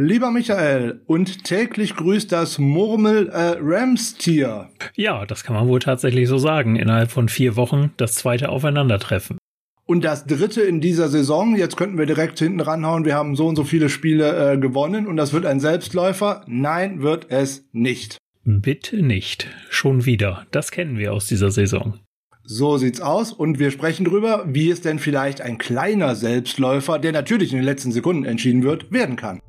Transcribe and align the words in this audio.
Lieber 0.00 0.30
Michael, 0.30 1.00
und 1.06 1.42
täglich 1.42 1.96
grüßt 1.96 2.30
das 2.30 2.60
Murmel 2.60 3.30
äh, 3.30 3.56
Rams-Tier. 3.60 4.68
Ja, 4.94 5.26
das 5.26 5.42
kann 5.42 5.56
man 5.56 5.66
wohl 5.66 5.80
tatsächlich 5.80 6.28
so 6.28 6.38
sagen. 6.38 6.76
Innerhalb 6.76 7.10
von 7.10 7.28
vier 7.28 7.56
Wochen 7.56 7.90
das 7.96 8.14
zweite 8.14 8.50
Aufeinandertreffen. 8.50 9.38
Und 9.86 10.04
das 10.04 10.24
dritte 10.24 10.60
in 10.60 10.80
dieser 10.80 11.08
Saison, 11.08 11.56
jetzt 11.56 11.76
könnten 11.76 11.98
wir 11.98 12.06
direkt 12.06 12.38
hinten 12.38 12.60
ranhauen, 12.60 13.04
wir 13.04 13.16
haben 13.16 13.34
so 13.34 13.48
und 13.48 13.56
so 13.56 13.64
viele 13.64 13.88
Spiele 13.88 14.52
äh, 14.52 14.56
gewonnen 14.56 15.08
und 15.08 15.16
das 15.16 15.32
wird 15.32 15.44
ein 15.44 15.58
Selbstläufer. 15.58 16.44
Nein, 16.46 17.02
wird 17.02 17.26
es 17.30 17.64
nicht. 17.72 18.18
Bitte 18.44 19.02
nicht. 19.02 19.48
Schon 19.68 20.06
wieder. 20.06 20.46
Das 20.52 20.70
kennen 20.70 20.96
wir 20.96 21.12
aus 21.12 21.26
dieser 21.26 21.50
Saison. 21.50 21.98
So 22.44 22.78
sieht's 22.78 23.00
aus 23.00 23.32
und 23.32 23.58
wir 23.58 23.72
sprechen 23.72 24.04
drüber, 24.04 24.44
wie 24.46 24.70
es 24.70 24.80
denn 24.80 25.00
vielleicht 25.00 25.40
ein 25.40 25.58
kleiner 25.58 26.14
Selbstläufer, 26.14 27.00
der 27.00 27.10
natürlich 27.10 27.50
in 27.50 27.58
den 27.58 27.64
letzten 27.64 27.90
Sekunden 27.90 28.24
entschieden 28.24 28.62
wird, 28.62 28.92
werden 28.92 29.16
kann. 29.16 29.40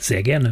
Sehr 0.00 0.22
gerne. 0.22 0.50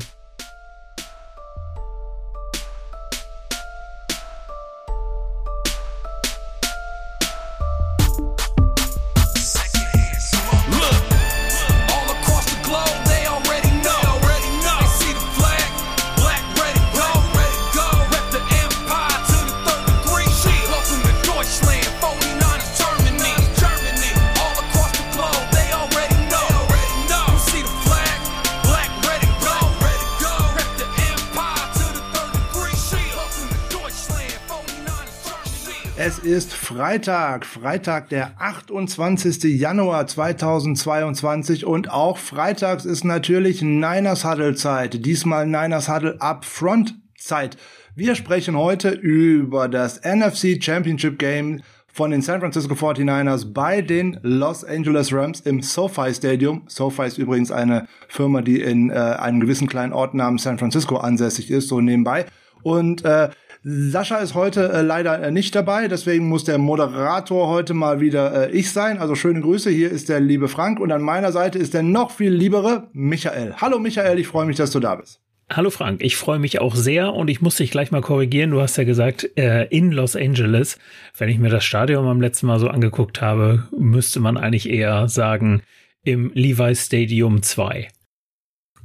Freitag, 36.77 37.47
Freitag 37.47 38.11
der 38.11 38.33
28. 38.39 39.45
Januar 39.45 40.07
2022 40.07 41.65
und 41.65 41.91
auch 41.91 42.19
freitags 42.19 42.85
ist 42.85 43.03
natürlich 43.03 43.63
Niners 43.63 44.27
Huddle 44.27 44.55
Zeit. 44.57 45.07
Diesmal 45.07 45.47
Niners 45.47 45.89
Huddle 45.89 46.21
Upfront 46.21 46.95
Zeit. 47.17 47.57
Wir 47.95 48.15
sprechen 48.15 48.59
heute 48.59 48.91
über 48.91 49.71
das 49.71 50.03
NFC 50.05 50.63
Championship 50.63 51.19
Game 51.19 51.63
von 51.91 52.11
den 52.11 52.21
San 52.21 52.41
Francisco 52.41 52.75
49ers 52.75 53.55
bei 53.55 53.81
den 53.81 54.21
Los 54.21 54.63
Angeles 54.63 55.15
Rams 55.15 55.41
im 55.41 55.63
SoFi 55.63 56.13
Stadium. 56.13 56.65
SoFi 56.67 57.05
ist 57.07 57.17
übrigens 57.17 57.51
eine 57.51 57.89
Firma, 58.07 58.43
die 58.43 58.61
in 58.61 58.91
äh, 58.91 58.97
einem 58.97 59.41
gewissen 59.41 59.67
kleinen 59.67 59.95
Ort 59.95 60.13
namens 60.13 60.43
San 60.43 60.59
Francisco 60.59 60.99
ansässig 60.99 61.51
ist, 61.51 61.69
so 61.69 61.81
nebenbei. 61.81 62.27
Und 62.63 63.03
äh, 63.07 63.31
Sascha 63.69 64.19
ist 64.19 64.35
heute 64.35 64.73
äh, 64.73 64.83
leider 64.83 65.21
äh, 65.21 65.33
nicht 65.33 65.53
dabei, 65.57 65.89
deswegen 65.89 66.29
muss 66.29 66.45
der 66.45 66.57
Moderator 66.57 67.49
heute 67.49 67.75
mal 67.75 67.99
wieder 67.99 68.47
äh, 68.47 68.51
ich 68.53 68.71
sein. 68.71 68.99
Also 68.99 69.17
schöne 69.17 69.41
Grüße, 69.41 69.71
hier 69.71 69.91
ist 69.91 70.09
der 70.09 70.21
liebe 70.21 70.47
Frank 70.47 70.79
und 70.79 70.93
an 70.93 71.03
meiner 71.03 71.33
Seite 71.33 71.59
ist 71.59 71.75
der 71.75 71.83
noch 71.83 72.13
viel 72.13 72.33
liebere 72.33 72.87
Michael. 72.93 73.55
Hallo 73.57 73.81
Michael, 73.81 74.21
ich 74.21 74.29
freue 74.29 74.47
mich, 74.47 74.57
dass 74.57 74.71
du 74.71 74.79
da 74.79 74.95
bist. 74.95 75.21
Hallo 75.51 75.71
Frank, 75.71 76.01
ich 76.01 76.15
freue 76.15 76.39
mich 76.39 76.61
auch 76.61 76.77
sehr 76.77 77.13
und 77.13 77.27
ich 77.27 77.41
muss 77.41 77.57
dich 77.57 77.73
gleich 77.73 77.91
mal 77.91 78.03
korrigieren. 78.03 78.53
Du 78.53 78.61
hast 78.61 78.77
ja 78.77 78.85
gesagt, 78.85 79.37
äh, 79.37 79.65
in 79.65 79.91
Los 79.91 80.15
Angeles. 80.15 80.79
Wenn 81.19 81.29
ich 81.29 81.41
mir 81.41 81.51
das 81.51 81.65
Stadion 81.65 82.05
beim 82.05 82.21
letzten 82.21 82.47
Mal 82.47 82.61
so 82.61 82.69
angeguckt 82.69 83.21
habe, 83.21 83.67
müsste 83.77 84.21
man 84.21 84.37
eigentlich 84.37 84.71
eher 84.71 85.09
sagen 85.09 85.63
im 86.05 86.31
Levi 86.35 86.73
Stadium 86.77 87.43
2. 87.43 87.89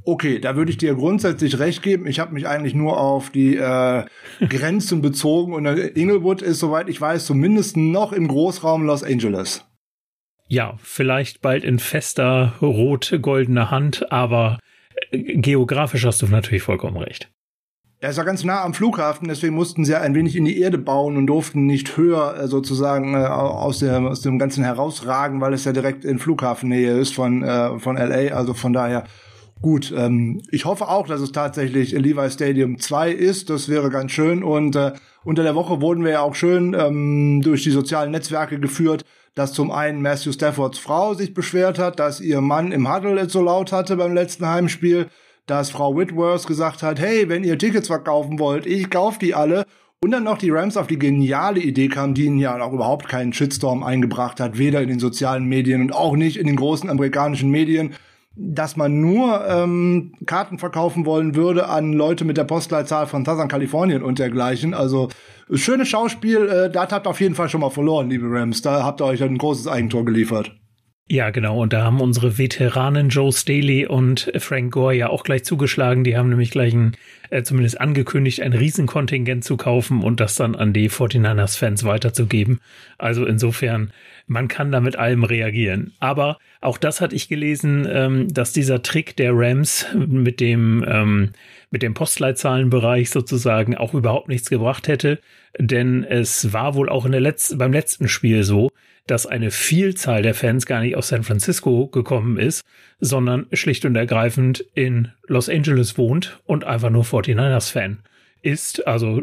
Okay, 0.04 0.40
da 0.40 0.56
würde 0.56 0.70
ich 0.70 0.78
dir 0.78 0.94
grundsätzlich 0.94 1.58
recht 1.58 1.82
geben. 1.82 2.06
Ich 2.06 2.18
habe 2.18 2.34
mich 2.34 2.48
eigentlich 2.48 2.74
nur 2.74 2.98
auf 2.98 3.30
die 3.30 3.56
äh, 3.56 4.04
Grenzen 4.48 5.00
bezogen 5.02 5.54
und 5.54 5.66
Inglewood 5.66 6.42
ist, 6.42 6.58
soweit 6.58 6.88
ich 6.88 7.00
weiß, 7.00 7.26
zumindest 7.26 7.76
noch 7.76 8.12
im 8.12 8.26
Großraum 8.26 8.84
Los 8.84 9.04
Angeles. 9.04 9.64
Ja, 10.48 10.74
vielleicht 10.82 11.40
bald 11.40 11.64
in 11.64 11.78
fester 11.78 12.54
rot-goldener 12.60 13.70
Hand, 13.70 14.10
aber 14.12 14.58
äh, 15.10 15.36
geografisch 15.36 16.04
hast 16.04 16.20
du 16.20 16.26
natürlich 16.26 16.62
vollkommen 16.62 16.96
recht. 16.96 17.30
Er 18.00 18.10
ist 18.10 18.16
ja 18.16 18.24
ganz 18.24 18.42
nah 18.42 18.64
am 18.64 18.74
Flughafen, 18.74 19.28
deswegen 19.28 19.54
mussten 19.54 19.84
sie 19.84 19.92
ja 19.92 20.00
ein 20.00 20.16
wenig 20.16 20.34
in 20.34 20.44
die 20.44 20.58
Erde 20.60 20.76
bauen 20.76 21.16
und 21.16 21.28
durften 21.28 21.66
nicht 21.66 21.96
höher 21.96 22.36
äh, 22.36 22.48
sozusagen 22.48 23.14
äh, 23.14 23.18
aus, 23.18 23.78
der, 23.78 24.00
aus 24.00 24.22
dem 24.22 24.40
Ganzen 24.40 24.64
herausragen, 24.64 25.40
weil 25.40 25.52
es 25.52 25.64
ja 25.64 25.72
direkt 25.72 26.04
in 26.04 26.18
Flughafennähe 26.18 26.98
ist 26.98 27.14
von, 27.14 27.44
äh, 27.44 27.78
von 27.78 27.96
LA. 27.96 28.34
Also 28.34 28.54
von 28.54 28.72
daher 28.72 29.04
Gut, 29.62 29.94
ähm, 29.96 30.42
ich 30.50 30.64
hoffe 30.64 30.88
auch, 30.88 31.06
dass 31.06 31.20
es 31.20 31.30
tatsächlich 31.30 31.92
Levi 31.92 32.28
Stadium 32.30 32.80
2 32.80 33.12
ist. 33.12 33.48
Das 33.48 33.68
wäre 33.68 33.90
ganz 33.90 34.10
schön. 34.10 34.42
Und 34.42 34.74
äh, 34.74 34.92
unter 35.24 35.44
der 35.44 35.54
Woche 35.54 35.80
wurden 35.80 36.02
wir 36.02 36.10
ja 36.10 36.20
auch 36.22 36.34
schön 36.34 36.74
ähm, 36.74 37.40
durch 37.42 37.62
die 37.62 37.70
sozialen 37.70 38.10
Netzwerke 38.10 38.58
geführt, 38.58 39.04
dass 39.36 39.52
zum 39.52 39.70
einen 39.70 40.02
Matthew 40.02 40.32
Staffords 40.32 40.80
Frau 40.80 41.14
sich 41.14 41.32
beschwert 41.32 41.78
hat, 41.78 42.00
dass 42.00 42.20
ihr 42.20 42.40
Mann 42.40 42.72
im 42.72 42.92
Huddle 42.92 43.30
so 43.30 43.40
laut 43.40 43.70
hatte 43.70 43.96
beim 43.96 44.14
letzten 44.14 44.48
Heimspiel, 44.48 45.06
dass 45.46 45.70
Frau 45.70 45.96
Whitworth 45.96 46.48
gesagt 46.48 46.82
hat, 46.82 46.98
hey, 46.98 47.28
wenn 47.28 47.44
ihr 47.44 47.56
Tickets 47.56 47.86
verkaufen 47.86 48.40
wollt, 48.40 48.66
ich 48.66 48.90
kauf 48.90 49.18
die 49.18 49.34
alle. 49.34 49.64
Und 50.00 50.10
dann 50.10 50.24
noch 50.24 50.38
die 50.38 50.50
Rams 50.50 50.76
auf 50.76 50.88
die 50.88 50.98
geniale 50.98 51.60
Idee 51.60 51.86
kam, 51.86 52.14
die 52.14 52.24
ihnen 52.24 52.38
ja 52.38 52.60
auch 52.60 52.72
überhaupt 52.72 53.08
keinen 53.08 53.32
Shitstorm 53.32 53.84
eingebracht 53.84 54.40
hat, 54.40 54.58
weder 54.58 54.82
in 54.82 54.88
den 54.88 54.98
sozialen 54.98 55.44
Medien 55.44 55.80
und 55.80 55.94
auch 55.94 56.16
nicht 56.16 56.36
in 56.36 56.48
den 56.48 56.56
großen 56.56 56.90
amerikanischen 56.90 57.50
Medien, 57.50 57.94
dass 58.34 58.76
man 58.76 59.00
nur 59.00 59.46
ähm, 59.46 60.14
Karten 60.26 60.58
verkaufen 60.58 61.04
wollen 61.04 61.34
würde 61.34 61.68
an 61.68 61.92
Leute 61.92 62.24
mit 62.24 62.36
der 62.36 62.44
Postleitzahl 62.44 63.06
von 63.06 63.24
Southern 63.24 63.48
Kalifornien 63.48 64.02
und 64.02 64.18
dergleichen. 64.18 64.74
Also 64.74 65.08
schönes 65.52 65.88
Schauspiel, 65.88 66.48
äh, 66.48 66.70
da 66.70 66.90
habt 66.90 67.06
ihr 67.06 67.10
auf 67.10 67.20
jeden 67.20 67.34
Fall 67.34 67.48
schon 67.48 67.60
mal 67.60 67.70
verloren, 67.70 68.08
liebe 68.08 68.26
Rams. 68.28 68.62
Da 68.62 68.84
habt 68.84 69.00
ihr 69.00 69.06
euch 69.06 69.22
ein 69.22 69.38
großes 69.38 69.66
Eigentor 69.68 70.04
geliefert. 70.04 70.52
Ja, 71.12 71.28
genau. 71.28 71.60
Und 71.60 71.74
da 71.74 71.82
haben 71.82 72.00
unsere 72.00 72.38
Veteranen 72.38 73.10
Joe 73.10 73.30
Staley 73.34 73.84
und 73.84 74.32
Frank 74.38 74.72
Gore 74.72 74.94
ja 74.94 75.10
auch 75.10 75.24
gleich 75.24 75.44
zugeschlagen. 75.44 76.04
Die 76.04 76.16
haben 76.16 76.30
nämlich 76.30 76.50
gleich 76.50 76.72
ein, 76.72 76.96
äh, 77.28 77.42
zumindest 77.42 77.78
angekündigt, 77.78 78.40
ein 78.40 78.54
Riesenkontingent 78.54 79.44
zu 79.44 79.58
kaufen 79.58 80.02
und 80.02 80.20
das 80.20 80.36
dann 80.36 80.54
an 80.54 80.72
die 80.72 80.88
49ers-Fans 80.88 81.84
weiterzugeben. 81.84 82.60
Also 82.96 83.26
insofern, 83.26 83.92
man 84.26 84.48
kann 84.48 84.72
da 84.72 84.80
mit 84.80 84.96
allem 84.96 85.22
reagieren. 85.24 85.92
Aber 86.00 86.38
auch 86.62 86.78
das 86.78 87.02
hatte 87.02 87.14
ich 87.14 87.28
gelesen, 87.28 87.86
ähm, 87.90 88.32
dass 88.32 88.54
dieser 88.54 88.80
Trick 88.80 89.14
der 89.14 89.32
Rams 89.34 89.86
mit 89.94 90.40
dem, 90.40 90.82
ähm, 90.88 91.32
mit 91.70 91.82
dem 91.82 91.92
Postleitzahlenbereich 91.92 93.10
sozusagen 93.10 93.76
auch 93.76 93.92
überhaupt 93.92 94.28
nichts 94.28 94.48
gebracht 94.48 94.88
hätte. 94.88 95.18
Denn 95.58 96.04
es 96.04 96.54
war 96.54 96.74
wohl 96.74 96.88
auch 96.88 97.04
in 97.04 97.12
der 97.12 97.20
letzten, 97.20 97.58
beim 97.58 97.74
letzten 97.74 98.08
Spiel 98.08 98.44
so, 98.44 98.70
dass 99.06 99.26
eine 99.26 99.50
Vielzahl 99.50 100.22
der 100.22 100.34
Fans 100.34 100.66
gar 100.66 100.80
nicht 100.80 100.96
aus 100.96 101.08
San 101.08 101.24
Francisco 101.24 101.88
gekommen 101.88 102.38
ist, 102.38 102.62
sondern 103.00 103.46
schlicht 103.52 103.84
und 103.84 103.96
ergreifend 103.96 104.64
in 104.74 105.12
Los 105.26 105.48
Angeles 105.48 105.98
wohnt 105.98 106.40
und 106.44 106.64
einfach 106.64 106.90
nur 106.90 107.04
49ers-Fan 107.04 108.02
ist. 108.42 108.86
Also 108.86 109.22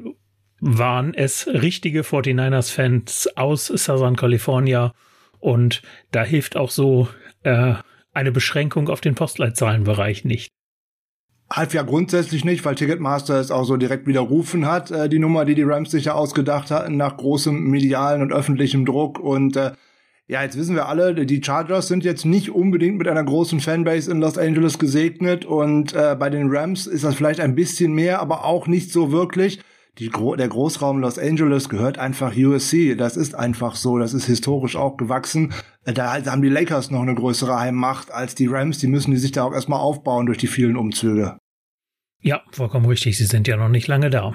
waren 0.59 1.13
es 1.13 1.47
richtige 1.47 2.01
49ers-Fans 2.01 3.29
aus 3.37 3.67
Southern 3.67 4.15
California 4.15 4.93
und 5.39 5.81
da 6.11 6.23
hilft 6.23 6.57
auch 6.57 6.71
so 6.71 7.07
äh, 7.43 7.75
eine 8.11 8.31
Beschränkung 8.31 8.89
auf 8.89 8.99
den 8.99 9.15
Postleitzahlenbereich 9.15 10.25
nicht. 10.25 10.51
Half 11.51 11.73
ja 11.73 11.81
grundsätzlich 11.81 12.45
nicht, 12.45 12.63
weil 12.63 12.75
Ticketmaster 12.75 13.39
es 13.39 13.49
auch 13.49 13.63
so 13.63 13.75
direkt 13.75 14.05
widerrufen 14.05 14.67
hat, 14.67 14.91
äh, 14.91 15.09
die 15.09 15.17
Nummer, 15.17 15.45
die 15.45 15.55
die 15.55 15.63
Rams 15.63 15.89
sich 15.89 16.05
ja 16.05 16.13
ausgedacht 16.13 16.69
hatten, 16.69 16.95
nach 16.95 17.17
großem 17.17 17.69
medialen 17.69 18.21
und 18.21 18.31
öffentlichem 18.31 18.85
Druck. 18.85 19.19
Und 19.19 19.55
äh, 19.55 19.71
ja, 20.27 20.43
jetzt 20.43 20.57
wissen 20.59 20.75
wir 20.75 20.87
alle, 20.87 21.15
die 21.15 21.43
Chargers 21.43 21.87
sind 21.87 22.03
jetzt 22.03 22.23
nicht 22.23 22.51
unbedingt 22.51 22.99
mit 22.99 23.07
einer 23.07 23.23
großen 23.23 23.61
Fanbase 23.61 24.11
in 24.11 24.21
Los 24.21 24.37
Angeles 24.37 24.77
gesegnet. 24.77 25.43
Und 25.43 25.95
äh, 25.95 26.15
bei 26.19 26.29
den 26.29 26.55
Rams 26.55 26.85
ist 26.85 27.03
das 27.03 27.15
vielleicht 27.15 27.39
ein 27.39 27.55
bisschen 27.55 27.93
mehr, 27.93 28.19
aber 28.19 28.45
auch 28.45 28.67
nicht 28.67 28.91
so 28.91 29.11
wirklich. 29.11 29.59
Die, 29.99 30.09
der 30.09 30.47
Großraum 30.47 30.99
Los 30.99 31.19
Angeles 31.19 31.67
gehört 31.67 31.97
einfach 31.97 32.33
USC. 32.35 32.95
Das 32.95 33.17
ist 33.17 33.35
einfach 33.35 33.75
so. 33.75 33.99
Das 33.99 34.13
ist 34.13 34.25
historisch 34.25 34.77
auch 34.77 34.95
gewachsen. 34.95 35.53
Äh, 35.83 35.93
da 35.93 36.23
haben 36.25 36.41
die 36.41 36.49
Lakers 36.49 36.89
noch 36.89 37.01
eine 37.01 37.15
größere 37.15 37.59
Heimmacht 37.59 38.09
als 38.11 38.33
die 38.33 38.47
Rams. 38.47 38.77
Die 38.77 38.87
müssen 38.87 39.11
die 39.11 39.17
sich 39.17 39.33
da 39.33 39.43
auch 39.43 39.53
erstmal 39.53 39.81
aufbauen 39.81 40.25
durch 40.25 40.37
die 40.37 40.47
vielen 40.47 40.77
Umzüge. 40.77 41.37
Ja, 42.21 42.41
vollkommen 42.51 42.85
richtig. 42.85 43.17
Sie 43.17 43.25
sind 43.25 43.47
ja 43.47 43.57
noch 43.57 43.69
nicht 43.69 43.87
lange 43.87 44.09
da. 44.09 44.33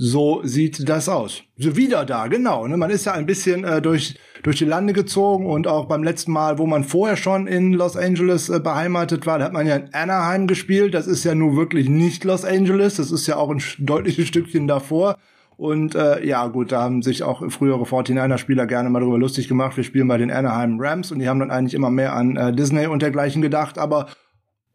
So 0.00 0.42
sieht 0.44 0.88
das 0.88 1.08
aus. 1.08 1.42
So 1.56 1.76
wieder 1.76 2.04
da, 2.04 2.28
genau. 2.28 2.68
Ne? 2.68 2.76
Man 2.76 2.88
ist 2.88 3.06
ja 3.06 3.14
ein 3.14 3.26
bisschen 3.26 3.64
äh, 3.64 3.82
durch, 3.82 4.14
durch 4.44 4.56
die 4.56 4.64
Lande 4.64 4.92
gezogen 4.92 5.46
und 5.46 5.66
auch 5.66 5.86
beim 5.86 6.04
letzten 6.04 6.30
Mal, 6.30 6.56
wo 6.58 6.66
man 6.66 6.84
vorher 6.84 7.16
schon 7.16 7.48
in 7.48 7.72
Los 7.72 7.96
Angeles 7.96 8.48
äh, 8.48 8.60
beheimatet 8.60 9.26
war, 9.26 9.40
da 9.40 9.46
hat 9.46 9.52
man 9.52 9.66
ja 9.66 9.74
in 9.74 9.92
Anaheim 9.92 10.46
gespielt. 10.46 10.94
Das 10.94 11.08
ist 11.08 11.24
ja 11.24 11.34
nun 11.34 11.56
wirklich 11.56 11.88
nicht 11.88 12.22
Los 12.22 12.44
Angeles. 12.44 12.94
Das 12.94 13.10
ist 13.10 13.26
ja 13.26 13.38
auch 13.38 13.50
ein 13.50 13.60
deutliches 13.80 14.28
Stückchen 14.28 14.68
davor. 14.68 15.18
Und 15.56 15.96
äh, 15.96 16.24
ja, 16.24 16.46
gut, 16.46 16.70
da 16.70 16.80
haben 16.80 17.02
sich 17.02 17.24
auch 17.24 17.42
frühere 17.50 17.82
49er-Spieler 17.82 18.68
gerne 18.68 18.90
mal 18.90 19.00
drüber 19.00 19.18
lustig 19.18 19.48
gemacht. 19.48 19.76
Wir 19.76 19.82
spielen 19.82 20.06
bei 20.06 20.16
den 20.16 20.30
Anaheim 20.30 20.78
Rams 20.78 21.10
und 21.10 21.18
die 21.18 21.28
haben 21.28 21.40
dann 21.40 21.50
eigentlich 21.50 21.74
immer 21.74 21.90
mehr 21.90 22.14
an 22.14 22.36
äh, 22.36 22.52
Disney 22.52 22.86
und 22.86 23.02
dergleichen 23.02 23.42
gedacht. 23.42 23.76
Aber 23.76 24.06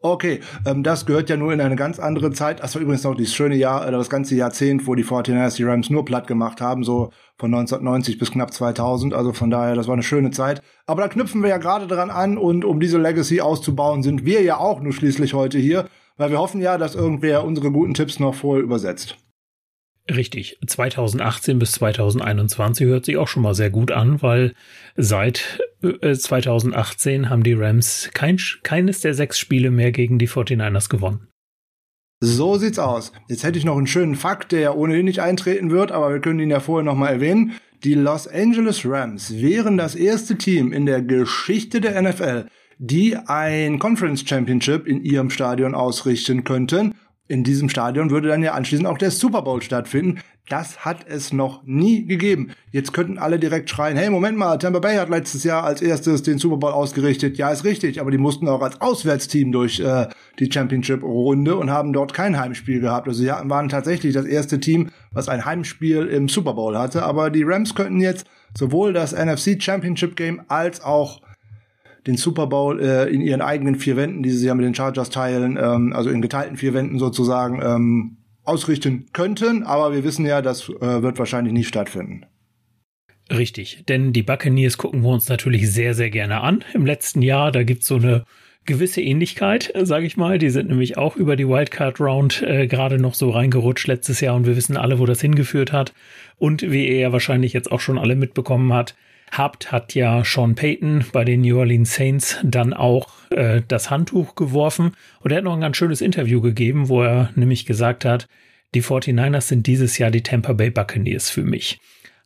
Okay, 0.05 0.41
ähm, 0.65 0.83
das 0.83 1.05
gehört 1.05 1.29
ja 1.29 1.37
nur 1.37 1.53
in 1.53 1.61
eine 1.61 1.77
ganz 1.77 1.97
andere 1.97 2.33
Zeit. 2.33 2.61
Das 2.61 2.75
war 2.75 2.81
übrigens 2.81 3.05
noch 3.05 3.15
dieses 3.15 3.33
schöne 3.33 3.55
Jahr, 3.55 3.87
äh, 3.87 3.91
das 3.91 4.09
ganze 4.09 4.35
Jahrzehnt, 4.35 4.85
wo 4.85 4.95
die 4.95 5.05
49ers 5.05 5.55
die 5.55 5.63
Rams 5.63 5.89
nur 5.89 6.03
platt 6.03 6.27
gemacht 6.27 6.59
haben, 6.59 6.83
so 6.83 7.11
von 7.37 7.53
1990 7.53 8.19
bis 8.19 8.31
knapp 8.31 8.53
2000. 8.53 9.13
Also 9.13 9.31
von 9.31 9.49
daher, 9.49 9.75
das 9.75 9.87
war 9.87 9.93
eine 9.93 10.03
schöne 10.03 10.31
Zeit. 10.31 10.61
Aber 10.87 11.03
da 11.03 11.07
knüpfen 11.07 11.41
wir 11.41 11.49
ja 11.49 11.57
gerade 11.57 11.87
dran 11.87 12.09
an 12.09 12.37
und 12.37 12.65
um 12.65 12.81
diese 12.81 12.97
Legacy 12.97 13.39
auszubauen, 13.39 14.03
sind 14.03 14.25
wir 14.25 14.41
ja 14.41 14.57
auch 14.57 14.81
nur 14.81 14.91
schließlich 14.91 15.33
heute 15.33 15.57
hier, 15.57 15.87
weil 16.17 16.31
wir 16.31 16.39
hoffen 16.39 16.59
ja, 16.59 16.77
dass 16.77 16.95
irgendwer 16.95 17.45
unsere 17.45 17.71
guten 17.71 17.93
Tipps 17.93 18.19
noch 18.19 18.35
vorher 18.35 18.61
übersetzt. 18.61 19.15
Richtig, 20.11 20.57
2018 20.65 21.59
bis 21.59 21.73
2021 21.73 22.87
hört 22.87 23.05
sich 23.05 23.15
auch 23.15 23.29
schon 23.29 23.43
mal 23.43 23.55
sehr 23.55 23.69
gut 23.69 23.91
an, 23.91 24.21
weil 24.21 24.53
seit 24.97 25.59
2018 25.81 27.23
äh, 27.23 27.27
haben 27.27 27.43
die 27.43 27.53
Rams 27.53 28.09
kein, 28.13 28.37
keines 28.63 28.99
der 28.99 29.13
sechs 29.13 29.39
Spiele 29.39 29.71
mehr 29.71 29.93
gegen 29.93 30.19
die 30.19 30.27
49ers 30.27 30.89
gewonnen. 30.89 31.29
So 32.19 32.57
sieht's 32.57 32.79
aus. 32.79 33.13
Jetzt 33.29 33.43
hätte 33.43 33.57
ich 33.57 33.65
noch 33.65 33.77
einen 33.77 33.87
schönen 33.87 34.15
Fakt, 34.15 34.51
der 34.51 34.59
ja 34.59 34.73
ohnehin 34.73 35.05
nicht 35.05 35.21
eintreten 35.21 35.71
wird, 35.71 35.91
aber 35.91 36.11
wir 36.11 36.19
können 36.19 36.39
ihn 36.39 36.49
ja 36.49 36.59
vorher 36.59 36.83
noch 36.83 36.95
mal 36.95 37.09
erwähnen. 37.09 37.53
Die 37.85 37.95
Los 37.95 38.27
Angeles 38.27 38.85
Rams 38.85 39.41
wären 39.41 39.77
das 39.77 39.95
erste 39.95 40.37
Team 40.37 40.73
in 40.73 40.85
der 40.85 41.01
Geschichte 41.01 41.79
der 41.79 42.01
NFL, 42.01 42.47
die 42.77 43.15
ein 43.15 43.79
Conference 43.79 44.23
Championship 44.27 44.85
in 44.85 45.03
ihrem 45.03 45.29
Stadion 45.29 45.75
ausrichten 45.75 46.43
könnten 46.43 46.95
in 47.33 47.43
diesem 47.43 47.67
Stadion 47.67 48.11
würde 48.11 48.27
dann 48.27 48.43
ja 48.43 48.53
anschließend 48.53 48.87
auch 48.87 48.99
der 48.99 49.09
Super 49.09 49.41
Bowl 49.41 49.59
stattfinden. 49.63 50.19
Das 50.49 50.85
hat 50.85 51.07
es 51.07 51.33
noch 51.33 51.63
nie 51.65 52.05
gegeben. 52.05 52.51
Jetzt 52.71 52.93
könnten 52.93 53.17
alle 53.17 53.39
direkt 53.39 53.71
schreien, 53.71 53.97
hey, 53.97 54.11
Moment 54.11 54.37
mal, 54.37 54.57
Tampa 54.57 54.77
Bay 54.79 54.97
hat 54.97 55.09
letztes 55.09 55.43
Jahr 55.43 55.63
als 55.63 55.81
erstes 55.81 56.21
den 56.21 56.37
Super 56.37 56.57
Bowl 56.57 56.71
ausgerichtet. 56.71 57.39
Ja, 57.39 57.49
ist 57.49 57.63
richtig, 57.63 57.99
aber 57.99 58.11
die 58.11 58.19
mussten 58.19 58.47
auch 58.47 58.61
als 58.61 58.79
Auswärtsteam 58.81 59.51
durch 59.51 59.79
äh, 59.79 60.09
die 60.37 60.51
Championship-Runde 60.51 61.55
und 61.55 61.71
haben 61.71 61.91
dort 61.91 62.13
kein 62.13 62.39
Heimspiel 62.39 62.81
gehabt. 62.81 63.07
Also 63.07 63.23
sie 63.23 63.29
waren 63.29 63.67
tatsächlich 63.67 64.13
das 64.13 64.25
erste 64.25 64.59
Team, 64.59 64.91
was 65.11 65.27
ein 65.27 65.43
Heimspiel 65.43 66.05
im 66.05 66.29
Super 66.29 66.53
Bowl 66.53 66.77
hatte. 66.77 67.01
Aber 67.01 67.31
die 67.31 67.43
Rams 67.43 67.73
könnten 67.73 67.99
jetzt 67.99 68.27
sowohl 68.55 68.93
das 68.93 69.13
NFC 69.13 69.59
Championship 69.59 70.15
Game 70.15 70.43
als 70.49 70.83
auch 70.83 71.21
den 72.07 72.17
Super 72.17 72.47
Bowl 72.47 72.81
äh, 72.81 73.09
in 73.09 73.21
ihren 73.21 73.41
eigenen 73.41 73.75
vier 73.75 73.95
Wänden, 73.95 74.23
die 74.23 74.31
sie 74.31 74.47
ja 74.47 74.55
mit 74.55 74.65
den 74.65 74.75
Chargers 74.75 75.09
teilen, 75.09 75.57
ähm, 75.61 75.93
also 75.93 76.09
in 76.09 76.21
geteilten 76.21 76.57
vier 76.57 76.73
Wänden 76.73 76.99
sozusagen, 76.99 77.61
ähm, 77.63 78.17
ausrichten 78.43 79.05
könnten. 79.13 79.63
Aber 79.63 79.93
wir 79.93 80.03
wissen 80.03 80.25
ja, 80.25 80.41
das 80.41 80.69
äh, 80.69 81.01
wird 81.01 81.17
wahrscheinlich 81.17 81.53
nicht 81.53 81.67
stattfinden. 81.67 82.25
Richtig, 83.31 83.85
denn 83.87 84.11
die 84.11 84.23
Buccaneers 84.23 84.77
gucken 84.77 85.01
wir 85.01 85.09
uns 85.09 85.29
natürlich 85.29 85.71
sehr, 85.71 85.93
sehr 85.93 86.09
gerne 86.09 86.41
an. 86.41 86.63
Im 86.73 86.85
letzten 86.85 87.21
Jahr, 87.21 87.51
da 87.51 87.63
gibt's 87.63 87.87
so 87.87 87.95
eine 87.95 88.25
gewisse 88.65 89.01
Ähnlichkeit, 89.01 89.73
sage 89.83 90.05
ich 90.05 90.17
mal. 90.17 90.37
Die 90.37 90.49
sind 90.49 90.69
nämlich 90.69 90.97
auch 90.97 91.15
über 91.15 91.35
die 91.35 91.47
Wildcard 91.47 91.99
Round 91.99 92.41
äh, 92.41 92.67
gerade 92.67 92.97
noch 92.97 93.13
so 93.13 93.29
reingerutscht 93.29 93.87
letztes 93.87 94.19
Jahr 94.21 94.35
und 94.35 94.45
wir 94.45 94.55
wissen 94.55 94.77
alle, 94.77 94.99
wo 94.99 95.05
das 95.05 95.21
hingeführt 95.21 95.71
hat. 95.71 95.93
Und 96.37 96.61
wie 96.63 96.87
er 96.87 96.99
ja 96.99 97.11
wahrscheinlich 97.11 97.53
jetzt 97.53 97.71
auch 97.71 97.79
schon 97.79 97.97
alle 97.97 98.15
mitbekommen 98.15 98.73
hat, 98.73 98.95
habt, 99.37 99.71
hat 99.71 99.95
ja 99.95 100.23
Sean 100.23 100.55
Payton 100.55 101.05
bei 101.11 101.23
den 101.23 101.41
New 101.41 101.57
Orleans 101.57 101.93
Saints 101.93 102.37
dann 102.43 102.73
auch 102.73 103.09
äh, 103.31 103.61
das 103.67 103.89
Handtuch 103.89 104.35
geworfen. 104.35 104.95
Und 105.21 105.31
er 105.31 105.37
hat 105.37 105.43
noch 105.43 105.53
ein 105.53 105.61
ganz 105.61 105.77
schönes 105.77 106.01
Interview 106.01 106.41
gegeben, 106.41 106.89
wo 106.89 107.01
er 107.01 107.31
nämlich 107.35 107.65
gesagt 107.65 108.05
hat, 108.05 108.27
die 108.73 108.83
49ers 108.83 109.41
sind 109.41 109.67
dieses 109.67 109.97
Jahr 109.97 110.11
die 110.11 110.23
Tampa 110.23 110.53
Bay 110.53 110.69
Buccaneers 110.69 111.29
für 111.29 111.43
mich. 111.43 111.79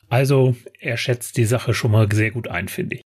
Also 0.09 0.55
er 0.79 0.97
schätzt 0.97 1.37
die 1.37 1.45
Sache 1.45 1.73
schon 1.73 1.91
mal 1.91 2.07
sehr 2.11 2.31
gut 2.31 2.47
ein, 2.47 2.67
finde 2.67 2.95
ich. 2.95 3.01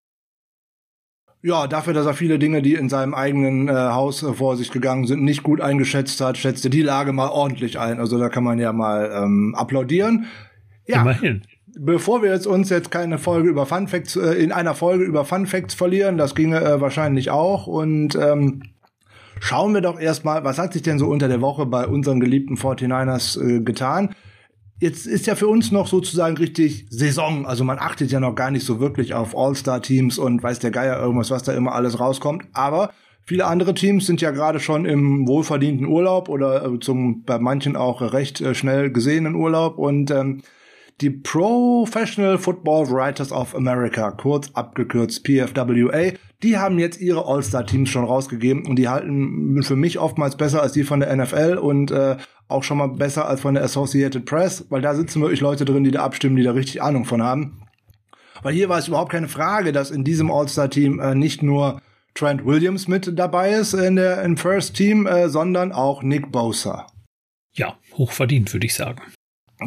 Ja, 1.43 1.65
dafür, 1.65 1.93
dass 1.93 2.05
er 2.05 2.13
viele 2.13 2.37
Dinge, 2.37 2.61
die 2.61 2.75
in 2.75 2.87
seinem 2.87 3.15
eigenen 3.15 3.67
äh, 3.67 3.71
Haus 3.71 4.21
äh, 4.21 4.33
vor 4.33 4.57
sich 4.57 4.69
gegangen 4.71 5.07
sind, 5.07 5.23
nicht 5.23 5.41
gut 5.41 5.59
eingeschätzt 5.59 6.21
hat, 6.21 6.37
schätzte 6.37 6.69
die 6.69 6.83
Lage 6.83 7.13
mal 7.13 7.29
ordentlich 7.29 7.79
ein. 7.79 7.99
Also 7.99 8.19
da 8.19 8.29
kann 8.29 8.43
man 8.43 8.59
ja 8.59 8.71
mal 8.73 9.11
ähm, 9.11 9.55
applaudieren. 9.55 10.27
Ja, 10.85 11.01
Immerhin 11.01 11.41
bevor 11.77 12.21
wir 12.21 12.31
jetzt 12.31 12.47
uns 12.47 12.69
jetzt 12.69 12.91
keine 12.91 13.17
Folge 13.17 13.49
über 13.49 13.65
Fun 13.65 13.87
Facts 13.87 14.15
äh, 14.15 14.33
in 14.33 14.51
einer 14.51 14.75
Folge 14.75 15.03
über 15.03 15.25
Fun 15.25 15.45
Facts 15.45 15.73
verlieren, 15.73 16.17
das 16.17 16.35
ginge 16.35 16.61
äh, 16.61 16.81
wahrscheinlich 16.81 17.31
auch. 17.31 17.67
Und 17.67 18.15
ähm, 18.15 18.63
schauen 19.39 19.73
wir 19.73 19.81
doch 19.81 19.99
erstmal, 19.99 20.43
was 20.43 20.57
hat 20.57 20.73
sich 20.73 20.81
denn 20.81 20.99
so 20.99 21.07
unter 21.07 21.27
der 21.27 21.41
Woche 21.41 21.65
bei 21.65 21.87
unseren 21.87 22.19
geliebten 22.19 22.55
49ers 22.55 23.41
äh, 23.41 23.61
getan? 23.61 24.15
Jetzt 24.79 25.05
ist 25.05 25.27
ja 25.27 25.35
für 25.35 25.47
uns 25.47 25.71
noch 25.71 25.87
sozusagen 25.87 26.37
richtig 26.37 26.87
Saison, 26.89 27.45
also 27.45 27.63
man 27.63 27.77
achtet 27.77 28.11
ja 28.11 28.19
noch 28.19 28.33
gar 28.33 28.49
nicht 28.49 28.65
so 28.65 28.79
wirklich 28.79 29.13
auf 29.13 29.37
All-Star-Teams 29.37 30.17
und 30.17 30.41
weiß 30.41 30.57
der 30.57 30.71
Geier 30.71 30.99
irgendwas, 30.99 31.29
was 31.29 31.43
da 31.43 31.53
immer 31.53 31.73
alles 31.73 31.99
rauskommt, 31.99 32.45
aber 32.53 32.91
Viele 33.23 33.45
andere 33.45 33.73
Teams 33.73 34.07
sind 34.07 34.19
ja 34.19 34.31
gerade 34.31 34.59
schon 34.59 34.85
im 34.85 35.27
wohlverdienten 35.27 35.85
Urlaub 35.85 36.27
oder 36.27 36.65
äh, 36.65 36.79
zum 36.79 37.23
bei 37.23 37.39
manchen 37.39 37.75
auch 37.75 38.01
recht 38.01 38.41
äh, 38.41 38.55
schnell 38.55 38.91
gesehenen 38.91 39.35
Urlaub. 39.35 39.77
Und 39.77 40.11
ähm, 40.11 40.41
die 40.99 41.09
Professional 41.09 42.37
Football 42.37 42.89
Writers 42.89 43.31
of 43.31 43.55
America, 43.55 44.11
kurz 44.11 44.51
abgekürzt 44.53 45.23
PFWA, 45.23 46.11
die 46.43 46.57
haben 46.57 46.79
jetzt 46.79 46.99
ihre 46.99 47.25
All-Star-Teams 47.25 47.89
schon 47.89 48.05
rausgegeben 48.05 48.65
und 48.65 48.75
die 48.77 48.89
halten 48.89 49.61
für 49.63 49.75
mich 49.75 49.99
oftmals 49.99 50.37
besser 50.37 50.61
als 50.61 50.73
die 50.73 50.83
von 50.83 50.99
der 50.99 51.15
NFL 51.15 51.57
und 51.61 51.91
äh, 51.91 52.17
auch 52.47 52.63
schon 52.63 52.77
mal 52.77 52.87
besser 52.87 53.27
als 53.27 53.41
von 53.41 53.53
der 53.53 53.63
Associated 53.63 54.25
Press, 54.25 54.65
weil 54.69 54.81
da 54.81 54.93
sitzen 54.93 55.21
wirklich 55.21 55.41
Leute 55.41 55.65
drin, 55.65 55.83
die 55.83 55.91
da 55.91 56.03
abstimmen, 56.03 56.35
die 56.35 56.43
da 56.43 56.51
richtig 56.51 56.81
Ahnung 56.81 57.05
von 57.05 57.23
haben. 57.23 57.61
Weil 58.43 58.53
hier 58.53 58.69
war 58.69 58.79
es 58.79 58.87
überhaupt 58.87 59.11
keine 59.11 59.27
Frage, 59.27 59.71
dass 59.71 59.91
in 59.91 60.03
diesem 60.03 60.31
All-Star-Team 60.31 60.99
äh, 60.99 61.15
nicht 61.15 61.43
nur 61.43 61.81
Trent 62.13 62.45
Williams 62.45 62.87
mit 62.87 63.17
dabei 63.17 63.51
ist 63.51 63.73
in 63.73 63.95
der 63.95 64.21
im 64.23 64.35
First 64.35 64.75
Team, 64.75 65.07
äh, 65.07 65.29
sondern 65.29 65.71
auch 65.71 66.03
Nick 66.03 66.31
Bosa. 66.31 66.87
Ja, 67.53 67.77
hochverdient, 67.93 68.51
würde 68.53 68.65
ich 68.65 68.73
sagen. 68.75 69.01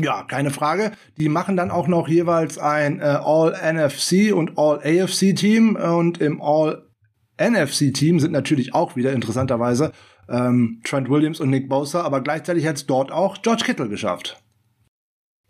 Ja, 0.00 0.24
keine 0.24 0.50
Frage. 0.50 0.92
Die 1.18 1.28
machen 1.28 1.56
dann 1.56 1.70
auch 1.70 1.86
noch 1.86 2.08
jeweils 2.08 2.58
ein 2.58 3.00
äh, 3.00 3.04
All-NFC 3.04 4.34
und 4.34 4.58
All-AFC-Team. 4.58 5.76
Und 5.76 6.20
im 6.20 6.42
All-NFC-Team 6.42 8.18
sind 8.18 8.32
natürlich 8.32 8.74
auch 8.74 8.96
wieder 8.96 9.12
interessanterweise 9.12 9.92
ähm, 10.28 10.80
Trent 10.84 11.08
Williams 11.08 11.40
und 11.40 11.50
Nick 11.50 11.68
Bosa, 11.68 12.02
aber 12.02 12.20
gleichzeitig 12.22 12.66
hat 12.66 12.76
es 12.76 12.86
dort 12.86 13.12
auch 13.12 13.42
George 13.42 13.64
Kittle 13.64 13.88
geschafft. 13.88 14.40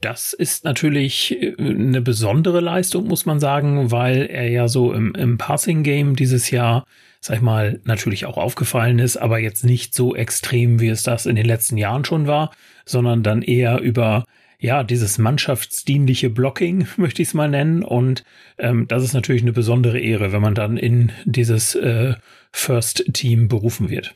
Das 0.01 0.33
ist 0.33 0.65
natürlich 0.65 1.41
äh, 1.41 1.55
eine 1.59 2.03
besondere 2.03 2.61
Leistung, 2.61 3.07
muss 3.07 3.27
man 3.27 3.41
sagen, 3.41 3.91
weil 3.91 4.27
er 4.27 4.49
ja 4.49 4.69
so 4.69 4.93
im, 4.93 5.15
im 5.15 5.39
Passing-Game 5.39 6.17
dieses 6.17 6.51
Jahr, 6.51 6.85
sag 7.25 7.37
ich 7.37 7.43
mal, 7.43 7.81
natürlich 7.85 8.27
auch 8.27 8.37
aufgefallen 8.37 8.99
ist, 8.99 9.17
aber 9.17 9.39
jetzt 9.39 9.65
nicht 9.65 9.95
so 9.95 10.15
extrem, 10.15 10.79
wie 10.79 10.89
es 10.89 11.05
das 11.05 11.25
in 11.25 11.37
den 11.37 11.47
letzten 11.47 11.79
Jahren 11.79 12.05
schon 12.05 12.27
war, 12.27 12.53
sondern 12.85 13.23
dann 13.23 13.41
eher 13.41 13.81
über 13.81 14.27
ja, 14.59 14.85
dieses 14.85 15.17
mannschaftsdienliche 15.17 16.29
Blocking, 16.29 16.87
möchte 16.99 17.23
ich 17.23 17.29
es 17.29 17.35
mal 17.35 17.49
nennen. 17.49 17.83
Und 17.83 18.25
ähm, 18.59 18.87
das 18.89 19.03
ist 19.03 19.15
natürlich 19.15 19.41
eine 19.41 19.55
besondere 19.55 19.99
Ehre, 19.99 20.33
wenn 20.33 20.43
man 20.43 20.55
dann 20.55 20.77
in 20.77 21.13
dieses 21.25 21.75
äh, 21.75 22.13
First 22.53 23.11
Team 23.15 23.49
berufen 23.49 23.89
wird. 23.89 24.15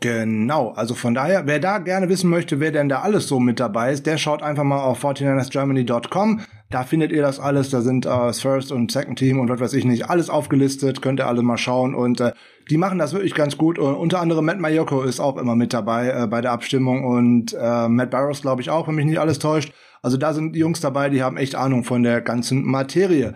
Genau, 0.00 0.72
also 0.72 0.94
von 0.94 1.14
daher, 1.14 1.46
wer 1.46 1.58
da 1.58 1.78
gerne 1.78 2.10
wissen 2.10 2.28
möchte, 2.28 2.60
wer 2.60 2.70
denn 2.70 2.88
da 2.88 3.00
alles 3.00 3.28
so 3.28 3.40
mit 3.40 3.58
dabei 3.58 3.92
ist, 3.92 4.04
der 4.04 4.18
schaut 4.18 4.42
einfach 4.42 4.62
mal 4.62 4.82
auf 4.82 5.02
49ersgermany.com. 5.02 6.40
Da 6.68 6.82
findet 6.82 7.12
ihr 7.12 7.22
das 7.22 7.40
alles, 7.40 7.70
da 7.70 7.80
sind 7.80 8.04
äh, 8.04 8.08
das 8.08 8.40
First 8.40 8.72
und 8.72 8.92
Second 8.92 9.18
Team 9.18 9.40
und 9.40 9.48
was 9.48 9.60
weiß 9.60 9.72
ich 9.72 9.84
nicht, 9.84 10.10
alles 10.10 10.28
aufgelistet, 10.28 11.00
könnt 11.00 11.20
ihr 11.20 11.26
alle 11.26 11.42
mal 11.42 11.56
schauen 11.56 11.94
und 11.94 12.20
äh, 12.20 12.32
die 12.68 12.76
machen 12.76 12.98
das 12.98 13.12
wirklich 13.14 13.34
ganz 13.34 13.56
gut. 13.56 13.78
Und 13.78 13.94
unter 13.94 14.20
anderem 14.20 14.44
Matt 14.44 14.58
Mayoko 14.58 15.02
ist 15.02 15.20
auch 15.20 15.38
immer 15.38 15.54
mit 15.54 15.72
dabei 15.72 16.08
äh, 16.08 16.26
bei 16.26 16.40
der 16.40 16.52
Abstimmung 16.52 17.04
und 17.04 17.56
äh, 17.58 17.88
Matt 17.88 18.10
Barrows 18.10 18.42
glaube 18.42 18.60
ich 18.60 18.68
auch, 18.68 18.88
wenn 18.88 18.96
mich 18.96 19.06
nicht 19.06 19.20
alles 19.20 19.38
täuscht. 19.38 19.72
Also 20.02 20.18
da 20.18 20.34
sind 20.34 20.54
die 20.54 20.58
Jungs 20.58 20.80
dabei, 20.80 21.08
die 21.08 21.22
haben 21.22 21.36
echt 21.36 21.54
Ahnung 21.54 21.84
von 21.84 22.02
der 22.02 22.20
ganzen 22.20 22.64
Materie. 22.64 23.34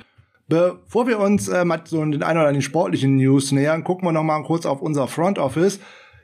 Bevor 0.49 1.07
wir 1.07 1.21
uns 1.21 1.47
äh, 1.49 1.64
mal 1.64 1.81
so 1.85 2.05
den 2.05 2.25
ein 2.25 2.37
oder 2.37 2.49
anderen 2.49 2.62
sportlichen 2.62 3.17
News 3.17 3.52
nähern, 3.52 3.85
gucken 3.85 4.07
wir 4.09 4.12
noch 4.12 4.25
mal 4.25 4.43
kurz 4.43 4.67
auf 4.67 4.83
unser 4.83 5.07
Front 5.07 5.38
Office. 5.38 5.79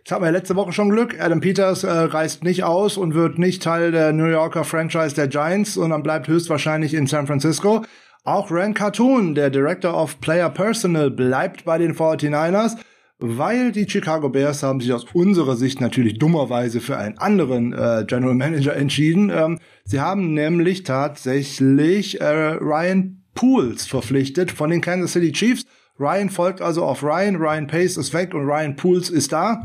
Jetzt 0.06 0.12
hatten 0.12 0.22
wir 0.22 0.30
letzte 0.30 0.54
Woche 0.54 0.70
schon 0.70 0.90
Glück. 0.90 1.20
Adam 1.20 1.40
Peters 1.40 1.82
äh, 1.82 1.90
reist 1.90 2.44
nicht 2.44 2.62
aus 2.62 2.96
und 2.96 3.14
wird 3.14 3.40
nicht 3.40 3.60
Teil 3.60 3.90
der 3.90 4.12
New 4.12 4.26
Yorker 4.26 4.62
Franchise 4.62 5.16
der 5.16 5.26
Giants, 5.26 5.74
sondern 5.74 6.04
bleibt 6.04 6.28
höchstwahrscheinlich 6.28 6.94
in 6.94 7.08
San 7.08 7.26
Francisco. 7.26 7.84
Auch 8.22 8.52
Rand 8.52 8.76
Cartoon, 8.76 9.34
der 9.34 9.50
Director 9.50 10.00
of 10.00 10.20
Player 10.20 10.48
Personal, 10.48 11.10
bleibt 11.10 11.64
bei 11.64 11.78
den 11.78 11.96
49ers, 11.96 12.76
weil 13.18 13.72
die 13.72 13.90
Chicago 13.90 14.28
Bears 14.28 14.62
haben 14.62 14.80
sich 14.80 14.92
aus 14.92 15.06
unserer 15.12 15.56
Sicht 15.56 15.80
natürlich 15.80 16.20
dummerweise 16.20 16.80
für 16.80 16.96
einen 16.96 17.18
anderen 17.18 17.72
äh, 17.72 18.04
General 18.06 18.36
Manager 18.36 18.76
entschieden. 18.76 19.32
Ähm, 19.34 19.58
sie 19.82 19.98
haben 19.98 20.34
nämlich 20.34 20.84
tatsächlich 20.84 22.20
äh, 22.20 22.26
Ryan 22.60 23.24
Pools 23.34 23.86
verpflichtet 23.86 24.52
von 24.52 24.70
den 24.70 24.80
Kansas 24.80 25.14
City 25.14 25.32
Chiefs. 25.32 25.64
Ryan 25.98 26.30
folgt 26.30 26.62
also 26.62 26.84
auf 26.84 27.02
Ryan, 27.02 27.34
Ryan 27.34 27.66
Pace 27.66 27.96
ist 27.96 28.14
weg 28.14 28.34
und 28.34 28.46
Ryan 28.46 28.76
Pools 28.76 29.10
ist 29.10 29.32
da. 29.32 29.64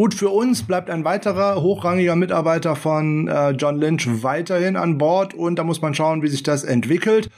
Gut, 0.00 0.14
für 0.14 0.30
uns 0.30 0.62
bleibt 0.62 0.88
ein 0.88 1.04
weiterer 1.04 1.60
hochrangiger 1.60 2.16
Mitarbeiter 2.16 2.74
von 2.74 3.28
äh, 3.28 3.50
John 3.50 3.76
Lynch 3.76 4.08
weiterhin 4.22 4.76
an 4.76 4.96
Bord 4.96 5.34
und 5.34 5.58
da 5.58 5.62
muss 5.62 5.82
man 5.82 5.92
schauen, 5.92 6.22
wie 6.22 6.28
sich 6.28 6.42
das 6.42 6.64
entwickelt. 6.64 7.28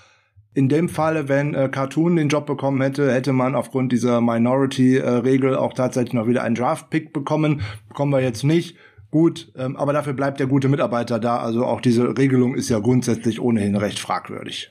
in 0.55 0.69
dem 0.69 0.89
Falle, 0.89 1.29
wenn 1.29 1.55
äh, 1.55 1.69
Cartoon 1.69 2.15
den 2.15 2.29
Job 2.29 2.47
bekommen 2.47 2.81
hätte, 2.81 3.13
hätte 3.13 3.33
man 3.33 3.57
aufgrund 3.57 3.91
dieser 3.91 4.21
Minority-Regel 4.21 5.57
auch 5.57 5.73
tatsächlich 5.73 6.13
noch 6.13 6.29
wieder 6.29 6.45
einen 6.45 6.55
Draft-Pick 6.55 7.13
bekommen. 7.13 7.63
Bekommen 7.89 8.13
wir 8.13 8.21
jetzt 8.21 8.45
nicht. 8.45 8.77
Gut, 9.11 9.51
ähm, 9.57 9.77
aber 9.77 9.93
dafür 9.93 10.13
bleibt 10.13 10.39
der 10.39 10.47
gute 10.47 10.69
Mitarbeiter 10.69 11.19
da. 11.19 11.39
Also 11.39 11.67
auch 11.67 11.81
diese 11.81 12.17
Regelung 12.17 12.55
ist 12.55 12.69
ja 12.69 12.79
grundsätzlich 12.79 13.41
ohnehin 13.41 13.75
recht 13.75 13.99
fragwürdig. 13.99 14.71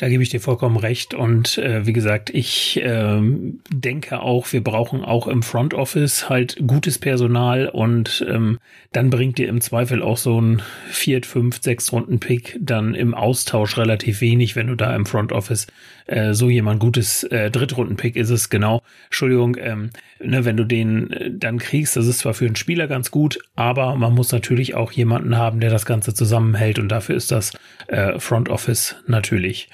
Da 0.00 0.08
gebe 0.08 0.22
ich 0.22 0.28
dir 0.28 0.40
vollkommen 0.40 0.76
recht. 0.76 1.12
Und 1.12 1.58
äh, 1.58 1.84
wie 1.84 1.92
gesagt, 1.92 2.30
ich 2.30 2.80
äh, 2.80 3.20
denke 3.68 4.20
auch, 4.20 4.52
wir 4.52 4.62
brauchen 4.62 5.04
auch 5.04 5.26
im 5.26 5.42
Front 5.42 5.74
Office 5.74 6.28
halt 6.28 6.56
gutes 6.64 7.00
Personal 7.00 7.68
und 7.68 8.24
ähm, 8.28 8.60
dann 8.92 9.10
bringt 9.10 9.38
dir 9.38 9.48
im 9.48 9.60
Zweifel 9.60 10.00
auch 10.00 10.16
so 10.16 10.40
ein 10.40 10.62
Viert-, 10.88 11.26
Fünf-, 11.26 11.60
Sechs-Runden-Pick 11.60 12.58
dann 12.60 12.94
im 12.94 13.12
Austausch 13.12 13.76
relativ 13.76 14.20
wenig, 14.20 14.54
wenn 14.54 14.68
du 14.68 14.76
da 14.76 14.94
im 14.94 15.04
Front 15.04 15.32
Office 15.32 15.66
äh, 16.06 16.32
so 16.32 16.48
jemand 16.48 16.78
gutes 16.78 17.24
äh, 17.24 17.50
Drittrunden-Pick 17.50 18.14
ist 18.14 18.30
es, 18.30 18.50
genau. 18.50 18.82
Entschuldigung, 19.06 19.56
ähm, 19.58 19.90
ne, 20.20 20.44
wenn 20.44 20.56
du 20.56 20.62
den 20.62 21.10
äh, 21.10 21.30
dann 21.32 21.58
kriegst, 21.58 21.96
das 21.96 22.06
ist 22.06 22.20
zwar 22.20 22.34
für 22.34 22.46
einen 22.46 22.54
Spieler 22.54 22.86
ganz 22.86 23.10
gut, 23.10 23.40
aber 23.56 23.96
man 23.96 24.14
muss 24.14 24.30
natürlich 24.30 24.76
auch 24.76 24.92
jemanden 24.92 25.36
haben, 25.36 25.58
der 25.58 25.70
das 25.70 25.86
Ganze 25.86 26.14
zusammenhält 26.14 26.78
und 26.78 26.88
dafür 26.88 27.16
ist 27.16 27.32
das 27.32 27.50
äh, 27.88 28.20
Front 28.20 28.48
Office 28.48 28.94
natürlich 29.08 29.68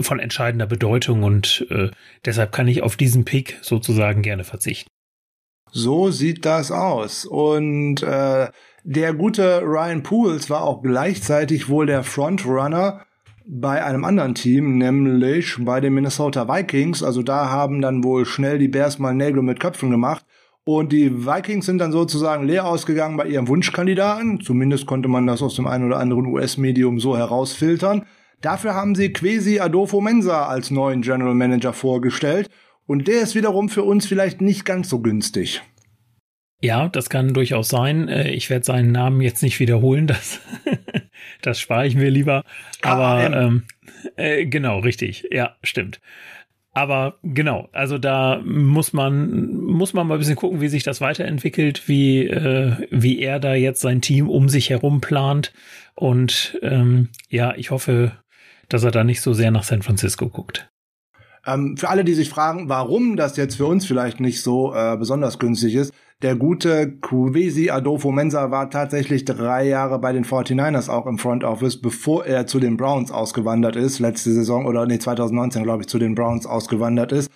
von 0.00 0.18
entscheidender 0.18 0.66
Bedeutung 0.66 1.22
und 1.22 1.66
äh, 1.70 1.90
deshalb 2.24 2.52
kann 2.52 2.68
ich 2.68 2.82
auf 2.82 2.96
diesen 2.96 3.24
Pick 3.24 3.58
sozusagen 3.62 4.22
gerne 4.22 4.44
verzichten. 4.44 4.88
So 5.70 6.10
sieht 6.10 6.44
das 6.44 6.70
aus. 6.70 7.24
Und 7.24 8.02
äh, 8.02 8.48
der 8.84 9.14
gute 9.14 9.62
Ryan 9.62 10.02
Pools 10.02 10.50
war 10.50 10.62
auch 10.62 10.82
gleichzeitig 10.82 11.68
wohl 11.70 11.86
der 11.86 12.04
Frontrunner 12.04 13.06
bei 13.46 13.82
einem 13.82 14.04
anderen 14.04 14.34
Team, 14.34 14.76
nämlich 14.76 15.56
bei 15.60 15.80
den 15.80 15.94
Minnesota 15.94 16.46
Vikings. 16.46 17.02
Also 17.02 17.22
da 17.22 17.48
haben 17.48 17.80
dann 17.80 18.04
wohl 18.04 18.26
schnell 18.26 18.58
die 18.58 18.68
Bears 18.68 18.98
mal 18.98 19.14
Nägel 19.14 19.42
mit 19.42 19.60
Köpfen 19.60 19.90
gemacht. 19.90 20.24
Und 20.64 20.92
die 20.92 21.26
Vikings 21.26 21.66
sind 21.66 21.78
dann 21.78 21.90
sozusagen 21.90 22.46
leer 22.46 22.66
ausgegangen 22.66 23.16
bei 23.16 23.26
ihrem 23.26 23.48
Wunschkandidaten. 23.48 24.40
Zumindest 24.40 24.86
konnte 24.86 25.08
man 25.08 25.26
das 25.26 25.42
aus 25.42 25.56
dem 25.56 25.66
einen 25.66 25.86
oder 25.86 25.98
anderen 25.98 26.26
US-Medium 26.26 27.00
so 27.00 27.16
herausfiltern. 27.16 28.04
Dafür 28.42 28.74
haben 28.74 28.96
sie 28.96 29.12
Quesi 29.12 29.60
Adolfo 29.60 30.00
Mensa 30.00 30.46
als 30.46 30.72
neuen 30.72 31.02
General 31.02 31.34
Manager 31.34 31.72
vorgestellt 31.72 32.50
und 32.86 33.06
der 33.06 33.22
ist 33.22 33.36
wiederum 33.36 33.68
für 33.68 33.84
uns 33.84 34.04
vielleicht 34.06 34.40
nicht 34.40 34.64
ganz 34.64 34.88
so 34.88 34.98
günstig. 34.98 35.62
Ja, 36.60 36.88
das 36.88 37.08
kann 37.08 37.34
durchaus 37.34 37.68
sein. 37.68 38.08
Äh, 38.08 38.30
ich 38.30 38.50
werde 38.50 38.64
seinen 38.64 38.90
Namen 38.90 39.20
jetzt 39.20 39.42
nicht 39.44 39.60
wiederholen, 39.60 40.06
das, 40.08 40.40
das 41.40 41.60
spare 41.60 41.86
ich 41.86 41.94
mir 41.94 42.10
lieber. 42.10 42.44
Aber 42.82 43.32
ähm, 43.32 43.62
äh, 44.16 44.44
genau, 44.46 44.80
richtig. 44.80 45.28
Ja, 45.30 45.56
stimmt. 45.62 46.00
Aber 46.74 47.18
genau, 47.22 47.68
also 47.72 47.98
da 47.98 48.40
muss 48.44 48.92
man 48.92 49.54
muss 49.54 49.92
man 49.92 50.06
mal 50.06 50.14
ein 50.14 50.20
bisschen 50.20 50.36
gucken, 50.36 50.62
wie 50.62 50.68
sich 50.68 50.82
das 50.82 51.02
weiterentwickelt, 51.02 51.86
wie 51.86 52.26
äh, 52.26 52.88
wie 52.90 53.20
er 53.20 53.40
da 53.40 53.54
jetzt 53.54 53.82
sein 53.82 54.00
Team 54.00 54.28
um 54.28 54.48
sich 54.48 54.70
herum 54.70 55.00
plant. 55.00 55.52
Und 55.94 56.58
ähm, 56.62 57.10
ja, 57.28 57.54
ich 57.56 57.70
hoffe, 57.70 58.12
dass 58.68 58.84
er 58.84 58.90
da 58.90 59.04
nicht 59.04 59.20
so 59.20 59.32
sehr 59.32 59.50
nach 59.50 59.64
San 59.64 59.82
Francisco 59.82 60.28
guckt. 60.28 60.68
Ähm, 61.44 61.76
für 61.76 61.88
alle, 61.88 62.04
die 62.04 62.14
sich 62.14 62.30
fragen, 62.30 62.68
warum 62.68 63.16
das 63.16 63.36
jetzt 63.36 63.56
für 63.56 63.66
uns 63.66 63.84
vielleicht 63.84 64.20
nicht 64.20 64.42
so 64.42 64.74
äh, 64.74 64.96
besonders 64.96 65.38
günstig 65.38 65.74
ist, 65.74 65.92
der 66.22 66.36
gute 66.36 66.92
Kuvesi 67.00 67.70
Adolfo 67.70 68.12
Mensa 68.12 68.52
war 68.52 68.70
tatsächlich 68.70 69.24
drei 69.24 69.66
Jahre 69.66 69.98
bei 69.98 70.12
den 70.12 70.24
49ers 70.24 70.88
auch 70.88 71.06
im 71.06 71.18
Front 71.18 71.42
Office, 71.42 71.80
bevor 71.80 72.24
er 72.24 72.46
zu 72.46 72.60
den 72.60 72.76
Browns 72.76 73.10
ausgewandert 73.10 73.74
ist, 73.74 73.98
letzte 73.98 74.30
Saison 74.30 74.66
oder 74.66 74.86
nee, 74.86 75.00
2019 75.00 75.64
glaube 75.64 75.82
ich, 75.82 75.88
zu 75.88 75.98
den 75.98 76.14
Browns 76.14 76.46
ausgewandert 76.46 77.10
ist. 77.10 77.28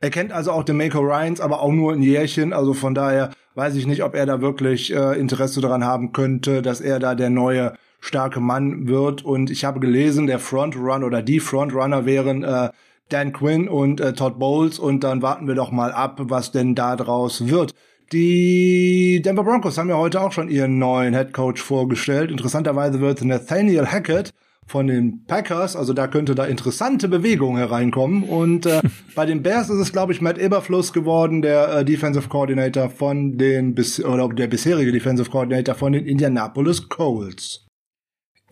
Er 0.00 0.10
kennt 0.10 0.32
also 0.32 0.50
auch 0.50 0.64
den 0.64 0.76
Mako 0.76 0.98
Ryans, 0.98 1.40
aber 1.40 1.60
auch 1.60 1.70
nur 1.70 1.92
ein 1.92 2.02
Jährchen, 2.02 2.52
also 2.52 2.74
von 2.74 2.96
daher 2.96 3.30
weiß 3.54 3.76
ich 3.76 3.86
nicht, 3.86 4.02
ob 4.02 4.16
er 4.16 4.26
da 4.26 4.40
wirklich 4.40 4.92
äh, 4.92 5.16
Interesse 5.16 5.60
daran 5.60 5.84
haben 5.84 6.12
könnte, 6.12 6.62
dass 6.62 6.80
er 6.80 6.98
da 6.98 7.14
der 7.14 7.30
neue 7.30 7.74
starke 8.02 8.40
Mann 8.40 8.88
wird. 8.88 9.24
Und 9.24 9.50
ich 9.50 9.64
habe 9.64 9.80
gelesen, 9.80 10.26
der 10.26 10.38
Frontrunner 10.38 11.06
oder 11.06 11.22
die 11.22 11.40
Frontrunner 11.40 12.04
wären 12.04 12.42
äh, 12.42 12.70
Dan 13.08 13.32
Quinn 13.32 13.68
und 13.68 14.00
äh, 14.00 14.12
Todd 14.12 14.38
Bowles. 14.38 14.78
Und 14.78 15.04
dann 15.04 15.22
warten 15.22 15.48
wir 15.48 15.54
doch 15.54 15.70
mal 15.70 15.92
ab, 15.92 16.18
was 16.24 16.52
denn 16.52 16.74
da 16.74 16.96
draus 16.96 17.46
wird. 17.46 17.72
Die 18.12 19.22
Denver 19.24 19.44
Broncos 19.44 19.78
haben 19.78 19.88
ja 19.88 19.96
heute 19.96 20.20
auch 20.20 20.32
schon 20.32 20.50
ihren 20.50 20.78
neuen 20.78 21.14
Head 21.14 21.32
Coach 21.32 21.62
vorgestellt. 21.62 22.30
Interessanterweise 22.30 23.00
wird 23.00 23.24
Nathaniel 23.24 23.86
Hackett 23.86 24.34
von 24.66 24.86
den 24.86 25.24
Packers, 25.26 25.76
also 25.76 25.92
da 25.92 26.06
könnte 26.06 26.34
da 26.34 26.44
interessante 26.44 27.08
Bewegung 27.08 27.56
hereinkommen. 27.56 28.24
Und 28.24 28.66
äh, 28.66 28.80
bei 29.14 29.26
den 29.26 29.42
Bears 29.42 29.70
ist 29.70 29.78
es, 29.78 29.92
glaube 29.92 30.12
ich, 30.12 30.20
Matt 30.20 30.38
Eberfluss 30.38 30.92
geworden, 30.92 31.42
der 31.42 31.78
äh, 31.78 31.84
Defensive 31.84 32.28
Coordinator 32.28 32.90
von 32.90 33.38
den 33.38 33.74
bis 33.74 34.02
oder 34.04 34.28
der 34.28 34.46
bisherige 34.46 34.92
Defensive 34.92 35.30
Coordinator 35.30 35.74
von 35.74 35.92
den 35.92 36.06
Indianapolis 36.06 36.88
Colts. 36.88 37.61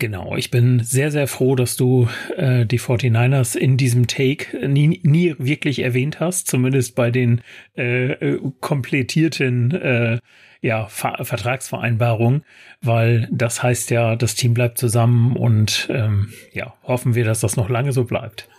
Genau, 0.01 0.35
ich 0.35 0.49
bin 0.49 0.79
sehr, 0.79 1.11
sehr 1.11 1.27
froh, 1.27 1.55
dass 1.55 1.77
du 1.77 2.07
äh, 2.35 2.65
die 2.65 2.79
49ers 2.79 3.55
in 3.55 3.77
diesem 3.77 4.07
Take 4.07 4.67
nie, 4.67 4.99
nie 5.03 5.35
wirklich 5.37 5.77
erwähnt 5.77 6.19
hast, 6.19 6.47
zumindest 6.47 6.95
bei 6.95 7.11
den 7.11 7.41
äh, 7.77 8.13
äh, 8.13 8.41
komplettierten 8.61 9.69
äh, 9.69 10.19
ja, 10.59 10.87
Ver 10.87 11.23
Vertragsvereinbarungen, 11.23 12.43
weil 12.81 13.29
das 13.31 13.61
heißt 13.61 13.91
ja, 13.91 14.15
das 14.15 14.33
Team 14.33 14.55
bleibt 14.55 14.79
zusammen 14.79 15.35
und 15.35 15.87
ähm, 15.91 16.33
ja, 16.51 16.73
hoffen 16.81 17.13
wir, 17.13 17.23
dass 17.23 17.41
das 17.41 17.55
noch 17.55 17.69
lange 17.69 17.91
so 17.91 18.03
bleibt. 18.03 18.49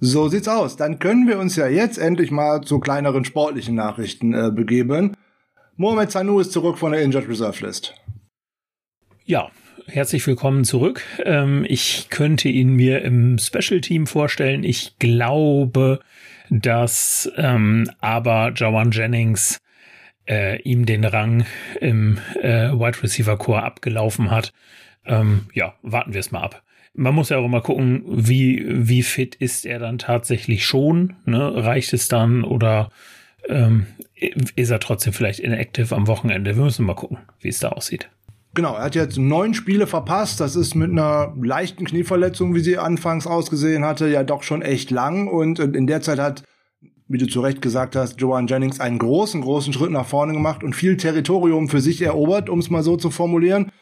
So 0.00 0.26
sieht's 0.26 0.48
aus. 0.48 0.76
Dann 0.76 0.98
können 0.98 1.28
wir 1.28 1.38
uns 1.38 1.54
ja 1.54 1.68
jetzt 1.68 1.96
endlich 1.96 2.32
mal 2.32 2.62
zu 2.62 2.80
kleineren 2.80 3.24
sportlichen 3.24 3.76
Nachrichten 3.76 4.34
äh, 4.34 4.50
begeben. 4.50 5.16
Mohamed 5.76 6.10
Sanu 6.10 6.40
ist 6.40 6.50
zurück 6.50 6.76
von 6.76 6.90
der 6.90 7.02
Injured 7.02 7.28
Reserve 7.28 7.64
List. 7.64 7.94
Ja, 9.24 9.52
herzlich 9.88 10.26
willkommen 10.26 10.64
zurück. 10.64 11.02
Ähm, 11.24 11.64
ich 11.68 12.08
könnte 12.10 12.48
ihn 12.48 12.74
mir 12.74 13.02
im 13.02 13.38
Special 13.38 13.80
Team 13.80 14.06
vorstellen. 14.06 14.64
Ich 14.64 14.98
glaube, 14.98 16.00
dass 16.50 17.30
ähm, 17.36 17.90
aber 18.00 18.52
Jawan 18.54 18.90
Jennings 18.90 19.60
äh, 20.28 20.60
ihm 20.62 20.86
den 20.86 21.04
Rang 21.04 21.46
im 21.80 22.18
äh, 22.40 22.70
Wide 22.70 23.02
Receiver 23.02 23.36
Core 23.36 23.62
abgelaufen 23.62 24.30
hat. 24.30 24.52
Ähm, 25.04 25.46
ja, 25.54 25.74
warten 25.82 26.12
wir 26.12 26.20
es 26.20 26.32
mal 26.32 26.42
ab. 26.42 26.62
Man 26.94 27.14
muss 27.14 27.28
ja 27.28 27.38
auch 27.38 27.44
immer 27.44 27.60
gucken, 27.60 28.02
wie, 28.06 28.64
wie 28.66 29.02
fit 29.02 29.34
ist 29.34 29.66
er 29.66 29.78
dann 29.78 29.98
tatsächlich 29.98 30.64
schon. 30.64 31.14
Ne? 31.26 31.64
Reicht 31.64 31.92
es 31.92 32.08
dann 32.08 32.42
oder 32.42 32.90
ähm, 33.48 33.86
ist 34.14 34.70
er 34.70 34.80
trotzdem 34.80 35.12
vielleicht 35.12 35.40
inactive 35.40 35.94
am 35.94 36.06
Wochenende? 36.06 36.56
Wir 36.56 36.64
müssen 36.64 36.86
mal 36.86 36.94
gucken, 36.94 37.18
wie 37.40 37.48
es 37.48 37.58
da 37.58 37.68
aussieht. 37.68 38.08
Genau, 38.56 38.74
er 38.74 38.84
hat 38.84 38.94
jetzt 38.94 39.18
neun 39.18 39.52
Spiele 39.52 39.86
verpasst. 39.86 40.40
Das 40.40 40.56
ist 40.56 40.74
mit 40.74 40.90
einer 40.90 41.34
leichten 41.38 41.84
Knieverletzung, 41.84 42.54
wie 42.54 42.60
sie 42.60 42.78
anfangs 42.78 43.26
ausgesehen 43.26 43.84
hatte, 43.84 44.08
ja 44.08 44.24
doch 44.24 44.42
schon 44.42 44.62
echt 44.62 44.90
lang. 44.90 45.28
Und 45.28 45.58
in 45.58 45.86
der 45.86 46.00
Zeit 46.00 46.18
hat, 46.18 46.42
wie 47.06 47.18
du 47.18 47.26
zu 47.26 47.42
Recht 47.42 47.60
gesagt 47.60 47.96
hast, 47.96 48.18
Joan 48.18 48.46
Jennings 48.46 48.80
einen 48.80 48.98
großen, 48.98 49.42
großen 49.42 49.74
Schritt 49.74 49.90
nach 49.90 50.06
vorne 50.06 50.32
gemacht 50.32 50.64
und 50.64 50.74
viel 50.74 50.96
Territorium 50.96 51.68
für 51.68 51.82
sich 51.82 52.00
erobert, 52.00 52.48
um 52.48 52.58
es 52.60 52.70
mal 52.70 52.82
so 52.82 52.96
zu 52.96 53.10
formulieren. 53.10 53.72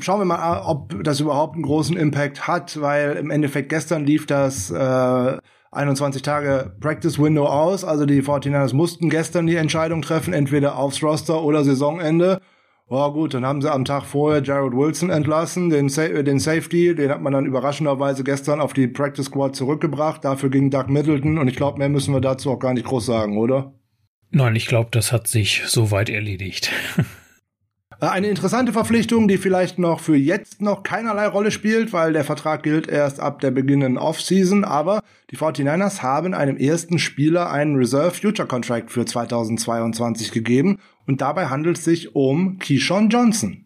Schauen 0.00 0.20
wir 0.20 0.26
mal, 0.26 0.60
ob 0.66 1.02
das 1.02 1.20
überhaupt 1.20 1.54
einen 1.54 1.64
großen 1.64 1.96
Impact 1.96 2.46
hat, 2.46 2.78
weil 2.82 3.16
im 3.16 3.30
Endeffekt 3.30 3.70
gestern 3.70 4.04
lief 4.04 4.26
das 4.26 4.70
äh, 4.70 5.38
21 5.72 6.20
Tage 6.20 6.76
Practice 6.80 7.18
Window 7.18 7.46
aus. 7.46 7.82
Also 7.82 8.04
die 8.04 8.22
49ers 8.22 8.74
mussten 8.74 9.08
gestern 9.08 9.46
die 9.46 9.56
Entscheidung 9.56 10.02
treffen, 10.02 10.34
entweder 10.34 10.76
aufs 10.76 11.02
Roster 11.02 11.42
oder 11.42 11.64
Saisonende. 11.64 12.42
Oh 12.90 13.12
gut, 13.12 13.34
dann 13.34 13.44
haben 13.44 13.60
sie 13.60 13.70
am 13.70 13.84
Tag 13.84 14.04
vorher 14.04 14.42
Jared 14.42 14.72
Wilson 14.72 15.10
entlassen, 15.10 15.68
den, 15.68 15.90
Sa 15.90 16.04
äh, 16.04 16.24
den 16.24 16.38
Safety, 16.38 16.94
den 16.94 17.10
hat 17.10 17.20
man 17.20 17.34
dann 17.34 17.44
überraschenderweise 17.44 18.24
gestern 18.24 18.60
auf 18.60 18.72
die 18.72 18.88
Practice 18.88 19.26
Squad 19.26 19.54
zurückgebracht. 19.54 20.24
Dafür 20.24 20.48
ging 20.48 20.70
Doug 20.70 20.86
Middleton 20.88 21.38
und 21.38 21.48
ich 21.48 21.56
glaube, 21.56 21.78
mehr 21.78 21.90
müssen 21.90 22.14
wir 22.14 22.22
dazu 22.22 22.50
auch 22.50 22.58
gar 22.58 22.72
nicht 22.72 22.86
groß 22.86 23.04
sagen, 23.04 23.36
oder? 23.36 23.74
Nein, 24.30 24.56
ich 24.56 24.66
glaube, 24.66 24.88
das 24.90 25.12
hat 25.12 25.28
sich 25.28 25.62
soweit 25.66 26.08
erledigt. 26.08 26.70
Äh, 28.00 28.06
eine 28.06 28.28
interessante 28.28 28.72
Verpflichtung, 28.72 29.26
die 29.26 29.38
vielleicht 29.38 29.80
noch 29.80 29.98
für 29.98 30.14
jetzt 30.14 30.62
noch 30.62 30.84
keinerlei 30.84 31.26
Rolle 31.26 31.50
spielt, 31.50 31.92
weil 31.92 32.12
der 32.12 32.22
Vertrag 32.22 32.62
gilt 32.62 32.86
erst 32.86 33.18
ab 33.18 33.40
der 33.40 33.50
beginnenden 33.50 33.98
Offseason, 33.98 34.62
aber 34.62 35.02
die 35.32 35.36
49ers 35.36 36.00
haben 36.02 36.32
einem 36.32 36.56
ersten 36.56 37.00
Spieler 37.00 37.50
einen 37.50 37.74
Reserve 37.74 38.12
Future 38.12 38.46
Contract 38.46 38.92
für 38.92 39.04
2022 39.04 40.30
gegeben 40.30 40.78
und 41.08 41.22
dabei 41.22 41.46
handelt 41.46 41.78
es 41.78 41.84
sich 41.84 42.14
um 42.14 42.58
Keyshawn 42.58 43.08
Johnson. 43.08 43.64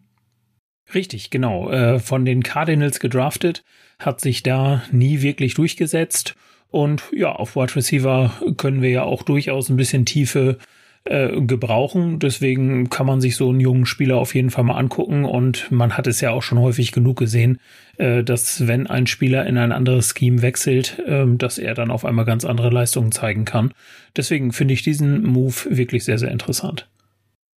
Richtig, 0.95 1.29
genau. 1.29 1.69
Äh, 1.69 1.99
von 1.99 2.23
den 2.23 2.41
Cardinals 2.41 3.01
gedraftet, 3.01 3.63
hat 3.99 4.21
sich 4.21 4.43
da 4.43 4.83
nie 4.91 5.21
wirklich 5.21 5.53
durchgesetzt. 5.53 6.35
Und 6.69 7.03
ja, 7.11 7.33
auf 7.33 7.55
Wide 7.55 7.75
Receiver 7.75 8.33
können 8.57 8.81
wir 8.81 8.89
ja 8.89 9.03
auch 9.03 9.23
durchaus 9.23 9.69
ein 9.69 9.75
bisschen 9.75 10.05
Tiefe 10.05 10.57
äh, 11.03 11.41
gebrauchen. 11.41 12.19
Deswegen 12.19 12.89
kann 12.89 13.05
man 13.05 13.19
sich 13.19 13.35
so 13.35 13.49
einen 13.49 13.59
jungen 13.59 13.85
Spieler 13.85 14.17
auf 14.17 14.33
jeden 14.33 14.49
Fall 14.49 14.63
mal 14.63 14.77
angucken 14.77 15.25
und 15.25 15.69
man 15.69 15.97
hat 15.97 16.07
es 16.07 16.21
ja 16.21 16.31
auch 16.31 16.43
schon 16.43 16.59
häufig 16.59 16.93
genug 16.93 17.19
gesehen, 17.19 17.59
äh, 17.97 18.23
dass 18.23 18.67
wenn 18.67 18.87
ein 18.87 19.05
Spieler 19.05 19.45
in 19.45 19.57
ein 19.57 19.73
anderes 19.73 20.13
Scheme 20.17 20.41
wechselt, 20.41 20.97
äh, 21.05 21.25
dass 21.27 21.57
er 21.57 21.73
dann 21.73 21.91
auf 21.91 22.05
einmal 22.05 22.23
ganz 22.23 22.45
andere 22.45 22.69
Leistungen 22.69 23.11
zeigen 23.11 23.43
kann. 23.43 23.73
Deswegen 24.15 24.53
finde 24.53 24.75
ich 24.75 24.81
diesen 24.81 25.23
Move 25.23 25.55
wirklich 25.69 26.05
sehr, 26.05 26.17
sehr 26.17 26.31
interessant. 26.31 26.87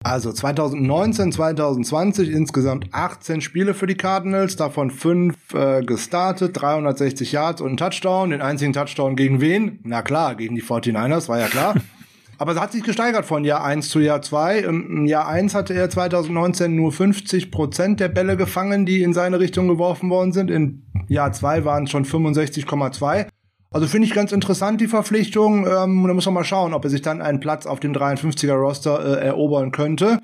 Also 0.06 0.32
2019, 0.32 1.32
2020 1.32 2.30
insgesamt 2.30 2.90
18 2.92 3.42
Spiele 3.42 3.74
für 3.74 3.88
die 3.88 3.96
Cardinals, 3.96 4.56
davon 4.56 4.92
5 4.92 5.36
äh, 5.56 5.82
gestartet, 5.82 6.62
360 6.62 7.32
Yards 7.32 7.60
und 7.60 7.72
ein 7.72 7.78
Touchdown. 7.78 8.30
Den 8.30 8.40
einzigen 8.40 8.72
Touchdown 8.72 9.16
gegen 9.16 9.42
wen? 9.42 9.80
Na 9.82 10.04
klar, 10.04 10.36
gegen 10.36 10.54
die 10.54 10.62
49ers, 10.62 11.28
war 11.28 11.40
ja 11.40 11.48
klar. 11.48 11.74
Aber 12.38 12.52
es 12.52 12.60
hat 12.60 12.72
sich 12.72 12.84
gesteigert 12.84 13.26
von 13.26 13.44
Jahr 13.46 13.64
1 13.64 13.90
zu 13.90 14.00
Jahr 14.00 14.22
2. 14.22 14.60
Im 14.60 15.08
Jahr 15.08 15.28
1 15.28 15.56
hatte 15.56 15.74
er 15.74 15.90
2019 15.90 16.76
nur 16.76 16.92
50 16.92 17.50
Prozent 17.50 18.00
der 18.00 18.10
Bälle 18.10 18.38
gefangen, 18.38 18.86
die 18.86 19.02
in 19.02 19.12
seine 19.12 19.40
Richtung 19.40 19.68
geworfen 19.68 20.12
worden 20.12 20.34
sind. 20.34 20.52
In 20.52 20.84
Jahr 21.08 21.32
2 21.32 21.66
waren 21.66 21.86
es 21.86 21.90
schon 21.90 22.06
65,2. 22.06 23.26
Also 23.75 23.88
finde 23.88 24.08
ich 24.08 24.13
ganz 24.13 24.32
interessant, 24.32 24.79
die 24.79 24.88
Verpflichtung. 24.88 25.67
Ähm, 25.67 26.08
da 26.08 26.13
muss 26.13 26.24
man 26.24 26.34
mal 26.34 26.46
schauen, 26.46 26.74
ob 26.74 26.86
er 26.86 26.89
sich 26.89 27.01
dann 27.01 27.22
einen 27.22 27.41
Platz 27.41 27.65
auf 27.65 27.82
dem 27.82 27.91
53er-Roster 27.91 29.17
äh, 29.22 29.25
erobern 29.25 29.74
könnte. 29.74 30.22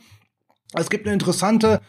Es 0.73 0.89
gibt 0.89 1.05
eine 1.05 1.11
interessante 1.11 1.81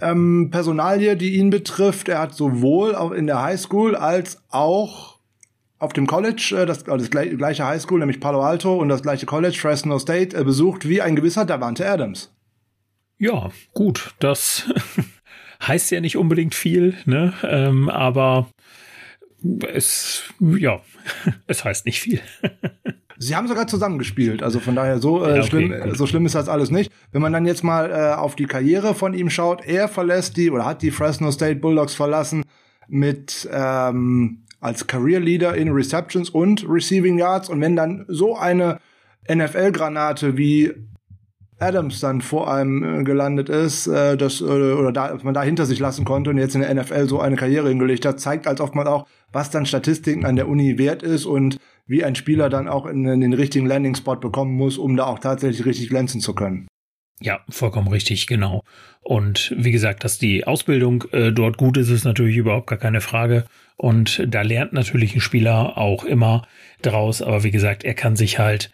ähm, 0.00 0.48
Personalie, 0.50 1.14
die 1.18 1.34
ihn 1.36 1.50
betrifft. 1.50 2.08
Er 2.08 2.20
hat 2.20 2.34
sowohl 2.34 2.96
in 3.14 3.26
der 3.26 3.42
Highschool 3.42 3.96
als 3.96 4.42
auch 4.48 5.18
auf 5.78 5.92
dem 5.92 6.06
College, 6.06 6.56
äh, 6.58 6.64
das, 6.64 6.84
das 6.84 7.10
gleiche 7.10 7.66
Highschool, 7.66 7.98
nämlich 7.98 8.18
Palo 8.18 8.40
Alto 8.40 8.74
und 8.74 8.88
das 8.88 9.02
gleiche 9.02 9.26
College, 9.26 9.58
Fresno 9.60 9.98
State, 9.98 10.34
äh, 10.34 10.42
besucht 10.42 10.88
wie 10.88 11.02
ein 11.02 11.16
gewisser 11.16 11.44
Davante 11.44 11.86
Adams. 11.86 12.34
Ja, 13.18 13.50
gut, 13.74 14.14
das 14.20 14.72
heißt 15.62 15.90
ja 15.90 16.00
nicht 16.00 16.16
unbedingt 16.16 16.54
viel, 16.54 16.94
ne? 17.04 17.34
Ähm, 17.42 17.90
aber 17.90 18.46
es, 19.68 20.22
ja, 20.40 20.80
es 21.46 21.64
heißt 21.64 21.86
nicht 21.86 22.00
viel. 22.00 22.20
Sie 23.16 23.36
haben 23.36 23.46
sogar 23.46 23.68
zusammengespielt, 23.68 24.42
also 24.42 24.58
von 24.58 24.74
daher 24.74 24.98
so 24.98 25.24
äh, 25.24 25.36
ja, 25.36 25.40
okay, 25.40 25.48
schlimm, 25.48 25.74
gut. 25.82 25.96
so 25.96 26.06
schlimm 26.06 26.26
ist 26.26 26.34
das 26.34 26.48
alles 26.48 26.70
nicht. 26.70 26.90
Wenn 27.12 27.22
man 27.22 27.32
dann 27.32 27.46
jetzt 27.46 27.62
mal 27.62 27.90
äh, 27.90 28.14
auf 28.14 28.34
die 28.34 28.46
Karriere 28.46 28.94
von 28.94 29.14
ihm 29.14 29.30
schaut, 29.30 29.64
er 29.64 29.88
verlässt 29.88 30.36
die 30.36 30.50
oder 30.50 30.64
hat 30.64 30.82
die 30.82 30.90
Fresno 30.90 31.30
State 31.30 31.60
Bulldogs 31.60 31.94
verlassen 31.94 32.42
mit 32.88 33.48
ähm, 33.52 34.42
als 34.60 34.86
Career 34.86 35.20
Leader 35.20 35.54
in 35.54 35.70
Receptions 35.70 36.28
und 36.28 36.66
Receiving 36.68 37.18
Yards 37.18 37.48
und 37.48 37.60
wenn 37.60 37.76
dann 37.76 38.04
so 38.08 38.36
eine 38.36 38.80
NFL-Granate 39.28 40.36
wie 40.36 40.72
Adams 41.64 42.00
dann 42.00 42.20
vor 42.20 42.52
einem 42.52 43.00
äh, 43.00 43.04
gelandet 43.04 43.48
ist, 43.48 43.86
äh, 43.86 44.16
das, 44.16 44.40
äh, 44.40 44.44
oder 44.44 44.92
da, 44.92 45.18
man 45.22 45.34
da 45.34 45.42
hinter 45.42 45.66
sich 45.66 45.78
lassen 45.78 46.04
konnte 46.04 46.30
und 46.30 46.38
jetzt 46.38 46.54
in 46.54 46.60
der 46.60 46.74
NFL 46.74 47.08
so 47.08 47.20
eine 47.20 47.36
Karriere 47.36 47.68
hingelegt 47.68 48.04
hat, 48.06 48.20
zeigt 48.20 48.46
als 48.46 48.60
oft 48.60 48.74
mal 48.74 48.86
auch, 48.86 49.06
was 49.32 49.50
dann 49.50 49.66
Statistiken 49.66 50.26
an 50.26 50.36
der 50.36 50.48
Uni 50.48 50.78
wert 50.78 51.02
ist 51.02 51.24
und 51.24 51.58
wie 51.86 52.04
ein 52.04 52.14
Spieler 52.14 52.48
dann 52.50 52.68
auch 52.68 52.86
in, 52.86 53.06
in 53.06 53.20
den 53.20 53.32
richtigen 53.32 53.66
Landing-Spot 53.66 54.16
bekommen 54.16 54.54
muss, 54.54 54.78
um 54.78 54.96
da 54.96 55.04
auch 55.06 55.18
tatsächlich 55.18 55.66
richtig 55.66 55.88
glänzen 55.88 56.20
zu 56.20 56.34
können. 56.34 56.68
Ja, 57.20 57.40
vollkommen 57.48 57.88
richtig, 57.88 58.26
genau. 58.26 58.62
Und 59.00 59.54
wie 59.56 59.70
gesagt, 59.70 60.04
dass 60.04 60.18
die 60.18 60.46
Ausbildung 60.46 61.04
äh, 61.12 61.32
dort 61.32 61.56
gut 61.56 61.76
ist, 61.76 61.88
ist 61.88 62.04
natürlich 62.04 62.36
überhaupt 62.36 62.66
gar 62.66 62.78
keine 62.78 63.00
Frage. 63.00 63.44
Und 63.76 64.22
da 64.26 64.42
lernt 64.42 64.72
natürlich 64.72 65.14
ein 65.14 65.20
Spieler 65.20 65.78
auch 65.78 66.04
immer 66.04 66.46
draus. 66.82 67.22
Aber 67.22 67.44
wie 67.44 67.50
gesagt, 67.50 67.84
er 67.84 67.94
kann 67.94 68.16
sich 68.16 68.38
halt 68.38 68.70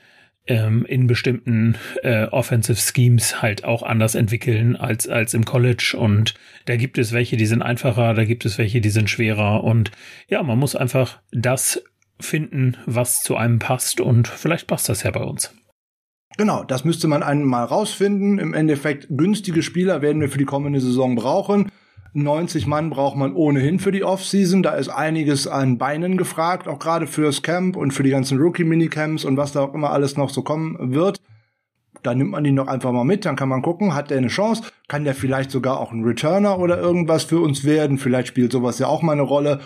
ähm, 0.51 0.85
in 0.85 1.07
bestimmten 1.07 1.77
äh, 2.03 2.25
Offensive 2.25 2.77
Schemes 2.77 3.41
halt 3.41 3.65
auch 3.65 3.85
anders 3.85 4.17
entwickeln 4.17 4.75
als, 4.75 5.09
als 5.09 5.33
im 5.33 5.45
College. 5.45 5.95
Und 5.97 6.35
da 6.67 6.77
gibt 6.77 6.99
es 6.99 7.13
welche, 7.13 7.37
die 7.37 7.47
sind 7.47 7.63
einfacher, 7.63 8.15
da 8.15 8.25
gibt 8.25 8.45
es 8.45 8.59
welche, 8.59 8.81
die 8.81 8.91
sind 8.91 9.09
schwerer. 9.09 9.63
Und 9.63 9.93
ja, 10.29 10.43
man 10.43 10.59
muss 10.59 10.75
einfach 10.75 11.21
das 11.31 11.83
finden, 12.19 12.77
was 12.85 13.21
zu 13.21 13.37
einem 13.37 13.61
passt. 13.61 14.01
Und 14.01 14.27
vielleicht 14.27 14.67
passt 14.67 14.89
das 14.89 15.05
ja 15.05 15.13
bei 15.13 15.23
uns. 15.23 15.55
Genau, 16.37 16.65
das 16.65 16.85
müsste 16.85 17.07
man 17.07 17.23
einmal 17.23 17.65
rausfinden. 17.65 18.39
Im 18.39 18.53
Endeffekt 18.53 19.07
günstige 19.09 19.63
Spieler 19.63 20.03
werden 20.03 20.21
wir 20.21 20.31
für 20.31 20.39
die 20.39 20.45
kommende 20.45 20.81
Saison 20.81 21.15
brauchen. 21.15 21.71
90 22.13 22.67
Mann 22.67 22.91
braucht 22.91 23.17
man 23.17 23.35
ohnehin 23.35 23.79
für 23.79 23.93
die 23.93 24.05
Offseason. 24.05 24.63
Da 24.63 24.73
ist 24.73 24.89
einiges 24.89 25.47
an 25.47 25.79
Beinen 25.79 26.17
gefragt, 26.17 26.67
auch 26.67 26.79
gerade 26.79 27.07
fürs 27.07 27.43
Camp 27.43 27.77
und 27.77 27.93
für 27.93 28.03
die 28.03 28.11
ganzen 28.11 28.39
Rookie-Minicamps 28.39 29.25
und 29.25 29.37
was 29.37 29.53
da 29.53 29.61
auch 29.61 29.75
immer 29.75 29.91
alles 29.91 30.17
noch 30.17 30.31
so 30.31 30.43
kommen 30.43 30.95
wird. 30.95 31.21
Da 32.03 32.15
nimmt 32.15 32.31
man 32.31 32.45
die 32.45 32.53
noch 32.53 32.67
einfach 32.67 32.93
mal 32.93 33.05
mit, 33.05 33.27
dann 33.27 33.37
kann 33.37 33.49
man 33.49 33.63
gucken, 33.63 33.95
hat 33.95 34.11
der 34.11 34.19
eine 34.19 34.29
Chance? 34.29 34.63
Kann 34.89 35.05
der 35.05 35.15
vielleicht 35.15 35.51
sogar 35.51 35.79
auch 35.79 35.93
ein 35.93 36.03
Returner 36.03 36.59
oder 36.59 36.79
irgendwas 36.79 37.25
für 37.25 37.41
uns 37.41 37.65
werden? 37.65 37.99
Vielleicht 37.99 38.29
spielt 38.29 38.53
sowas 38.53 38.79
ja 38.79 38.87
auch 38.87 39.03
mal 39.03 39.13
eine 39.13 39.23
Rolle. 39.23 39.61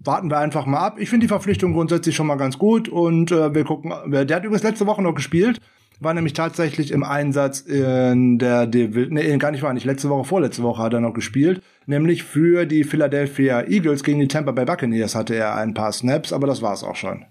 Warten 0.00 0.30
wir 0.30 0.38
einfach 0.38 0.66
mal 0.66 0.80
ab. 0.80 0.96
Ich 0.98 1.08
finde 1.08 1.24
die 1.24 1.28
Verpflichtung 1.28 1.72
grundsätzlich 1.72 2.14
schon 2.14 2.26
mal 2.26 2.36
ganz 2.36 2.58
gut 2.58 2.88
und 2.88 3.30
äh, 3.30 3.54
wir 3.54 3.64
gucken. 3.64 3.92
Der 4.10 4.22
hat 4.22 4.44
übrigens 4.44 4.62
letzte 4.62 4.86
Woche 4.86 5.02
noch 5.02 5.14
gespielt 5.14 5.60
war 6.00 6.14
nämlich 6.14 6.32
tatsächlich 6.34 6.90
im 6.90 7.02
Einsatz 7.02 7.60
in 7.60 8.38
der 8.38 8.66
Division, 8.66 9.14
nee, 9.14 9.36
gar 9.38 9.50
nicht 9.50 9.62
war 9.62 9.72
nicht, 9.72 9.86
letzte 9.86 10.08
Woche, 10.08 10.24
vorletzte 10.24 10.62
Woche 10.62 10.82
hat 10.82 10.92
er 10.92 11.00
noch 11.00 11.14
gespielt, 11.14 11.62
nämlich 11.86 12.22
für 12.22 12.66
die 12.66 12.84
Philadelphia 12.84 13.62
Eagles 13.62 14.04
gegen 14.04 14.20
die 14.20 14.28
Tampa 14.28 14.52
Bay 14.52 14.64
Buccaneers 14.64 15.14
hatte 15.14 15.34
er 15.34 15.54
ein 15.56 15.74
paar 15.74 15.92
Snaps, 15.92 16.32
aber 16.32 16.46
das 16.46 16.62
war's 16.62 16.84
auch 16.84 16.96
schon. 16.96 17.24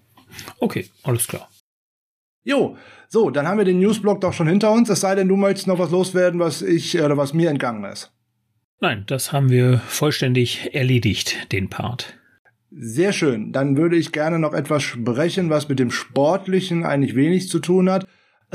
Okay, 0.58 0.86
alles 1.02 1.26
klar. 1.26 1.48
Jo, 2.42 2.76
so, 3.08 3.30
dann 3.30 3.46
haben 3.46 3.58
wir 3.58 3.64
den 3.64 3.78
Newsblock 3.78 4.20
doch 4.20 4.32
schon 4.32 4.48
hinter 4.48 4.72
uns, 4.72 4.88
es 4.88 5.00
sei 5.00 5.14
denn, 5.14 5.28
du 5.28 5.36
möchtest 5.36 5.66
noch 5.66 5.78
was 5.78 5.90
loswerden, 5.90 6.40
was 6.40 6.62
ich 6.62 7.00
oder 7.00 7.16
was 7.16 7.34
mir 7.34 7.50
entgangen 7.50 7.84
ist. 7.84 8.12
Nein, 8.80 9.04
das 9.06 9.32
haben 9.32 9.48
wir 9.48 9.78
vollständig 9.88 10.74
erledigt, 10.74 11.50
den 11.52 11.70
Part. 11.70 12.18
Sehr 12.70 13.12
schön. 13.12 13.52
Dann 13.52 13.76
würde 13.76 13.96
ich 13.96 14.12
gerne 14.12 14.38
noch 14.38 14.52
etwas 14.52 14.82
sprechen, 14.82 15.48
was 15.48 15.68
mit 15.68 15.78
dem 15.78 15.90
Sportlichen 15.90 16.84
eigentlich 16.84 17.14
wenig 17.14 17.48
zu 17.48 17.58
tun 17.58 17.88
hat 17.88 18.06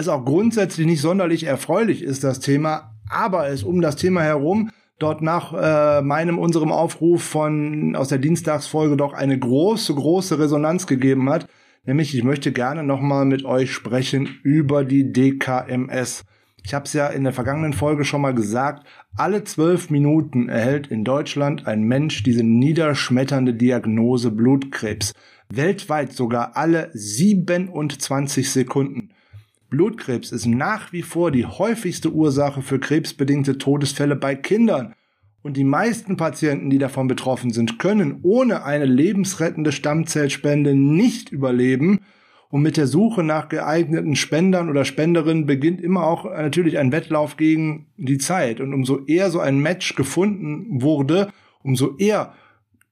es 0.02 0.08
auch 0.08 0.26
grundsätzlich 0.26 0.86
nicht 0.86 1.02
sonderlich 1.02 1.46
erfreulich 1.46 2.04
ist, 2.04 2.24
das 2.24 2.40
Thema, 2.40 2.96
aber 3.10 3.48
es 3.48 3.64
um 3.64 3.82
das 3.82 3.96
Thema 3.96 4.22
herum 4.22 4.72
dort 5.00 5.22
nach 5.22 5.54
äh, 5.54 6.02
meinem, 6.02 6.38
unserem 6.38 6.72
Aufruf 6.72 7.24
von 7.24 7.96
aus 7.96 8.10
der 8.10 8.20
Dienstagsfolge 8.20 8.98
doch 8.98 9.14
eine 9.14 9.38
große, 9.38 9.94
große 9.94 10.40
Resonanz 10.40 10.88
gegeben 10.88 11.30
hat. 11.30 11.48
Nämlich, 11.84 12.16
ich 12.16 12.24
möchte 12.24 12.52
gerne 12.52 12.84
nochmal 12.84 13.26
mit 13.26 13.44
euch 13.44 13.72
sprechen 13.72 14.40
über 14.44 14.84
die 14.86 15.12
DKMS. 15.12 16.24
Ich 16.64 16.76
habe 16.76 16.86
es 16.86 16.94
ja 16.94 17.08
in 17.08 17.24
der 17.24 17.34
vergangenen 17.34 17.74
Folge 17.74 18.06
schon 18.06 18.22
mal 18.22 18.36
gesagt, 18.36 18.86
alle 19.18 19.44
zwölf 19.44 19.90
Minuten 19.90 20.48
erhält 20.48 20.88
in 20.88 21.04
Deutschland 21.04 21.66
ein 21.66 21.82
Mensch 21.82 22.22
diese 22.22 22.44
niederschmetternde 22.44 23.56
Diagnose 23.56 24.30
Blutkrebs. 24.30 25.14
Weltweit 25.50 26.14
sogar 26.14 26.56
alle 26.56 26.92
27 26.94 28.52
Sekunden. 28.52 29.10
Blutkrebs 29.72 30.34
ist 30.34 30.46
nach 30.46 30.92
wie 30.92 31.02
vor 31.02 31.32
die 31.32 31.46
häufigste 31.46 32.12
Ursache 32.12 32.62
für 32.62 32.78
krebsbedingte 32.78 33.58
Todesfälle 33.58 34.18
bei 34.18 34.36
Kindern. 34.36 34.94
Und 35.44 35.56
die 35.56 35.64
meisten 35.64 36.18
Patienten, 36.18 36.70
die 36.70 36.78
davon 36.78 37.08
betroffen 37.08 37.52
sind, 37.52 37.80
können 37.80 38.20
ohne 38.22 38.66
eine 38.66 38.86
lebensrettende 38.86 39.72
Stammzellspende 39.72 40.76
nicht 40.76 41.32
überleben. 41.32 42.02
Und 42.50 42.64
mit 42.64 42.76
der 42.76 42.86
Suche 42.86 43.24
nach 43.24 43.48
geeigneten 43.48 44.18
Spendern 44.18 44.70
oder 44.70 44.84
Spenderinnen 44.84 45.46
beginnt 45.46 45.80
immer 45.80 46.06
auch 46.06 46.26
natürlich 46.26 46.78
ein 46.78 46.92
Wettlauf 46.92 47.38
gegen 47.38 47.88
die 47.96 48.18
Zeit. 48.18 48.60
Und 48.60 48.74
umso 48.74 49.06
eher 49.06 49.32
so 49.32 49.40
ein 49.40 49.60
Match 49.60 49.96
gefunden 49.96 50.82
wurde, 50.82 51.32
umso 51.64 51.96
eher 51.96 52.34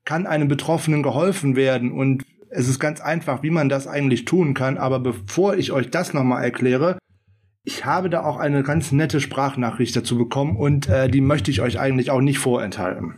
kann 0.06 0.26
einem 0.26 0.48
Betroffenen 0.48 1.04
geholfen 1.04 1.58
werden. 1.58 1.92
Und 1.92 2.24
es 2.50 2.68
ist 2.68 2.80
ganz 2.80 3.02
einfach, 3.02 3.44
wie 3.44 3.50
man 3.50 3.70
das 3.70 3.88
eigentlich 3.88 4.26
tun 4.26 4.54
kann. 4.54 4.78
Aber 4.78 5.00
bevor 5.00 5.56
ich 5.56 5.72
euch 5.72 5.90
das 5.90 6.14
nochmal 6.14 6.44
erkläre, 6.44 6.98
ich 7.64 7.86
habe 7.86 8.10
da 8.10 8.24
auch 8.24 8.38
eine 8.38 8.64
ganz 8.64 8.92
nette 8.92 9.20
Sprachnachricht 9.20 9.96
dazu 9.96 10.18
bekommen 10.18 10.56
und 10.56 10.88
äh, 10.88 11.10
die 11.10 11.22
möchte 11.22 11.52
ich 11.52 11.62
euch 11.62 11.80
eigentlich 11.80 12.10
auch 12.12 12.22
nicht 12.22 12.40
vorenthalten. 12.40 13.16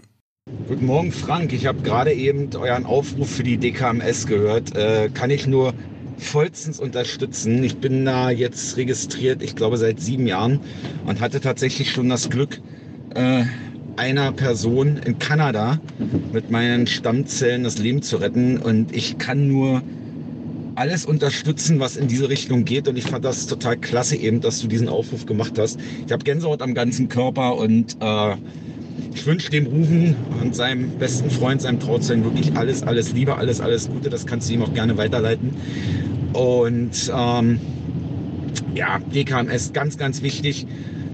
Guten 0.67 0.86
Morgen, 0.86 1.12
Frank. 1.12 1.54
Ich 1.54 1.67
habe 1.67 1.82
gerade 1.82 2.12
eben 2.12 2.50
euren 2.56 2.86
Aufruf 2.86 3.30
für 3.30 3.44
die 3.44 3.58
DKMS 3.58 4.28
gehört. 4.28 4.76
Äh, 4.76 5.10
kann 5.13 5.30
ich 5.30 5.48
nur 5.48 5.74
vollstens 6.17 6.80
unterstützen. 6.80 7.63
Ich 7.63 7.78
bin 7.78 8.06
da 8.06 8.30
jetzt 8.30 8.76
registriert, 8.76 9.41
ich 9.41 9.56
glaube 9.56 9.78
seit 9.78 10.00
sieben 10.00 10.28
Jahren 10.28 10.60
und 11.06 11.22
hatte 11.22 11.39
tatsächlich 11.39 11.91
schon 11.91 12.10
das 12.10 12.30
Glück, 12.30 12.60
äh, 13.15 13.44
einer 13.97 14.32
Person 14.32 14.97
in 14.97 15.19
Kanada 15.19 15.80
mit 16.34 16.49
meinen 16.49 16.88
Stammzellen 16.88 17.63
das 17.63 17.77
Leben 17.77 18.01
zu 18.01 18.17
retten. 18.17 18.58
Und 18.58 18.95
ich 18.95 19.17
kann 19.17 19.47
nur 19.47 19.82
alles 20.75 21.06
unterstützen, 21.06 21.80
was 21.80 21.97
in 21.97 22.08
diese 22.08 22.30
Richtung 22.30 22.65
geht. 22.65 22.88
Und 22.88 22.97
ich 22.97 23.06
fand 23.06 23.25
das 23.25 23.47
total 23.47 23.77
klasse 23.77 24.15
eben, 24.15 24.41
dass 24.41 24.62
du 24.62 24.67
diesen 24.67 24.89
Aufruf 24.89 25.25
gemacht 25.25 25.58
hast. 25.58 25.80
Ich 26.06 26.12
habe 26.12 26.23
Gänsehaut 26.23 26.62
am 26.62 26.73
ganzen 26.73 27.10
Körper 27.10 27.58
und 27.58 27.97
äh, 27.99 28.36
ich 29.13 29.25
wünsche 29.25 29.49
dem 29.49 29.65
Rufen 29.67 30.15
und 30.41 30.56
seinem 30.56 30.89
besten 30.97 31.30
Freund, 31.30 31.62
seinem 31.62 31.80
Trauzeugen 31.80 32.23
wirklich 32.23 32.56
alles, 32.56 32.84
alles 32.84 33.13
Liebe, 33.13 33.36
alles, 33.36 33.60
alles 33.60 33.89
Gute. 33.89 34.10
Das 34.10 34.25
kannst 34.25 34.49
du 34.49 34.54
ihm 34.54 34.63
auch 34.63 34.73
gerne 34.73 34.97
weiterleiten. 34.97 35.56
Und 36.34 37.12
ähm, 37.13 37.60
ja, 38.73 38.99
DKMS 39.13 39.73
ganz, 39.73 39.97
ganz 39.97 40.21
wichtig. 40.21 40.65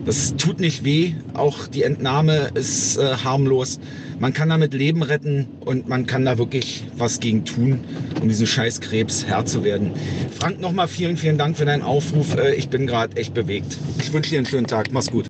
Das 0.08 0.34
tut 0.38 0.62
nicht 0.62 0.86
weh. 0.86 1.16
Auch 1.34 1.68
die 1.68 1.84
Entnahme 1.84 2.50
ist 2.54 2.96
äh, 2.96 3.18
harmlos. 3.26 3.78
Man 4.20 4.32
kann 4.32 4.48
damit 4.48 4.74
Leben 4.74 5.04
retten 5.04 5.48
und 5.66 5.90
man 5.90 6.06
kann 6.06 6.24
da 6.24 6.38
wirklich 6.38 6.86
was 6.96 7.20
gegen 7.20 7.44
tun, 7.44 7.84
um 8.22 8.30
diesen 8.30 8.48
Scheißkrebs 8.48 9.26
Herr 9.26 9.46
zu 9.46 9.66
werden. 9.66 9.92
Frank, 10.40 10.62
nochmal 10.62 10.88
vielen, 10.88 11.18
vielen 11.18 11.38
Dank 11.38 11.58
für 11.58 11.66
deinen 11.66 11.84
Aufruf. 11.84 12.38
Äh, 12.38 12.56
ich 12.56 12.70
bin 12.70 12.88
gerade 12.88 13.18
echt 13.18 13.34
bewegt. 13.34 13.78
Ich 14.00 14.14
wünsche 14.14 14.30
dir 14.30 14.38
einen 14.38 14.48
schönen 14.48 14.68
Tag. 14.68 14.94
Mach's 14.94 15.12
gut. 15.12 15.27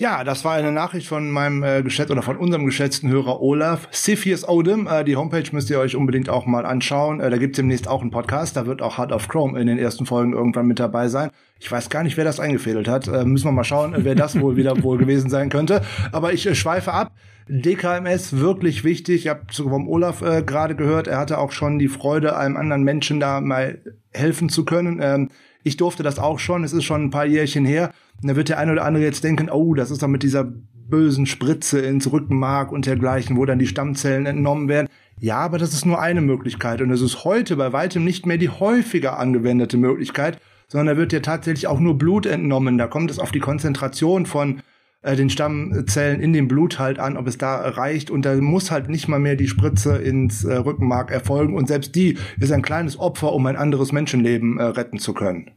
Ja, 0.00 0.24
das 0.24 0.46
war 0.46 0.54
eine 0.54 0.72
Nachricht 0.72 1.08
von 1.08 1.30
meinem 1.30 1.62
äh, 1.62 1.82
geschätzten 1.82 2.16
oder 2.16 2.22
von 2.22 2.38
unserem 2.38 2.64
geschätzten 2.64 3.10
Hörer 3.10 3.42
Olaf. 3.42 3.86
Cepheus 3.92 4.48
Odom, 4.48 4.86
äh, 4.86 5.04
die 5.04 5.14
Homepage 5.14 5.44
müsst 5.52 5.68
ihr 5.68 5.78
euch 5.78 5.94
unbedingt 5.94 6.30
auch 6.30 6.46
mal 6.46 6.64
anschauen. 6.64 7.20
Äh, 7.20 7.28
da 7.28 7.36
gibt's 7.36 7.56
demnächst 7.56 7.86
auch 7.86 8.00
einen 8.00 8.10
Podcast, 8.10 8.56
da 8.56 8.64
wird 8.64 8.80
auch 8.80 8.96
Heart 8.96 9.12
of 9.12 9.28
Chrome 9.28 9.60
in 9.60 9.66
den 9.66 9.78
ersten 9.78 10.06
Folgen 10.06 10.32
irgendwann 10.32 10.66
mit 10.66 10.80
dabei 10.80 11.08
sein. 11.08 11.28
Ich 11.58 11.70
weiß 11.70 11.90
gar 11.90 12.02
nicht, 12.02 12.16
wer 12.16 12.24
das 12.24 12.40
eingefädelt 12.40 12.88
hat. 12.88 13.08
Äh, 13.08 13.26
müssen 13.26 13.44
wir 13.44 13.52
mal 13.52 13.62
schauen, 13.62 13.94
wer 13.98 14.14
das 14.14 14.40
wohl 14.40 14.56
wieder 14.56 14.82
wohl 14.82 14.96
gewesen 14.96 15.28
sein 15.28 15.50
könnte. 15.50 15.82
Aber 16.12 16.32
ich 16.32 16.46
äh, 16.46 16.54
schweife 16.54 16.94
ab. 16.94 17.12
DKMS 17.48 18.38
wirklich 18.38 18.84
wichtig. 18.84 19.26
Ich 19.26 19.28
habe 19.28 19.42
vom 19.52 19.86
Olaf 19.86 20.22
äh, 20.22 20.42
gerade 20.42 20.76
gehört, 20.76 21.08
er 21.08 21.18
hatte 21.18 21.36
auch 21.36 21.52
schon 21.52 21.78
die 21.78 21.88
Freude, 21.88 22.38
einem 22.38 22.56
anderen 22.56 22.84
Menschen 22.84 23.20
da 23.20 23.42
mal 23.42 23.82
helfen 24.12 24.48
zu 24.48 24.64
können. 24.64 25.00
Ähm, 25.02 25.28
ich 25.62 25.76
durfte 25.76 26.02
das 26.02 26.18
auch 26.18 26.38
schon. 26.38 26.64
Es 26.64 26.72
ist 26.72 26.84
schon 26.84 27.04
ein 27.04 27.10
paar 27.10 27.26
Jährchen 27.26 27.66
her. 27.66 27.92
Und 28.22 28.28
da 28.28 28.36
wird 28.36 28.48
der 28.48 28.58
eine 28.58 28.72
oder 28.72 28.84
andere 28.84 29.04
jetzt 29.04 29.24
denken, 29.24 29.50
oh, 29.50 29.74
das 29.74 29.90
ist 29.90 30.02
doch 30.02 30.08
mit 30.08 30.22
dieser 30.22 30.44
bösen 30.44 31.26
Spritze 31.26 31.78
ins 31.80 32.12
Rückenmark 32.12 32.72
und 32.72 32.86
dergleichen, 32.86 33.36
wo 33.36 33.46
dann 33.46 33.58
die 33.58 33.66
Stammzellen 33.66 34.26
entnommen 34.26 34.68
werden. 34.68 34.88
Ja, 35.18 35.38
aber 35.38 35.58
das 35.58 35.72
ist 35.72 35.86
nur 35.86 36.00
eine 36.00 36.20
Möglichkeit. 36.20 36.80
Und 36.82 36.90
es 36.90 37.00
ist 37.00 37.24
heute 37.24 37.56
bei 37.56 37.72
weitem 37.72 38.04
nicht 38.04 38.26
mehr 38.26 38.38
die 38.38 38.48
häufiger 38.48 39.18
angewendete 39.18 39.76
Möglichkeit, 39.76 40.38
sondern 40.66 40.94
da 40.94 41.00
wird 41.00 41.12
dir 41.12 41.22
tatsächlich 41.22 41.66
auch 41.66 41.80
nur 41.80 41.96
Blut 41.96 42.26
entnommen. 42.26 42.78
Da 42.78 42.86
kommt 42.86 43.10
es 43.10 43.18
auf 43.18 43.30
die 43.30 43.40
Konzentration 43.40 44.26
von 44.26 44.62
äh, 45.02 45.16
den 45.16 45.30
Stammzellen 45.30 46.20
in 46.20 46.32
dem 46.32 46.48
Blut 46.48 46.78
halt 46.78 46.98
an, 46.98 47.16
ob 47.16 47.26
es 47.26 47.38
da 47.38 47.56
reicht. 47.56 48.10
Und 48.10 48.24
da 48.24 48.34
muss 48.36 48.70
halt 48.70 48.88
nicht 48.88 49.08
mal 49.08 49.18
mehr 49.18 49.36
die 49.36 49.48
Spritze 49.48 49.96
ins 49.96 50.44
äh, 50.44 50.54
Rückenmark 50.54 51.10
erfolgen. 51.10 51.54
Und 51.54 51.68
selbst 51.68 51.94
die 51.94 52.18
ist 52.38 52.52
ein 52.52 52.62
kleines 52.62 52.98
Opfer, 52.98 53.32
um 53.32 53.46
ein 53.46 53.56
anderes 53.56 53.92
Menschenleben 53.92 54.58
äh, 54.58 54.64
retten 54.64 54.98
zu 54.98 55.12
können. 55.14 55.50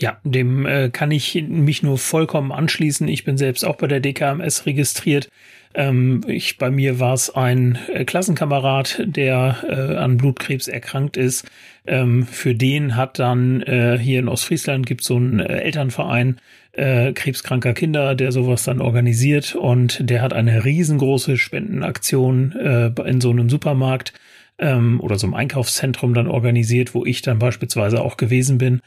Ja, 0.00 0.18
dem 0.24 0.64
äh, 0.64 0.88
kann 0.88 1.10
ich 1.10 1.44
mich 1.48 1.82
nur 1.82 1.98
vollkommen 1.98 2.52
anschließen. 2.52 3.06
Ich 3.06 3.24
bin 3.24 3.36
selbst 3.36 3.64
auch 3.64 3.76
bei 3.76 3.86
der 3.86 4.00
DKMS 4.00 4.64
registriert. 4.64 5.28
Ähm, 5.74 6.22
ich, 6.26 6.56
bei 6.56 6.70
mir 6.70 6.98
war 6.98 7.12
es 7.12 7.28
ein 7.28 7.78
äh, 7.92 8.04
Klassenkamerad, 8.06 9.02
der 9.04 9.58
äh, 9.68 9.96
an 9.96 10.16
Blutkrebs 10.16 10.68
erkrankt 10.68 11.18
ist. 11.18 11.46
Ähm, 11.86 12.26
für 12.26 12.54
den 12.54 12.96
hat 12.96 13.18
dann 13.18 13.60
äh, 13.62 13.98
hier 13.98 14.20
in 14.20 14.28
Ostfriesland 14.28 14.86
gibt 14.86 15.04
so 15.04 15.16
einen 15.16 15.38
äh, 15.38 15.58
Elternverein 15.58 16.40
äh, 16.72 17.12
krebskranker 17.12 17.74
Kinder, 17.74 18.14
der 18.14 18.32
sowas 18.32 18.64
dann 18.64 18.80
organisiert 18.80 19.54
und 19.54 20.08
der 20.08 20.22
hat 20.22 20.32
eine 20.32 20.64
riesengroße 20.64 21.36
Spendenaktion 21.36 22.52
äh, 22.52 22.92
in 23.08 23.20
so 23.20 23.30
einem 23.30 23.50
Supermarkt 23.50 24.14
ähm, 24.58 25.00
oder 25.00 25.18
so 25.18 25.26
einem 25.26 25.34
Einkaufszentrum 25.34 26.14
dann 26.14 26.26
organisiert, 26.26 26.94
wo 26.94 27.04
ich 27.04 27.22
dann 27.22 27.38
beispielsweise 27.38 28.00
auch 28.00 28.16
gewesen 28.16 28.56
bin. 28.58 28.80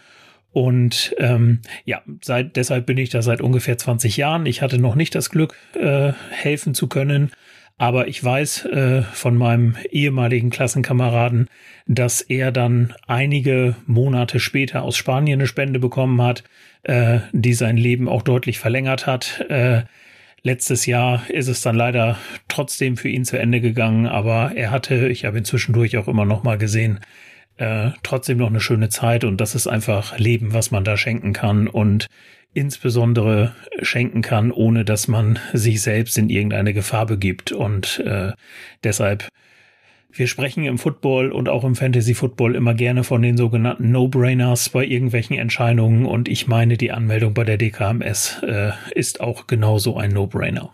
Und 0.53 1.15
ähm, 1.17 1.61
ja, 1.83 2.03
seit 2.21 2.55
deshalb 2.55 2.85
bin 2.85 2.97
ich 2.99 3.09
da 3.09 3.21
seit 3.23 3.41
ungefähr 3.41 3.77
20 3.77 4.17
Jahren. 4.17 4.45
Ich 4.45 4.61
hatte 4.61 4.77
noch 4.77 4.95
nicht 4.95 5.15
das 5.15 5.31
Glück, 5.31 5.55
äh, 5.73 6.13
helfen 6.29 6.75
zu 6.75 6.87
können. 6.87 7.31
Aber 7.79 8.07
ich 8.07 8.23
weiß 8.23 8.65
äh, 8.65 9.01
von 9.01 9.35
meinem 9.35 9.75
ehemaligen 9.89 10.51
Klassenkameraden, 10.51 11.49
dass 11.87 12.21
er 12.21 12.51
dann 12.51 12.93
einige 13.07 13.75
Monate 13.87 14.39
später 14.39 14.83
aus 14.83 14.95
Spanien 14.95 15.39
eine 15.39 15.47
Spende 15.47 15.79
bekommen 15.79 16.21
hat, 16.21 16.43
äh, 16.83 17.19
die 17.31 17.53
sein 17.53 17.75
Leben 17.75 18.07
auch 18.07 18.21
deutlich 18.21 18.59
verlängert 18.59 19.07
hat. 19.07 19.43
Äh, 19.49 19.83
letztes 20.43 20.85
Jahr 20.85 21.27
ist 21.29 21.47
es 21.47 21.61
dann 21.61 21.75
leider 21.75 22.17
trotzdem 22.47 22.95
für 22.95 23.09
ihn 23.09 23.25
zu 23.25 23.39
Ende 23.39 23.59
gegangen, 23.59 24.05
aber 24.05 24.51
er 24.55 24.69
hatte, 24.69 25.07
ich 25.07 25.25
habe 25.25 25.39
ihn 25.39 25.45
zwischendurch 25.45 25.97
auch 25.97 26.07
immer 26.07 26.25
noch 26.25 26.43
mal 26.43 26.59
gesehen, 26.59 26.99
äh, 27.57 27.91
trotzdem 28.03 28.37
noch 28.37 28.47
eine 28.47 28.59
schöne 28.59 28.89
Zeit 28.89 29.23
und 29.23 29.39
das 29.39 29.55
ist 29.55 29.67
einfach 29.67 30.17
Leben, 30.17 30.53
was 30.53 30.71
man 30.71 30.83
da 30.83 30.97
schenken 30.97 31.33
kann 31.33 31.67
und 31.67 32.07
insbesondere 32.53 33.53
schenken 33.81 34.21
kann, 34.21 34.51
ohne 34.51 34.85
dass 34.85 35.07
man 35.07 35.39
sich 35.53 35.81
selbst 35.81 36.17
in 36.17 36.29
irgendeine 36.29 36.73
Gefahr 36.73 37.05
begibt. 37.05 37.51
Und 37.51 37.99
äh, 37.99 38.33
deshalb, 38.83 39.27
wir 40.11 40.27
sprechen 40.27 40.63
im 40.63 40.77
Football 40.77 41.31
und 41.31 41.49
auch 41.49 41.63
im 41.63 41.75
Fantasy 41.75 42.13
Football 42.13 42.55
immer 42.55 42.75
gerne 42.75 43.03
von 43.03 43.21
den 43.21 43.37
sogenannten 43.37 43.91
No-Brainers 43.91 44.69
bei 44.69 44.85
irgendwelchen 44.85 45.37
Entscheidungen 45.37 46.05
und 46.05 46.27
ich 46.27 46.47
meine, 46.47 46.77
die 46.77 46.91
Anmeldung 46.91 47.33
bei 47.33 47.43
der 47.43 47.57
DKMS 47.57 48.43
äh, 48.43 48.71
ist 48.93 49.21
auch 49.21 49.47
genauso 49.47 49.97
ein 49.97 50.11
No-Brainer. 50.11 50.71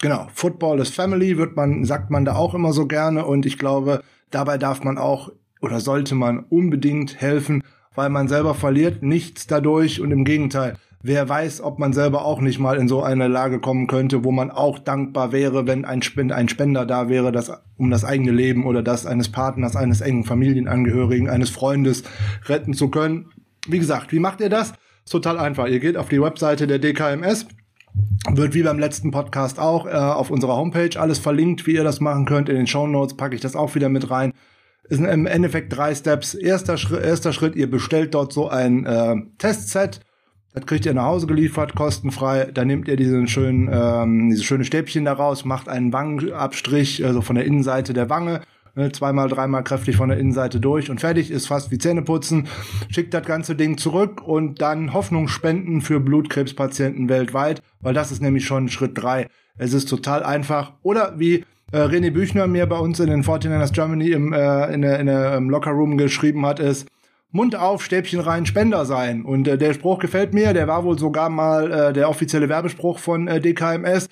Genau, 0.00 0.28
Football 0.34 0.80
is 0.80 0.90
Family, 0.90 1.36
wird 1.36 1.56
man, 1.56 1.84
sagt 1.84 2.10
man 2.10 2.24
da 2.24 2.36
auch 2.36 2.54
immer 2.54 2.72
so 2.72 2.86
gerne 2.86 3.24
und 3.24 3.44
ich 3.44 3.58
glaube, 3.58 4.02
dabei 4.30 4.56
darf 4.58 4.82
man 4.82 4.98
auch 4.98 5.30
oder 5.60 5.80
sollte 5.80 6.14
man 6.14 6.40
unbedingt 6.40 7.20
helfen, 7.20 7.62
weil 7.94 8.10
man 8.10 8.28
selber 8.28 8.54
verliert 8.54 9.02
nichts 9.02 9.46
dadurch 9.46 10.00
und 10.00 10.10
im 10.10 10.24
Gegenteil, 10.24 10.76
wer 11.02 11.28
weiß, 11.28 11.60
ob 11.60 11.78
man 11.78 11.92
selber 11.92 12.24
auch 12.24 12.40
nicht 12.40 12.58
mal 12.58 12.76
in 12.76 12.88
so 12.88 13.02
eine 13.02 13.28
Lage 13.28 13.60
kommen 13.60 13.86
könnte, 13.86 14.24
wo 14.24 14.32
man 14.32 14.50
auch 14.50 14.78
dankbar 14.78 15.32
wäre, 15.32 15.66
wenn 15.66 15.84
ein, 15.84 16.02
Spend 16.02 16.32
ein 16.32 16.48
Spender 16.48 16.84
da 16.84 17.08
wäre, 17.08 17.32
das, 17.32 17.50
um 17.76 17.90
das 17.90 18.04
eigene 18.04 18.32
Leben 18.32 18.66
oder 18.66 18.82
das 18.82 19.06
eines 19.06 19.30
Partners, 19.30 19.76
eines 19.76 20.00
engen 20.00 20.24
Familienangehörigen, 20.24 21.28
eines 21.28 21.50
Freundes 21.50 22.02
retten 22.46 22.74
zu 22.74 22.88
können. 22.90 23.30
Wie 23.68 23.78
gesagt, 23.78 24.12
wie 24.12 24.18
macht 24.18 24.40
ihr 24.40 24.48
das? 24.48 24.72
Ist 25.04 25.12
total 25.12 25.38
einfach. 25.38 25.68
Ihr 25.68 25.80
geht 25.80 25.96
auf 25.96 26.08
die 26.08 26.20
Webseite 26.20 26.66
der 26.66 26.78
DKMS, 26.78 27.46
wird 28.32 28.54
wie 28.54 28.62
beim 28.62 28.78
letzten 28.78 29.10
Podcast 29.10 29.58
auch 29.58 29.86
äh, 29.86 29.90
auf 29.90 30.30
unserer 30.30 30.56
Homepage 30.56 30.98
alles 30.98 31.18
verlinkt, 31.18 31.66
wie 31.66 31.74
ihr 31.74 31.84
das 31.84 32.00
machen 32.00 32.26
könnt. 32.26 32.48
In 32.48 32.56
den 32.56 32.66
Show 32.66 32.86
Notes 32.86 33.16
packe 33.16 33.34
ich 33.34 33.40
das 33.40 33.56
auch 33.56 33.74
wieder 33.74 33.88
mit 33.88 34.10
rein. 34.10 34.32
Es 34.88 34.98
sind 34.98 35.06
im 35.06 35.26
Endeffekt 35.26 35.76
drei 35.76 35.94
Steps. 35.94 36.34
Erster 36.34 36.76
Schritt, 36.76 37.04
erster 37.04 37.32
Schritt 37.32 37.56
ihr 37.56 37.70
bestellt 37.70 38.14
dort 38.14 38.32
so 38.32 38.48
ein 38.48 38.86
äh, 38.86 39.16
Testset. 39.38 40.00
Das 40.54 40.64
kriegt 40.64 40.86
ihr 40.86 40.94
nach 40.94 41.04
Hause 41.04 41.26
geliefert, 41.26 41.74
kostenfrei. 41.74 42.50
Dann 42.52 42.68
nehmt 42.68 42.88
ihr 42.88 42.96
diesen 42.96 43.28
schönen, 43.28 43.68
ähm, 43.70 44.30
diese 44.30 44.42
schöne 44.42 44.64
Stäbchen 44.64 45.04
daraus, 45.04 45.44
macht 45.44 45.68
einen 45.68 45.92
Wangenabstrich, 45.92 47.04
also 47.04 47.20
von 47.20 47.36
der 47.36 47.44
Innenseite 47.44 47.92
der 47.92 48.08
Wange, 48.08 48.40
ne, 48.74 48.90
zweimal, 48.90 49.28
dreimal 49.28 49.64
kräftig 49.64 49.96
von 49.96 50.08
der 50.08 50.18
Innenseite 50.18 50.58
durch 50.58 50.88
und 50.88 51.00
fertig 51.00 51.30
ist 51.30 51.46
fast 51.46 51.70
wie 51.70 51.78
Zähneputzen. 51.78 52.48
Schickt 52.88 53.12
das 53.12 53.26
ganze 53.26 53.54
Ding 53.54 53.76
zurück 53.76 54.22
und 54.26 54.62
dann 54.62 54.94
Hoffnung 54.94 55.28
spenden 55.28 55.82
für 55.82 56.00
Blutkrebspatienten 56.00 57.10
weltweit, 57.10 57.60
weil 57.80 57.92
das 57.92 58.10
ist 58.10 58.22
nämlich 58.22 58.46
schon 58.46 58.70
Schritt 58.70 58.96
drei. 58.96 59.28
Es 59.58 59.74
ist 59.74 59.90
total 59.90 60.22
einfach. 60.22 60.72
Oder 60.82 61.18
wie 61.18 61.44
äh, 61.72 61.78
René 61.78 62.10
Büchner 62.10 62.46
mir 62.46 62.66
bei 62.66 62.78
uns 62.78 63.00
in 63.00 63.10
den 63.10 63.24
49ers 63.24 63.72
Germany 63.72 64.10
im, 64.10 64.32
äh, 64.32 64.72
in 64.72 64.82
in 64.82 65.08
im 65.08 65.50
Locker 65.50 65.72
Room 65.72 65.96
geschrieben 65.96 66.46
hat, 66.46 66.60
ist 66.60 66.88
Mund 67.32 67.56
auf, 67.56 67.84
Stäbchen 67.84 68.20
rein, 68.20 68.46
Spender 68.46 68.84
sein. 68.84 69.24
Und 69.24 69.46
äh, 69.48 69.58
der 69.58 69.74
Spruch 69.74 69.98
gefällt 69.98 70.32
mir, 70.32 70.52
der 70.52 70.68
war 70.68 70.84
wohl 70.84 70.98
sogar 70.98 71.28
mal 71.28 71.70
äh, 71.70 71.92
der 71.92 72.08
offizielle 72.08 72.48
Werbespruch 72.48 72.98
von 72.98 73.28
äh, 73.28 73.40
DKMS. 73.40 74.08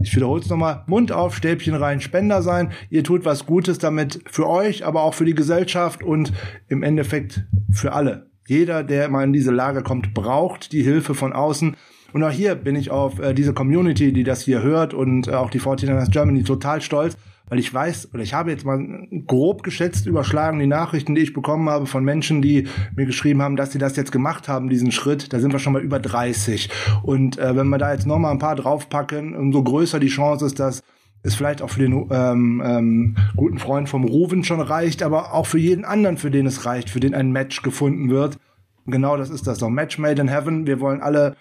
Ich 0.00 0.14
wiederhole 0.14 0.40
es 0.40 0.48
nochmal. 0.48 0.84
Mund 0.86 1.10
auf, 1.10 1.34
Stäbchen 1.34 1.74
rein, 1.74 2.00
Spender 2.00 2.42
sein. 2.42 2.72
Ihr 2.90 3.02
tut 3.02 3.24
was 3.24 3.46
Gutes 3.46 3.78
damit 3.78 4.20
für 4.30 4.48
euch, 4.48 4.84
aber 4.84 5.02
auch 5.02 5.14
für 5.14 5.24
die 5.24 5.34
Gesellschaft 5.34 6.02
und 6.02 6.32
im 6.68 6.82
Endeffekt 6.82 7.44
für 7.72 7.92
alle. 7.92 8.30
Jeder, 8.46 8.84
der 8.84 9.08
mal 9.08 9.24
in 9.24 9.32
diese 9.32 9.50
Lage 9.52 9.82
kommt, 9.82 10.14
braucht 10.14 10.72
die 10.72 10.82
Hilfe 10.82 11.14
von 11.14 11.32
außen. 11.32 11.76
Und 12.12 12.22
auch 12.22 12.30
hier 12.30 12.54
bin 12.54 12.76
ich 12.76 12.90
auf 12.90 13.18
äh, 13.18 13.34
diese 13.34 13.54
Community, 13.54 14.12
die 14.12 14.24
das 14.24 14.42
hier 14.42 14.62
hört 14.62 14.94
und 14.94 15.28
äh, 15.28 15.32
auch 15.32 15.50
die 15.50 15.60
49ers 15.60 16.10
Germany 16.10 16.42
total 16.44 16.80
stolz, 16.80 17.16
weil 17.48 17.58
ich 17.58 17.72
weiß, 17.72 18.14
oder 18.14 18.22
ich 18.22 18.34
habe 18.34 18.50
jetzt 18.50 18.64
mal 18.64 19.06
grob 19.26 19.62
geschätzt 19.62 20.06
überschlagen, 20.06 20.58
die 20.58 20.66
Nachrichten, 20.66 21.14
die 21.14 21.22
ich 21.22 21.32
bekommen 21.32 21.68
habe 21.68 21.86
von 21.86 22.04
Menschen, 22.04 22.42
die 22.42 22.66
mir 22.96 23.06
geschrieben 23.06 23.42
haben, 23.42 23.56
dass 23.56 23.72
sie 23.72 23.78
das 23.78 23.96
jetzt 23.96 24.12
gemacht 24.12 24.48
haben, 24.48 24.68
diesen 24.68 24.92
Schritt, 24.92 25.32
da 25.32 25.40
sind 25.40 25.52
wir 25.52 25.58
schon 25.58 25.72
mal 25.72 25.82
über 25.82 25.98
30. 25.98 26.70
Und 27.02 27.38
äh, 27.38 27.56
wenn 27.56 27.68
wir 27.68 27.78
da 27.78 27.92
jetzt 27.92 28.06
nochmal 28.06 28.32
ein 28.32 28.38
paar 28.38 28.56
draufpacken, 28.56 29.34
umso 29.34 29.62
größer 29.62 30.00
die 30.00 30.08
Chance 30.08 30.46
ist, 30.46 30.60
dass 30.60 30.82
es 31.22 31.34
vielleicht 31.34 31.62
auch 31.62 31.70
für 31.70 31.80
den 31.80 32.08
ähm, 32.10 32.62
ähm, 32.64 33.16
guten 33.36 33.58
Freund 33.58 33.88
vom 33.88 34.04
Ruven 34.04 34.44
schon 34.44 34.60
reicht, 34.60 35.02
aber 35.02 35.32
auch 35.32 35.46
für 35.46 35.58
jeden 35.58 35.84
anderen, 35.84 36.16
für 36.16 36.30
den 36.30 36.46
es 36.46 36.66
reicht, 36.66 36.90
für 36.90 37.00
den 37.00 37.14
ein 37.14 37.30
Match 37.30 37.62
gefunden 37.62 38.10
wird. 38.10 38.38
Genau 38.86 39.16
das 39.16 39.30
ist 39.30 39.46
das 39.46 39.58
so. 39.58 39.70
Match 39.70 39.98
made 39.98 40.20
in 40.20 40.28
heaven. 40.28 40.66
Wir 40.66 40.80
wollen 40.80 41.00
alle 41.00 41.36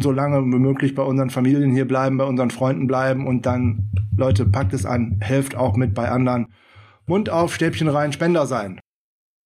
so 0.00 0.12
lange 0.12 0.40
wie 0.42 0.58
möglich 0.58 0.94
bei 0.94 1.02
unseren 1.02 1.30
Familien 1.30 1.72
hier 1.72 1.86
bleiben, 1.86 2.18
bei 2.18 2.24
unseren 2.24 2.50
Freunden 2.50 2.86
bleiben 2.86 3.26
und 3.26 3.46
dann, 3.46 3.90
Leute, 4.16 4.46
packt 4.46 4.72
es 4.72 4.86
an, 4.86 5.18
helft 5.20 5.56
auch 5.56 5.76
mit 5.76 5.94
bei 5.94 6.08
anderen. 6.08 6.48
Mund 7.06 7.30
auf, 7.30 7.54
Stäbchen 7.54 7.88
rein, 7.88 8.12
Spender 8.12 8.46
sein. 8.46 8.80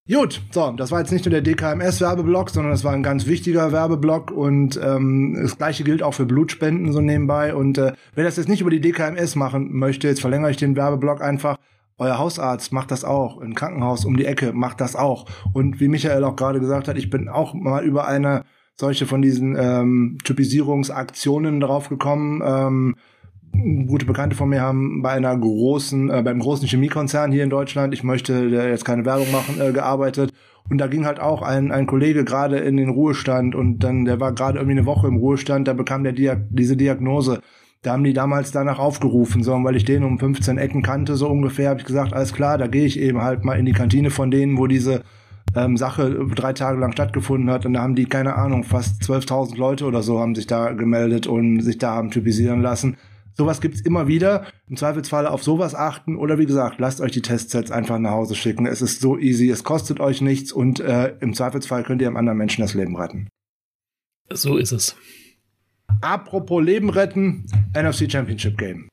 Gut, 0.09 0.43
so, 0.53 0.71
das 0.71 0.93
war 0.93 1.01
jetzt 1.01 1.11
nicht 1.11 1.25
nur 1.25 1.33
der 1.33 1.43
DKMS-Werbeblock, 1.43 2.51
sondern 2.51 2.71
das 2.71 2.85
war 2.85 2.93
ein 2.93 3.03
ganz 3.03 3.27
wichtiger 3.27 3.73
Werbeblock 3.73 4.31
und 4.31 4.79
ähm, 4.81 5.37
das 5.41 5.59
gleiche 5.59 5.83
gilt 5.83 6.03
auch 6.03 6.15
für 6.15 6.27
Blutspenden 6.27 6.93
so 6.93 7.01
nebenbei. 7.01 7.55
Und 7.55 7.77
äh, 7.79 7.93
wer 8.15 8.25
das 8.25 8.37
jetzt 8.37 8.49
nicht 8.49 8.61
über 8.61 8.71
die 8.71 8.81
DKMS 8.81 9.35
machen 9.35 9.77
möchte, 9.77 10.07
jetzt 10.07 10.21
verlängere 10.21 10.53
ich 10.53 10.59
den 10.59 10.77
Werbeblock 10.77 11.23
einfach 11.23 11.57
Euer 11.99 12.19
Hausarzt 12.19 12.73
macht 12.73 12.91
das 12.91 13.05
auch, 13.05 13.41
ein 13.41 13.55
Krankenhaus 13.55 14.05
um 14.05 14.19
die 14.19 14.27
Ecke 14.27 14.53
macht 14.53 14.83
das 14.83 14.97
auch. 14.97 15.25
Und 15.55 15.81
wie 15.81 15.89
Michael 15.89 16.25
auch 16.25 16.37
gerade 16.37 16.61
gesagt 16.61 16.89
hat, 16.89 16.99
ich 16.99 17.09
bin 17.09 17.31
auch 17.31 17.55
mal 17.55 17.83
über 17.85 18.07
eine 18.07 18.45
solche 18.79 19.07
von 19.07 19.23
diesen 19.23 19.57
ähm, 19.59 20.19
Typisierungsaktionen 20.25 21.61
draufgekommen. 21.61 22.43
Ähm, 22.45 22.97
gute 23.87 24.05
Bekannte 24.05 24.37
von 24.37 24.51
mir 24.51 24.61
haben 24.61 25.03
bei 25.03 25.11
einer 25.11 25.37
großen, 25.37 26.11
äh, 26.11 26.23
beim 26.23 26.39
großen 26.39 26.69
Chemiekonzern 26.69 27.33
hier 27.33 27.45
in 27.45 27.51
Deutschland, 27.51 27.95
ich 27.95 28.05
möchte 28.05 28.35
jetzt 28.35 28.85
keine 28.85 29.05
Werbung 29.05 29.33
machen, 29.33 29.61
äh, 29.61 29.73
gearbeitet. 29.73 30.33
Und 30.69 30.79
da 30.79 30.89
ging 30.89 31.07
halt 31.07 31.21
auch 31.21 31.43
ein, 31.43 31.71
ein 31.71 31.87
Kollege 31.87 32.25
gerade 32.25 32.59
in 32.59 32.77
den 32.77 32.91
Ruhestand 32.91 33.55
und 33.55 33.79
dann, 33.79 34.05
der 34.05 34.21
war 34.21 34.33
gerade 34.33 34.59
irgendwie 34.59 34.79
eine 34.79 34.87
Woche 34.87 35.07
im 35.07 35.17
Ruhestand, 35.17 35.69
da 35.69 35.73
bekam 35.73 36.03
der 36.03 36.13
Diag 36.13 36.39
diese 36.51 36.77
Diagnose. 36.77 37.41
Da 37.83 37.93
haben 37.93 38.03
die 38.03 38.13
damals 38.13 38.51
danach 38.51 38.81
aufgerufen, 38.81 39.45
so, 39.45 39.53
weil 39.53 39.77
ich 39.77 39.85
den 39.85 40.03
um 40.03 40.19
15 40.19 40.59
Ecken 40.59 40.83
kannte, 40.83 41.15
so 41.15 41.29
ungefähr, 41.29 41.71
habe 41.71 41.79
ich 41.79 41.87
gesagt, 41.87 42.13
alles 42.13 42.33
klar, 42.33 42.59
da 42.59 42.67
gehe 42.67 42.85
ich 42.85 42.99
eben 42.99 43.23
halt 43.23 43.45
mal 43.45 43.59
in 43.59 43.65
die 43.65 43.73
Kantine 43.73 44.11
von 44.11 44.31
denen, 44.33 44.59
wo 44.59 44.67
diese 44.67 45.03
ähm, 45.55 45.77
Sache 45.77 46.27
drei 46.35 46.53
Tage 46.53 46.79
lang 46.79 46.93
stattgefunden 46.93 47.51
hat. 47.51 47.67
Und 47.67 47.75
da 47.75 47.83
haben 47.83 47.95
die, 47.95 48.07
keine 48.07 48.35
Ahnung, 48.35 48.65
fast 48.65 49.03
12.000 49.03 49.57
Leute 49.57 49.85
oder 49.85 50.03
so 50.03 50.21
haben 50.21 50.35
sich 50.35 50.47
da 50.47 50.73
gemeldet 50.73 51.27
und 51.27 51.61
sich 51.61 51.79
da 51.79 51.95
haben 51.95 52.11
typisieren 52.11 52.63
lassen. 52.63 52.97
Sowas 53.37 53.61
gibt's 53.61 53.81
immer 53.83 54.09
wieder. 54.09 54.47
Im 54.67 54.77
Zweifelsfall 54.77 55.27
auf 55.27 55.43
sowas 55.43 55.75
achten 55.75 56.17
oder 56.17 56.39
wie 56.39 56.47
gesagt, 56.47 56.79
lasst 56.79 57.03
euch 57.03 57.13
die 57.13 57.21
Testsets 57.21 57.71
einfach 57.71 57.99
nach 57.99 58.13
Hause 58.13 58.35
schicken. 58.35 58.67
Es 58.67 58.81
ist 58.81 59.01
so 59.01 59.19
easy, 59.19 59.51
es 59.51 59.63
kostet 59.63 60.01
euch 60.01 60.23
nichts 60.23 60.53
und 60.53 60.81
äh, 60.81 61.15
im 61.21 61.35
Zweifelsfall 61.35 61.83
könnt 61.83 62.01
ihr 62.01 62.09
einem 62.09 62.17
anderen 62.17 62.39
Menschen 62.39 62.63
das 62.63 62.73
Leben 62.73 62.97
retten. 62.97 63.29
So 64.33 64.57
ist 64.57 64.73
es. 64.73 64.97
Apropos 66.01 66.65
Leben 66.65 66.89
retten, 66.89 67.47
NFC 67.75 68.11
Championship 68.11 68.57
Game. 68.57 68.89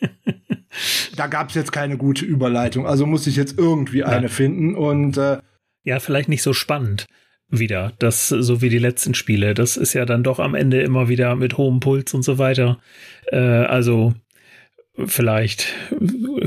da 1.16 1.28
gab's 1.28 1.54
jetzt 1.54 1.72
keine 1.72 1.96
gute 1.96 2.24
Überleitung, 2.24 2.86
also 2.86 3.06
muss 3.06 3.26
ich 3.26 3.36
jetzt 3.36 3.58
irgendwie 3.58 4.00
ja. 4.00 4.06
eine 4.06 4.28
finden 4.28 4.74
und 4.74 5.16
äh, 5.16 5.38
ja, 5.84 6.00
vielleicht 6.00 6.28
nicht 6.28 6.42
so 6.42 6.52
spannend 6.52 7.06
wieder. 7.48 7.92
Das, 7.98 8.28
so 8.28 8.60
wie 8.60 8.68
die 8.68 8.78
letzten 8.78 9.14
Spiele. 9.14 9.54
Das 9.54 9.76
ist 9.76 9.92
ja 9.92 10.04
dann 10.04 10.24
doch 10.24 10.38
am 10.38 10.54
Ende 10.54 10.82
immer 10.82 11.08
wieder 11.08 11.36
mit 11.36 11.56
hohem 11.56 11.80
Puls 11.80 12.12
und 12.14 12.22
so 12.22 12.38
weiter. 12.38 12.78
Äh, 13.26 13.38
also, 13.38 14.14
vielleicht 15.04 15.66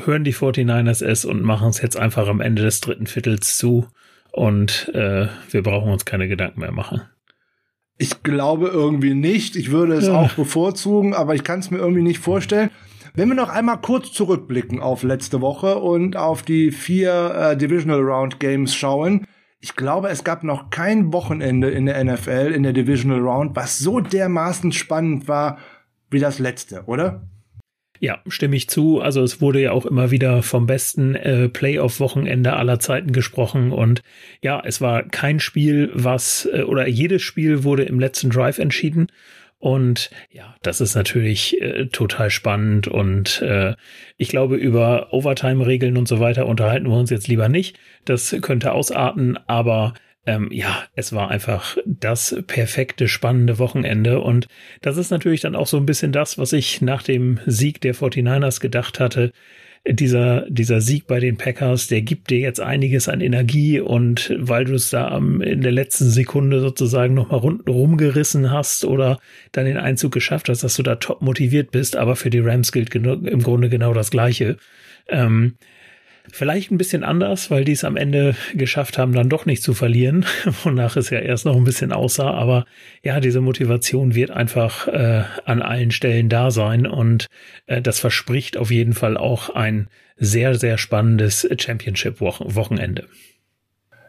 hören 0.06 0.24
die 0.24 0.34
49ers 0.34 1.06
es 1.06 1.26
und 1.26 1.44
machen 1.44 1.70
es 1.70 1.82
jetzt 1.82 1.98
einfach 1.98 2.28
am 2.28 2.42
Ende 2.42 2.64
des 2.64 2.82
dritten 2.82 3.08
Viertels 3.08 3.58
zu 3.58 3.88
und 4.32 4.92
äh, 4.94 5.28
wir 5.50 5.64
brauchen 5.64 5.92
uns 5.92 6.06
keine 6.06 6.28
Gedanken 6.28 6.60
mehr 6.60 6.72
machen. 6.72 7.02
Ich 7.98 8.22
glaube 8.22 8.68
irgendwie 8.68 9.16
nicht. 9.16 9.56
Ich 9.56 9.72
würde 9.72 9.96
es 9.96 10.06
ja. 10.06 10.14
auch 10.14 10.32
bevorzugen, 10.34 11.16
aber 11.16 11.34
ich 11.34 11.44
kann 11.44 11.60
es 11.60 11.72
mir 11.72 11.80
irgendwie 11.80 12.04
nicht 12.04 12.20
vorstellen. 12.20 12.70
Wenn 13.18 13.30
wir 13.30 13.36
noch 13.36 13.50
einmal 13.50 13.82
kurz 13.82 14.14
zurückblicken 14.14 14.80
auf 14.80 15.02
letzte 15.02 15.42
Woche 15.42 15.80
und 15.80 16.16
auf 16.16 16.44
die 16.44 16.70
vier 16.70 17.34
äh, 17.36 17.58
Divisional 17.58 18.02
Round 18.02 18.40
Games 18.40 18.76
schauen, 18.76 19.26
ich 19.60 19.76
glaube, 19.76 20.10
es 20.10 20.24
gab 20.24 20.44
noch 20.44 20.70
kein 20.70 21.12
Wochenende 21.12 21.72
in 21.72 21.88
der 21.88 22.04
NFL, 22.04 22.52
in 22.54 22.62
der 22.62 22.74
Divisional 22.74 23.20
Round, 23.20 23.56
was 23.56 23.80
so 23.80 24.02
dermaßen 24.02 24.72
spannend 24.72 25.28
war 25.28 25.58
wie 26.12 26.20
das 26.20 26.38
letzte, 26.38 26.84
oder? 26.86 27.28
Ja, 28.00 28.20
stimme 28.28 28.56
ich 28.56 28.70
zu. 28.70 29.02
Also 29.02 29.24
es 29.24 29.42
wurde 29.42 29.62
ja 29.62 29.72
auch 29.72 29.88
immer 29.88 30.12
wieder 30.12 30.44
vom 30.44 30.68
besten 30.68 31.16
äh, 31.16 31.50
Playoff-Wochenende 31.50 32.54
aller 32.54 32.80
Zeiten 32.80 33.14
gesprochen. 33.14 33.72
Und 33.72 34.04
ja, 34.44 34.62
es 34.64 34.80
war 34.80 35.02
kein 35.02 35.40
Spiel, 35.40 35.90
was, 35.96 36.48
äh, 36.54 36.62
oder 36.62 36.88
jedes 36.88 37.24
Spiel 37.24 37.64
wurde 37.64 37.82
im 37.82 38.00
letzten 38.00 38.30
Drive 38.30 38.60
entschieden. 38.60 39.08
Und 39.60 40.12
ja, 40.30 40.56
das 40.62 40.82
ist 40.82 40.96
natürlich 40.96 41.60
äh, 41.62 41.88
total 41.88 42.30
spannend 42.30 42.88
und 42.88 43.42
äh, 43.42 43.76
ich 44.16 44.30
glaube, 44.30 44.56
über 44.56 45.12
Overtime-Regeln 45.12 45.98
und 45.98 46.08
so 46.08 46.20
weiter 46.20 46.46
unterhalten 46.46 46.88
wir 46.88 46.98
uns 46.98 47.10
jetzt 47.10 47.28
lieber 47.28 47.50
nicht. 47.50 47.80
Das 48.06 48.36
könnte 48.42 48.74
ausarten, 48.74 49.40
aber 49.48 49.96
ähm, 50.28 50.50
ja, 50.52 50.84
es 50.94 51.14
war 51.14 51.32
einfach 51.32 51.78
das 51.86 52.36
perfekte, 52.46 53.08
spannende 53.08 53.58
Wochenende. 53.58 54.20
Und 54.20 54.48
das 54.82 54.98
ist 54.98 55.10
natürlich 55.10 55.42
dann 55.42 55.56
auch 55.56 55.68
so 55.68 55.78
ein 55.78 55.86
bisschen 55.88 56.12
das, 56.12 56.38
was 56.38 56.54
ich 56.54 56.82
nach 56.82 57.02
dem 57.02 57.40
Sieg 57.48 57.82
der 57.82 57.96
49ers 57.96 58.60
gedacht 58.60 59.00
hatte 59.00 59.32
dieser, 59.90 60.46
dieser 60.50 60.82
Sieg 60.82 61.08
bei 61.08 61.20
den 61.20 61.38
Packers, 61.38 61.88
der 61.88 62.02
gibt 62.02 62.30
dir 62.30 62.40
jetzt 62.40 62.60
einiges 62.60 63.08
an 63.08 63.22
Energie 63.22 63.80
und 63.80 64.34
weil 64.38 64.66
du 64.66 64.74
es 64.74 64.90
da 64.90 65.18
in 65.18 65.62
der 65.62 65.72
letzten 65.72 66.10
Sekunde 66.10 66.60
sozusagen 66.60 67.14
nochmal 67.14 67.40
rund 67.40 67.68
rumgerissen 67.70 68.52
hast 68.52 68.86
oder 68.86 69.20
dann 69.52 69.66
den 69.66 69.78
Einzug 69.78 70.12
geschafft 70.12 70.50
hast, 70.50 70.64
dass 70.64 70.76
du 70.76 70.84
da 70.84 70.96
top 70.96 71.22
motiviert 71.22 71.72
bist, 71.72 71.96
aber 71.96 72.16
für 72.16 72.30
die 72.30 72.40
Rams 72.40 72.72
gilt 72.72 72.94
im 72.96 73.44
Grunde 73.44 73.70
genau 73.70 73.94
das 73.94 74.12
Gleiche. 74.12 74.58
Ähm, 75.08 75.56
Vielleicht 76.32 76.72
ein 76.72 76.78
bisschen 76.78 77.04
anders, 77.04 77.50
weil 77.50 77.64
die 77.64 77.72
es 77.72 77.84
am 77.84 77.96
Ende 77.96 78.36
geschafft 78.54 78.98
haben, 78.98 79.14
dann 79.14 79.30
doch 79.30 79.46
nicht 79.46 79.64
zu 79.64 79.74
verlieren, 79.74 80.26
wonach 80.64 80.98
es 80.98 81.10
ja 81.10 81.20
erst 81.20 81.46
noch 81.46 81.56
ein 81.56 81.64
bisschen 81.64 81.92
aussah. 81.92 82.32
Aber 82.32 82.66
ja, 83.04 83.20
diese 83.20 83.42
Motivation 83.42 84.14
wird 84.14 84.32
einfach 84.32 84.88
äh, 84.88 85.24
an 85.46 85.62
allen 85.62 85.92
Stellen 85.92 86.30
da 86.30 86.52
sein 86.52 86.86
und 86.86 87.28
äh, 87.66 87.82
das 87.82 88.00
verspricht 88.00 88.58
auf 88.58 88.72
jeden 88.72 88.94
Fall 88.94 89.18
auch 89.18 89.50
ein 89.50 89.88
sehr, 90.18 90.56
sehr 90.56 90.78
spannendes 90.78 91.48
Championship-Wochenende. 91.58 93.08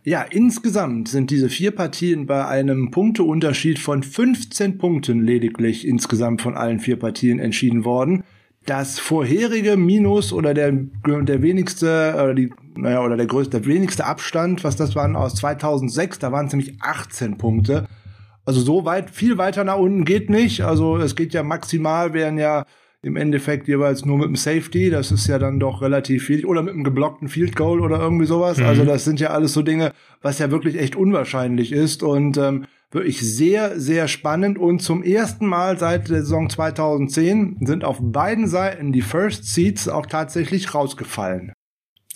Ja, 0.05 0.23
insgesamt 0.23 1.09
sind 1.09 1.31
diese 1.31 1.51
vier 1.51 1.71
Partien 1.71 2.27
bei 2.27 2.47
einem 2.47 2.91
Punkteunterschied 2.91 3.79
von 3.79 4.03
15 4.03 4.79
Punkten 4.79 5.23
lediglich 5.23 5.87
insgesamt 5.87 6.41
von 6.41 6.57
allen 6.57 6.81
vier 6.81 6.99
Partien 6.99 7.39
entschieden 7.39 7.85
worden 7.85 8.25
das 8.69 8.99
vorherige 8.99 9.77
Minus 9.77 10.33
oder 10.33 10.53
der, 10.53 10.73
der 10.73 11.43
wenigste 11.43 12.13
oder 12.15 12.35
die, 12.35 12.53
naja, 12.77 13.03
oder 13.03 13.17
der 13.17 13.27
größte, 13.27 13.61
der 13.61 13.67
wenigste 13.67 14.05
Abstand, 14.05 14.63
was 14.65 14.77
das 14.77 14.95
waren 14.95 15.17
aus 15.17 15.35
2006, 15.37 16.19
da 16.19 16.33
waren 16.33 16.47
es 16.47 16.53
nämlich 16.53 16.77
18 16.81 17.39
Punkte. 17.39 17.87
Also 18.45 18.61
so 18.61 18.85
weit, 18.85 19.11
viel 19.11 19.39
weiter 19.39 19.65
nach 19.65 19.79
unten 19.79 20.05
geht 20.05 20.31
nicht. 20.31 20.63
Also 20.63 20.97
es 20.97 21.17
geht 21.17 21.35
ja 21.35 21.43
maximal, 21.43 22.13
wären 22.13 22.39
ja 22.39 22.65
im 23.03 23.17
Endeffekt 23.17 23.69
jeweils 23.69 24.05
nur 24.05 24.19
mit 24.19 24.27
dem 24.27 24.37
Safety. 24.37 24.91
Das 24.91 25.13
ist 25.13 25.27
ja 25.29 25.39
dann 25.39 25.61
doch 25.61 25.83
relativ 25.83 26.27
viel. 26.27 26.45
Oder 26.45 26.63
mit 26.63 26.75
einem 26.75 26.85
geblockten 26.85 27.29
Field 27.29 27.55
Goal 27.55 27.81
oder 27.81 28.01
irgendwie 28.01 28.27
sowas. 28.27 28.59
Mhm. 28.59 28.67
Also 28.67 28.85
das 28.85 29.05
sind 29.05 29.21
ja 29.21 29.31
alles 29.31 29.53
so 29.53 29.63
Dinge, 29.63 29.93
was 30.21 30.39
ja 30.39 30.51
wirklich 30.51 30.79
echt 30.79 30.97
unwahrscheinlich 30.97 31.73
ist. 31.73 32.03
Und 32.03 32.37
ähm, 32.37 32.67
wirklich 32.91 33.21
sehr, 33.21 33.79
sehr 33.79 34.09
spannend. 34.09 34.59
Und 34.59 34.81
zum 34.81 35.03
ersten 35.03 35.47
Mal 35.47 35.79
seit 35.79 36.09
der 36.09 36.23
Saison 36.23 36.51
2010 36.51 37.59
sind 37.61 37.85
auf 37.85 37.99
beiden 38.01 38.49
Seiten 38.49 38.93
die 38.93 39.03
First 39.03 39.45
Seats 39.53 39.89
auch 39.89 40.07
tatsächlich 40.07 40.75
rausgefallen. 40.75 41.53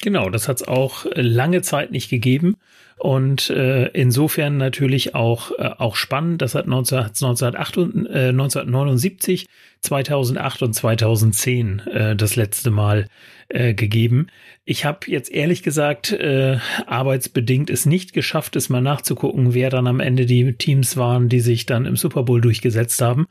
Genau, 0.03 0.31
das 0.31 0.49
hat 0.49 0.57
es 0.57 0.67
auch 0.67 1.07
lange 1.15 1.63
Zeit 1.63 1.93
nicht 1.93 2.11
gegeben. 2.11 2.57
Und 3.03 3.51
äh, 3.51 3.89
insofern 3.89 4.59
natürlich 4.59 5.17
auch, 5.17 5.51
äh, 5.59 5.71
auch 5.77 5.97
spannend. 5.97 6.41
Das 6.41 6.55
hat 6.55 6.69
19, 6.69 6.99
1978, 6.99 8.15
äh, 8.15 8.29
1979, 8.29 9.47
2008 9.81 10.63
und 10.63 10.73
2010 10.73 11.81
äh, 11.81 12.15
das 12.15 12.37
letzte 12.37 12.71
Mal 12.71 13.09
äh, 13.49 13.75
gegeben. 13.75 14.29
Ich 14.65 14.85
habe 14.85 15.11
jetzt 15.11 15.33
ehrlich 15.33 15.65
gesagt 15.65 16.13
äh, 16.13 16.59
arbeitsbedingt 16.87 17.71
es 17.71 17.87
nicht 17.87 18.13
geschafft, 18.13 18.55
es 18.55 18.69
mal 18.69 18.81
nachzugucken, 18.81 19.53
wer 19.53 19.69
dann 19.69 19.89
am 19.89 19.99
Ende 19.99 20.25
die 20.25 20.53
Teams 20.53 20.97
waren, 20.97 21.29
die 21.29 21.41
sich 21.41 21.67
dann 21.67 21.87
im 21.87 21.97
Super 21.97 22.23
Bowl 22.23 22.41
durchgesetzt 22.41 23.03
haben. 23.03 23.27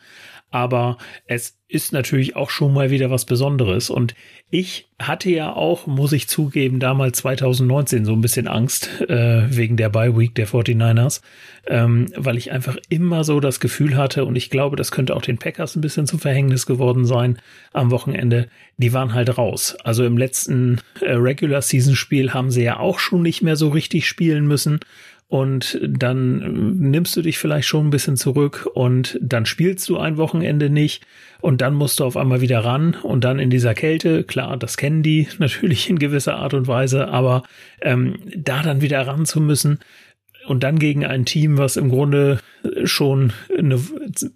Aber 0.51 0.97
es 1.25 1.57
ist 1.71 1.93
natürlich 1.93 2.35
auch 2.35 2.49
schon 2.49 2.73
mal 2.73 2.91
wieder 2.91 3.09
was 3.09 3.23
Besonderes. 3.23 3.89
Und 3.89 4.13
ich 4.49 4.89
hatte 4.99 5.29
ja 5.29 5.53
auch, 5.53 5.87
muss 5.87 6.11
ich 6.11 6.27
zugeben, 6.27 6.81
damals 6.81 7.19
2019 7.19 8.03
so 8.03 8.11
ein 8.11 8.19
bisschen 8.19 8.49
Angst 8.49 8.89
äh, 9.07 9.43
wegen 9.49 9.77
der 9.77 9.87
Bye 9.87 10.17
Week 10.17 10.35
der 10.35 10.49
49ers, 10.49 11.21
ähm, 11.67 12.07
weil 12.17 12.37
ich 12.37 12.51
einfach 12.51 12.75
immer 12.89 13.23
so 13.23 13.39
das 13.39 13.61
Gefühl 13.61 13.95
hatte, 13.95 14.25
und 14.25 14.35
ich 14.35 14.49
glaube, 14.49 14.75
das 14.75 14.91
könnte 14.91 15.15
auch 15.15 15.21
den 15.21 15.37
Packers 15.37 15.77
ein 15.77 15.81
bisschen 15.81 16.05
zum 16.05 16.19
Verhängnis 16.19 16.65
geworden 16.65 17.05
sein 17.05 17.37
am 17.71 17.89
Wochenende, 17.89 18.49
die 18.75 18.91
waren 18.91 19.13
halt 19.13 19.37
raus. 19.37 19.77
Also 19.85 20.03
im 20.03 20.17
letzten 20.17 20.81
äh, 20.99 21.13
Regular 21.13 21.61
Season 21.61 21.95
Spiel 21.95 22.33
haben 22.33 22.51
sie 22.51 22.63
ja 22.63 22.77
auch 22.77 22.99
schon 22.99 23.21
nicht 23.21 23.41
mehr 23.41 23.55
so 23.55 23.69
richtig 23.69 24.05
spielen 24.05 24.45
müssen 24.45 24.81
und 25.32 25.80
dann 25.82 26.76
nimmst 26.78 27.15
du 27.15 27.22
dich 27.22 27.38
vielleicht 27.38 27.65
schon 27.65 27.88
ein 27.88 27.89
bisschen 27.89 28.17
zurück 28.17 28.67
und 28.74 29.17
dann 29.22 29.46
spielst 29.46 29.88
du 29.88 29.98
ein 29.98 30.17
Wochenende 30.17 30.70
nicht. 30.70 31.06
Und 31.39 31.62
dann 31.62 31.74
musst 31.74 32.02
du 32.02 32.04
auf 32.04 32.17
einmal 32.17 32.41
wieder 32.41 32.65
ran 32.65 32.98
und 33.02 33.24
dann 33.24 33.39
in 33.39 33.50
dieser 33.50 33.74
Kälte, 33.74 34.26
klar, 34.26 34.58
das 34.58 34.76
kennen 34.76 35.04
die 35.04 35.30
natürlich 35.39 35.89
in 35.89 36.00
gewisser 36.00 36.36
Art 36.36 36.54
und 36.54 36.67
Weise, 36.67 37.08
aber 37.08 37.44
ähm, 37.82 38.17
da 38.36 38.62
dann 38.62 38.82
wieder 38.82 39.08
ran 39.08 39.26
zu 39.26 39.39
müssen 39.39 39.80
und 40.48 40.63
dann 40.63 40.78
gegen 40.80 41.06
ein 41.06 41.24
Team, 41.24 41.58
was 41.58 41.78
im 41.78 41.88
Grunde 41.88 42.41
schon 42.84 43.32
eine, 43.58 43.80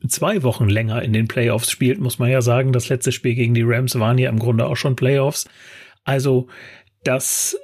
zwei 0.07 0.43
Wochen 0.43 0.69
länger 0.69 1.01
in 1.01 1.11
den 1.11 1.27
Playoffs 1.27 1.71
spielt, 1.71 1.99
muss 1.99 2.19
man 2.19 2.29
ja 2.29 2.41
sagen, 2.41 2.71
das 2.71 2.87
letzte 2.87 3.11
Spiel 3.11 3.35
gegen 3.35 3.53
die 3.53 3.63
Rams 3.65 3.99
waren 3.99 4.17
ja 4.17 4.29
im 4.29 4.39
Grunde 4.39 4.65
auch 4.65 4.77
schon 4.77 4.95
Playoffs. 4.95 5.45
Also 6.05 6.47
das 7.03 7.57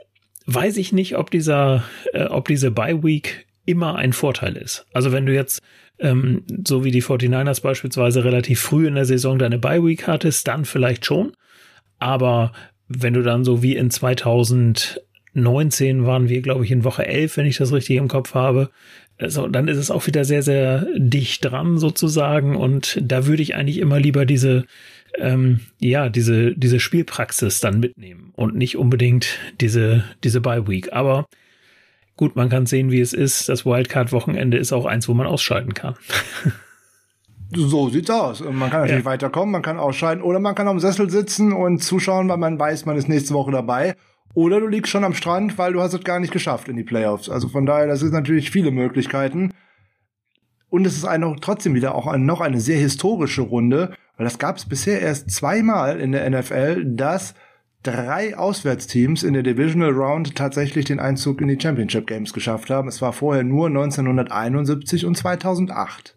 weiß 0.54 0.78
ich 0.78 0.94
nicht, 0.94 1.18
ob 1.18 1.32
dieser, 1.32 1.84
äh, 2.14 2.26
ob 2.26 2.48
diese 2.48 2.70
Bye 2.72 3.04
Week 3.04 3.48
immer 3.66 3.96
ein 3.96 4.14
Vorteil 4.14 4.56
ist. 4.58 4.86
Also 4.94 5.12
wenn 5.12 5.26
du 5.26 5.34
jetzt 5.34 5.62
ähm, 6.00 6.44
so 6.68 6.84
wie 6.84 6.92
die 6.92 7.04
49ers 7.04 7.62
beispielsweise 7.62 8.24
relativ 8.24 8.60
früh 8.60 8.88
in 8.88 8.96
der 8.96 9.06
Saison 9.06 9.38
deine 9.38 9.60
Bye 9.60 9.86
Week 9.86 10.08
hattest, 10.08 10.48
dann 10.48 10.66
vielleicht 10.66 11.06
schon. 11.06 11.34
Aber 12.00 12.54
wenn 12.88 13.14
du 13.14 13.22
dann 13.22 13.44
so 13.44 13.62
wie 13.62 13.76
in 13.76 13.92
2019 13.92 16.06
waren 16.06 16.28
wir, 16.28 16.42
glaube 16.42 16.66
ich, 16.66 16.72
in 16.72 16.84
Woche 16.84 17.06
11, 17.06 17.38
wenn 17.38 17.46
ich 17.46 17.58
das 17.58 17.72
richtig 17.72 17.98
im 17.98 18.08
Kopf 18.08 18.34
habe, 18.34 18.72
also 19.20 19.48
dann 19.48 19.68
ist 19.68 19.78
es 19.78 19.92
auch 19.92 20.08
wieder 20.08 20.26
sehr, 20.26 20.42
sehr 20.42 20.88
dicht 20.98 21.46
dran 21.46 21.78
sozusagen. 21.78 22.56
Und 22.56 22.98
da 23.02 23.28
würde 23.28 23.44
ich 23.44 23.54
eigentlich 23.56 23.78
immer 23.78 24.00
lieber 24.00 24.26
diese, 24.26 24.66
ähm, 25.18 25.62
ja, 25.80 26.10
diese, 26.10 26.56
diese 26.56 26.80
Spielpraxis 26.80 27.60
dann 27.60 27.80
mitnehmen 27.80 28.32
und 28.36 28.56
nicht 28.56 28.78
unbedingt 28.78 29.40
diese, 29.60 30.04
diese 30.24 30.42
Bye 30.42 30.68
Week. 30.68 30.94
Aber 30.94 31.26
gut, 32.18 32.36
man 32.36 32.50
kann 32.50 32.66
sehen, 32.66 32.92
wie 32.92 33.02
es 33.02 33.14
ist. 33.14 33.50
Das 33.50 33.66
Wildcard-Wochenende 33.66 34.58
ist 34.58 34.74
auch 34.74 34.86
eins, 34.86 35.08
wo 35.08 35.14
man 35.14 35.28
ausschalten 35.28 35.74
kann. 35.74 35.96
So 37.54 37.90
sieht's 37.90 38.10
aus. 38.10 38.40
Man 38.40 38.70
kann 38.70 38.82
natürlich 38.82 39.04
ja. 39.04 39.06
weiterkommen, 39.06 39.52
man 39.52 39.62
kann 39.62 39.78
ausscheiden 39.78 40.24
oder 40.24 40.40
man 40.40 40.56
kann 40.56 40.70
am 40.70 40.80
Sessel 40.80 41.10
sitzen 41.10 41.52
und 41.52 41.84
zuschauen, 41.84 42.30
weil 42.30 42.38
man 42.38 42.58
weiß, 42.58 42.86
man 42.86 42.96
ist 42.96 43.10
nächste 43.10 43.34
Woche 43.34 43.52
dabei. 43.52 43.96
Oder 44.34 44.62
du 44.62 44.68
liegst 44.68 44.90
schon 44.90 45.04
am 45.04 45.14
Strand, 45.14 45.58
weil 45.58 45.74
du 45.74 45.82
hast 45.82 45.94
es 45.94 46.04
gar 46.04 46.22
nicht 46.22 46.32
geschafft 46.32 46.70
in 46.70 46.78
die 46.78 46.84
Playoffs. 46.84 47.30
Also 47.30 47.50
von 47.50 47.66
daher, 47.66 47.88
das 47.88 48.02
ist 48.02 48.14
natürlich 48.14 48.52
viele 48.52 48.72
Möglichkeiten. 48.72 49.54
Und 50.70 50.86
es 50.86 50.96
ist 50.96 51.04
eine, 51.04 51.36
trotzdem 51.42 51.76
wieder 51.76 51.96
auch 51.96 52.08
eine, 52.08 52.24
noch 52.24 52.40
eine 52.40 52.62
sehr 52.62 52.78
historische 52.78 53.42
Runde, 53.42 53.94
weil 54.18 54.26
das 54.26 54.40
gab 54.40 54.58
es 54.58 54.66
bisher 54.68 55.02
erst 55.02 55.32
zweimal 55.32 56.00
in 56.00 56.12
der 56.12 56.30
NFL, 56.30 56.84
dass 56.86 57.34
drei 57.84 58.38
Auswärtsteams 58.38 59.24
in 59.24 59.34
der 59.34 59.44
Divisional 59.44 59.92
Round 59.92 60.36
tatsächlich 60.36 60.86
den 60.86 61.00
Einzug 61.00 61.42
in 61.42 61.48
die 61.48 61.60
Championship 61.60 62.08
Games 62.08 62.34
geschafft 62.34 62.70
haben. 62.70 62.88
Es 62.88 63.02
war 63.02 63.14
vorher 63.14 63.44
nur 63.44 63.68
1971 63.68 65.06
und 65.06 65.18
2008. 65.18 66.16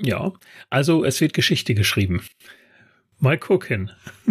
Ja, 0.00 0.32
also 0.70 1.04
es 1.04 1.20
wird 1.20 1.34
Geschichte 1.34 1.74
geschrieben. 1.74 2.22
Mal 3.18 3.38
gucken. 3.38 3.90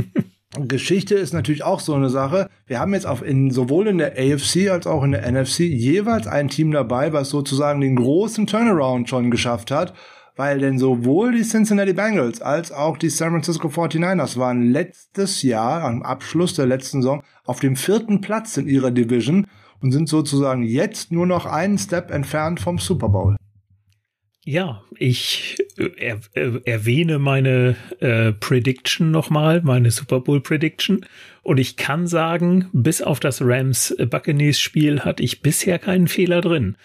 Geschichte 0.68 1.16
ist 1.16 1.34
natürlich 1.34 1.64
auch 1.64 1.82
so 1.82 1.94
eine 1.94 2.10
Sache. 2.10 2.50
Wir 2.66 2.80
haben 2.80 2.94
jetzt 2.94 3.06
auf 3.06 3.22
in, 3.22 3.52
sowohl 3.52 3.88
in 3.88 3.98
der 3.98 4.14
AFC 4.18 4.70
als 4.70 4.88
auch 4.88 5.04
in 5.04 5.12
der 5.12 5.30
NFC 5.30 5.60
jeweils 5.60 6.26
ein 6.26 6.48
Team 6.48 6.72
dabei, 6.72 7.14
was 7.14 7.30
sozusagen 7.30 7.82
den 7.82 7.98
großen 7.98 8.48
Turnaround 8.48 9.10
schon 9.10 9.30
geschafft 9.30 9.72
hat, 9.72 9.94
weil 10.38 10.60
denn 10.60 10.80
sowohl 10.80 11.34
die 11.34 11.43
Cincinnati 11.43 11.93
Bengals 11.93 12.41
als 12.41 12.71
auch 12.71 12.97
die 12.97 13.10
San 13.10 13.32
Francisco 13.32 13.67
49ers 13.67 14.38
waren 14.38 14.71
letztes 14.71 15.41
Jahr 15.41 15.84
am 15.84 16.04
Abschluss 16.04 16.54
der 16.54 16.67
letzten 16.67 17.02
Saison 17.02 17.23
auf 17.43 17.60
dem 17.60 17.76
vierten 17.76 18.21
Platz 18.21 18.56
in 18.56 18.67
ihrer 18.67 18.91
Division 18.91 19.47
und 19.82 19.91
sind 19.91 20.08
sozusagen 20.08 20.63
jetzt 20.63 21.12
nur 21.12 21.26
noch 21.26 21.45
einen 21.45 21.78
Step 21.78 22.12
entfernt 22.12 22.60
vom 22.60 22.78
Super 22.78 23.10
Bowl. 23.10 23.36
Ja, 24.50 24.82
ich 24.97 25.58
äh, 25.78 25.89
er, 25.97 26.19
äh, 26.34 26.62
erwähne 26.63 27.19
meine 27.19 27.76
äh, 28.00 28.32
Prediction 28.32 29.12
nochmal, 29.12 29.62
meine 29.62 29.91
Super 29.91 30.21
Bowl 30.21 30.39
Prediction. 30.39 31.06
Und 31.43 31.58
ich 31.58 31.76
kann 31.76 32.08
sagen, 32.08 32.69
bis 32.71 33.02
auf 33.02 33.19
das 33.19 33.41
Rams 33.41 33.93
Buccaneers 33.97 34.58
Spiel 34.58 35.02
hatte 35.02 35.21
ich 35.21 35.41
bisher 35.41 35.80
keinen 35.80 36.08
Fehler 36.08 36.39
drin. 36.39 36.78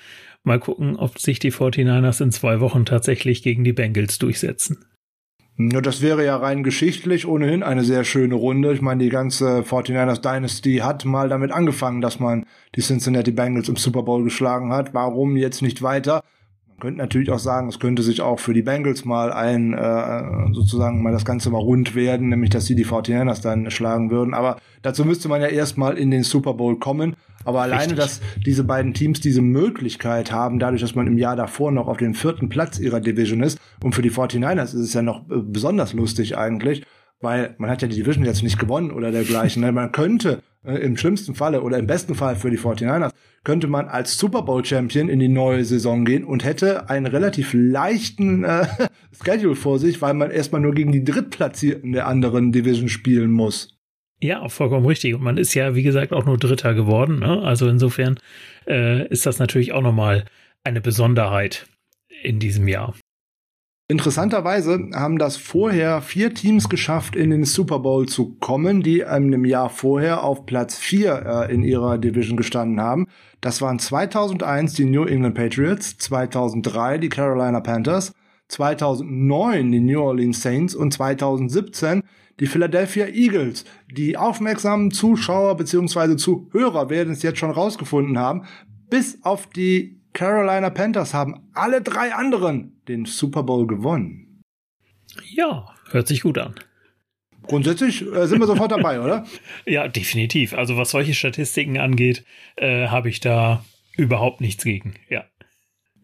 Mal 0.44 0.58
gucken, 0.58 0.96
ob 0.96 1.18
sich 1.18 1.38
die 1.38 1.52
49ers 1.52 2.22
in 2.22 2.32
zwei 2.32 2.60
Wochen 2.60 2.84
tatsächlich 2.84 3.42
gegen 3.42 3.62
die 3.62 3.72
Bengals 3.72 4.18
durchsetzen. 4.18 4.84
Ja, 5.58 5.80
das 5.80 6.00
wäre 6.00 6.24
ja 6.24 6.36
rein 6.36 6.62
geschichtlich 6.62 7.26
ohnehin 7.26 7.62
eine 7.62 7.84
sehr 7.84 8.04
schöne 8.04 8.34
Runde. 8.34 8.72
Ich 8.72 8.80
meine, 8.80 9.04
die 9.04 9.10
ganze 9.10 9.60
49ers 9.60 10.22
Dynasty 10.22 10.78
hat 10.78 11.04
mal 11.04 11.28
damit 11.28 11.52
angefangen, 11.52 12.00
dass 12.00 12.18
man 12.18 12.46
die 12.74 12.80
Cincinnati 12.80 13.30
Bengals 13.32 13.68
im 13.68 13.76
Super 13.76 14.02
Bowl 14.02 14.24
geschlagen 14.24 14.72
hat. 14.72 14.94
Warum 14.94 15.36
jetzt 15.36 15.62
nicht 15.62 15.82
weiter? 15.82 16.24
Könnte 16.82 16.98
natürlich 16.98 17.30
auch 17.30 17.38
sagen, 17.38 17.68
es 17.68 17.78
könnte 17.78 18.02
sich 18.02 18.22
auch 18.22 18.40
für 18.40 18.52
die 18.52 18.62
Bengals 18.62 19.04
mal 19.04 19.32
ein, 19.32 19.72
äh, 19.72 20.52
sozusagen 20.52 21.00
mal 21.00 21.12
das 21.12 21.24
Ganze 21.24 21.48
mal 21.48 21.60
rund 21.60 21.94
werden, 21.94 22.28
nämlich 22.28 22.50
dass 22.50 22.66
sie 22.66 22.74
die 22.74 22.84
49ers 22.84 23.40
dann 23.40 23.70
schlagen 23.70 24.10
würden. 24.10 24.34
Aber 24.34 24.56
dazu 24.82 25.04
müsste 25.04 25.28
man 25.28 25.40
ja 25.40 25.46
erstmal 25.46 25.96
in 25.96 26.10
den 26.10 26.24
Super 26.24 26.54
Bowl 26.54 26.80
kommen. 26.80 27.14
Aber 27.44 27.62
alleine, 27.62 27.94
dass 27.94 28.20
diese 28.44 28.64
beiden 28.64 28.94
Teams 28.94 29.20
diese 29.20 29.42
Möglichkeit 29.42 30.32
haben, 30.32 30.58
dadurch, 30.58 30.80
dass 30.80 30.96
man 30.96 31.06
im 31.06 31.18
Jahr 31.18 31.36
davor 31.36 31.70
noch 31.70 31.86
auf 31.86 31.98
dem 31.98 32.14
vierten 32.14 32.48
Platz 32.48 32.80
ihrer 32.80 32.98
Division 32.98 33.44
ist, 33.44 33.60
und 33.84 33.94
für 33.94 34.02
die 34.02 34.10
49ers 34.10 34.64
ist 34.64 34.74
es 34.74 34.94
ja 34.94 35.02
noch 35.02 35.20
äh, 35.30 35.36
besonders 35.36 35.92
lustig 35.92 36.36
eigentlich, 36.36 36.84
weil 37.22 37.54
man 37.58 37.70
hat 37.70 37.80
ja 37.82 37.88
die 37.88 37.96
Division 37.96 38.24
jetzt 38.24 38.42
nicht 38.42 38.58
gewonnen 38.58 38.90
oder 38.90 39.10
dergleichen. 39.10 39.62
Ne? 39.62 39.72
Man 39.72 39.92
könnte 39.92 40.42
äh, 40.64 40.74
im 40.74 40.96
schlimmsten 40.96 41.34
Falle 41.34 41.62
oder 41.62 41.78
im 41.78 41.86
besten 41.86 42.14
Fall 42.14 42.36
für 42.36 42.50
die 42.50 42.58
49ers 42.58 43.12
könnte 43.44 43.66
man 43.66 43.88
als 43.88 44.18
Super 44.18 44.42
Bowl 44.42 44.64
Champion 44.64 45.08
in 45.08 45.18
die 45.18 45.28
neue 45.28 45.64
Saison 45.64 46.04
gehen 46.04 46.24
und 46.24 46.44
hätte 46.44 46.88
einen 46.88 47.06
relativ 47.06 47.52
leichten 47.54 48.44
äh, 48.44 48.66
Schedule 49.24 49.56
vor 49.56 49.78
sich, 49.78 50.00
weil 50.00 50.14
man 50.14 50.30
erstmal 50.30 50.60
nur 50.60 50.74
gegen 50.74 50.92
die 50.92 51.04
Drittplatzierten 51.04 51.92
der 51.92 52.06
anderen 52.06 52.52
Division 52.52 52.88
spielen 52.88 53.32
muss. 53.32 53.78
Ja, 54.20 54.48
vollkommen 54.48 54.86
richtig. 54.86 55.14
Und 55.14 55.22
man 55.22 55.36
ist 55.36 55.54
ja, 55.54 55.74
wie 55.74 55.82
gesagt, 55.82 56.12
auch 56.12 56.24
nur 56.24 56.38
Dritter 56.38 56.74
geworden. 56.74 57.18
Ne? 57.18 57.42
Also 57.42 57.68
insofern 57.68 58.20
äh, 58.68 59.08
ist 59.08 59.26
das 59.26 59.40
natürlich 59.40 59.72
auch 59.72 59.82
nochmal 59.82 60.24
eine 60.62 60.80
Besonderheit 60.80 61.66
in 62.22 62.38
diesem 62.38 62.68
Jahr. 62.68 62.94
Interessanterweise 63.88 64.88
haben 64.94 65.18
das 65.18 65.36
vorher 65.36 66.00
vier 66.00 66.32
Teams 66.32 66.68
geschafft, 66.68 67.14
in 67.16 67.30
den 67.30 67.44
Super 67.44 67.80
Bowl 67.80 68.08
zu 68.08 68.36
kommen, 68.36 68.82
die 68.82 69.04
einem 69.04 69.44
Jahr 69.44 69.68
vorher 69.68 70.22
auf 70.22 70.46
Platz 70.46 70.78
vier 70.78 71.46
äh, 71.48 71.52
in 71.52 71.62
ihrer 71.62 71.98
Division 71.98 72.36
gestanden 72.36 72.80
haben. 72.80 73.08
Das 73.40 73.60
waren 73.60 73.78
2001 73.78 74.74
die 74.74 74.84
New 74.84 75.04
England 75.04 75.34
Patriots, 75.34 75.98
2003 75.98 76.98
die 76.98 77.08
Carolina 77.08 77.60
Panthers, 77.60 78.14
2009 78.48 79.72
die 79.72 79.80
New 79.80 80.00
Orleans 80.00 80.40
Saints 80.40 80.74
und 80.74 80.92
2017 80.92 82.02
die 82.40 82.46
Philadelphia 82.46 83.06
Eagles. 83.06 83.64
Die 83.90 84.16
aufmerksamen 84.16 84.90
Zuschauer 84.90 85.56
bzw. 85.56 86.16
Zuhörer 86.16 86.88
werden 86.88 87.12
es 87.12 87.22
jetzt 87.22 87.38
schon 87.38 87.50
rausgefunden 87.50 88.18
haben. 88.18 88.44
Bis 88.88 89.18
auf 89.22 89.48
die 89.48 90.01
Carolina 90.12 90.70
Panthers 90.70 91.14
haben 91.14 91.48
alle 91.54 91.82
drei 91.82 92.14
anderen 92.14 92.80
den 92.88 93.04
Super 93.04 93.42
Bowl 93.42 93.66
gewonnen. 93.66 94.42
Ja, 95.34 95.66
hört 95.90 96.08
sich 96.08 96.22
gut 96.22 96.38
an. 96.38 96.54
Grundsätzlich 97.46 98.02
äh, 98.02 98.26
sind 98.26 98.40
wir 98.40 98.46
sofort 98.46 98.70
dabei, 98.70 99.00
oder? 99.00 99.26
Ja, 99.66 99.88
definitiv. 99.88 100.54
Also 100.54 100.76
was 100.76 100.90
solche 100.90 101.14
Statistiken 101.14 101.78
angeht, 101.78 102.24
äh, 102.56 102.86
habe 102.88 103.08
ich 103.08 103.20
da 103.20 103.64
überhaupt 103.96 104.40
nichts 104.40 104.64
gegen. 104.64 104.94
Ja. 105.08 105.24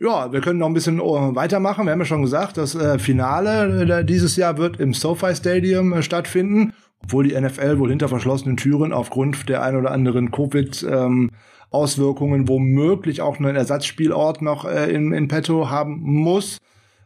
Ja, 0.01 0.33
wir 0.33 0.41
können 0.41 0.61
noch 0.61 0.69
ein 0.69 0.75
bisschen 0.75 1.01
äh, 1.01 1.03
weitermachen. 1.03 1.87
Wir 1.87 1.93
haben 1.93 1.99
ja 1.99 2.05
schon 2.05 2.23
gesagt, 2.23 2.57
das 2.57 2.75
äh, 2.75 2.99
Finale 2.99 4.01
äh, 4.01 4.05
dieses 4.05 4.37
Jahr 4.37 4.57
wird 4.57 4.79
im 4.79 4.95
SoFi 4.95 5.35
Stadium 5.35 5.93
äh, 5.93 6.03
stattfinden, 6.03 6.73
obwohl 7.03 7.27
die 7.27 7.41
NFL 7.41 7.79
wohl 7.79 7.91
hinter 7.91 8.09
verschlossenen 8.09 8.57
Türen 8.57 8.93
aufgrund 8.93 9.49
der 9.49 9.63
ein 9.63 9.77
oder 9.77 9.91
anderen 9.91 10.31
Covid 10.31 10.87
ähm, 10.89 11.31
Auswirkungen 11.71 12.49
womöglich 12.49 13.21
auch 13.21 13.39
einen 13.39 13.57
Ersatzspielort 13.57 14.43
noch 14.43 14.65
äh, 14.65 14.91
in, 14.91 15.13
in 15.13 15.29
petto 15.29 15.71
haben 15.71 16.01
muss. 16.01 16.59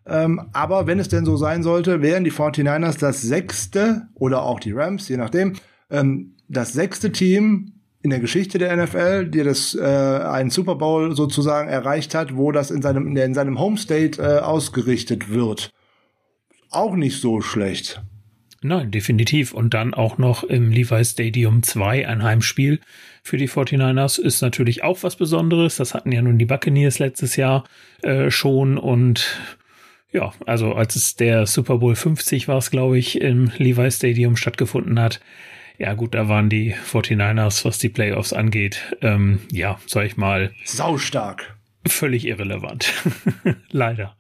Ähm, 0.07 0.49
aber 0.53 0.87
wenn 0.87 0.99
es 0.99 1.09
denn 1.09 1.25
so 1.25 1.37
sein 1.37 1.63
sollte, 1.63 2.03
wären 2.03 2.25
die 2.25 2.33
49ers 2.33 2.99
das 2.99 3.23
sechste 3.23 4.09
oder 4.15 4.43
auch 4.43 4.61
die 4.61 4.73
Rams, 4.73 5.09
je 5.09 5.17
nachdem, 5.17 5.55
ähm, 5.91 6.35
das 6.49 6.73
sechste 6.73 7.13
Team 7.13 7.73
in 8.03 8.11
der 8.11 8.21
Geschichte 8.21 8.59
der 8.59 8.77
NFL, 8.77 9.27
die 9.27 9.45
das 9.45 9.77
äh, 9.77 9.81
einen 9.81 10.51
Super 10.51 10.75
Bowl 10.75 11.15
sozusagen 11.15 11.69
erreicht 11.69 12.15
hat, 12.15 12.37
wo 12.37 12.51
das 12.51 12.71
in 12.71 12.83
seinem 12.83 13.17
in 13.17 13.35
seinem 13.35 13.61
Home 13.61 13.79
State 13.79 14.21
äh, 14.21 14.41
ausgerichtet 14.41 15.31
wird. 15.31 15.71
Auch 16.71 16.97
nicht 16.97 17.21
so 17.21 17.41
schlecht. 17.41 18.03
Nein, 18.63 18.91
definitiv. 18.91 19.53
Und 19.53 19.75
dann 19.75 19.93
auch 19.93 20.19
noch 20.19 20.45
im 20.45 20.71
Levi 20.71 21.05
Stadium 21.05 21.63
2 21.63 22.09
ein 22.09 22.23
Heimspiel 22.23 22.81
für 23.23 23.37
die 23.37 23.49
49ers 23.49 24.21
ist 24.21 24.43
natürlich 24.43 24.83
auch 24.83 25.03
was 25.03 25.17
Besonderes. 25.17 25.77
Das 25.77 25.95
hatten 25.95 26.13
ja 26.13 26.23
nun 26.23 26.39
die 26.39 26.45
Buccaneers 26.45 26.99
letztes 26.99 27.37
Jahr 27.37 27.65
äh, 28.03 28.31
schon 28.31 28.79
und 28.79 29.39
ja, 30.13 30.33
also 30.45 30.75
als 30.75 30.95
es 30.97 31.17
der 31.17 31.47
Super 31.47 31.79
Bowl 31.79 31.95
50 31.95 32.47
war 32.47 32.59
es, 32.59 32.71
glaube 32.71 32.99
ich, 32.99 33.21
im 33.21 33.51
Levi 33.57 33.91
Stadium 33.91 34.37
stattgefunden 34.37 35.01
hat. 35.01 35.21
Ja 35.79 35.95
gut, 35.95 36.15
da 36.15 36.29
waren 36.29 36.51
die 36.51 36.75
49ers, 36.75 37.65
was 37.65 37.79
die 37.79 37.89
Playoffs 37.89 38.33
angeht, 38.33 38.95
ähm, 39.01 39.41
ja, 39.51 39.81
sag 39.87 40.05
ich 40.05 40.17
mal. 40.17 40.53
Saustark. 40.65 41.57
Völlig 41.87 42.27
irrelevant. 42.27 42.93
Leider. 43.71 44.15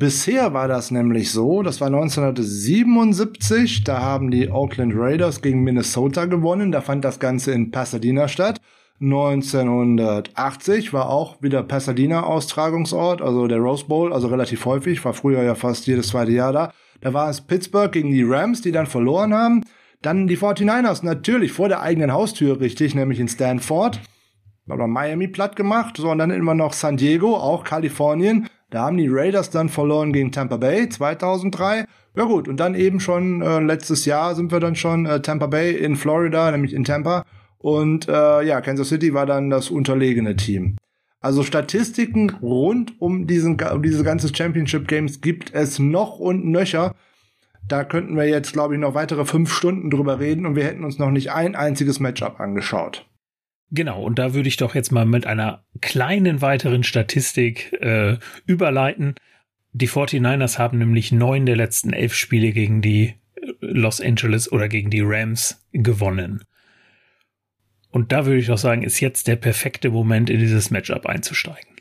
Bisher 0.00 0.54
war 0.54 0.66
das 0.66 0.90
nämlich 0.90 1.30
so, 1.30 1.62
das 1.62 1.82
war 1.82 1.88
1977, 1.88 3.84
da 3.84 4.00
haben 4.00 4.30
die 4.30 4.48
Oakland 4.48 4.94
Raiders 4.96 5.42
gegen 5.42 5.62
Minnesota 5.62 6.24
gewonnen, 6.24 6.72
da 6.72 6.80
fand 6.80 7.04
das 7.04 7.18
Ganze 7.18 7.52
in 7.52 7.70
Pasadena 7.70 8.26
statt. 8.26 8.62
1980 9.02 10.94
war 10.94 11.10
auch 11.10 11.42
wieder 11.42 11.62
Pasadena 11.62 12.22
Austragungsort, 12.22 13.20
also 13.20 13.46
der 13.46 13.58
Rose 13.58 13.84
Bowl, 13.84 14.14
also 14.14 14.28
relativ 14.28 14.64
häufig, 14.64 15.04
war 15.04 15.12
früher 15.12 15.42
ja 15.42 15.54
fast 15.54 15.86
jedes 15.86 16.08
zweite 16.08 16.32
Jahr 16.32 16.54
da. 16.54 16.72
Da 17.02 17.12
war 17.12 17.28
es 17.28 17.42
Pittsburgh 17.42 17.92
gegen 17.92 18.10
die 18.10 18.22
Rams, 18.22 18.62
die 18.62 18.72
dann 18.72 18.86
verloren 18.86 19.34
haben. 19.34 19.66
Dann 20.00 20.26
die 20.28 20.38
49ers 20.38 21.04
natürlich 21.04 21.52
vor 21.52 21.68
der 21.68 21.82
eigenen 21.82 22.14
Haustür, 22.14 22.58
richtig, 22.58 22.94
nämlich 22.94 23.20
in 23.20 23.28
Stanford. 23.28 24.00
Oder 24.66 24.86
Miami 24.86 25.28
platt 25.28 25.56
gemacht, 25.56 25.98
so 25.98 26.08
und 26.08 26.16
dann 26.16 26.30
immer 26.30 26.54
noch 26.54 26.72
San 26.72 26.96
Diego, 26.96 27.36
auch 27.36 27.64
Kalifornien, 27.64 28.48
Da 28.70 28.84
haben 28.84 28.96
die 28.96 29.08
Raiders 29.10 29.50
dann 29.50 29.68
verloren 29.68 30.12
gegen 30.12 30.30
Tampa 30.30 30.56
Bay 30.56 30.88
2003. 30.88 31.84
Ja 32.16 32.24
gut, 32.24 32.48
und 32.48 32.58
dann 32.58 32.74
eben 32.74 33.00
schon 33.00 33.42
äh, 33.42 33.60
letztes 33.60 34.04
Jahr 34.04 34.34
sind 34.34 34.52
wir 34.52 34.60
dann 34.60 34.76
schon 34.76 35.06
äh, 35.06 35.20
Tampa 35.20 35.46
Bay 35.46 35.72
in 35.72 35.96
Florida, 35.96 36.50
nämlich 36.50 36.72
in 36.72 36.84
Tampa. 36.84 37.24
Und 37.58 38.08
äh, 38.08 38.42
ja, 38.42 38.60
Kansas 38.60 38.88
City 38.88 39.12
war 39.12 39.26
dann 39.26 39.50
das 39.50 39.70
unterlegene 39.70 40.36
Team. 40.36 40.76
Also 41.20 41.42
Statistiken 41.42 42.30
rund 42.40 42.98
um 43.00 43.26
diesen 43.26 43.60
um 43.60 43.82
diese 43.82 44.04
ganze 44.04 44.34
Championship 44.34 44.88
Games 44.88 45.20
gibt 45.20 45.52
es 45.52 45.78
noch 45.78 46.18
und 46.18 46.46
nöcher. 46.46 46.94
Da 47.68 47.84
könnten 47.84 48.16
wir 48.16 48.26
jetzt, 48.26 48.52
glaube 48.52 48.74
ich, 48.74 48.80
noch 48.80 48.94
weitere 48.94 49.24
fünf 49.24 49.52
Stunden 49.52 49.90
drüber 49.90 50.18
reden 50.18 50.46
und 50.46 50.56
wir 50.56 50.64
hätten 50.64 50.84
uns 50.84 50.98
noch 50.98 51.10
nicht 51.10 51.30
ein 51.32 51.54
einziges 51.54 52.00
Matchup 52.00 52.40
angeschaut. 52.40 53.06
Genau, 53.70 54.02
und 54.02 54.18
da 54.18 54.34
würde 54.34 54.48
ich 54.48 54.56
doch 54.56 54.74
jetzt 54.74 54.90
mal 54.90 55.06
mit 55.06 55.26
einer 55.26 55.64
kleinen 55.80 56.42
weiteren 56.42 56.82
Statistik 56.82 57.72
äh, 57.80 58.18
überleiten. 58.44 59.14
Die 59.72 59.88
49ers 59.88 60.58
haben 60.58 60.78
nämlich 60.78 61.12
neun 61.12 61.46
der 61.46 61.56
letzten 61.56 61.92
elf 61.92 62.14
Spiele 62.14 62.50
gegen 62.50 62.82
die 62.82 63.14
Los 63.60 64.00
Angeles 64.00 64.50
oder 64.50 64.68
gegen 64.68 64.90
die 64.90 65.02
Rams 65.02 65.64
gewonnen. 65.72 66.44
Und 67.90 68.12
da 68.12 68.26
würde 68.26 68.38
ich 68.38 68.50
auch 68.50 68.58
sagen, 68.58 68.82
ist 68.82 69.00
jetzt 69.00 69.28
der 69.28 69.36
perfekte 69.36 69.90
Moment, 69.90 70.30
in 70.30 70.40
dieses 70.40 70.70
Matchup 70.70 71.06
einzusteigen. 71.06 71.79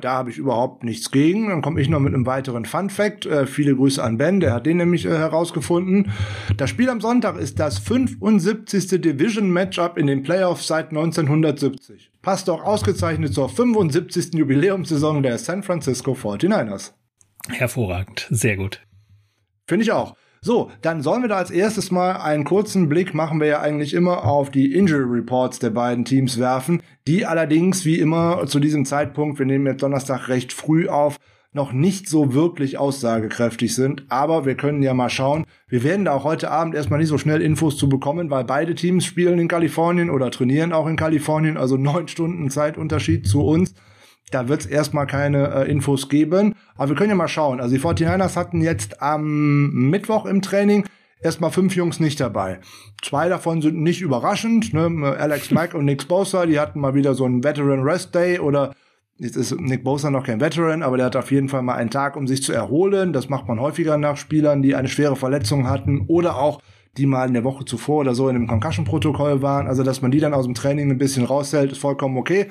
Da 0.00 0.12
habe 0.12 0.30
ich 0.30 0.38
überhaupt 0.38 0.84
nichts 0.84 1.10
gegen. 1.10 1.50
Dann 1.50 1.60
komme 1.60 1.82
ich 1.82 1.90
noch 1.90 2.00
mit 2.00 2.14
einem 2.14 2.24
weiteren 2.24 2.64
Fun 2.64 2.88
Fact. 2.88 3.26
Äh, 3.26 3.46
viele 3.46 3.76
Grüße 3.76 4.02
an 4.02 4.16
Ben, 4.16 4.40
der 4.40 4.54
hat 4.54 4.64
den 4.64 4.78
nämlich 4.78 5.04
äh, 5.04 5.10
herausgefunden. 5.10 6.12
Das 6.56 6.70
Spiel 6.70 6.88
am 6.88 7.02
Sonntag 7.02 7.36
ist 7.36 7.60
das 7.60 7.78
75. 7.80 9.02
Division 9.02 9.50
Matchup 9.50 9.98
in 9.98 10.06
den 10.06 10.22
Playoffs 10.22 10.66
seit 10.66 10.88
1970. 10.88 12.10
Passt 12.22 12.48
auch 12.48 12.64
ausgezeichnet 12.64 13.34
zur 13.34 13.50
75. 13.50 14.32
Jubiläumssaison 14.32 15.22
der 15.22 15.36
San 15.36 15.62
Francisco 15.62 16.12
49ers. 16.12 16.92
Hervorragend, 17.50 18.28
sehr 18.30 18.56
gut. 18.56 18.80
Finde 19.66 19.84
ich 19.84 19.92
auch. 19.92 20.16
So, 20.46 20.70
dann 20.80 21.02
sollen 21.02 21.22
wir 21.22 21.28
da 21.28 21.38
als 21.38 21.50
erstes 21.50 21.90
mal 21.90 22.18
einen 22.18 22.44
kurzen 22.44 22.88
Blick, 22.88 23.14
machen 23.14 23.40
wir 23.40 23.48
ja 23.48 23.60
eigentlich 23.62 23.92
immer, 23.94 24.24
auf 24.24 24.48
die 24.48 24.74
Injury 24.74 25.18
Reports 25.18 25.58
der 25.58 25.70
beiden 25.70 26.04
Teams 26.04 26.38
werfen, 26.38 26.82
die 27.08 27.26
allerdings 27.26 27.84
wie 27.84 27.98
immer 27.98 28.46
zu 28.46 28.60
diesem 28.60 28.84
Zeitpunkt, 28.84 29.40
wir 29.40 29.46
nehmen 29.46 29.66
jetzt 29.66 29.82
Donnerstag 29.82 30.28
recht 30.28 30.52
früh 30.52 30.86
auf, 30.86 31.16
noch 31.52 31.72
nicht 31.72 32.08
so 32.08 32.32
wirklich 32.32 32.78
aussagekräftig 32.78 33.74
sind. 33.74 34.04
Aber 34.08 34.46
wir 34.46 34.54
können 34.54 34.84
ja 34.84 34.94
mal 34.94 35.10
schauen. 35.10 35.46
Wir 35.66 35.82
werden 35.82 36.04
da 36.04 36.12
auch 36.12 36.22
heute 36.22 36.48
Abend 36.48 36.76
erstmal 36.76 37.00
nicht 37.00 37.08
so 37.08 37.18
schnell 37.18 37.42
Infos 37.42 37.76
zu 37.76 37.88
bekommen, 37.88 38.30
weil 38.30 38.44
beide 38.44 38.76
Teams 38.76 39.04
spielen 39.04 39.40
in 39.40 39.48
Kalifornien 39.48 40.10
oder 40.10 40.30
trainieren 40.30 40.72
auch 40.72 40.86
in 40.86 40.94
Kalifornien, 40.94 41.56
also 41.56 41.76
neun 41.76 42.06
Stunden 42.06 42.50
Zeitunterschied 42.50 43.26
zu 43.26 43.44
uns. 43.44 43.74
Da 44.30 44.48
wird 44.48 44.62
es 44.62 44.66
erstmal 44.66 45.06
keine 45.06 45.54
äh, 45.54 45.70
Infos 45.70 46.08
geben. 46.08 46.54
Aber 46.76 46.90
wir 46.90 46.96
können 46.96 47.10
ja 47.10 47.16
mal 47.16 47.28
schauen. 47.28 47.60
Also 47.60 47.74
die 47.74 47.80
49ers 47.80 48.36
hatten 48.36 48.60
jetzt 48.60 49.02
am 49.02 49.70
Mittwoch 49.70 50.26
im 50.26 50.42
Training 50.42 50.84
erstmal 51.20 51.50
fünf 51.50 51.76
Jungs 51.76 52.00
nicht 52.00 52.20
dabei. 52.20 52.60
Zwei 53.02 53.28
davon 53.28 53.62
sind 53.62 53.80
nicht 53.82 54.00
überraschend. 54.00 54.74
Ne? 54.74 55.16
Alex 55.18 55.50
Mack 55.52 55.74
und 55.74 55.84
Nick 55.84 56.08
Bosa, 56.08 56.46
die 56.46 56.58
hatten 56.58 56.80
mal 56.80 56.94
wieder 56.94 57.14
so 57.14 57.24
einen 57.24 57.44
Veteran 57.44 57.82
Rest 57.82 58.14
Day 58.14 58.38
oder 58.38 58.72
Jetzt 59.18 59.36
ist 59.36 59.58
Nick 59.58 59.82
Bosa 59.82 60.10
noch 60.10 60.26
kein 60.26 60.42
Veteran, 60.42 60.82
aber 60.82 60.98
der 60.98 61.06
hat 61.06 61.16
auf 61.16 61.30
jeden 61.30 61.48
Fall 61.48 61.62
mal 61.62 61.76
einen 61.76 61.88
Tag, 61.88 62.16
um 62.16 62.26
sich 62.26 62.42
zu 62.42 62.52
erholen. 62.52 63.14
Das 63.14 63.30
macht 63.30 63.48
man 63.48 63.58
häufiger 63.58 63.96
nach 63.96 64.18
Spielern, 64.18 64.60
die 64.60 64.74
eine 64.74 64.88
schwere 64.88 65.16
Verletzung 65.16 65.70
hatten 65.70 66.04
oder 66.06 66.36
auch 66.36 66.60
die 66.98 67.06
mal 67.06 67.26
in 67.26 67.32
der 67.32 67.42
Woche 67.42 67.64
zuvor 67.64 68.00
oder 68.00 68.14
so 68.14 68.28
in 68.28 68.36
einem 68.36 68.46
Concussion-Protokoll 68.46 69.40
waren. 69.40 69.68
Also, 69.68 69.84
dass 69.84 70.02
man 70.02 70.10
die 70.10 70.20
dann 70.20 70.34
aus 70.34 70.44
dem 70.44 70.52
Training 70.52 70.90
ein 70.90 70.98
bisschen 70.98 71.24
raushält, 71.24 71.72
ist 71.72 71.78
vollkommen 71.78 72.18
okay. 72.18 72.50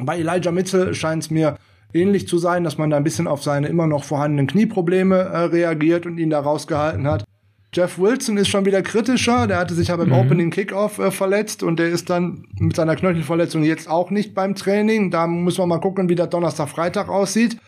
Bei 0.00 0.18
Elijah 0.18 0.52
Mitchell 0.52 0.94
scheint 0.94 1.24
es 1.24 1.30
mir 1.30 1.56
ähnlich 1.92 2.28
zu 2.28 2.38
sein, 2.38 2.64
dass 2.64 2.78
man 2.78 2.90
da 2.90 2.96
ein 2.96 3.04
bisschen 3.04 3.26
auf 3.26 3.42
seine 3.42 3.68
immer 3.68 3.86
noch 3.86 4.04
vorhandenen 4.04 4.46
Knieprobleme 4.46 5.16
äh, 5.16 5.38
reagiert 5.44 6.06
und 6.06 6.18
ihn 6.18 6.30
da 6.30 6.40
rausgehalten 6.40 7.06
hat. 7.06 7.24
Jeff 7.72 7.98
Wilson 7.98 8.36
ist 8.36 8.48
schon 8.48 8.64
wieder 8.64 8.82
kritischer. 8.82 9.46
Der 9.46 9.58
hatte 9.58 9.74
sich 9.74 9.90
aber 9.90 10.04
im 10.04 10.10
mhm. 10.10 10.16
Opening 10.16 10.50
Kickoff 10.50 10.98
äh, 10.98 11.10
verletzt 11.10 11.62
und 11.62 11.78
der 11.78 11.88
ist 11.88 12.10
dann 12.10 12.46
mit 12.58 12.76
seiner 12.76 12.96
Knöchelverletzung 12.96 13.62
jetzt 13.62 13.88
auch 13.88 14.10
nicht 14.10 14.34
beim 14.34 14.54
Training. 14.54 15.10
Da 15.10 15.26
muss 15.26 15.58
man 15.58 15.68
mal 15.68 15.80
gucken, 15.80 16.08
wie 16.08 16.14
der 16.14 16.26
Donnerstag, 16.26 16.68
Freitag 16.68 17.08
aussieht. 17.08 17.58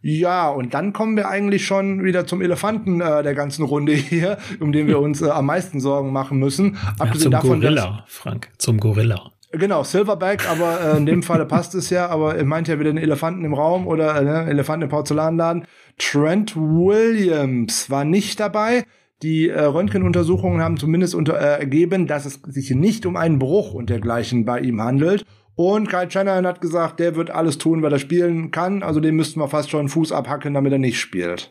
Ja, 0.00 0.48
und 0.48 0.74
dann 0.74 0.92
kommen 0.92 1.16
wir 1.16 1.28
eigentlich 1.28 1.66
schon 1.66 2.04
wieder 2.04 2.24
zum 2.24 2.40
Elefanten 2.40 3.00
äh, 3.00 3.24
der 3.24 3.34
ganzen 3.34 3.64
Runde 3.64 3.92
hier, 3.94 4.38
um 4.60 4.70
den 4.70 4.86
wir 4.86 5.00
uns 5.00 5.22
äh, 5.22 5.30
am 5.30 5.46
meisten 5.46 5.80
Sorgen 5.80 6.12
machen 6.12 6.38
müssen. 6.38 6.76
Ja, 7.00 7.12
zum 7.12 7.32
davon, 7.32 7.60
Gorilla, 7.60 8.04
Frank, 8.06 8.50
zum 8.58 8.78
Gorilla. 8.78 9.32
Genau, 9.52 9.82
Silverback, 9.82 10.48
aber 10.50 10.80
äh, 10.80 10.96
in 10.98 11.06
dem 11.06 11.22
Falle 11.22 11.46
passt 11.46 11.74
es 11.74 11.88
ja, 11.88 12.08
aber 12.08 12.36
er 12.36 12.44
meint 12.44 12.68
ja 12.68 12.78
wieder 12.78 12.92
den 12.92 13.02
Elefanten 13.02 13.44
im 13.44 13.54
Raum 13.54 13.86
oder 13.86 14.14
äh, 14.20 14.24
ne, 14.24 14.46
Elefanten 14.50 14.82
im 14.82 14.88
Porzellanladen. 14.90 15.64
Trent 15.96 16.54
Williams 16.54 17.88
war 17.88 18.04
nicht 18.04 18.40
dabei. 18.40 18.84
Die 19.22 19.48
äh, 19.48 19.60
Röntgenuntersuchungen 19.60 20.60
haben 20.60 20.76
zumindest 20.76 21.14
unter, 21.14 21.40
äh, 21.40 21.60
ergeben, 21.60 22.06
dass 22.06 22.26
es 22.26 22.40
sich 22.46 22.70
nicht 22.70 23.06
um 23.06 23.16
einen 23.16 23.38
Bruch 23.38 23.72
und 23.72 23.88
dergleichen 23.88 24.44
bei 24.44 24.60
ihm 24.60 24.82
handelt. 24.82 25.24
Und 25.56 25.88
Kyle 25.88 26.10
Shanahan 26.10 26.46
hat 26.46 26.60
gesagt, 26.60 27.00
der 27.00 27.16
wird 27.16 27.30
alles 27.30 27.58
tun, 27.58 27.82
weil 27.82 27.92
er 27.92 27.98
spielen 27.98 28.50
kann. 28.50 28.82
Also 28.82 29.00
dem 29.00 29.16
müssten 29.16 29.40
wir 29.40 29.48
fast 29.48 29.70
schon 29.70 29.88
Fuß 29.88 30.12
abhacken, 30.12 30.54
damit 30.54 30.72
er 30.72 30.78
nicht 30.78 31.00
spielt. 31.00 31.50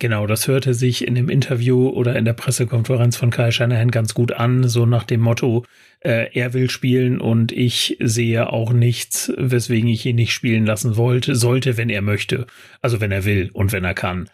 Genau, 0.00 0.26
das 0.26 0.48
hörte 0.48 0.72
sich 0.72 1.06
in 1.06 1.14
dem 1.14 1.28
Interview 1.28 1.90
oder 1.90 2.16
in 2.16 2.24
der 2.24 2.32
Pressekonferenz 2.32 3.18
von 3.18 3.28
Kyle 3.28 3.52
Shanahan 3.52 3.90
ganz 3.90 4.14
gut 4.14 4.32
an, 4.32 4.66
so 4.66 4.86
nach 4.86 5.04
dem 5.04 5.20
Motto, 5.20 5.66
äh, 6.00 6.30
er 6.32 6.54
will 6.54 6.70
spielen 6.70 7.20
und 7.20 7.52
ich 7.52 7.98
sehe 8.00 8.50
auch 8.50 8.72
nichts, 8.72 9.30
weswegen 9.36 9.90
ich 9.90 10.06
ihn 10.06 10.16
nicht 10.16 10.32
spielen 10.32 10.64
lassen 10.64 10.96
wollte, 10.96 11.36
sollte, 11.36 11.76
wenn 11.76 11.90
er 11.90 12.00
möchte. 12.00 12.46
Also 12.80 13.02
wenn 13.02 13.12
er 13.12 13.26
will 13.26 13.50
und 13.52 13.72
wenn 13.72 13.84
er 13.84 13.92
kann. 13.92 14.30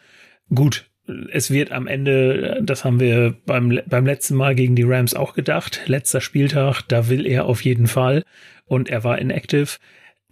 Gut, 0.54 0.88
es 1.32 1.50
wird 1.50 1.72
am 1.72 1.88
Ende, 1.88 2.60
das 2.62 2.84
haben 2.84 3.00
wir 3.00 3.34
beim, 3.44 3.80
beim 3.86 4.06
letzten 4.06 4.36
Mal 4.36 4.54
gegen 4.54 4.76
die 4.76 4.84
Rams 4.84 5.14
auch 5.14 5.34
gedacht, 5.34 5.80
letzter 5.86 6.20
Spieltag, 6.20 6.82
da 6.82 7.08
will 7.08 7.26
er 7.26 7.44
auf 7.44 7.64
jeden 7.64 7.88
Fall 7.88 8.22
und 8.66 8.88
er 8.88 9.02
war 9.02 9.18
inactive. 9.18 9.78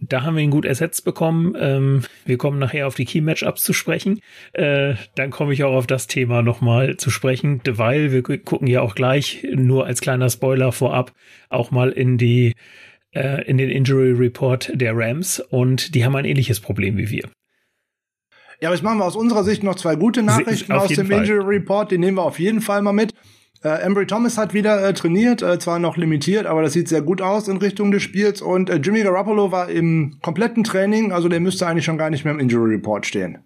Da 0.09 0.23
haben 0.23 0.35
wir 0.35 0.43
ihn 0.43 0.51
gut 0.51 0.65
ersetzt 0.65 1.05
bekommen. 1.05 1.55
Ähm, 1.59 2.01
wir 2.25 2.37
kommen 2.37 2.59
nachher 2.59 2.87
auf 2.87 2.95
die 2.95 3.05
Key-Matchups 3.05 3.63
zu 3.63 3.73
sprechen. 3.73 4.19
Äh, 4.53 4.95
dann 5.15 5.31
komme 5.31 5.53
ich 5.53 5.63
auch 5.63 5.73
auf 5.73 5.87
das 5.87 6.07
Thema 6.07 6.41
nochmal 6.41 6.97
zu 6.97 7.09
sprechen, 7.09 7.61
weil 7.67 8.11
wir 8.11 8.21
gucken 8.21 8.67
ja 8.67 8.81
auch 8.81 8.95
gleich, 8.95 9.45
nur 9.53 9.85
als 9.85 10.01
kleiner 10.01 10.29
Spoiler 10.29 10.71
vorab, 10.71 11.13
auch 11.49 11.71
mal 11.71 11.91
in 11.91 12.17
die 12.17 12.53
äh, 13.11 13.43
in 13.45 13.57
den 13.57 13.69
Injury 13.69 14.11
Report 14.11 14.71
der 14.73 14.95
Rams 14.95 15.39
und 15.39 15.95
die 15.95 16.05
haben 16.05 16.15
ein 16.15 16.25
ähnliches 16.25 16.59
Problem 16.59 16.97
wie 16.97 17.09
wir. 17.09 17.29
Ja, 18.61 18.69
aber 18.69 18.75
jetzt 18.75 18.83
machen 18.83 18.99
wir 18.99 19.05
aus 19.05 19.15
unserer 19.15 19.43
Sicht 19.43 19.63
noch 19.63 19.75
zwei 19.75 19.95
gute 19.95 20.23
Nachrichten 20.23 20.71
aus 20.71 20.89
dem 20.89 21.07
Fall. 21.07 21.23
Injury 21.23 21.57
Report. 21.57 21.91
Die 21.91 21.97
nehmen 21.97 22.17
wir 22.17 22.23
auf 22.23 22.39
jeden 22.39 22.61
Fall 22.61 22.81
mal 22.81 22.93
mit. 22.93 23.13
Äh, 23.65 23.81
Embry 23.81 24.05
Thomas 24.05 24.37
hat 24.37 24.53
wieder 24.53 24.87
äh, 24.87 24.93
trainiert, 24.93 25.41
äh, 25.41 25.57
zwar 25.57 25.79
noch 25.79 25.97
limitiert, 25.97 26.45
aber 26.45 26.61
das 26.61 26.73
sieht 26.73 26.87
sehr 26.87 27.01
gut 27.01 27.19
aus 27.19 27.47
in 27.47 27.57
Richtung 27.57 27.89
des 27.89 28.03
Spiels. 28.03 28.43
Und 28.43 28.69
äh, 28.69 28.75
Jimmy 28.75 29.01
Garoppolo 29.01 29.51
war 29.51 29.69
im 29.69 30.19
kompletten 30.21 30.63
Training, 30.63 31.11
also 31.11 31.29
der 31.29 31.39
müsste 31.39 31.65
eigentlich 31.65 31.83
schon 31.85 31.97
gar 31.97 32.11
nicht 32.11 32.25
mehr 32.25 32.33
im 32.35 32.39
Injury 32.39 32.75
Report 32.75 33.07
stehen. 33.07 33.39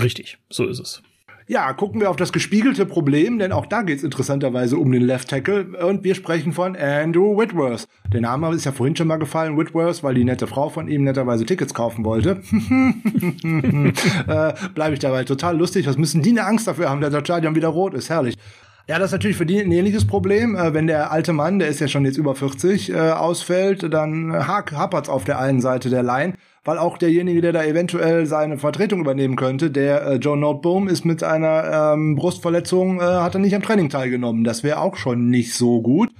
Richtig, 0.00 0.38
so 0.50 0.68
ist 0.68 0.78
es. 0.78 1.02
Ja, 1.48 1.72
gucken 1.72 2.00
wir 2.00 2.10
auf 2.10 2.16
das 2.16 2.32
gespiegelte 2.32 2.86
Problem, 2.86 3.40
denn 3.40 3.52
auch 3.52 3.66
da 3.66 3.82
geht 3.82 3.98
es 3.98 4.04
interessanterweise 4.04 4.78
um 4.78 4.92
den 4.92 5.02
Left 5.02 5.28
Tackle 5.28 5.76
und 5.84 6.04
wir 6.04 6.14
sprechen 6.14 6.52
von 6.52 6.76
Andrew 6.76 7.36
Whitworth. 7.36 7.86
Der 8.12 8.20
Name 8.20 8.54
ist 8.54 8.64
ja 8.64 8.72
vorhin 8.72 8.94
schon 8.96 9.08
mal 9.08 9.18
gefallen, 9.18 9.58
Whitworth, 9.58 10.02
weil 10.04 10.14
die 10.14 10.24
nette 10.24 10.46
Frau 10.46 10.70
von 10.70 10.88
ihm 10.88 11.02
netterweise 11.02 11.44
Tickets 11.44 11.74
kaufen 11.74 12.04
wollte. 12.04 12.40
äh, 14.28 14.52
Bleibe 14.74 14.94
ich 14.94 15.00
dabei 15.00 15.24
total 15.24 15.58
lustig. 15.58 15.86
Was 15.86 15.98
müssen 15.98 16.22
die 16.22 16.30
eine 16.30 16.46
Angst 16.46 16.66
dafür 16.66 16.88
haben, 16.88 17.02
dass 17.02 17.12
der 17.12 17.20
Stadion 17.20 17.56
wieder 17.56 17.68
rot 17.68 17.92
ist? 17.94 18.08
Herrlich. 18.08 18.36
Ja, 18.86 18.98
das 18.98 19.06
ist 19.06 19.12
natürlich 19.12 19.38
für 19.38 19.46
die 19.46 19.60
ein 19.60 19.72
ähnliches 19.72 20.06
Problem. 20.06 20.56
Äh, 20.56 20.74
wenn 20.74 20.86
der 20.86 21.10
alte 21.10 21.32
Mann, 21.32 21.58
der 21.58 21.68
ist 21.68 21.80
ja 21.80 21.88
schon 21.88 22.04
jetzt 22.04 22.18
über 22.18 22.34
40, 22.34 22.90
äh, 22.90 22.96
ausfällt, 23.12 23.94
dann 23.94 24.46
hapert's 24.46 25.08
auf 25.08 25.24
der 25.24 25.38
einen 25.38 25.62
Seite 25.62 25.88
der 25.88 26.02
Line, 26.02 26.34
weil 26.64 26.76
auch 26.76 26.98
derjenige, 26.98 27.40
der 27.40 27.52
da 27.52 27.64
eventuell 27.64 28.26
seine 28.26 28.58
Vertretung 28.58 29.00
übernehmen 29.00 29.36
könnte, 29.36 29.70
der 29.70 30.04
äh, 30.06 30.14
Joe 30.16 30.36
Noteboom, 30.36 30.88
ist 30.88 31.06
mit 31.06 31.22
einer 31.22 31.94
ähm, 31.94 32.14
Brustverletzung, 32.14 33.00
äh, 33.00 33.04
hat 33.04 33.34
er 33.34 33.40
nicht 33.40 33.54
am 33.54 33.62
Training 33.62 33.88
teilgenommen. 33.88 34.44
Das 34.44 34.62
wäre 34.62 34.80
auch 34.80 34.96
schon 34.96 35.30
nicht 35.30 35.54
so 35.54 35.80
gut. 35.80 36.10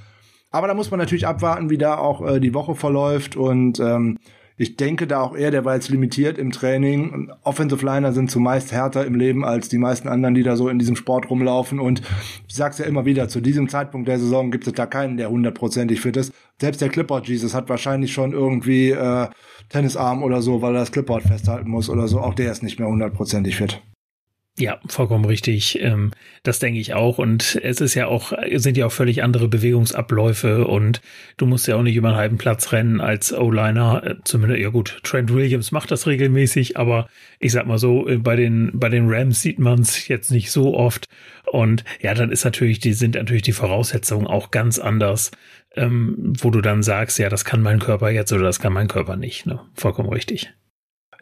Aber 0.51 0.67
da 0.67 0.73
muss 0.73 0.91
man 0.91 1.01
natürlich 1.01 1.27
abwarten, 1.27 1.69
wie 1.69 1.79
da 1.79 1.99
auch 1.99 2.27
äh, 2.27 2.41
die 2.41 2.55
Woche 2.55 2.75
verläuft 2.77 3.37
und 3.37 3.79
ähm, 3.79 4.17
ich 4.57 4.77
denke 4.77 5.09
da 5.09 5.21
auch 5.21 5.37
eher, 5.37 5.51
der 5.51 5.65
war 5.65 5.75
jetzt 5.75 5.89
limitiert 5.89 6.39
im 6.39 6.53
Training. 6.53 7.33
Offensive 7.43 7.85
Liner 7.85 8.13
sind 8.13 8.31
zumeist 8.31 8.71
härter 8.71 9.05
im 9.05 9.17
Leben 9.17 9.45
als 9.45 9.69
die 9.69 9.79
meisten 9.79 10.07
anderen, 10.07 10.35
die 10.35 10.45
da 10.45 10.55
so 10.55 10.69
in 10.69 10.79
diesem 10.79 10.95
Sport 10.95 11.29
rumlaufen. 11.29 11.81
Und 11.81 12.03
ich 12.47 12.55
sag's 12.55 12.79
ja 12.79 12.85
immer 12.85 13.05
wieder, 13.05 13.29
zu 13.29 13.41
diesem 13.41 13.69
Zeitpunkt 13.69 14.07
der 14.07 14.21
Saison 14.21 14.53
gibt 14.53 14.67
es 14.67 14.73
da 14.73 14.87
keinen, 14.87 15.17
der 15.17 15.31
hundertprozentig 15.31 16.01
fit 16.01 16.17
ist. 16.17 16.33
Selbst 16.61 16.81
der 16.81 16.89
Clipboard 16.89 17.27
Jesus 17.27 17.53
hat 17.53 17.69
wahrscheinlich 17.69 18.13
schon 18.13 18.33
irgendwie 18.33 18.91
äh, 18.91 19.29
Tennisarm 19.71 20.23
oder 20.23 20.41
so, 20.41 20.63
weil 20.63 20.77
er 20.77 20.81
das 20.81 20.93
Clipboard 20.93 21.25
festhalten 21.25 21.69
muss 21.69 21.91
oder 21.91 22.07
so. 22.07 22.21
Auch 22.21 22.35
der 22.35 22.53
ist 22.53 22.63
nicht 22.63 22.79
mehr 22.79 22.89
hundertprozentig 22.89 23.57
fit. 23.57 23.83
Ja, 24.57 24.79
vollkommen 24.87 25.25
richtig. 25.25 25.81
Ähm, 25.83 26.13
das 26.45 26.61
denke 26.61 26.79
ich 26.79 26.95
auch. 26.95 27.19
Und 27.19 27.59
es 27.65 27.81
ist 27.81 27.95
ja 27.95 28.07
auch, 28.07 28.33
sind 28.55 28.77
ja 28.77 28.87
auch 28.87 28.93
völlig 28.93 29.25
andere 29.25 29.49
Bewegungsabläufe 29.49 30.69
und 30.69 31.01
du 31.37 31.47
musst 31.47 31.67
ja 31.67 31.75
auch 31.75 31.83
nicht 31.83 31.97
über 31.97 32.09
einen 32.09 32.17
halben 32.17 32.39
Platz 32.39 32.71
rennen 32.71 33.01
als 33.01 33.33
O-Liner. 33.33 34.03
Äh, 34.05 34.15
zumindest, 34.23 34.63
ja 34.63 34.69
gut, 34.69 35.01
Trent 35.03 35.35
Williams 35.35 35.73
macht 35.73 35.91
das 35.91 36.07
regelmäßig, 36.07 36.77
aber 36.77 37.09
ich 37.41 37.51
sag 37.51 37.67
mal 37.67 37.79
so, 37.79 38.07
äh, 38.07 38.19
bei 38.19 38.37
den, 38.37 38.71
bei 38.75 38.89
den 38.89 39.09
Rams 39.09 39.43
sieht 39.43 39.59
man 39.59 39.81
es 39.81 40.07
jetzt 40.07 40.31
nicht 40.31 40.53
so 40.53 40.77
oft. 40.77 41.09
Und 41.47 41.85
ja, 42.01 42.15
dann 42.15 42.31
ist 42.31 42.45
natürlich, 42.45 42.79
die 42.79 42.93
sind 42.93 43.17
natürlich 43.17 43.43
die 43.43 43.53
Voraussetzungen 43.53 44.29
auch 44.29 44.53
ganz 44.53 44.79
anders, 44.79 45.33
ähm, 45.75 46.33
wo 46.39 46.51
du 46.51 46.61
dann 46.61 46.85
sagst, 46.85 47.19
ja, 47.19 47.29
das 47.29 47.45
kann 47.45 47.61
mein 47.61 47.81
Körper 47.81 48.11
jetzt 48.11 48.33
oder 48.33 48.45
das 48.45 48.61
kann 48.61 48.73
mein 48.73 48.87
Körper 48.87 49.17
nicht. 49.17 49.47
Ne? 49.47 49.59
Vollkommen 49.75 50.11
richtig. 50.11 50.53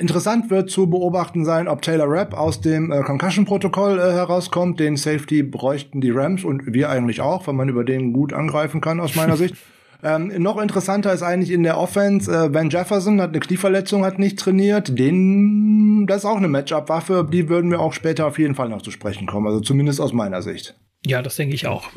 Interessant 0.03 0.51
wird 0.51 0.69
zu 0.69 0.91
beobachten 0.91 1.45
sein, 1.45 1.69
ob 1.69 1.81
Taylor 1.81 2.09
Rapp 2.09 2.35
aus 2.35 2.61
dem 2.61 2.91
äh, 2.91 3.03
Concussion-Protokoll 3.03 4.01
äh, 4.01 4.13
herauskommt. 4.13 4.81
Den 4.81 4.97
Safety 4.97 5.45
bräuchten 5.45 6.01
die 6.01 6.11
Rams 6.11 6.43
und 6.43 6.75
wir 6.75 6.91
eigentlich 6.91 7.21
auch, 7.21 7.47
weil 7.47 7.55
man 7.55 7.69
über 7.69 7.85
den 7.85 8.13
gut 8.13 8.33
angreifen 8.33 8.81
kann, 8.81 8.99
aus 8.99 9.15
meiner 9.15 9.37
Sicht. 9.37 9.55
Ähm, 10.05 10.33
noch 10.43 10.61
interessanter 10.61 11.13
ist 11.13 11.23
eigentlich 11.23 11.53
in 11.53 11.63
der 11.63 11.79
Offense, 11.79 12.29
äh, 12.29 12.53
Van 12.53 12.71
Jefferson 12.71 13.21
hat 13.21 13.29
eine 13.29 13.39
Knieverletzung, 13.39 14.05
hat 14.05 14.19
nicht 14.19 14.37
trainiert. 14.37 14.99
Den, 14.99 16.09
das 16.09 16.19
ist 16.19 16.25
auch 16.25 16.39
eine 16.39 16.49
Matchup-Waffe, 16.49 17.29
die 17.33 17.49
würden 17.49 17.71
wir 17.71 17.79
auch 17.79 17.93
später 17.93 18.27
auf 18.27 18.37
jeden 18.37 18.57
Fall 18.57 18.69
noch 18.69 18.83
zu 18.83 18.91
sprechen 18.91 19.29
kommen. 19.29 19.47
Also 19.47 19.61
zumindest 19.61 20.01
aus 20.01 20.13
meiner 20.13 20.43
Sicht. 20.43 20.75
Ja, 21.07 21.23
das 21.23 21.37
denke 21.37 21.55
ich 21.55 21.69
auch. 21.69 21.89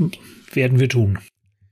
Werden 0.54 0.80
wir 0.80 0.88
tun. 0.88 1.18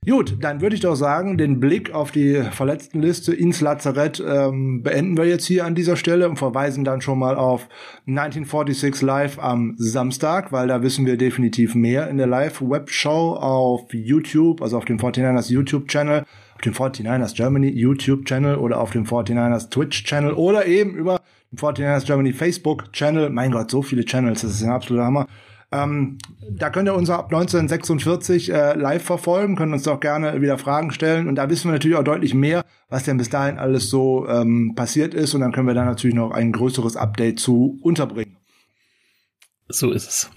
Gut, 0.06 0.38
dann 0.42 0.60
würde 0.60 0.76
ich 0.76 0.82
doch 0.82 0.96
sagen, 0.96 1.38
den 1.38 1.62
Blick 1.62 1.94
auf 1.94 2.12
die 2.12 2.42
Verletztenliste 2.52 3.34
ins 3.34 3.62
Lazarett 3.62 4.22
ähm, 4.26 4.84
beenden 4.84 5.16
wir 5.16 5.26
jetzt 5.26 5.46
hier 5.46 5.66
an 5.66 5.76
dieser 5.76 5.96
Stelle 5.96 6.28
und 6.28 6.36
verweisen 6.36 6.84
dann 6.84 7.00
schon 7.00 7.20
mal 7.20 7.38
auf 7.38 7.70
1946 8.08 9.02
Live 9.02 9.40
am 9.40 9.76
Samstag, 9.78 10.52
weil 10.52 10.68
da 10.68 10.82
wissen 10.82 11.06
wir 11.06 11.16
definitiv 11.16 11.74
mehr 11.74 12.10
in 12.10 12.18
der 12.18 12.28
Live-Webshow 12.28 13.36
auf 13.36 13.94
YouTube, 13.94 14.62
also 14.62 14.78
auf 14.78 14.86
dem 14.86 14.98
49ers 14.98 15.50
YouTube-Channel, 15.50 16.26
auf 16.56 16.62
dem 16.62 16.74
49ers 16.74 17.36
Germany 17.36 17.70
YouTube-Channel 17.70 18.58
oder 18.58 18.82
auf 18.82 18.92
dem 18.92 19.06
49ers 19.06 19.70
Twitch-Channel 19.70 20.34
oder 20.34 20.66
eben 20.66 20.96
über 20.96 21.22
den 21.52 21.60
49ers 21.60 22.06
Germany 22.06 22.34
Facebook-Channel. 22.34 23.30
Mein 23.30 23.52
Gott, 23.52 23.72
so 23.72 23.82
viele 23.82 24.04
Channels, 24.04 24.42
das 24.42 24.52
ist 24.52 24.64
ein 24.64 24.72
absoluter 24.72 25.06
Hammer. 25.06 25.28
Ähm, 25.74 26.20
da 26.52 26.70
könnt 26.70 26.88
ihr 26.88 26.94
uns 26.94 27.10
ab 27.10 27.26
1946 27.26 28.52
äh, 28.52 28.74
live 28.76 29.04
verfolgen, 29.04 29.56
können 29.56 29.74
uns 29.74 29.84
doch 29.84 30.00
gerne 30.00 30.40
wieder 30.40 30.60
Fragen 30.60 30.92
stellen. 30.92 31.28
Und 31.28 31.36
da 31.36 31.50
wissen 31.50 31.70
wir 31.70 31.74
natürlich 31.74 31.98
auch 31.98 32.04
deutlich 32.04 32.36
mehr, 32.36 32.64
was 32.90 33.04
denn 33.04 33.18
bis 33.18 33.30
dahin 33.30 33.58
alles 33.58 33.90
so 33.90 34.28
ähm, 34.28 34.74
passiert 34.76 35.16
ist. 35.16 35.34
Und 35.34 35.42
dann 35.42 35.52
können 35.52 35.68
wir 35.68 35.74
da 35.74 35.84
natürlich 35.84 36.16
noch 36.16 36.32
ein 36.32 36.52
größeres 36.52 36.96
Update 36.96 37.40
zu 37.40 37.80
unterbringen. 37.82 38.38
So 39.68 39.92
ist 39.92 40.08
es. 40.08 40.30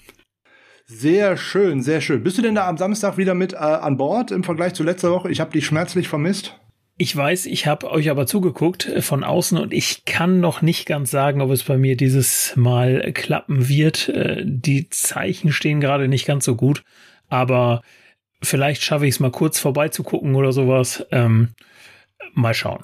Sehr 0.87 1.37
schön, 1.37 1.83
sehr 1.83 2.01
schön. 2.01 2.23
Bist 2.23 2.37
du 2.37 2.41
denn 2.41 2.55
da 2.55 2.67
am 2.67 2.77
Samstag 2.77 3.17
wieder 3.17 3.35
mit 3.35 3.53
äh, 3.53 3.57
an 3.57 3.97
Bord 3.97 4.31
im 4.31 4.43
Vergleich 4.43 4.73
zu 4.73 4.83
letzter 4.83 5.11
Woche? 5.11 5.29
Ich 5.29 5.39
habe 5.39 5.51
dich 5.51 5.65
schmerzlich 5.65 6.07
vermisst. 6.07 6.59
Ich 6.99 7.15
weiß, 7.15 7.45
ich 7.45 7.67
habe 7.67 7.91
euch 7.91 8.09
aber 8.09 8.25
zugeguckt 8.25 8.87
äh, 8.87 9.01
von 9.01 9.23
außen 9.23 9.57
und 9.57 9.71
ich 9.71 10.05
kann 10.05 10.39
noch 10.39 10.61
nicht 10.63 10.87
ganz 10.87 11.11
sagen, 11.11 11.41
ob 11.41 11.51
es 11.51 11.63
bei 11.63 11.77
mir 11.77 11.95
dieses 11.95 12.55
Mal 12.55 13.13
klappen 13.13 13.69
wird. 13.69 14.09
Äh, 14.09 14.43
die 14.43 14.89
Zeichen 14.89 15.51
stehen 15.51 15.79
gerade 15.79 16.07
nicht 16.07 16.25
ganz 16.25 16.45
so 16.45 16.55
gut, 16.55 16.83
aber 17.29 17.83
vielleicht 18.41 18.81
schaffe 18.83 19.05
ich 19.05 19.15
es 19.15 19.19
mal 19.19 19.31
kurz 19.31 19.59
vorbeizugucken 19.59 20.33
oder 20.35 20.51
sowas. 20.51 21.05
Ähm, 21.11 21.49
mal 22.33 22.55
schauen. 22.55 22.83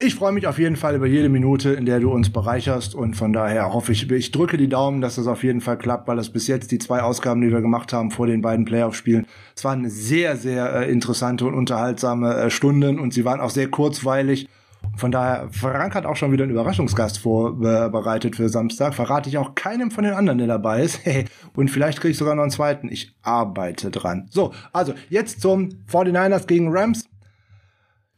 Ich 0.00 0.14
freue 0.14 0.30
mich 0.30 0.46
auf 0.46 0.60
jeden 0.60 0.76
Fall 0.76 0.94
über 0.94 1.08
jede 1.08 1.28
Minute, 1.28 1.70
in 1.70 1.84
der 1.84 1.98
du 1.98 2.12
uns 2.12 2.30
bereicherst 2.30 2.94
und 2.94 3.16
von 3.16 3.32
daher 3.32 3.72
hoffe 3.72 3.90
ich, 3.90 4.08
ich 4.08 4.30
drücke 4.30 4.56
die 4.56 4.68
Daumen, 4.68 5.00
dass 5.00 5.16
das 5.16 5.26
auf 5.26 5.42
jeden 5.42 5.60
Fall 5.60 5.76
klappt, 5.76 6.06
weil 6.06 6.16
das 6.16 6.30
bis 6.30 6.46
jetzt 6.46 6.70
die 6.70 6.78
zwei 6.78 7.02
Ausgaben, 7.02 7.40
die 7.40 7.50
wir 7.50 7.60
gemacht 7.60 7.92
haben 7.92 8.12
vor 8.12 8.28
den 8.28 8.40
beiden 8.40 8.64
Playoff-Spielen, 8.64 9.26
es 9.56 9.64
waren 9.64 9.90
sehr, 9.90 10.36
sehr 10.36 10.72
äh, 10.72 10.92
interessante 10.92 11.46
und 11.46 11.54
unterhaltsame 11.54 12.32
äh, 12.32 12.48
Stunden 12.48 13.00
und 13.00 13.12
sie 13.12 13.24
waren 13.24 13.40
auch 13.40 13.50
sehr 13.50 13.66
kurzweilig. 13.70 14.48
Von 14.96 15.10
daher, 15.10 15.48
Frank 15.50 15.96
hat 15.96 16.06
auch 16.06 16.14
schon 16.14 16.30
wieder 16.30 16.44
einen 16.44 16.52
Überraschungsgast 16.52 17.18
vorbereitet 17.18 18.36
für 18.36 18.48
Samstag. 18.48 18.94
Verrate 18.94 19.28
ich 19.28 19.36
auch 19.36 19.56
keinem 19.56 19.90
von 19.90 20.04
den 20.04 20.14
anderen, 20.14 20.38
der 20.38 20.46
dabei 20.46 20.82
ist. 20.82 21.00
und 21.56 21.72
vielleicht 21.72 22.00
kriege 22.00 22.12
ich 22.12 22.18
sogar 22.18 22.36
noch 22.36 22.42
einen 22.42 22.52
zweiten. 22.52 22.88
Ich 22.88 23.16
arbeite 23.22 23.90
dran. 23.90 24.28
So, 24.30 24.52
also 24.72 24.94
jetzt 25.10 25.40
zum 25.40 25.70
49ers 25.90 26.46
gegen 26.46 26.68
Rams. 26.70 27.08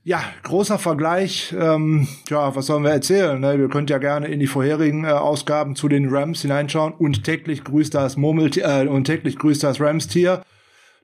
Ja, 0.03 0.22
großer 0.44 0.78
Vergleich. 0.78 1.55
Ähm, 1.59 2.09
ja, 2.30 2.57
was 2.57 2.66
sollen 2.66 2.84
wir 2.84 2.90
erzählen? 2.90 3.38
Ne? 3.38 3.59
Wir 3.59 3.68
könnt 3.68 3.90
ja 3.90 3.98
gerne 3.98 4.28
in 4.28 4.40
die 4.40 4.46
vorherigen 4.46 5.05
äh, 5.05 5.09
Ausgaben 5.09 5.76
zu 5.76 5.88
den 5.88 6.09
Rams 6.09 6.40
hineinschauen 6.40 6.94
und 6.94 7.22
täglich 7.22 7.64
grüßt 7.64 7.94
das 7.94 8.16
Murmeltier 8.16 8.64
äh, 8.64 8.88
und 8.88 9.05
täglich 9.05 9.36
grüßt 9.38 9.62
das 9.62 9.78
Rams-Tier. 9.78 10.42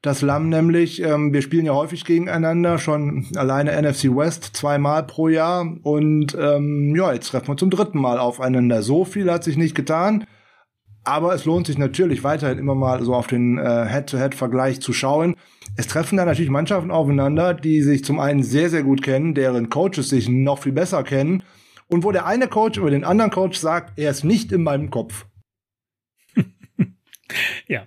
Das 0.00 0.22
Lamm 0.22 0.48
nämlich, 0.48 1.02
ähm, 1.02 1.34
wir 1.34 1.42
spielen 1.42 1.66
ja 1.66 1.74
häufig 1.74 2.06
gegeneinander, 2.06 2.78
schon 2.78 3.26
alleine 3.36 3.72
NFC 3.82 4.04
West 4.04 4.56
zweimal 4.56 5.02
pro 5.02 5.28
Jahr 5.28 5.66
und 5.82 6.34
ähm, 6.40 6.96
ja, 6.96 7.12
jetzt 7.12 7.28
treffen 7.28 7.48
wir 7.48 7.56
zum 7.58 7.70
dritten 7.70 8.00
Mal 8.00 8.18
aufeinander. 8.18 8.82
So 8.82 9.04
viel 9.04 9.30
hat 9.30 9.44
sich 9.44 9.58
nicht 9.58 9.74
getan. 9.74 10.24
Aber 11.06 11.34
es 11.34 11.44
lohnt 11.44 11.68
sich 11.68 11.78
natürlich 11.78 12.24
weiterhin 12.24 12.58
immer 12.58 12.74
mal 12.74 13.02
so 13.04 13.14
auf 13.14 13.28
den 13.28 13.58
äh, 13.58 13.86
Head-to-Head-Vergleich 13.88 14.80
zu 14.80 14.92
schauen. 14.92 15.36
Es 15.76 15.86
treffen 15.86 16.16
da 16.16 16.24
natürlich 16.24 16.50
Mannschaften 16.50 16.90
aufeinander, 16.90 17.54
die 17.54 17.82
sich 17.82 18.04
zum 18.04 18.18
einen 18.18 18.42
sehr, 18.42 18.70
sehr 18.70 18.82
gut 18.82 19.02
kennen, 19.02 19.34
deren 19.34 19.70
Coaches 19.70 20.08
sich 20.08 20.28
noch 20.28 20.58
viel 20.58 20.72
besser 20.72 21.04
kennen 21.04 21.44
und 21.86 22.02
wo 22.02 22.10
der 22.10 22.26
eine 22.26 22.48
Coach 22.48 22.78
über 22.78 22.90
den 22.90 23.04
anderen 23.04 23.30
Coach 23.30 23.56
sagt, 23.58 23.98
er 23.98 24.10
ist 24.10 24.24
nicht 24.24 24.50
in 24.50 24.64
meinem 24.64 24.90
Kopf. 24.90 25.26
ja, 27.68 27.86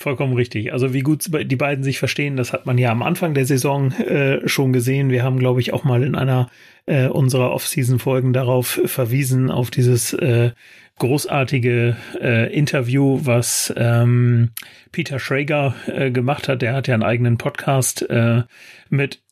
Vollkommen 0.00 0.32
richtig. 0.32 0.72
Also 0.72 0.94
wie 0.94 1.02
gut 1.02 1.26
die 1.30 1.56
beiden 1.56 1.84
sich 1.84 1.98
verstehen, 1.98 2.38
das 2.38 2.54
hat 2.54 2.64
man 2.64 2.78
ja 2.78 2.90
am 2.90 3.02
Anfang 3.02 3.34
der 3.34 3.44
Saison 3.44 3.92
äh, 3.92 4.48
schon 4.48 4.72
gesehen. 4.72 5.10
Wir 5.10 5.22
haben, 5.22 5.38
glaube 5.38 5.60
ich, 5.60 5.74
auch 5.74 5.84
mal 5.84 6.02
in 6.02 6.14
einer 6.14 6.48
äh, 6.86 7.08
unserer 7.08 7.52
Off-Season-Folgen 7.52 8.32
darauf 8.32 8.80
verwiesen, 8.86 9.50
auf 9.50 9.70
dieses 9.70 10.14
äh, 10.14 10.52
großartige 11.00 11.96
äh, 12.20 12.54
Interview, 12.54 13.20
was 13.24 13.72
ähm, 13.76 14.50
Peter 14.92 15.18
Schrager 15.18 15.74
äh, 15.86 16.10
gemacht 16.12 16.46
hat. 16.46 16.62
Der 16.62 16.74
hat 16.74 16.86
ja 16.86 16.94
einen 16.94 17.02
eigenen 17.02 17.38
Podcast 17.38 18.08
äh, 18.08 18.42
mit 18.90 19.22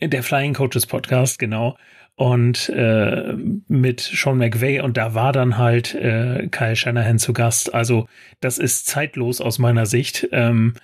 der 0.00 0.22
Flying 0.22 0.54
Coaches 0.54 0.86
Podcast, 0.86 1.38
genau. 1.38 1.76
Und 2.14 2.68
äh, 2.68 3.32
mit 3.66 4.00
Sean 4.00 4.38
McVay 4.38 4.80
und 4.80 4.98
da 4.98 5.14
war 5.14 5.32
dann 5.32 5.56
halt 5.56 5.94
äh, 5.94 6.48
Kyle 6.48 6.76
Shanahan 6.76 7.18
zu 7.18 7.32
Gast. 7.32 7.72
Also 7.72 8.06
das 8.40 8.58
ist 8.58 8.86
zeitlos 8.86 9.40
aus 9.40 9.58
meiner 9.58 9.86
Sicht. 9.86 10.28
Ähm, 10.32 10.74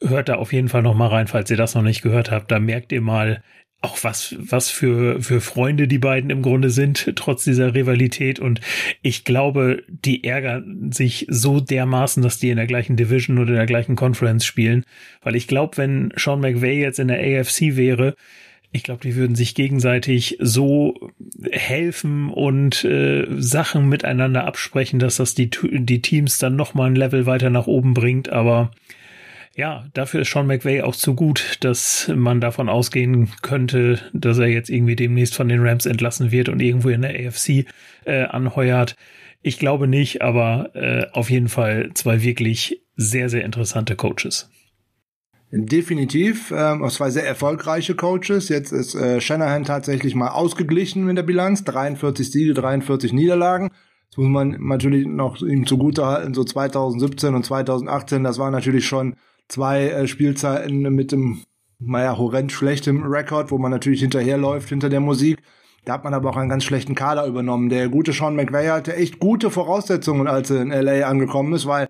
hört 0.00 0.30
da 0.30 0.36
auf 0.36 0.52
jeden 0.52 0.68
Fall 0.68 0.82
noch 0.82 0.94
mal 0.94 1.08
rein, 1.08 1.26
falls 1.26 1.50
ihr 1.50 1.58
das 1.58 1.74
noch 1.74 1.82
nicht 1.82 2.00
gehört 2.00 2.30
habt. 2.30 2.50
Da 2.50 2.58
merkt 2.58 2.90
ihr 2.92 3.02
mal, 3.02 3.42
auch 3.80 4.02
was, 4.02 4.34
was 4.38 4.70
für, 4.70 5.22
für 5.22 5.40
Freunde 5.40 5.86
die 5.86 5.98
beiden 5.98 6.30
im 6.30 6.42
Grunde 6.42 6.70
sind, 6.70 7.12
trotz 7.16 7.44
dieser 7.44 7.74
Rivalität. 7.74 8.40
Und 8.40 8.60
ich 9.02 9.24
glaube, 9.24 9.84
die 9.88 10.24
ärgern 10.24 10.90
sich 10.92 11.26
so 11.28 11.60
dermaßen, 11.60 12.22
dass 12.22 12.38
die 12.38 12.50
in 12.50 12.56
der 12.56 12.66
gleichen 12.66 12.96
Division 12.96 13.38
oder 13.38 13.50
in 13.50 13.56
der 13.56 13.66
gleichen 13.66 13.96
Conference 13.96 14.44
spielen. 14.44 14.84
Weil 15.22 15.36
ich 15.36 15.46
glaube, 15.46 15.76
wenn 15.76 16.12
Sean 16.16 16.40
McVay 16.40 16.80
jetzt 16.80 16.98
in 16.98 17.08
der 17.08 17.20
AFC 17.20 17.76
wäre, 17.76 18.14
ich 18.70 18.82
glaube, 18.82 19.00
die 19.02 19.16
würden 19.16 19.34
sich 19.34 19.54
gegenseitig 19.54 20.36
so 20.40 21.10
helfen 21.50 22.30
und 22.30 22.84
äh, 22.84 23.26
Sachen 23.38 23.88
miteinander 23.88 24.44
absprechen, 24.44 24.98
dass 24.98 25.16
das 25.16 25.34
die, 25.34 25.48
die 25.48 26.02
Teams 26.02 26.36
dann 26.36 26.56
noch 26.56 26.74
mal 26.74 26.86
ein 26.86 26.96
Level 26.96 27.24
weiter 27.24 27.48
nach 27.48 27.66
oben 27.66 27.94
bringt. 27.94 28.28
Aber 28.28 28.70
ja, 29.58 29.86
dafür 29.92 30.20
ist 30.20 30.30
Sean 30.30 30.46
McVay 30.46 30.82
auch 30.82 30.94
zu 30.94 31.16
gut, 31.16 31.56
dass 31.62 32.08
man 32.14 32.40
davon 32.40 32.68
ausgehen 32.68 33.28
könnte, 33.42 33.98
dass 34.12 34.38
er 34.38 34.46
jetzt 34.46 34.70
irgendwie 34.70 34.94
demnächst 34.94 35.34
von 35.34 35.48
den 35.48 35.66
Rams 35.66 35.84
entlassen 35.84 36.30
wird 36.30 36.48
und 36.48 36.62
irgendwo 36.62 36.90
in 36.90 37.02
der 37.02 37.10
AFC 37.26 37.66
äh, 38.04 38.22
anheuert. 38.22 38.94
Ich 39.42 39.58
glaube 39.58 39.88
nicht, 39.88 40.22
aber 40.22 40.70
äh, 40.76 41.06
auf 41.12 41.28
jeden 41.28 41.48
Fall 41.48 41.90
zwei 41.94 42.22
wirklich 42.22 42.84
sehr, 42.94 43.28
sehr 43.28 43.44
interessante 43.44 43.96
Coaches. 43.96 44.48
Definitiv, 45.50 46.54
ähm, 46.56 46.88
zwei 46.88 47.10
sehr 47.10 47.26
erfolgreiche 47.26 47.96
Coaches. 47.96 48.50
Jetzt 48.50 48.70
ist 48.70 48.94
äh, 48.94 49.20
Shanahan 49.20 49.64
tatsächlich 49.64 50.14
mal 50.14 50.28
ausgeglichen 50.28 51.08
in 51.08 51.16
der 51.16 51.24
Bilanz. 51.24 51.64
43 51.64 52.30
Siege, 52.30 52.54
43 52.54 53.12
Niederlagen. 53.12 53.70
Das 54.10 54.18
muss 54.18 54.28
man 54.28 54.56
natürlich 54.60 55.04
noch 55.04 55.42
ihm 55.42 55.66
zugute 55.66 56.06
halten. 56.06 56.32
So 56.32 56.44
2017 56.44 57.34
und 57.34 57.44
2018, 57.44 58.22
das 58.22 58.38
war 58.38 58.52
natürlich 58.52 58.86
schon 58.86 59.16
zwei 59.48 59.88
äh, 59.88 60.06
Spielzeiten 60.06 60.82
mit 60.94 61.12
dem, 61.12 61.42
naja, 61.78 62.16
horrend 62.16 62.52
schlechtem 62.52 63.04
Rekord, 63.04 63.50
wo 63.50 63.58
man 63.58 63.70
natürlich 63.70 64.00
hinterherläuft 64.00 64.68
hinter 64.68 64.88
der 64.88 65.00
Musik. 65.00 65.38
Da 65.84 65.94
hat 65.94 66.04
man 66.04 66.14
aber 66.14 66.30
auch 66.30 66.36
einen 66.36 66.50
ganz 66.50 66.64
schlechten 66.64 66.94
Kader 66.94 67.26
übernommen. 67.26 67.70
Der 67.70 67.88
gute 67.88 68.12
Sean 68.12 68.36
McVay 68.36 68.66
hatte 68.66 68.94
echt 68.94 69.20
gute 69.20 69.50
Voraussetzungen, 69.50 70.26
als 70.26 70.50
er 70.50 70.60
in 70.60 70.70
LA 70.70 71.06
angekommen 71.06 71.54
ist, 71.54 71.66
weil 71.66 71.88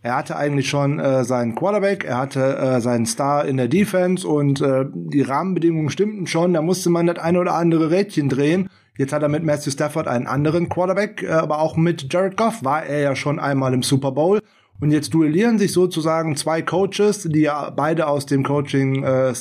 er 0.00 0.16
hatte 0.16 0.36
eigentlich 0.36 0.68
schon 0.68 1.00
äh, 1.00 1.24
seinen 1.24 1.54
Quarterback, 1.54 2.04
er 2.04 2.18
hatte 2.18 2.56
äh, 2.56 2.80
seinen 2.80 3.06
Star 3.06 3.44
in 3.46 3.56
der 3.56 3.66
Defense 3.66 4.28
und 4.28 4.60
äh, 4.60 4.84
die 4.92 5.22
Rahmenbedingungen 5.22 5.90
stimmten 5.90 6.26
schon. 6.26 6.52
Da 6.52 6.62
musste 6.62 6.90
man 6.90 7.06
das 7.06 7.18
eine 7.18 7.40
oder 7.40 7.54
andere 7.54 7.90
Rädchen 7.90 8.28
drehen. 8.28 8.68
Jetzt 8.96 9.12
hat 9.12 9.22
er 9.22 9.28
mit 9.28 9.44
Matthew 9.44 9.70
Stafford 9.70 10.06
einen 10.06 10.26
anderen 10.26 10.68
Quarterback, 10.68 11.22
äh, 11.22 11.30
aber 11.30 11.60
auch 11.60 11.76
mit 11.76 12.12
Jared 12.12 12.36
Goff 12.36 12.62
war 12.62 12.84
er 12.84 13.00
ja 13.00 13.16
schon 13.16 13.40
einmal 13.40 13.74
im 13.74 13.82
Super 13.82 14.12
Bowl. 14.12 14.40
Und 14.80 14.90
jetzt 14.90 15.12
duellieren 15.12 15.58
sich 15.58 15.72
sozusagen 15.72 16.36
zwei 16.36 16.62
Coaches, 16.62 17.24
die 17.24 17.40
ja 17.40 17.70
beide 17.70 18.06
aus 18.06 18.26
dem 18.26 18.44
Coaching 18.44 19.02
äh, 19.02 19.34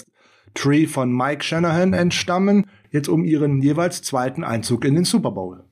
Tree 0.54 0.88
von 0.88 1.16
Mike 1.16 1.44
Shanahan 1.44 1.94
entstammen, 1.94 2.66
jetzt 2.92 3.08
um 3.08 3.24
ihren 3.24 3.62
jeweils 3.62 4.02
zweiten 4.02 4.44
Einzug 4.44 4.86
in 4.86 4.96
den 4.96 5.06
Super 5.06 5.32
Bowl. 5.32 5.64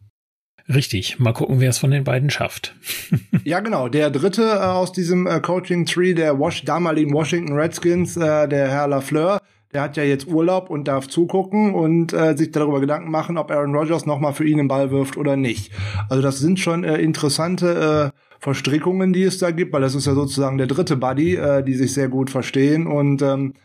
Richtig, 0.67 1.19
mal 1.19 1.33
gucken, 1.33 1.59
wer 1.59 1.69
es 1.69 1.77
von 1.77 1.91
den 1.91 2.03
beiden 2.03 2.31
schafft. 2.31 2.75
ja, 3.43 3.59
genau. 3.59 3.87
Der 3.87 4.09
dritte 4.09 4.43
äh, 4.43 4.63
aus 4.63 4.91
diesem 4.91 5.27
äh, 5.27 5.39
Coaching 5.39 5.85
Tree 5.85 6.13
der 6.13 6.39
Wash 6.39 6.63
damaligen 6.65 7.13
Washington 7.13 7.53
Redskins, 7.53 8.17
äh, 8.17 8.47
der 8.47 8.69
Herr 8.69 8.87
Lafleur, 8.87 9.39
der 9.73 9.83
hat 9.83 9.97
ja 9.97 10.03
jetzt 10.03 10.27
Urlaub 10.27 10.69
und 10.69 10.87
darf 10.87 11.07
zugucken 11.07 11.75
und 11.75 12.13
äh, 12.13 12.35
sich 12.35 12.51
darüber 12.51 12.79
Gedanken 12.79 13.11
machen, 13.11 13.37
ob 13.37 13.51
Aaron 13.51 13.75
Rodgers 13.75 14.05
nochmal 14.05 14.33
für 14.33 14.47
ihn 14.47 14.57
den 14.57 14.67
Ball 14.67 14.89
wirft 14.89 15.17
oder 15.17 15.35
nicht. 15.35 15.71
Also 16.09 16.23
das 16.23 16.39
sind 16.39 16.59
schon 16.59 16.83
äh, 16.83 16.97
interessante 16.97 18.13
äh, 18.13 18.24
Verstrickungen, 18.45 19.11
die 19.11 19.23
es 19.23 19.39
da 19.39 19.49
gibt, 19.49 19.73
weil 19.73 19.81
das 19.81 19.95
ist 19.95 20.05
ja 20.05 20.13
sozusagen 20.13 20.59
der 20.59 20.67
dritte 20.67 20.97
Buddy, 20.97 21.35
äh, 21.35 21.63
die 21.63 21.73
sich 21.73 21.93
sehr 21.93 22.09
gut 22.09 22.29
verstehen 22.29 22.85
und 22.85 23.23
ähm, 23.23 23.55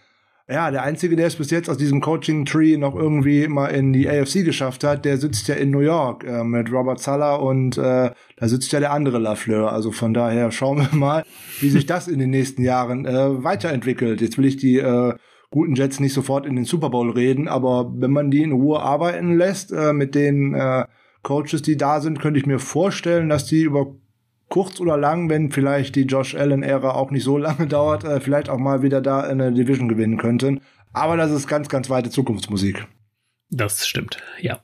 ja, 0.48 0.70
der 0.70 0.84
einzige, 0.84 1.16
der 1.16 1.26
es 1.26 1.36
bis 1.36 1.50
jetzt 1.50 1.68
aus 1.68 1.76
diesem 1.76 2.00
Coaching 2.00 2.46
Tree 2.46 2.78
noch 2.78 2.96
irgendwie 2.96 3.46
mal 3.46 3.66
in 3.66 3.92
die 3.92 4.08
AFC 4.08 4.42
geschafft 4.42 4.82
hat, 4.82 5.04
der 5.04 5.18
sitzt 5.18 5.48
ja 5.48 5.54
in 5.54 5.70
New 5.70 5.80
York 5.80 6.24
äh, 6.24 6.42
mit 6.44 6.72
Robert 6.72 6.98
Sala 6.98 7.34
und 7.36 7.76
äh, 7.76 8.10
da 8.36 8.48
sitzt 8.48 8.72
ja 8.72 8.80
der 8.80 8.92
andere 8.92 9.18
Lafleur. 9.18 9.70
Also 9.70 9.92
von 9.92 10.14
daher 10.14 10.50
schauen 10.50 10.78
wir 10.78 10.96
mal, 10.96 11.24
wie 11.60 11.68
sich 11.68 11.84
das 11.84 12.08
in 12.08 12.18
den 12.18 12.30
nächsten 12.30 12.62
Jahren 12.62 13.04
äh, 13.04 13.44
weiterentwickelt. 13.44 14.22
Jetzt 14.22 14.38
will 14.38 14.46
ich 14.46 14.56
die 14.56 14.78
äh, 14.78 15.12
guten 15.50 15.74
Jets 15.74 16.00
nicht 16.00 16.14
sofort 16.14 16.46
in 16.46 16.56
den 16.56 16.64
Super 16.64 16.88
Bowl 16.88 17.10
reden, 17.10 17.48
aber 17.48 17.92
wenn 17.94 18.10
man 18.10 18.30
die 18.30 18.42
in 18.42 18.52
Ruhe 18.52 18.80
arbeiten 18.80 19.36
lässt 19.36 19.72
äh, 19.72 19.92
mit 19.92 20.14
den 20.14 20.54
äh, 20.54 20.86
Coaches, 21.22 21.60
die 21.60 21.76
da 21.76 22.00
sind, 22.00 22.18
könnte 22.18 22.40
ich 22.40 22.46
mir 22.46 22.58
vorstellen, 22.58 23.28
dass 23.28 23.44
die 23.44 23.62
über 23.62 23.94
kurz 24.50 24.80
oder 24.80 24.98
lang, 24.98 25.30
wenn 25.30 25.50
vielleicht 25.50 25.96
die 25.96 26.02
Josh 26.02 26.34
Allen-Ära 26.34 26.90
auch 26.90 27.10
nicht 27.10 27.24
so 27.24 27.38
lange 27.38 27.66
dauert, 27.66 28.04
äh, 28.04 28.20
vielleicht 28.20 28.50
auch 28.50 28.58
mal 28.58 28.82
wieder 28.82 29.00
da 29.00 29.20
eine 29.20 29.52
Division 29.52 29.88
gewinnen 29.88 30.18
könnten. 30.18 30.60
Aber 30.92 31.16
das 31.16 31.30
ist 31.30 31.46
ganz, 31.46 31.70
ganz 31.70 31.88
weite 31.88 32.10
Zukunftsmusik. 32.10 32.86
Das 33.48 33.86
stimmt, 33.86 34.18
ja. 34.40 34.60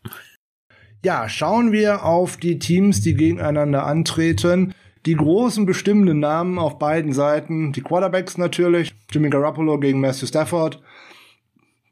Ja, 1.05 1.29
schauen 1.29 1.73
wir 1.73 2.05
auf 2.05 2.37
die 2.37 2.59
Teams, 2.59 3.01
die 3.01 3.15
gegeneinander 3.15 3.87
antreten. 3.87 4.75
Die 5.07 5.15
großen 5.15 5.65
bestimmenden 5.65 6.19
Namen 6.19 6.59
auf 6.59 6.79
beiden 6.79 7.13
Seiten, 7.13 7.73
die 7.73 7.81
Quarterbacks 7.81 8.39
natürlich, 8.39 8.93
Jimmy 9.11 9.31
Garoppolo 9.31 9.79
gegen 9.79 10.01
Matthew 10.01 10.27
Stafford, 10.27 10.83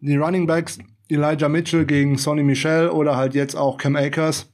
die 0.00 0.16
Running 0.16 0.48
Backs, 0.48 0.80
Elijah 1.08 1.48
Mitchell 1.48 1.84
gegen 1.84 2.18
Sonny 2.18 2.42
Michel 2.42 2.88
oder 2.88 3.16
halt 3.16 3.34
jetzt 3.34 3.54
auch 3.54 3.78
Cam 3.78 3.94
Akers. 3.94 4.52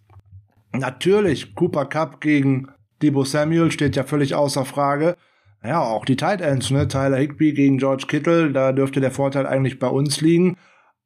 Natürlich 0.73 1.55
Cooper 1.55 1.87
Cup 1.87 2.21
gegen 2.21 2.69
Debo 3.03 3.25
Samuel 3.25 3.71
steht 3.71 3.97
ja 3.97 4.05
völlig 4.05 4.35
außer 4.35 4.65
Frage. 4.65 5.17
Ja, 5.63 5.81
auch 5.83 6.05
die 6.05 6.17
Tight 6.17 6.41
Ends, 6.41 6.71
ne? 6.71 6.89
Tyler 6.89 7.19
Higby 7.19 7.53
gegen 7.53 7.79
George 7.79 8.05
Kittle, 8.09 8.51
da 8.51 8.73
dürfte 8.73 9.01
der 9.01 9.11
Vorteil 9.11 9.47
eigentlich 9.47 9.79
bei 9.79 9.89
uns 9.89 10.21
liegen. 10.21 10.57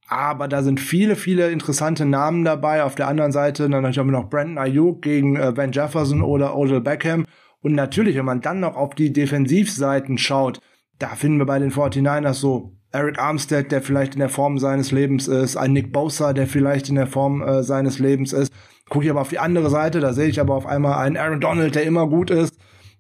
Aber 0.07 0.49
da 0.49 0.63
sind 0.63 0.81
viele, 0.81 1.17
viele 1.17 1.51
interessante 1.51 2.05
Namen 2.05 2.45
dabei. 2.45 2.85
Auf 2.85 2.95
der 2.95 3.09
anderen 3.09 3.33
Seite 3.33 3.69
dann 3.69 3.85
haben 3.85 3.95
wir 3.95 4.05
noch 4.05 4.29
Brandon 4.29 4.59
Ayuk 4.59 5.03
gegen 5.03 5.37
äh, 5.37 5.53
Ben 5.55 5.73
Jefferson 5.73 6.23
oder 6.23 6.57
Odell 6.57 6.81
Beckham. 6.81 7.27
Und 7.63 7.73
natürlich, 7.73 8.17
wenn 8.17 8.27
man 8.27 8.43
dann 8.43 8.61
noch 8.61 8.77
auf 8.77 8.95
die 8.95 9.13
Defensivseiten 9.13 10.19
schaut, 10.19 10.61
da 10.99 11.09
finden 11.09 11.39
wir 11.39 11.47
bei 11.47 11.59
den 11.59 11.73
49ers 11.73 12.35
so 12.35 12.77
Eric 12.93 13.19
Armstead, 13.19 13.73
der 13.73 13.83
vielleicht 13.83 14.15
in 14.15 14.21
der 14.21 14.29
Form 14.29 14.59
seines 14.59 14.93
Lebens 14.93 15.27
ist, 15.27 15.57
ein 15.57 15.73
Nick 15.73 15.93
Bosa, 15.93 16.33
der 16.33 16.47
vielleicht 16.47 16.89
in 16.89 16.95
der 16.95 17.07
Form 17.09 17.43
äh, 17.43 17.63
seines 17.63 17.99
Lebens 17.99 18.33
ist. 18.33 18.53
Gucke 18.89 19.07
ich 19.07 19.11
aber 19.11 19.23
auf 19.23 19.31
die 19.31 19.39
andere 19.39 19.71
Seite, 19.71 20.01
da 20.01 20.13
sehe 20.13 20.29
ich 20.29 20.41
aber 20.41 20.55
auf 20.55 20.67
einmal 20.67 20.99
einen 20.99 21.17
Aaron 21.17 21.41
Donald, 21.41 21.75
der 21.75 21.85
immer 21.85 22.07
gut 22.07 22.31
ist. 22.31 22.55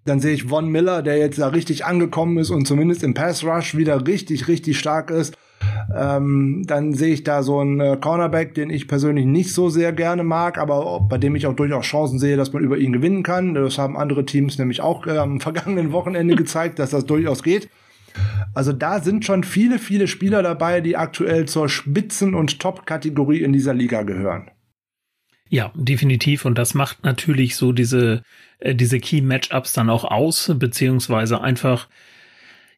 Dann 0.06 0.20
sehe 0.20 0.34
ich 0.34 0.44
Von 0.44 0.68
Miller, 0.68 1.02
der 1.02 1.16
jetzt 1.16 1.38
da 1.38 1.48
richtig 1.48 1.84
angekommen 1.84 2.38
ist 2.38 2.50
und 2.50 2.66
zumindest 2.66 3.02
im 3.02 3.14
Pass 3.14 3.44
Rush 3.44 3.74
wieder 3.76 4.06
richtig, 4.06 4.48
richtig 4.48 4.78
stark 4.78 5.10
ist. 5.10 5.36
Ähm, 5.94 6.64
dann 6.66 6.92
sehe 6.94 7.14
ich 7.14 7.24
da 7.24 7.42
so 7.42 7.60
einen 7.60 7.80
äh, 7.80 7.96
Cornerback, 7.98 8.54
den 8.54 8.70
ich 8.70 8.88
persönlich 8.88 9.24
nicht 9.24 9.52
so 9.52 9.68
sehr 9.70 9.92
gerne 9.92 10.24
mag, 10.24 10.58
aber 10.58 11.00
bei 11.08 11.16
dem 11.18 11.36
ich 11.36 11.46
auch 11.46 11.54
durchaus 11.54 11.86
Chancen 11.86 12.18
sehe, 12.18 12.36
dass 12.36 12.52
man 12.52 12.62
über 12.62 12.76
ihn 12.76 12.92
gewinnen 12.92 13.22
kann. 13.22 13.54
Das 13.54 13.78
haben 13.78 13.96
andere 13.96 14.26
Teams 14.26 14.58
nämlich 14.58 14.80
auch 14.80 15.06
äh, 15.06 15.16
am 15.16 15.40
vergangenen 15.40 15.92
Wochenende 15.92 16.34
gezeigt, 16.34 16.78
dass 16.78 16.90
das 16.90 17.06
durchaus 17.06 17.42
geht. 17.42 17.68
Also 18.54 18.72
da 18.72 19.00
sind 19.00 19.24
schon 19.24 19.42
viele, 19.42 19.78
viele 19.78 20.06
Spieler 20.06 20.42
dabei, 20.42 20.80
die 20.80 20.96
aktuell 20.96 21.46
zur 21.46 21.68
Spitzen- 21.68 22.34
und 22.34 22.60
Top-Kategorie 22.60 23.42
in 23.42 23.52
dieser 23.52 23.74
Liga 23.74 24.02
gehören. 24.02 24.50
Ja, 25.54 25.70
definitiv. 25.76 26.46
Und 26.46 26.58
das 26.58 26.74
macht 26.74 27.04
natürlich 27.04 27.54
so 27.54 27.70
diese, 27.70 28.24
äh, 28.58 28.74
diese 28.74 28.98
Key-Matchups 28.98 29.72
dann 29.72 29.88
auch 29.88 30.02
aus, 30.02 30.50
beziehungsweise 30.56 31.40
einfach, 31.42 31.88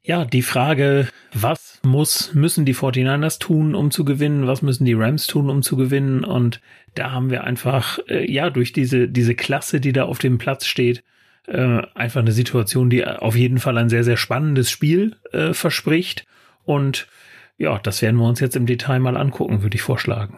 ja, 0.03 0.27
die 0.27 0.43
Frage, 0.43 1.09
was 1.33 1.81
muss, 1.83 2.35
müssen 2.35 2.67
die 2.67 2.75
49ers 2.75 3.39
tun, 3.39 3.75
um 3.75 3.91
zu 3.91 4.05
gewinnen? 4.05 4.47
Was 4.47 4.61
müssen 4.61 4.85
die 4.85 4.93
Rams 4.93 5.27
tun, 5.27 5.49
um 5.49 5.63
zu 5.63 5.79
gewinnen? 5.79 6.23
Und 6.23 6.61
da 6.95 7.13
haben 7.13 7.31
wir 7.31 7.45
einfach, 7.45 7.99
äh, 8.09 8.31
ja, 8.31 8.51
durch 8.51 8.75
diese, 8.75 9.09
diese 9.09 9.35
Klasse, 9.35 9.81
die 9.81 9.95
da 9.95 10.05
auf 10.05 10.19
dem 10.19 10.37
Platz 10.37 10.67
steht, 10.67 11.03
äh, 11.47 11.81
einfach 11.95 12.21
eine 12.21 12.33
Situation, 12.33 12.91
die 12.91 13.07
auf 13.07 13.37
jeden 13.37 13.59
Fall 13.59 13.79
ein 13.79 13.89
sehr, 13.89 14.05
sehr 14.05 14.19
spannendes 14.19 14.71
Spiel 14.71 15.17
äh, 15.33 15.55
verspricht. 15.55 16.27
Und 16.67 17.09
ja, 17.57 17.79
das 17.79 18.03
werden 18.03 18.17
wir 18.19 18.29
uns 18.29 18.41
jetzt 18.41 18.55
im 18.55 18.67
Detail 18.67 18.99
mal 18.99 19.17
angucken, 19.17 19.63
würde 19.63 19.77
ich 19.77 19.83
vorschlagen. 19.83 20.37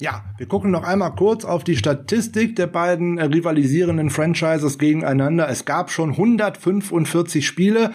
Ja, 0.00 0.24
wir 0.38 0.46
gucken 0.46 0.70
noch 0.70 0.82
einmal 0.82 1.14
kurz 1.14 1.44
auf 1.44 1.62
die 1.62 1.76
Statistik 1.76 2.56
der 2.56 2.66
beiden 2.66 3.18
äh, 3.18 3.24
rivalisierenden 3.24 4.08
Franchises 4.08 4.78
gegeneinander. 4.78 5.48
Es 5.50 5.66
gab 5.66 5.90
schon 5.90 6.12
145 6.12 7.46
Spiele. 7.46 7.92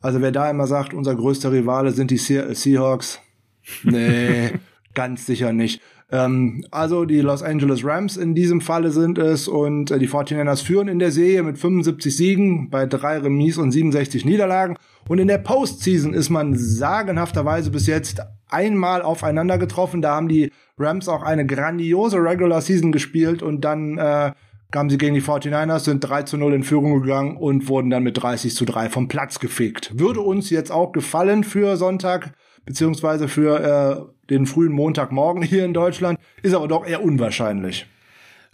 Also 0.00 0.22
wer 0.22 0.30
da 0.30 0.48
immer 0.48 0.68
sagt, 0.68 0.94
unser 0.94 1.16
größter 1.16 1.50
Rivale 1.50 1.90
sind 1.90 2.12
die 2.12 2.16
Seahawks, 2.18 3.20
nee, 3.82 4.52
ganz 4.94 5.26
sicher 5.26 5.52
nicht. 5.52 5.82
Ähm, 6.12 6.64
also 6.70 7.04
die 7.04 7.20
Los 7.20 7.42
Angeles 7.42 7.84
Rams 7.84 8.16
in 8.16 8.36
diesem 8.36 8.60
Falle 8.60 8.92
sind 8.92 9.18
es 9.18 9.48
und 9.48 9.90
äh, 9.90 9.98
die 9.98 10.08
49ers 10.08 10.62
führen 10.62 10.86
in 10.86 11.00
der 11.00 11.10
Serie 11.10 11.42
mit 11.42 11.58
75 11.58 12.16
Siegen 12.16 12.70
bei 12.70 12.86
drei 12.86 13.18
Remis 13.18 13.58
und 13.58 13.72
67 13.72 14.24
Niederlagen. 14.24 14.76
Und 15.08 15.18
in 15.18 15.28
der 15.28 15.38
Postseason 15.38 16.12
ist 16.12 16.28
man 16.28 16.54
sagenhafterweise 16.56 17.70
bis 17.70 17.86
jetzt 17.86 18.20
einmal 18.48 19.02
aufeinander 19.02 19.58
getroffen. 19.58 20.02
Da 20.02 20.14
haben 20.14 20.28
die 20.28 20.52
Rams 20.78 21.08
auch 21.08 21.22
eine 21.22 21.46
grandiose 21.46 22.18
Regular 22.18 22.60
Season 22.60 22.92
gespielt 22.92 23.42
und 23.42 23.62
dann 23.62 23.98
äh, 23.98 24.32
kamen 24.70 24.90
sie 24.90 24.98
gegen 24.98 25.14
die 25.14 25.22
49ers, 25.22 25.80
sind 25.80 26.00
3 26.00 26.22
zu 26.24 26.36
0 26.36 26.54
in 26.54 26.62
Führung 26.62 27.00
gegangen 27.00 27.36
und 27.36 27.68
wurden 27.68 27.90
dann 27.90 28.02
mit 28.02 28.22
30 28.22 28.54
zu 28.54 28.64
3 28.64 28.90
vom 28.90 29.08
Platz 29.08 29.40
gefegt. 29.40 29.98
Würde 29.98 30.20
uns 30.20 30.50
jetzt 30.50 30.70
auch 30.70 30.92
gefallen 30.92 31.42
für 31.42 31.76
Sonntag, 31.76 32.34
beziehungsweise 32.66 33.28
für 33.28 34.12
äh, 34.28 34.28
den 34.30 34.46
frühen 34.46 34.72
Montagmorgen 34.72 35.42
hier 35.42 35.64
in 35.64 35.72
Deutschland, 35.72 36.18
ist 36.42 36.54
aber 36.54 36.68
doch 36.68 36.86
eher 36.86 37.02
unwahrscheinlich. 37.02 37.86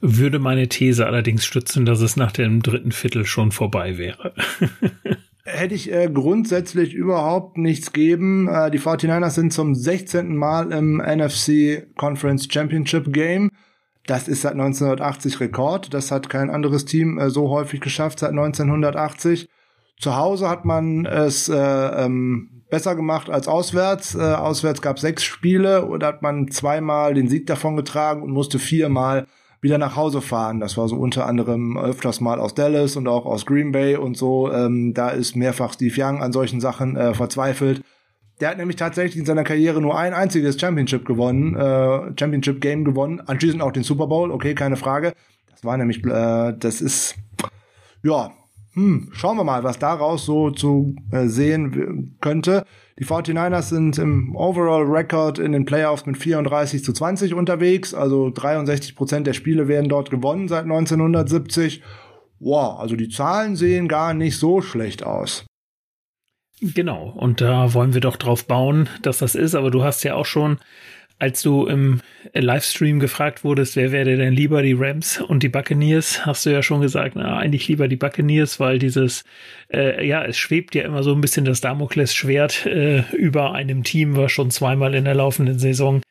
Würde 0.01 0.39
meine 0.39 0.69
These 0.69 1.07
allerdings 1.07 1.45
stützen, 1.45 1.85
dass 1.85 2.01
es 2.01 2.17
nach 2.17 2.31
dem 2.31 2.63
dritten 2.63 2.93
Viertel 2.93 3.25
schon 3.27 3.53
vorbei 3.53 3.99
wäre. 3.99 4.35
hätte 5.45 5.75
ich 5.75 5.93
äh, 5.93 6.09
grundsätzlich 6.13 6.95
überhaupt 6.95 7.59
nichts 7.59 7.93
geben. 7.93 8.49
Äh, 8.49 8.71
die 8.71 8.81
49ers 8.81 9.31
sind 9.31 9.53
zum 9.53 9.75
16. 9.75 10.35
Mal 10.37 10.73
im 10.73 10.97
NFC 10.97 11.87
Conference 11.97 12.49
Championship 12.51 13.13
Game. 13.13 13.51
Das 14.07 14.29
ist 14.29 14.43
seit 14.43 14.53
1980 14.53 15.41
Rekord. 15.41 15.95
Das 15.95 16.11
hat 16.11 16.29
kein 16.29 16.51
anderes 16.51 16.85
Team 16.85 17.19
äh, 17.19 17.31
so 17.31 17.51
häufig 17.51 17.81
geschafft 17.81 18.19
seit 18.19 18.31
1980. 18.31 19.49
Zu 19.99 20.17
Hause 20.17 20.49
hat 20.49 20.65
man 20.65 21.07
es 21.07 21.49
äh, 21.49 21.55
ähm, 21.57 22.63
besser 22.71 22.97
gemacht 22.97 23.31
als 23.31 23.47
auswärts. 23.47 24.15
Äh, 24.15 24.21
auswärts 24.21 24.83
gab 24.83 24.99
sechs 24.99 25.25
Spiele 25.25 25.85
und 25.85 26.03
hat 26.03 26.23
man 26.23 26.49
zweimal 26.51 27.15
den 27.15 27.29
Sieg 27.29 27.47
davon 27.47 27.77
getragen 27.77 28.23
und 28.23 28.33
musste 28.33 28.59
viermal 28.59 29.27
wieder 29.65 29.79
nach 29.79 29.97
Hause 29.97 30.21
fahren. 30.21 30.61
Das 30.61 30.77
war 30.77 30.87
so 30.89 30.97
unter 30.97 31.27
anderem 31.27 31.79
öfters 31.79 32.21
mal 32.21 32.39
aus 32.39 32.55
Dallas 32.55 32.97
und 32.97 33.09
auch 33.09 33.25
aus 33.25 33.47
Green 33.47 33.73
Bay 33.73 33.97
und 33.97 34.17
so. 34.17 34.53
Ähm, 34.53 34.93
da 34.93 35.09
ist 35.09 35.35
mehrfach 35.35 35.73
Steve 35.73 35.95
Young 35.97 36.23
an 36.23 36.33
solchen 36.33 36.61
Sachen 36.61 36.97
äh, 36.97 37.15
verzweifelt. 37.15 37.83
Der 38.41 38.51
hat 38.51 38.59
nämlich 38.59 38.77
tatsächlich 38.77 39.17
in 39.17 39.25
seiner 39.25 39.43
Karriere 39.43 39.81
nur 39.81 39.99
ein 39.99 40.13
einziges 40.13 40.61
Championship 40.61 41.07
gewonnen, 41.07 41.57
äh, 41.57 42.13
Championship 42.19 42.61
Game 42.61 42.85
gewonnen, 42.85 43.23
anschließend 43.25 43.63
auch 43.63 43.73
den 43.73 43.85
Super 43.85 44.07
Bowl, 44.07 44.31
okay, 44.31 44.55
keine 44.55 44.77
Frage. 44.77 45.15
Das 45.51 45.65
war 45.65 45.79
nämlich, 45.79 46.05
äh, 46.05 46.53
das 46.59 46.83
ist, 46.83 47.15
ja, 48.03 48.33
hm, 48.75 49.09
schauen 49.13 49.39
wir 49.39 49.45
mal, 49.45 49.65
was 49.65 49.79
daraus 49.79 50.27
so 50.27 50.51
zu 50.51 50.95
äh, 51.11 51.27
sehen 51.27 52.17
könnte. 52.21 52.67
Die 52.99 53.05
49ers 53.05 53.71
sind 53.71 53.99
im 53.99 54.37
Overall 54.37 54.85
Record 54.85 55.41
in 55.41 55.51
den 55.51 55.65
Playoffs 55.65 56.07
mit 56.07 56.17
34 56.17 56.85
zu 56.85 56.93
20 56.93 57.35
unterwegs. 57.35 57.93
Also 57.93 58.31
63 58.31 58.95
Prozent 58.95 59.27
der 59.27 59.33
Spiele 59.33 59.67
werden 59.67 59.89
dort 59.89 60.11
gewonnen 60.11 60.47
seit 60.47 60.63
1970. 60.63 61.83
Wow, 62.39 62.79
also 62.79 62.95
die 62.95 63.09
Zahlen 63.09 63.57
sehen 63.57 63.89
gar 63.89 64.15
nicht 64.15 64.39
so 64.39 64.61
schlecht 64.61 65.03
aus. 65.03 65.45
Genau, 66.61 67.13
und 67.17 67.41
da 67.41 67.75
wollen 67.75 67.95
wir 67.95 68.01
doch 68.01 68.17
drauf 68.17 68.47
bauen, 68.47 68.89
dass 69.03 69.19
das 69.19 69.35
ist. 69.35 69.55
Aber 69.57 69.73
du 69.73 69.83
hast 69.83 70.05
ja 70.05 70.15
auch 70.15 70.27
schon 70.27 70.59
als 71.19 71.43
du 71.43 71.67
im 71.67 72.01
Livestream 72.33 73.01
gefragt 73.01 73.45
wurdest, 73.45 73.77
wer 73.77 73.93
wäre 73.93 74.17
denn 74.17 74.33
lieber 74.33 74.63
die 74.63 74.75
Rams 74.77 75.21
und 75.21 75.43
die 75.43 75.49
Buccaneers, 75.49 76.27
hast 76.27 76.45
du 76.45 76.51
ja 76.51 76.63
schon 76.63 76.81
gesagt, 76.81 77.17
na, 77.17 77.39
eigentlich 77.39 77.69
lieber 77.69 77.89
die 77.89 77.97
Buccaneers, 77.97 78.61
weil 78.61 78.79
dieses, 78.79 79.25
äh, 79.73 80.07
ja, 80.07 80.25
es 80.25 80.37
schwebt 80.37 80.75
ja 80.75 80.83
immer 80.83 81.03
so 81.03 81.15
ein 81.15 81.21
bisschen 81.21 81.45
das 81.45 81.61
Damoklesschwert 81.61 82.67
äh, 82.67 83.03
über 83.13 83.53
einem 83.53 83.85
Team, 83.85 84.17
was 84.17 84.33
schon 84.33 84.51
zweimal 84.51 84.95
in 84.95 85.05
der 85.05 85.15
laufenden 85.15 85.59
Saison 85.59 86.03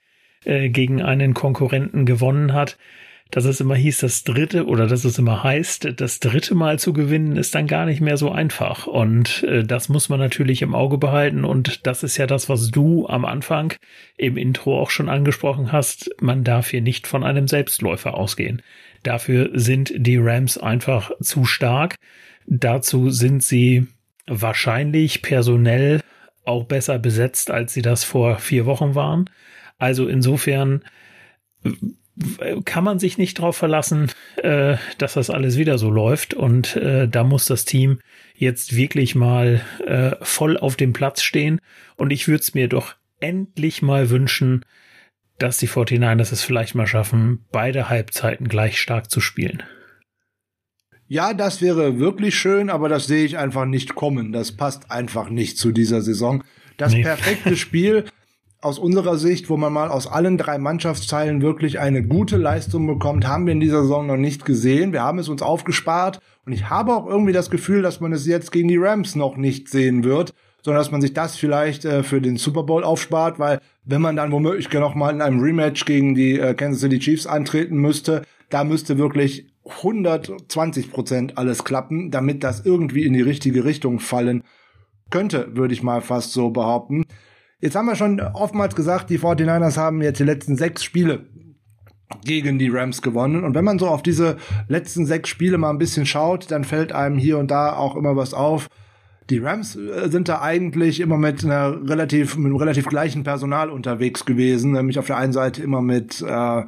äh, 0.46 0.70
gegen 0.70 1.02
einen 1.02 1.34
Konkurrenten 1.34 2.06
gewonnen 2.06 2.54
hat 2.54 2.78
dass 3.34 3.46
es 3.46 3.60
immer 3.60 3.74
hieß, 3.74 3.98
das 3.98 4.24
dritte 4.24 4.68
oder 4.68 4.86
dass 4.86 5.06
es 5.06 5.18
immer 5.18 5.44
heißt, 5.44 6.00
das 6.00 6.20
dritte 6.20 6.54
Mal 6.54 6.78
zu 6.78 6.94
gewinnen 6.94 7.36
ist 7.36 7.56
dann 7.56 7.66
gar 7.66 7.88
nicht 7.88 8.00
mehr 8.00 8.16
so 8.16 8.30
einfach. 8.30 8.86
Und 8.86 9.42
äh, 9.42 9.64
das 9.64 9.90
muss 9.90 10.08
man 10.08 10.20
natürlich 10.20 10.62
im 10.62 10.76
Auge 10.76 11.00
behalten. 11.00 11.44
Und 11.44 11.88
das 11.88 12.04
ist 12.04 12.16
ja 12.18 12.28
das, 12.28 12.48
was 12.48 12.70
du 12.70 13.08
am 13.08 13.26
Anfang 13.26 13.74
im 14.18 14.38
Intro 14.38 14.80
auch 14.80 14.92
schon 14.92 15.10
angesprochen 15.10 15.72
hast. 15.72 16.12
Man 16.22 16.44
darf 16.44 16.70
hier 16.70 16.82
nicht 16.82 17.08
von 17.08 17.24
einem 17.24 17.48
Selbstläufer 17.48 18.14
ausgehen. 18.14 18.62
Dafür 19.02 19.50
sind 19.56 19.92
die 19.96 20.18
Rams 20.18 20.60
einfach 20.60 21.10
zu 21.20 21.44
stark. 21.44 21.96
Dazu 22.46 23.10
sind 23.10 23.42
sie 23.42 23.88
wahrscheinlich 24.28 25.24
personell 25.24 26.02
auch 26.46 26.66
besser 26.66 27.00
besetzt, 27.00 27.50
als 27.50 27.74
sie 27.74 27.82
das 27.82 28.04
vor 28.04 28.38
vier 28.38 28.68
Wochen 28.68 28.94
waren. 28.94 29.28
Also 29.80 30.08
insofern 30.08 30.84
kann 32.66 32.84
man 32.84 33.00
sich 33.00 33.18
nicht 33.18 33.40
darauf 33.40 33.58
verlassen, 33.58 34.12
äh, 34.38 34.78
dass 34.98 35.14
das 35.14 35.30
alles 35.30 35.58
wieder 35.58 35.78
so 35.78 35.90
läuft. 35.90 36.34
Und 36.34 36.76
äh, 36.76 37.08
da 37.08 37.24
muss 37.24 37.46
das 37.46 37.66
Team 37.66 38.00
jetzt 38.36 38.76
wirklich 38.76 39.16
mal 39.16 39.62
äh, 39.86 40.16
voll 40.22 40.58
auf 40.58 40.76
dem 40.76 40.94
Platz 40.94 41.22
stehen. 41.24 41.60
Und 41.96 42.12
ich 42.12 42.28
würde 42.28 42.42
es 42.42 42.54
mir 42.54 42.68
doch 42.68 42.96
endlich 43.20 43.82
mal 43.82 44.10
wünschen, 44.10 44.66
dass 45.40 45.58
die 45.58 45.68
49ers 45.68 46.32
es 46.32 46.44
vielleicht 46.44 46.76
mal 46.76 46.88
schaffen, 46.88 47.46
beide 47.52 47.90
Halbzeiten 47.90 48.48
gleich 48.48 48.80
stark 48.80 49.10
zu 49.10 49.20
spielen. 49.20 49.64
Ja, 51.08 51.34
das 51.34 51.62
wäre 51.62 52.00
wirklich 52.00 52.36
schön, 52.36 52.70
aber 52.70 52.90
das 52.90 53.08
sehe 53.08 53.26
ich 53.26 53.38
einfach 53.38 53.66
nicht 53.66 53.96
kommen. 53.96 54.32
Das 54.32 54.52
passt 54.52 54.90
einfach 54.92 55.30
nicht 55.30 55.58
zu 55.58 55.72
dieser 55.72 56.02
Saison. 56.02 56.44
Das 56.78 56.94
nee. 56.94 57.04
perfekte 57.04 57.56
Spiel 57.56 58.06
aus 58.64 58.80
unserer 58.80 59.18
Sicht, 59.18 59.50
wo 59.50 59.58
man 59.58 59.74
mal 59.74 59.90
aus 59.90 60.08
allen 60.08 60.38
drei 60.38 60.58
Mannschaftsteilen 60.58 61.42
wirklich 61.42 61.80
eine 61.80 62.02
gute 62.02 62.38
Leistung 62.38 62.88
bekommt, 62.88 63.28
haben 63.28 63.46
wir 63.46 63.54
in 63.54 63.60
dieser 63.60 63.82
Saison 63.82 64.08
noch 64.08 64.18
nicht 64.18 64.46
gesehen. 64.46 64.94
Wir 64.94 65.04
haben 65.04 65.20
es 65.20 65.30
uns 65.30 65.42
aufgespart 65.42 66.20
und 66.46 66.54
ich 66.54 66.70
habe 66.70 66.96
auch 66.96 67.06
irgendwie 67.06 67.34
das 67.34 67.50
Gefühl, 67.50 67.82
dass 67.82 68.00
man 68.00 68.14
es 68.14 68.26
jetzt 68.26 68.52
gegen 68.52 68.70
die 68.70 68.78
Rams 68.78 69.16
noch 69.16 69.36
nicht 69.36 69.70
sehen 69.70 70.04
wird, 70.04 70.34
sondern 70.62 70.82
dass 70.82 70.92
man 70.92 71.02
sich 71.02 71.14
das 71.14 71.36
vielleicht 71.36 71.84
äh, 71.84 72.04
für 72.04 72.22
den 72.22 72.38
Super 72.38 72.64
Bowl 72.64 72.84
aufspart, 72.84 73.38
weil 73.38 73.60
wenn 73.84 74.02
man 74.02 74.16
dann 74.16 74.32
womöglich 74.32 74.72
noch 74.72 74.96
mal 74.96 75.14
in 75.14 75.22
einem 75.22 75.42
Rematch 75.42 75.86
gegen 75.86 76.16
die 76.16 76.40
äh, 76.40 76.54
Kansas 76.54 76.82
City 76.82 77.00
Chiefs 77.00 77.28
antreten 77.28 77.78
müsste, 77.78 78.24
da 78.50 78.64
müsste 78.64 78.98
wirklich 78.98 79.54
120 79.66 80.92
Prozent 80.92 81.38
alles 81.38 81.64
klappen, 81.66 82.12
damit 82.12 82.44
das 82.44 82.66
irgendwie 82.66 83.04
in 83.04 83.14
die 83.14 83.22
richtige 83.22 83.66
Richtung 83.66 84.00
fallen 84.00 84.44
könnte, 85.10 85.56
würde 85.56 85.74
ich 85.74 85.84
mal 85.84 86.02
fast 86.02 86.32
so 86.32 86.50
behaupten. 86.50 87.06
Jetzt 87.64 87.78
haben 87.78 87.86
wir 87.86 87.96
schon 87.96 88.20
oftmals 88.20 88.76
gesagt, 88.76 89.10
die 89.10 89.18
49ers 89.18 89.78
haben 89.78 90.02
jetzt 90.02 90.20
die 90.20 90.26
letzten 90.26 90.58
sechs 90.58 90.84
Spiele 90.84 91.28
gegen 92.26 92.60
die 92.60 92.68
Rams 92.68 93.02
gewonnen. 93.02 93.46
Und 93.46 93.56
wenn 93.56 93.64
man 93.64 93.80
so 93.80 93.88
auf 93.88 94.04
diese 94.04 94.36
letzten 94.68 95.06
sechs 95.06 95.30
Spiele 95.30 95.58
mal 95.58 95.70
ein 95.70 95.78
bisschen 95.78 96.06
schaut, 96.06 96.52
dann 96.52 96.66
fällt 96.66 96.92
einem 96.92 97.18
hier 97.18 97.38
und 97.38 97.52
da 97.52 97.72
auch 97.72 97.96
immer 97.96 98.18
was 98.18 98.34
auf. 98.34 98.68
Die 99.30 99.38
Rams 99.38 99.78
äh, 99.78 100.10
sind 100.10 100.28
da 100.28 100.42
eigentlich 100.42 101.00
immer 101.00 101.18
mit 101.18 101.46
einer 101.46 101.88
relativ, 101.88 102.36
mit 102.36 102.48
einem 102.48 102.58
relativ 102.58 102.86
gleichen 102.88 103.24
Personal 103.24 103.70
unterwegs 103.70 104.26
gewesen, 104.26 104.74
nämlich 104.74 105.00
auf 105.00 105.08
der 105.08 105.16
einen 105.16 105.32
Seite 105.32 105.64
immer 105.64 105.82
mit 105.82 106.22
äh, 106.22 106.64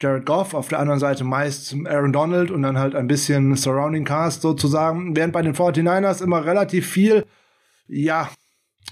Jared 0.00 0.26
Goff, 0.26 0.54
auf 0.54 0.66
der 0.66 0.80
anderen 0.80 0.98
Seite 0.98 1.22
meist 1.22 1.76
Aaron 1.86 2.12
Donald 2.12 2.50
und 2.50 2.62
dann 2.62 2.80
halt 2.80 2.96
ein 2.96 3.06
bisschen 3.06 3.54
Surrounding 3.54 4.04
Cast 4.04 4.42
sozusagen, 4.42 5.14
während 5.14 5.34
bei 5.34 5.42
den 5.42 5.54
49ers 5.54 6.20
immer 6.20 6.44
relativ 6.44 6.88
viel, 6.88 7.26
ja, 7.86 8.28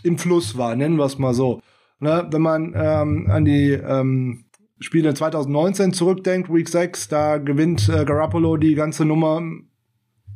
im 0.02 0.18
Fluss 0.18 0.56
war, 0.56 0.76
nennen 0.76 0.96
wir 0.96 1.04
es 1.04 1.18
mal 1.18 1.34
so. 1.34 1.60
Ne, 1.98 2.26
wenn 2.30 2.40
man 2.40 2.72
ähm, 2.74 3.28
an 3.30 3.44
die 3.44 3.72
ähm, 3.72 4.44
Spiele 4.78 5.12
2019 5.12 5.92
zurückdenkt, 5.92 6.52
Week 6.52 6.66
6, 6.66 7.08
da 7.08 7.36
gewinnt 7.36 7.90
äh, 7.90 8.06
Garoppolo 8.06 8.56
die 8.56 8.74
ganze 8.74 9.04
Nummer 9.04 9.42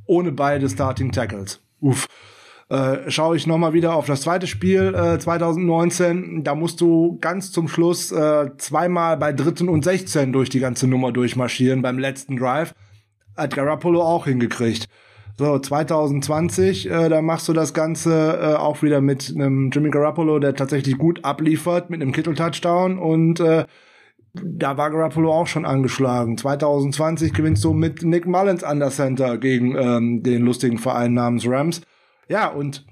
ohne 0.07 0.33
beide 0.33 0.69
Starting 0.69 1.11
Tackles. 1.11 1.61
Uff. 1.81 2.07
Äh, 2.69 3.11
schaue 3.11 3.37
ich 3.37 3.47
nochmal 3.47 3.75
wieder 3.75 3.95
auf 3.95 4.07
das 4.07 4.23
zweite 4.23 4.47
Spiel 4.47 4.95
äh, 4.95 5.19
2019, 5.19 6.45
da 6.45 6.55
musst 6.55 6.81
du 6.81 7.19
ganz 7.21 7.53
zum 7.53 7.69
Schluss 7.69 8.11
äh, 8.11 8.51
zweimal 8.57 9.19
bei 9.19 9.33
dritten 9.33 9.69
und 9.69 9.85
16 9.85 10.33
durch 10.33 10.49
die 10.49 10.61
ganze 10.61 10.87
Nummer 10.87 11.13
durchmarschieren 11.13 11.83
beim 11.83 11.99
letzten 11.99 12.37
Drive. 12.37 12.75
Hat 13.37 13.55
Garoppolo 13.55 14.03
auch 14.03 14.25
hingekriegt. 14.27 14.89
So, 15.37 15.59
2020, 15.59 16.89
äh, 16.89 17.09
da 17.09 17.21
machst 17.21 17.49
du 17.49 17.53
das 17.53 17.75
Ganze 17.75 18.39
äh, 18.41 18.55
auch 18.55 18.83
wieder 18.83 19.01
mit 19.01 19.33
einem 19.35 19.71
Jimmy 19.73 19.91
Garoppolo, 19.91 20.39
der 20.39 20.55
tatsächlich 20.55 20.97
gut 20.97 21.25
abliefert, 21.25 21.91
mit 21.91 22.01
einem 22.01 22.13
Kittel-Touchdown 22.13 22.99
und 22.99 23.41
äh, 23.41 23.65
da 24.35 24.77
war 24.77 24.91
Garoppolo 24.91 25.33
auch 25.33 25.47
schon 25.47 25.65
angeschlagen. 25.65 26.37
2020 26.37 27.33
gewinnst 27.33 27.65
du 27.65 27.73
mit 27.73 28.03
Nick 28.03 28.27
Mullins 28.27 28.65
an 28.65 28.81
der 28.81 28.91
Center 28.91 29.39
gegen 29.39 29.77
ähm, 29.77 30.23
den 30.23 30.43
lustigen 30.43 30.79
Verein 30.79 31.15
namens 31.15 31.47
Rams. 31.47 31.83
Ja, 32.29 32.49
und 32.49 32.85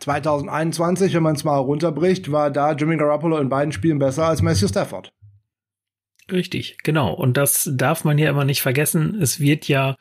2021, 0.00 1.14
wenn 1.14 1.22
man 1.22 1.36
es 1.36 1.44
mal 1.44 1.58
runterbricht, 1.58 2.32
war 2.32 2.50
da 2.50 2.72
Jimmy 2.72 2.96
Garoppolo 2.96 3.38
in 3.38 3.48
beiden 3.48 3.72
Spielen 3.72 3.98
besser 3.98 4.26
als 4.26 4.42
Matthew 4.42 4.68
Stafford. 4.68 5.12
Richtig, 6.32 6.78
genau. 6.82 7.12
Und 7.12 7.36
das 7.36 7.70
darf 7.74 8.04
man 8.04 8.16
ja 8.16 8.30
immer 8.30 8.44
nicht 8.44 8.62
vergessen. 8.62 9.18
Es 9.20 9.40
wird 9.40 9.68
ja 9.68 9.96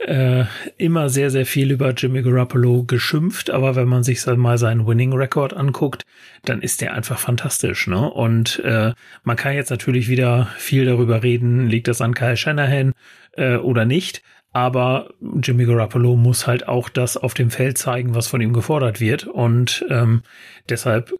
äh, 0.00 0.44
immer 0.76 1.08
sehr, 1.08 1.30
sehr 1.30 1.46
viel 1.46 1.70
über 1.70 1.90
Jimmy 1.90 2.22
Garoppolo 2.22 2.84
geschimpft, 2.84 3.50
aber 3.50 3.76
wenn 3.76 3.88
man 3.88 4.02
sich 4.02 4.24
mal 4.26 4.58
seinen 4.58 4.86
Winning 4.86 5.12
Record 5.12 5.54
anguckt, 5.54 6.04
dann 6.44 6.62
ist 6.62 6.80
der 6.80 6.94
einfach 6.94 7.18
fantastisch, 7.18 7.86
ne? 7.86 8.10
Und 8.10 8.60
äh, 8.60 8.92
man 9.24 9.36
kann 9.36 9.54
jetzt 9.54 9.70
natürlich 9.70 10.08
wieder 10.08 10.48
viel 10.56 10.84
darüber 10.84 11.22
reden, 11.22 11.68
liegt 11.68 11.88
das 11.88 12.00
an 12.00 12.14
Kyle 12.14 12.36
Shanahan 12.36 12.92
äh, 13.32 13.56
oder 13.56 13.84
nicht. 13.84 14.22
Aber 14.52 15.10
Jimmy 15.42 15.66
Garoppolo 15.66 16.16
muss 16.16 16.46
halt 16.46 16.68
auch 16.68 16.88
das 16.88 17.16
auf 17.16 17.34
dem 17.34 17.50
Feld 17.50 17.76
zeigen, 17.76 18.14
was 18.14 18.28
von 18.28 18.40
ihm 18.40 18.52
gefordert 18.52 19.00
wird. 19.00 19.26
Und 19.26 19.84
ähm, 19.90 20.22
deshalb 20.68 21.12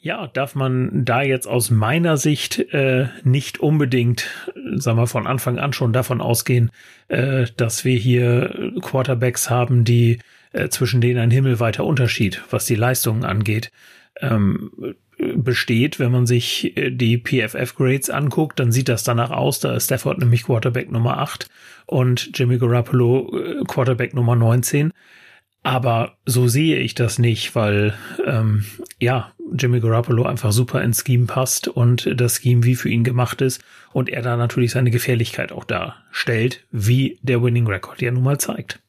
ja, 0.00 0.26
darf 0.28 0.54
man 0.54 1.04
da 1.04 1.22
jetzt 1.22 1.46
aus 1.46 1.70
meiner 1.70 2.16
Sicht 2.16 2.58
äh, 2.72 3.08
nicht 3.22 3.60
unbedingt, 3.60 4.30
sagen 4.76 4.98
wir 4.98 5.06
von 5.06 5.26
Anfang 5.26 5.58
an 5.58 5.74
schon 5.74 5.92
davon 5.92 6.22
ausgehen, 6.22 6.70
äh, 7.08 7.46
dass 7.56 7.84
wir 7.84 7.98
hier 7.98 8.72
Quarterbacks 8.80 9.50
haben, 9.50 9.84
die 9.84 10.20
äh, 10.52 10.68
zwischen 10.68 11.02
denen 11.02 11.18
ein 11.20 11.30
himmelweiter 11.30 11.84
Unterschied, 11.84 12.42
was 12.50 12.64
die 12.64 12.76
Leistungen 12.76 13.24
angeht, 13.24 13.70
ähm, 14.20 14.70
besteht. 15.18 15.98
Wenn 15.98 16.12
man 16.12 16.26
sich 16.26 16.76
äh, 16.78 16.90
die 16.90 17.18
PFF-Grades 17.18 18.08
anguckt, 18.08 18.58
dann 18.58 18.72
sieht 18.72 18.88
das 18.88 19.04
danach 19.04 19.30
aus. 19.30 19.60
Da 19.60 19.74
ist 19.74 19.84
Stafford 19.84 20.18
nämlich 20.18 20.44
Quarterback 20.44 20.90
Nummer 20.90 21.18
8 21.18 21.46
und 21.84 22.30
Jimmy 22.34 22.56
Garoppolo 22.58 23.38
äh, 23.38 23.64
Quarterback 23.66 24.14
Nummer 24.14 24.34
19. 24.34 24.92
Aber 25.62 26.16
so 26.24 26.48
sehe 26.48 26.78
ich 26.78 26.94
das 26.94 27.18
nicht, 27.18 27.54
weil 27.54 27.94
ähm, 28.26 28.64
ja, 28.98 29.32
Jimmy 29.52 29.80
Garoppolo 29.80 30.24
einfach 30.24 30.52
super 30.52 30.82
ins 30.82 31.04
Scheme 31.04 31.26
passt 31.26 31.68
und 31.68 32.08
das 32.18 32.36
Scheme 32.36 32.64
wie 32.64 32.76
für 32.76 32.88
ihn 32.88 33.04
gemacht 33.04 33.42
ist 33.42 33.62
und 33.92 34.08
er 34.08 34.22
da 34.22 34.36
natürlich 34.36 34.70
seine 34.70 34.90
Gefährlichkeit 34.90 35.52
auch 35.52 35.64
darstellt, 35.64 36.66
wie 36.70 37.18
der 37.22 37.42
Winning 37.42 37.66
Record 37.66 38.00
ja 38.00 38.10
nun 38.10 38.22
mal 38.22 38.38
zeigt. 38.38 38.80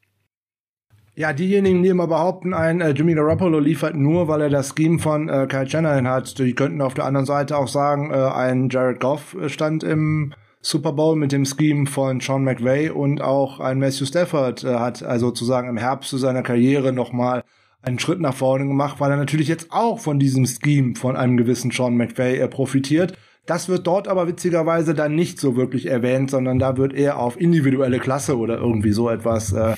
Ja, 1.14 1.34
diejenigen, 1.34 1.84
die 1.84 1.90
immer 1.90 2.08
behaupten, 2.08 2.54
ein 2.54 2.80
äh, 2.80 2.92
Jimmy 2.92 3.16
Garoppolo 3.16 3.60
liefert 3.60 3.96
nur, 3.96 4.30
weil 4.30 4.42
er 4.42 4.50
das 4.50 4.74
Scheme 4.76 4.98
von 4.98 5.28
äh, 5.28 5.46
Kyle 5.50 5.70
Shanahan 5.70 6.08
hat, 6.08 6.40
die 6.40 6.54
könnten 6.54 6.82
auf 6.82 6.94
der 6.94 7.04
anderen 7.04 7.26
Seite 7.26 7.58
auch 7.58 7.68
sagen, 7.68 8.12
äh, 8.12 8.16
ein 8.16 8.70
Jared 8.70 9.02
Goff 9.02 9.36
stand 9.48 9.84
im 9.84 10.34
Super 10.62 10.94
Bowl 10.94 11.16
mit 11.16 11.32
dem 11.32 11.46
Scheme 11.46 11.88
von 11.88 12.20
Sean 12.20 12.44
McVay 12.44 12.90
und 12.92 13.22
auch 13.22 13.60
ein 13.60 13.80
Matthew 13.80 14.06
Stafford 14.06 14.64
äh, 14.64 14.76
hat 14.76 15.02
also 15.02 15.28
sozusagen 15.28 15.68
im 15.68 15.78
Herbst 15.78 16.10
zu 16.10 16.18
seiner 16.18 16.44
Karriere 16.44 16.94
nochmal 16.94 17.44
einen 17.82 17.98
Schritt 17.98 18.20
nach 18.20 18.36
vorne 18.36 18.68
gemacht, 18.68 19.00
weil 19.00 19.10
er 19.10 19.18
natürlich 19.18 19.48
jetzt 19.48 19.72
auch 19.72 20.00
von 20.00 20.20
diesem 20.20 20.46
Scheme 20.46 20.96
von 20.96 21.16
einem 21.16 21.36
gewissen 21.38 21.72
Sean 21.72 21.98
McVay 21.98 22.38
äh, 22.38 22.48
profitiert. 22.48 23.18
Das 23.48 23.70
wird 23.70 23.88
dort 23.88 24.08
aber 24.08 24.28
witzigerweise 24.28 24.94
dann 24.94 25.16
nicht 25.16 25.40
so 25.40 25.56
wirklich 25.56 25.88
erwähnt, 25.88 26.30
sondern 26.30 26.60
da 26.60 26.78
wird 26.78 26.94
eher 26.94 27.18
auf 27.18 27.42
individuelle 27.42 28.00
Klasse 28.00 28.38
oder 28.38 28.60
irgendwie 28.60 28.92
so 28.92 29.10
etwas 29.10 29.52
äh, 29.52 29.74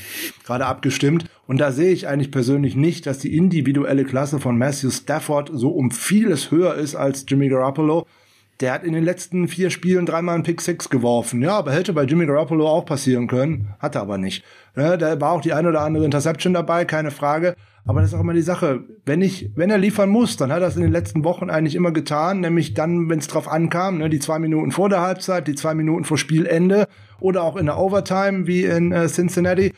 gerade 0.46 0.66
abgestimmt. 0.66 1.30
Und 1.48 1.60
da 1.62 1.72
sehe 1.72 1.94
ich 1.94 2.10
eigentlich 2.10 2.30
persönlich 2.30 2.76
nicht, 2.76 3.06
dass 3.06 3.20
die 3.20 3.38
individuelle 3.38 4.04
Klasse 4.04 4.42
von 4.42 4.58
Matthew 4.58 4.92
Stafford 4.92 5.50
so 5.54 5.70
um 5.70 5.92
vieles 5.92 6.52
höher 6.52 6.76
ist 6.76 6.96
als 6.96 7.26
Jimmy 7.26 7.48
Garoppolo. 7.48 8.06
Der 8.60 8.74
hat 8.74 8.84
in 8.84 8.94
den 8.94 9.04
letzten 9.04 9.48
vier 9.48 9.70
Spielen 9.70 10.06
dreimal 10.06 10.36
einen 10.36 10.44
Pick 10.44 10.62
Six 10.62 10.90
geworfen. 10.90 11.42
Ja, 11.42 11.58
aber 11.58 11.72
hätte 11.72 11.94
bei 11.94 12.04
Jimmy 12.04 12.26
Garoppolo 12.26 12.68
auch 12.68 12.86
passieren 12.86 13.28
können. 13.28 13.74
Hat 13.80 13.96
er 13.96 14.02
aber 14.02 14.18
nicht. 14.18 14.44
Ja, 14.76 14.96
da 14.98 15.20
war 15.20 15.32
auch 15.32 15.42
die 15.42 15.54
eine 15.54 15.70
oder 15.70 15.82
andere 15.82 16.06
Interception 16.06 16.54
dabei, 16.54 16.86
keine 16.86 17.12
Frage. 17.12 17.56
Aber 17.86 18.00
das 18.00 18.12
ist 18.12 18.16
auch 18.16 18.22
immer 18.22 18.34
die 18.34 18.42
Sache. 18.42 18.84
Wenn 19.06 19.22
ich, 19.22 19.52
wenn 19.56 19.70
er 19.70 19.78
liefern 19.78 20.10
muss, 20.10 20.38
dann 20.38 20.52
hat 20.52 20.62
er 20.62 20.70
es 20.70 20.78
in 20.78 20.84
den 20.84 20.92
letzten 20.92 21.24
Wochen 21.26 21.50
eigentlich 21.50 21.76
immer 21.76 21.92
getan, 21.92 22.40
nämlich 22.40 22.74
dann, 22.74 23.10
wenn 23.10 23.20
es 23.20 23.28
drauf 23.28 23.48
ankam, 23.48 23.98
ne, 23.98 24.10
die 24.10 24.20
zwei 24.20 24.40
Minuten 24.40 24.72
vor 24.72 24.88
der 24.88 25.02
Halbzeit, 25.02 25.48
die 25.48 25.56
zwei 25.56 25.74
Minuten 25.74 26.06
vor 26.06 26.18
Spielende 26.18 26.88
oder 27.20 27.44
auch 27.44 27.58
in 27.58 27.66
der 27.66 27.78
Overtime 27.78 28.48
wie 28.48 28.64
in 28.64 28.92
äh, 28.92 29.08
Cincinnati. 29.08 29.74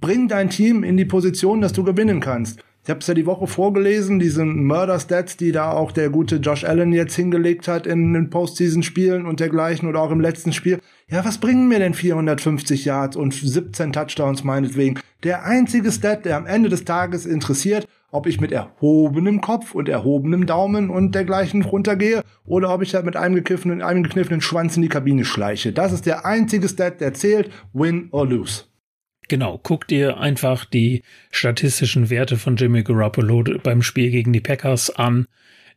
Bring 0.00 0.28
dein 0.28 0.48
Team 0.48 0.82
in 0.82 0.96
die 0.96 1.04
Position, 1.04 1.60
dass 1.60 1.72
du 1.72 1.84
gewinnen 1.84 2.20
kannst. 2.20 2.60
Ich 2.84 2.90
habe 2.90 2.98
es 2.98 3.06
ja 3.06 3.14
die 3.14 3.26
Woche 3.26 3.46
vorgelesen, 3.46 4.18
diese 4.18 4.44
Murder-Stats, 4.44 5.36
die 5.36 5.52
da 5.52 5.70
auch 5.70 5.92
der 5.92 6.10
gute 6.10 6.36
Josh 6.36 6.64
Allen 6.64 6.92
jetzt 6.92 7.14
hingelegt 7.14 7.68
hat 7.68 7.86
in 7.86 8.12
den 8.12 8.28
Postseason-Spielen 8.28 9.24
und 9.24 9.38
dergleichen 9.38 9.88
oder 9.88 10.00
auch 10.00 10.10
im 10.10 10.20
letzten 10.20 10.52
Spiel. 10.52 10.80
Ja, 11.08 11.24
was 11.24 11.38
bringen 11.38 11.68
mir 11.68 11.78
denn 11.78 11.94
450 11.94 12.84
Yards 12.84 13.14
und 13.14 13.34
17 13.34 13.92
Touchdowns 13.92 14.42
meinetwegen? 14.42 14.98
Der 15.22 15.44
einzige 15.44 15.92
Stat, 15.92 16.24
der 16.24 16.36
am 16.36 16.46
Ende 16.46 16.70
des 16.70 16.84
Tages 16.84 17.24
interessiert, 17.24 17.86
ob 18.10 18.26
ich 18.26 18.40
mit 18.40 18.50
erhobenem 18.50 19.40
Kopf 19.40 19.76
und 19.76 19.88
erhobenem 19.88 20.46
Daumen 20.46 20.90
und 20.90 21.14
dergleichen 21.14 21.62
runtergehe 21.62 22.24
oder 22.44 22.74
ob 22.74 22.82
ich 22.82 22.96
halt 22.96 23.04
mit 23.04 23.14
einem 23.14 23.36
gekniffenen, 23.36 23.80
einem 23.80 24.02
gekniffenen 24.02 24.40
Schwanz 24.40 24.74
in 24.74 24.82
die 24.82 24.88
Kabine 24.88 25.24
schleiche. 25.24 25.72
Das 25.72 25.92
ist 25.92 26.04
der 26.04 26.26
einzige 26.26 26.68
Stat, 26.68 27.00
der 27.00 27.14
zählt, 27.14 27.48
win 27.72 28.08
or 28.10 28.26
lose. 28.26 28.64
Genau, 29.32 29.58
guck 29.62 29.88
dir 29.88 30.18
einfach 30.18 30.66
die 30.66 31.04
statistischen 31.30 32.10
Werte 32.10 32.36
von 32.36 32.56
Jimmy 32.56 32.82
Garoppolo 32.82 33.42
beim 33.62 33.80
Spiel 33.80 34.10
gegen 34.10 34.34
die 34.34 34.42
Packers 34.42 34.90
an. 34.90 35.26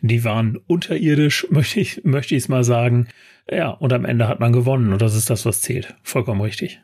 Die 0.01 0.26
waren 0.26 0.58
unterirdisch, 0.68 1.47
möchte 1.51 1.80
ich, 1.80 2.03
möchte 2.03 2.36
ich 2.36 2.43
es 2.43 2.49
mal 2.49 2.66
sagen. 2.66 3.08
Ja, 3.49 3.70
und 3.70 3.93
am 3.93 4.03
Ende 4.03 4.28
hat 4.28 4.41
man 4.41 4.51
gewonnen 4.51 4.91
und 4.91 5.01
das 5.01 5.16
ist 5.16 5.30
das, 5.30 5.45
was 5.45 5.62
zählt. 5.62 5.95
Vollkommen 6.03 6.41
richtig. 6.41 6.82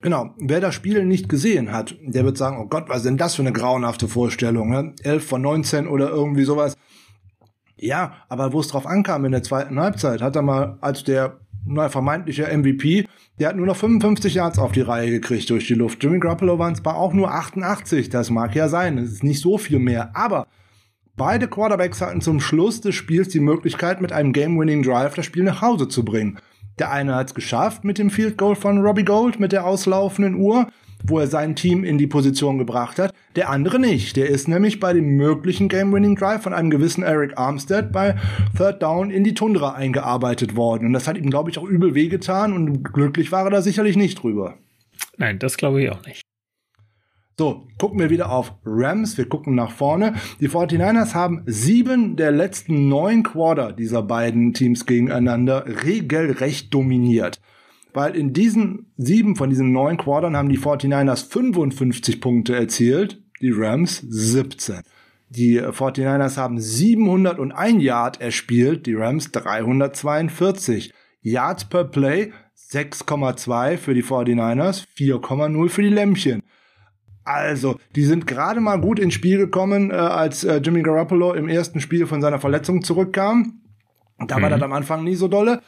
Genau, 0.00 0.34
wer 0.38 0.62
das 0.62 0.74
Spiel 0.74 1.04
nicht 1.04 1.28
gesehen 1.28 1.70
hat, 1.70 1.94
der 2.00 2.24
wird 2.24 2.38
sagen, 2.38 2.56
oh 2.58 2.66
Gott, 2.66 2.88
was 2.88 3.00
ist 3.00 3.04
denn 3.04 3.18
das 3.18 3.34
für 3.34 3.42
eine 3.42 3.52
grauenhafte 3.52 4.08
Vorstellung, 4.08 4.70
ne? 4.70 4.94
11 5.02 5.26
von 5.26 5.42
19 5.42 5.86
oder 5.86 6.08
irgendwie 6.08 6.44
sowas. 6.44 6.78
Ja, 7.76 8.14
aber 8.30 8.54
wo 8.54 8.60
es 8.60 8.68
drauf 8.68 8.86
ankam 8.86 9.26
in 9.26 9.32
der 9.32 9.42
zweiten 9.42 9.78
Halbzeit, 9.78 10.22
hat 10.22 10.34
er 10.34 10.40
mal 10.40 10.78
als 10.80 11.04
der 11.04 11.40
na, 11.66 11.88
vermeintlicher 11.88 12.48
MVP, 12.56 13.06
der 13.38 13.48
hat 13.48 13.56
nur 13.56 13.66
noch 13.66 13.76
55 13.76 14.34
Yards 14.34 14.58
auf 14.58 14.72
die 14.72 14.80
Reihe 14.80 15.10
gekriegt 15.10 15.48
durch 15.50 15.66
die 15.66 15.74
Luft. 15.74 16.02
Jimmy 16.02 16.18
Garoppolo 16.18 16.58
waren 16.58 16.74
zwar 16.74 16.96
auch 16.96 17.12
nur 17.12 17.32
88, 17.32 18.08
das 18.08 18.30
mag 18.30 18.54
ja 18.54 18.68
sein, 18.68 18.98
es 18.98 19.12
ist 19.12 19.24
nicht 19.24 19.40
so 19.40 19.58
viel 19.58 19.78
mehr, 19.78 20.14
aber 20.14 20.46
beide 21.16 21.48
Quarterbacks 21.48 22.00
hatten 22.00 22.20
zum 22.20 22.40
Schluss 22.40 22.80
des 22.80 22.94
Spiels 22.94 23.28
die 23.28 23.40
Möglichkeit, 23.40 24.00
mit 24.00 24.12
einem 24.12 24.32
Game-Winning 24.32 24.82
Drive 24.82 25.14
das 25.14 25.26
Spiel 25.26 25.42
nach 25.42 25.62
Hause 25.62 25.88
zu 25.88 26.04
bringen. 26.04 26.38
Der 26.78 26.90
eine 26.90 27.14
hat 27.14 27.28
es 27.28 27.34
geschafft 27.34 27.84
mit 27.84 27.98
dem 27.98 28.10
Field 28.10 28.38
Goal 28.38 28.56
von 28.56 28.78
Robbie 28.78 29.04
Gold 29.04 29.38
mit 29.38 29.52
der 29.52 29.66
auslaufenden 29.66 30.34
Uhr 30.36 30.66
wo 31.10 31.18
er 31.18 31.26
sein 31.26 31.56
Team 31.56 31.84
in 31.84 31.98
die 31.98 32.06
Position 32.06 32.58
gebracht 32.58 32.98
hat. 32.98 33.12
Der 33.36 33.50
andere 33.50 33.78
nicht. 33.78 34.16
Der 34.16 34.28
ist 34.28 34.48
nämlich 34.48 34.80
bei 34.80 34.92
dem 34.92 35.16
möglichen 35.16 35.68
Game-Winning 35.68 36.16
Drive 36.16 36.42
von 36.42 36.54
einem 36.54 36.70
gewissen 36.70 37.02
Eric 37.02 37.36
Armstead 37.36 37.92
bei 37.92 38.16
Third 38.56 38.82
Down 38.82 39.10
in 39.10 39.24
die 39.24 39.34
Tundra 39.34 39.74
eingearbeitet 39.74 40.56
worden. 40.56 40.86
Und 40.86 40.92
das 40.92 41.06
hat 41.06 41.18
ihm, 41.18 41.30
glaube 41.30 41.50
ich, 41.50 41.58
auch 41.58 41.64
übel 41.64 41.94
wehgetan 41.94 42.52
und 42.52 42.84
glücklich 42.92 43.32
war 43.32 43.44
er 43.44 43.50
da 43.50 43.62
sicherlich 43.62 43.96
nicht 43.96 44.22
drüber. 44.22 44.56
Nein, 45.18 45.38
das 45.38 45.56
glaube 45.56 45.82
ich 45.82 45.90
auch 45.90 46.04
nicht. 46.06 46.22
So, 47.38 47.66
gucken 47.78 47.98
wir 47.98 48.10
wieder 48.10 48.30
auf 48.30 48.52
Rams. 48.66 49.16
Wir 49.16 49.26
gucken 49.26 49.54
nach 49.54 49.70
vorne. 49.70 50.12
Die 50.40 50.48
49ers 50.50 51.14
haben 51.14 51.42
sieben 51.46 52.16
der 52.16 52.32
letzten 52.32 52.88
neun 52.88 53.22
Quarter 53.22 53.72
dieser 53.72 54.02
beiden 54.02 54.52
Teams 54.52 54.84
gegeneinander 54.84 55.64
regelrecht 55.84 56.74
dominiert 56.74 57.40
weil 57.94 58.16
in 58.16 58.32
diesen 58.32 58.92
sieben 58.96 59.36
von 59.36 59.50
diesen 59.50 59.72
neun 59.72 59.96
Quartern 59.96 60.36
haben 60.36 60.48
die 60.48 60.58
49ers 60.58 61.28
55 61.28 62.20
Punkte 62.20 62.56
erzielt, 62.56 63.22
die 63.40 63.50
Rams 63.50 63.98
17. 64.08 64.80
Die 65.30 65.60
49ers 65.60 66.36
haben 66.36 66.60
701 66.60 67.82
Yard 67.82 68.20
erspielt, 68.20 68.86
die 68.86 68.94
Rams 68.94 69.30
342. 69.30 70.92
Yards 71.22 71.66
per 71.66 71.84
Play 71.84 72.32
6,2 72.70 73.76
für 73.76 73.94
die 73.94 74.02
49ers, 74.02 74.86
4,0 74.96 75.68
für 75.68 75.82
die 75.82 75.88
Lämmchen. 75.88 76.42
Also, 77.24 77.78
die 77.94 78.04
sind 78.04 78.26
gerade 78.26 78.60
mal 78.60 78.80
gut 78.80 78.98
ins 78.98 79.14
Spiel 79.14 79.38
gekommen, 79.38 79.90
äh, 79.90 79.94
als 79.94 80.42
äh, 80.44 80.56
Jimmy 80.56 80.82
Garoppolo 80.82 81.34
im 81.34 81.48
ersten 81.48 81.80
Spiel 81.80 82.06
von 82.06 82.20
seiner 82.20 82.40
Verletzung 82.40 82.82
zurückkam. 82.82 83.60
Da 84.18 84.38
mhm. 84.38 84.42
war 84.42 84.50
das 84.50 84.62
am 84.62 84.72
Anfang 84.72 85.04
nie 85.04 85.14
so 85.14 85.28
dolle. 85.28 85.60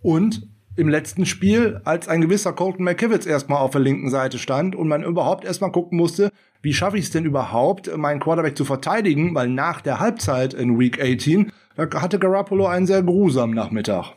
Und 0.00 0.48
im 0.76 0.88
letzten 0.88 1.26
Spiel, 1.26 1.80
als 1.84 2.08
ein 2.08 2.20
gewisser 2.20 2.52
Colton 2.52 2.84
McKivitz 2.84 3.26
erstmal 3.26 3.58
auf 3.58 3.70
der 3.70 3.80
linken 3.80 4.10
Seite 4.10 4.38
stand 4.38 4.74
und 4.74 4.88
man 4.88 5.04
überhaupt 5.04 5.44
erstmal 5.44 5.72
gucken 5.72 5.98
musste, 5.98 6.30
wie 6.62 6.72
schaffe 6.72 6.98
ich 6.98 7.04
es 7.04 7.10
denn 7.10 7.24
überhaupt, 7.24 7.94
meinen 7.96 8.20
Quarterback 8.20 8.56
zu 8.56 8.64
verteidigen, 8.64 9.34
weil 9.34 9.48
nach 9.48 9.80
der 9.80 10.00
Halbzeit 10.00 10.54
in 10.54 10.78
Week 10.78 11.00
18 11.00 11.52
da 11.76 11.88
hatte 12.00 12.18
Garoppolo 12.18 12.66
einen 12.66 12.86
sehr 12.86 13.02
grusamen 13.02 13.54
Nachmittag. 13.54 14.14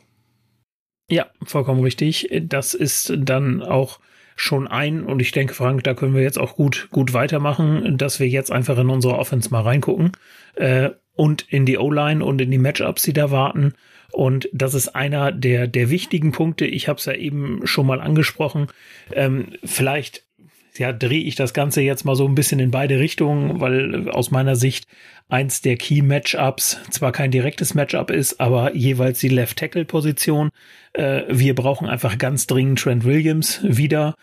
Ja, 1.10 1.26
vollkommen 1.42 1.82
richtig. 1.82 2.28
Das 2.42 2.74
ist 2.74 3.12
dann 3.16 3.62
auch 3.62 3.98
schon 4.36 4.68
ein, 4.68 5.02
und 5.02 5.20
ich 5.20 5.32
denke, 5.32 5.54
Frank, 5.54 5.82
da 5.84 5.94
können 5.94 6.14
wir 6.14 6.22
jetzt 6.22 6.38
auch 6.38 6.54
gut, 6.54 6.88
gut 6.92 7.12
weitermachen, 7.12 7.98
dass 7.98 8.20
wir 8.20 8.28
jetzt 8.28 8.52
einfach 8.52 8.78
in 8.78 8.88
unsere 8.88 9.18
Offense 9.18 9.50
mal 9.50 9.62
reingucken 9.62 10.12
äh, 10.54 10.90
und 11.14 11.42
in 11.48 11.66
die 11.66 11.78
O-Line 11.78 12.24
und 12.24 12.40
in 12.40 12.50
die 12.50 12.58
Matchups, 12.58 13.02
die 13.02 13.12
da 13.12 13.32
warten. 13.32 13.74
Und 14.12 14.48
das 14.52 14.74
ist 14.74 14.88
einer 14.88 15.32
der, 15.32 15.66
der 15.66 15.90
wichtigen 15.90 16.32
Punkte. 16.32 16.66
Ich 16.66 16.88
habe 16.88 16.98
es 16.98 17.04
ja 17.04 17.12
eben 17.12 17.66
schon 17.66 17.86
mal 17.86 18.00
angesprochen. 18.00 18.68
Ähm, 19.12 19.48
vielleicht 19.64 20.24
ja, 20.78 20.92
drehe 20.92 21.22
ich 21.22 21.34
das 21.34 21.52
Ganze 21.52 21.80
jetzt 21.82 22.04
mal 22.04 22.14
so 22.14 22.26
ein 22.26 22.34
bisschen 22.34 22.60
in 22.60 22.70
beide 22.70 22.98
Richtungen, 22.98 23.60
weil 23.60 24.08
aus 24.10 24.30
meiner 24.30 24.56
Sicht 24.56 24.86
eins 25.28 25.60
der 25.60 25.76
Key 25.76 26.02
Matchups 26.02 26.78
zwar 26.90 27.12
kein 27.12 27.30
direktes 27.30 27.74
Matchup 27.74 28.10
ist, 28.10 28.40
aber 28.40 28.74
jeweils 28.74 29.18
die 29.18 29.28
Left 29.28 29.58
Tackle 29.58 29.84
Position. 29.84 30.50
Äh, 30.92 31.22
wir 31.28 31.54
brauchen 31.54 31.88
einfach 31.88 32.16
ganz 32.18 32.46
dringend 32.46 32.78
Trent 32.78 33.04
Williams 33.04 33.60
wieder. 33.62 34.14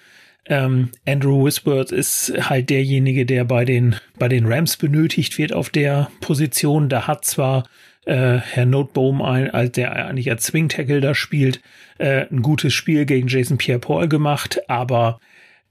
Ähm, 0.47 0.89
Andrew 1.07 1.43
Whisworth 1.43 1.91
ist 1.91 2.33
halt 2.49 2.69
derjenige, 2.69 3.25
der 3.25 3.45
bei 3.45 3.65
den, 3.65 3.95
bei 4.17 4.27
den 4.27 4.45
Rams 4.45 4.77
benötigt 4.77 5.38
wird 5.38 5.53
auf 5.53 5.69
der 5.69 6.09
Position. 6.21 6.88
Da 6.88 7.07
hat 7.07 7.25
zwar 7.25 7.67
äh, 8.06 8.38
Herr 8.38 8.66
Notebohm, 8.66 9.22
ein, 9.22 9.49
als 9.49 9.74
der 9.74 9.93
eigentlich 10.08 10.30
als 10.30 10.45
Swing 10.45 10.70
Tackle 10.70 11.01
da 11.01 11.14
spielt, 11.14 11.62
äh, 11.97 12.26
ein 12.32 12.41
gutes 12.41 12.74
Spiel 12.74 13.06
gegen 13.06 13.28
Jason 13.28 13.58
Pierre-Paul 13.58 14.08
gemacht, 14.08 14.62
aber 14.68 15.20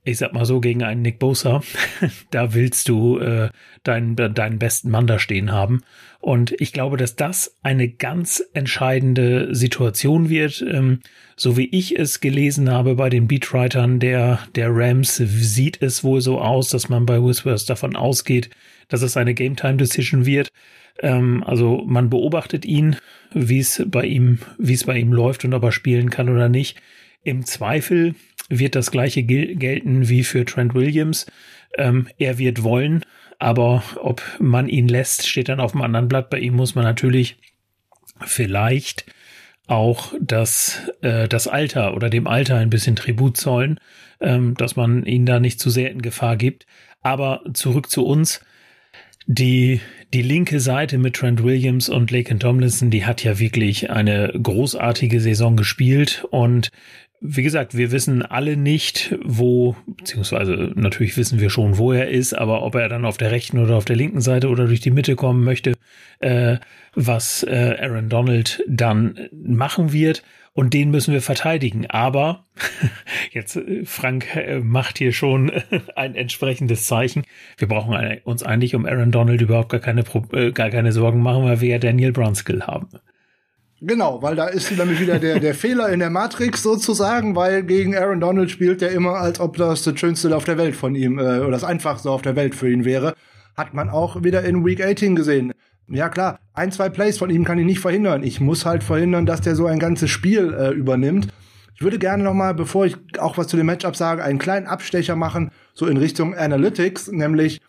ich 0.05 0.19
sag 0.19 0.35
mal 0.35 0.45
so, 0.45 0.61
gegen 0.61 0.83
einen 0.83 1.01
Nick 1.01 1.19
Bosa, 1.19 1.63
da 2.31 2.53
willst 2.53 2.89
du 2.89 3.19
äh, 3.19 3.49
deinen, 3.85 4.17
deinen 4.17 4.59
besten 4.59 4.91
Mann 4.91 5.07
da 5.07 5.19
stehen 5.19 5.51
haben. 5.51 5.83
Und 6.21 6.55
ich 6.61 6.73
glaube, 6.73 6.97
dass 6.97 7.17
das 7.17 7.57
eine 7.63 7.89
ganz 7.89 8.43
entscheidende 8.53 9.55
Situation 9.55 10.29
wird. 10.29 10.63
Ähm, 10.63 11.01
so 11.37 11.57
wie 11.57 11.69
ich 11.71 11.99
es 11.99 12.21
gelesen 12.21 12.71
habe 12.71 12.95
bei 12.95 13.09
den 13.09 13.29
Beatwritern 13.29 13.99
der, 13.99 14.41
der 14.55 14.69
Rams, 14.71 15.17
sieht 15.17 15.83
es 15.83 16.05
wohl 16.05 16.21
so 16.21 16.39
aus, 16.39 16.69
dass 16.69 16.89
man 16.89 17.07
bei 17.07 17.23
Whispers 17.23 17.65
davon 17.65 17.97
ausgeht, 17.97 18.51
dass 18.89 19.03
es 19.03 19.17
eine 19.17 19.35
Game-Time-Decision 19.35 20.27
wird. 20.27 20.51
Ähm, 21.01 21.43
also 21.45 21.83
man 21.87 22.11
beobachtet 22.11 22.65
ihn, 22.65 22.97
wie 23.33 23.59
es 23.59 23.83
bei 23.87 24.05
ihm, 24.05 24.39
wie 24.59 24.75
es 24.75 24.85
bei 24.85 24.99
ihm 24.99 25.13
läuft 25.13 25.45
und 25.45 25.55
ob 25.55 25.63
er 25.63 25.73
spielen 25.73 26.11
kann 26.11 26.29
oder 26.29 26.49
nicht. 26.49 26.81
Im 27.23 27.45
Zweifel 27.45 28.15
wird 28.49 28.75
das 28.75 28.91
gleiche 28.91 29.23
gel 29.23 29.57
gelten 29.57 30.09
wie 30.09 30.25
für 30.25 30.45
Trent 30.45 30.75
Williams. 30.75 31.27
Ähm, 31.77 32.09
er 32.19 32.39
wird 32.39 32.63
wollen, 32.63 33.05
aber 33.39 33.83
ob 34.01 34.23
man 34.39 34.69
ihn 34.69 34.89
lässt, 34.89 35.27
steht 35.27 35.49
dann 35.49 35.61
auf 35.61 35.73
dem 35.73 35.83
anderen 35.83 36.09
Blatt. 36.09 36.31
Bei 36.31 36.39
ihm 36.39 36.55
muss 36.55 36.75
man 36.75 36.85
natürlich 36.85 37.37
vielleicht 38.21 39.07
auch 39.67 40.13
das, 40.21 40.91
äh, 41.01 41.27
das 41.29 41.49
Alter 41.49 41.95
oder 41.95 42.11
dem 42.11 42.27
Alter 42.27 42.59
ein 42.59 42.71
bisschen 42.71 42.97
Tribut 42.97 43.37
zollen, 43.37 43.81
ähm, 44.21 44.55
dass 44.55 44.77
man 44.77 45.05
ihn 45.07 45.27
da 45.27 45.41
nicht 45.41 45.59
zu 45.59 45.71
sehr 45.71 45.91
in 45.91 46.03
Gefahr 46.03 46.37
gibt. 46.37 46.67
Aber 47.01 47.43
zurück 47.53 47.91
zu 47.91 48.05
uns. 48.05 48.45
Die, 49.27 49.81
die 50.15 50.23
linke 50.23 50.61
Seite 50.61 50.97
mit 50.97 51.17
Trent 51.17 51.43
Williams 51.43 51.89
und 51.89 52.13
Laken 52.13 52.39
Tomlinson, 52.39 52.89
die 52.89 53.05
hat 53.05 53.25
ja 53.25 53.41
wirklich 53.41 53.91
eine 53.91 54.33
großartige 54.41 55.21
Saison 55.21 55.57
gespielt 55.57 56.25
und 56.31 56.71
wie 57.27 57.43
gesagt, 57.43 57.75
wir 57.75 57.91
wissen 57.91 58.23
alle 58.23 58.57
nicht, 58.57 59.17
wo, 59.25 59.75
beziehungsweise 59.87 60.73
natürlich 60.75 61.17
wissen 61.17 61.41
wir 61.41 61.49
schon, 61.51 61.79
wo 61.79 61.91
er 61.91 62.09
ist, 62.09 62.35
aber 62.35 62.63
ob 62.63 62.75
er 62.75 62.89
dann 62.89 63.05
auf 63.05 63.17
der 63.17 63.31
rechten 63.31 63.59
oder 63.59 63.77
auf 63.77 63.87
der 63.87 63.97
linken 63.97 64.21
Seite 64.21 64.51
oder 64.51 64.67
durch 64.67 64.81
die 64.81 64.91
Mitte 64.91 65.17
kommen 65.17 65.43
möchte, 65.43 65.73
äh, 66.21 66.59
was 66.95 67.43
äh, 67.43 67.77
Aaron 67.81 68.09
Donald 68.09 68.63
dann 68.69 69.19
machen 69.33 69.93
wird. 69.93 70.23
Und 70.57 70.73
den 70.73 70.93
müssen 70.93 71.13
wir 71.13 71.21
verteidigen. 71.21 71.87
Aber 71.91 72.45
jetzt 73.33 73.57
äh, 73.57 73.85
Frank 73.85 74.37
äh, 74.37 74.61
macht 74.61 74.99
hier 74.99 75.13
schon 75.13 75.51
ein 75.97 76.15
entsprechendes 76.15 76.87
Zeichen. 76.87 77.25
Wir 77.59 77.69
brauchen 77.69 77.97
uns 78.25 78.43
eigentlich 78.45 78.75
um 78.75 78.87
Aaron 78.87 79.11
Donald 79.11 79.41
überhaupt 79.41 79.71
gar 79.71 79.81
keine, 79.81 80.05
gar 80.53 80.71
keine 80.71 80.93
Sorgen 80.93 81.21
machen, 81.21 81.45
weil 81.45 81.61
wir 81.61 81.69
ja 81.69 81.79
Daniel 81.79 82.13
Brunskill 82.13 82.63
haben. 82.63 82.89
Genau, 83.81 84.23
weil 84.23 84.37
da 84.37 84.47
ist 84.47 84.71
nämlich 84.71 85.01
wieder 85.01 85.19
der, 85.19 85.41
der 85.41 85.55
Fehler 85.55 85.91
in 85.91 85.99
der 85.99 86.09
Matrix 86.09 86.63
sozusagen, 86.63 87.37
weil 87.37 87.65
gegen 87.65 87.95
Aaron 87.97 88.21
Donald 88.21 88.51
spielt 88.51 88.81
er 88.81 88.93
immer, 88.93 89.17
als 89.17 89.41
ob 89.41 89.57
das 89.57 89.83
das 89.83 89.99
Schönste 89.99 90.35
auf 90.35 90.45
der 90.45 90.57
Welt 90.57 90.77
von 90.77 90.95
ihm 90.95 91.19
äh, 91.19 91.41
oder 91.41 91.51
das 91.51 91.65
Einfachste 91.65 92.11
auf 92.11 92.23
der 92.23 92.37
Welt 92.37 92.55
für 92.55 92.71
ihn 92.71 92.85
wäre. 92.85 93.15
Hat 93.57 93.75
man 93.75 93.91
auch 93.91 94.23
wieder 94.23 94.43
in 94.43 94.65
Week 94.65 94.83
18 94.83 95.17
gesehen. 95.17 95.53
Ja 95.89 96.09
klar, 96.09 96.39
ein, 96.55 96.73
zwei 96.73 96.89
Plays 96.89 97.19
von 97.19 97.31
ihm 97.31 97.45
kann 97.45 97.59
ich 97.59 97.67
nicht 97.67 97.81
verhindern. 97.81 98.23
Ich 98.23 98.41
muss 98.41 98.65
halt 98.65 98.83
verhindern, 98.83 99.27
dass 99.27 99.43
der 99.43 99.55
so 99.55 99.67
ein 99.67 99.79
ganzes 99.79 100.11
Spiel 100.11 100.55
äh, 100.55 100.71
übernimmt. 100.71 101.29
Ich 101.75 101.83
würde 101.83 101.99
gerne 101.99 102.23
noch 102.23 102.35
mal, 102.35 102.55
bevor 102.55 102.87
ich 102.87 102.97
auch 103.19 103.37
was 103.37 103.49
zu 103.49 103.57
dem 103.57 103.67
Matchup 103.67 103.97
sage, 103.97 104.23
einen 104.23 104.39
kleinen 104.39 104.67
Abstecher 104.67 105.17
machen, 105.17 105.51
so 105.75 105.87
in 105.87 105.97
Richtung 105.97 106.35
Analytics, 106.35 107.11
nämlich 107.11 107.61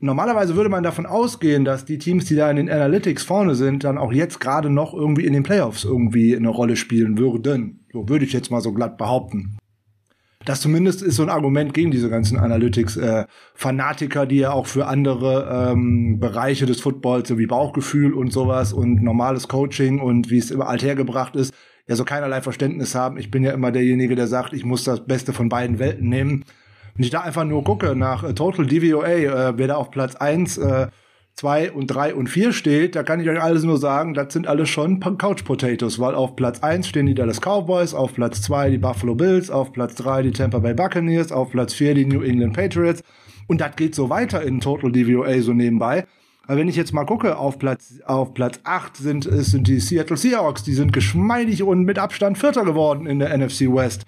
normalerweise 0.00 0.56
würde 0.56 0.68
man 0.68 0.82
davon 0.82 1.06
ausgehen, 1.06 1.64
dass 1.64 1.84
die 1.84 1.98
Teams, 1.98 2.24
die 2.24 2.34
da 2.34 2.50
in 2.50 2.56
den 2.56 2.70
Analytics 2.70 3.22
vorne 3.22 3.54
sind, 3.54 3.84
dann 3.84 3.98
auch 3.98 4.12
jetzt 4.12 4.40
gerade 4.40 4.68
noch 4.68 4.94
irgendwie 4.94 5.26
in 5.26 5.32
den 5.32 5.44
Playoffs 5.44 5.84
irgendwie 5.84 6.36
eine 6.36 6.48
Rolle 6.48 6.76
spielen 6.76 7.18
würden. 7.18 7.86
So 7.92 8.08
würde 8.08 8.24
ich 8.24 8.32
jetzt 8.32 8.50
mal 8.50 8.60
so 8.60 8.72
glatt 8.72 8.98
behaupten. 8.98 9.59
Das 10.46 10.62
zumindest 10.62 11.02
ist 11.02 11.16
so 11.16 11.22
ein 11.22 11.28
Argument 11.28 11.74
gegen 11.74 11.90
diese 11.90 12.08
ganzen 12.08 12.38
Analytics-Fanatiker, 12.38 14.22
äh, 14.22 14.26
die 14.26 14.38
ja 14.38 14.52
auch 14.52 14.66
für 14.66 14.86
andere 14.86 15.72
ähm, 15.72 16.18
Bereiche 16.18 16.64
des 16.64 16.80
Footballs, 16.80 17.28
so 17.28 17.38
wie 17.38 17.46
Bauchgefühl 17.46 18.14
und 18.14 18.32
sowas 18.32 18.72
und 18.72 19.02
normales 19.02 19.48
Coaching 19.48 20.00
und 20.00 20.30
wie 20.30 20.38
es 20.38 20.50
immer 20.50 20.68
althergebracht 20.68 21.36
ist, 21.36 21.52
ja 21.86 21.94
so 21.94 22.04
keinerlei 22.04 22.40
Verständnis 22.40 22.94
haben. 22.94 23.18
Ich 23.18 23.30
bin 23.30 23.44
ja 23.44 23.52
immer 23.52 23.70
derjenige, 23.70 24.14
der 24.16 24.28
sagt, 24.28 24.54
ich 24.54 24.64
muss 24.64 24.82
das 24.84 25.04
Beste 25.04 25.34
von 25.34 25.50
beiden 25.50 25.78
Welten 25.78 26.08
nehmen. 26.08 26.44
Wenn 26.94 27.04
ich 27.04 27.10
da 27.10 27.20
einfach 27.20 27.44
nur 27.44 27.62
gucke 27.62 27.94
nach 27.94 28.24
äh, 28.24 28.32
Total 28.32 28.66
DVOA, 28.66 29.08
äh, 29.08 29.58
wer 29.58 29.68
da 29.68 29.74
auf 29.76 29.90
Platz 29.90 30.16
eins 30.16 30.56
äh, 30.56 30.88
2 31.40 31.72
und 31.72 31.86
3 31.86 32.16
und 32.16 32.28
4 32.28 32.52
steht, 32.52 32.94
da 32.94 33.02
kann 33.02 33.18
ich 33.18 33.26
euch 33.30 33.40
alles 33.40 33.64
nur 33.64 33.78
sagen, 33.78 34.12
das 34.12 34.30
sind 34.30 34.46
alles 34.46 34.68
schon 34.68 35.00
Couch 35.00 35.42
Potatoes, 35.42 35.98
weil 35.98 36.14
auf 36.14 36.36
Platz 36.36 36.62
1 36.62 36.86
stehen 36.86 37.06
die 37.06 37.14
Dallas 37.14 37.40
Cowboys, 37.40 37.94
auf 37.94 38.12
Platz 38.12 38.42
2 38.42 38.68
die 38.68 38.76
Buffalo 38.76 39.14
Bills, 39.14 39.50
auf 39.50 39.72
Platz 39.72 39.94
3 39.94 40.24
die 40.24 40.32
Tampa 40.32 40.58
Bay 40.58 40.74
Buccaneers, 40.74 41.32
auf 41.32 41.50
Platz 41.50 41.72
4 41.72 41.94
die 41.94 42.04
New 42.04 42.20
England 42.20 42.52
Patriots 42.52 43.02
und 43.46 43.62
das 43.62 43.74
geht 43.74 43.94
so 43.94 44.10
weiter 44.10 44.42
in 44.42 44.60
Total 44.60 44.92
DVOA 44.92 45.40
so 45.40 45.54
nebenbei. 45.54 46.04
Aber 46.46 46.58
wenn 46.58 46.68
ich 46.68 46.76
jetzt 46.76 46.92
mal 46.92 47.06
gucke, 47.06 47.38
auf 47.38 47.58
Platz, 47.58 47.94
auf 48.04 48.34
Platz 48.34 48.60
8 48.64 48.98
sind, 48.98 49.26
sind 49.30 49.66
die 49.66 49.80
Seattle 49.80 50.18
Seahawks, 50.18 50.62
die 50.62 50.74
sind 50.74 50.92
geschmeidig 50.92 51.62
und 51.62 51.84
mit 51.84 51.98
Abstand 51.98 52.36
Vierter 52.36 52.66
geworden 52.66 53.06
in 53.06 53.18
der 53.18 53.34
NFC 53.34 53.62
West. 53.62 54.04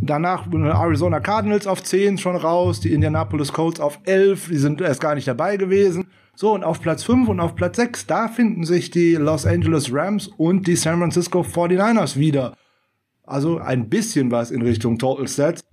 Danach 0.00 0.52
Arizona 0.52 1.20
Cardinals 1.20 1.68
auf 1.68 1.84
10 1.84 2.18
schon 2.18 2.34
raus, 2.34 2.80
die 2.80 2.92
Indianapolis 2.92 3.52
Colts 3.52 3.78
auf 3.78 4.00
11, 4.06 4.48
die 4.48 4.56
sind 4.56 4.80
erst 4.80 5.00
gar 5.00 5.14
nicht 5.14 5.28
dabei 5.28 5.56
gewesen. 5.56 6.08
So, 6.40 6.54
und 6.54 6.62
auf 6.62 6.80
Platz 6.80 7.02
5 7.02 7.30
und 7.30 7.40
auf 7.40 7.56
Platz 7.56 7.74
6, 7.78 8.06
da 8.06 8.28
finden 8.28 8.62
sich 8.62 8.92
die 8.92 9.14
Los 9.14 9.44
Angeles 9.44 9.92
Rams 9.92 10.28
und 10.28 10.68
die 10.68 10.76
San 10.76 11.00
Francisco 11.00 11.40
49ers 11.40 12.16
wieder. 12.16 12.54
Also 13.24 13.58
ein 13.58 13.88
bisschen 13.88 14.30
was 14.30 14.52
in 14.52 14.62
Richtung 14.62 15.00
Total 15.00 15.26
Stats. 15.26 15.64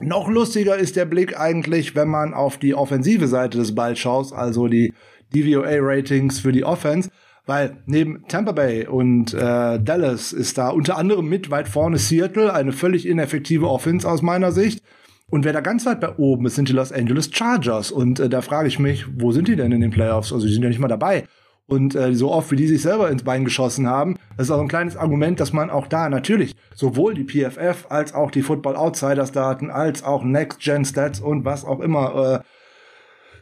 Noch 0.00 0.30
lustiger 0.30 0.78
ist 0.78 0.96
der 0.96 1.04
Blick 1.04 1.38
eigentlich, 1.38 1.94
wenn 1.94 2.08
man 2.08 2.32
auf 2.32 2.56
die 2.56 2.74
offensive 2.74 3.28
Seite 3.28 3.58
des 3.58 3.74
Balls 3.74 3.98
schaut, 3.98 4.32
also 4.32 4.66
die 4.66 4.94
DVOA-Ratings 5.34 6.40
für 6.40 6.52
die 6.52 6.64
Offense, 6.64 7.10
weil 7.44 7.82
neben 7.84 8.24
Tampa 8.28 8.52
Bay 8.52 8.86
und 8.86 9.34
äh, 9.34 9.78
Dallas 9.78 10.32
ist 10.32 10.56
da 10.56 10.70
unter 10.70 10.96
anderem 10.96 11.28
mit 11.28 11.50
weit 11.50 11.68
vorne 11.68 11.98
Seattle, 11.98 12.54
eine 12.54 12.72
völlig 12.72 13.06
ineffektive 13.06 13.68
Offense 13.68 14.08
aus 14.08 14.22
meiner 14.22 14.52
Sicht. 14.52 14.82
Und 15.30 15.44
wer 15.44 15.52
da 15.52 15.60
ganz 15.60 15.84
weit 15.84 16.00
bei 16.00 16.16
oben 16.16 16.46
ist, 16.46 16.54
sind 16.54 16.68
die 16.68 16.72
Los 16.72 16.92
Angeles 16.92 17.30
Chargers. 17.32 17.90
Und 17.90 18.18
äh, 18.18 18.28
da 18.28 18.40
frage 18.40 18.68
ich 18.68 18.78
mich, 18.78 19.04
wo 19.14 19.32
sind 19.32 19.48
die 19.48 19.56
denn 19.56 19.72
in 19.72 19.80
den 19.80 19.90
Playoffs? 19.90 20.32
Also 20.32 20.46
die 20.46 20.52
sind 20.52 20.62
ja 20.62 20.68
nicht 20.68 20.78
mal 20.78 20.88
dabei. 20.88 21.24
Und 21.66 21.94
äh, 21.94 22.14
so 22.14 22.32
oft, 22.32 22.50
wie 22.50 22.56
die 22.56 22.66
sich 22.66 22.80
selber 22.80 23.10
ins 23.10 23.24
Bein 23.24 23.44
geschossen 23.44 23.86
haben, 23.86 24.16
das 24.38 24.46
ist 24.46 24.50
auch 24.50 24.60
ein 24.60 24.68
kleines 24.68 24.96
Argument, 24.96 25.38
dass 25.38 25.52
man 25.52 25.68
auch 25.68 25.86
da 25.86 26.08
natürlich 26.08 26.54
sowohl 26.74 27.12
die 27.12 27.24
PFF 27.24 27.86
als 27.90 28.14
auch 28.14 28.30
die 28.30 28.40
Football 28.40 28.74
Outsiders 28.74 29.32
Daten 29.32 29.70
als 29.70 30.02
auch 30.02 30.24
Next 30.24 30.60
Gen 30.60 30.86
Stats 30.86 31.20
und 31.20 31.44
was 31.44 31.66
auch 31.66 31.80
immer 31.80 32.42
äh, 32.42 32.57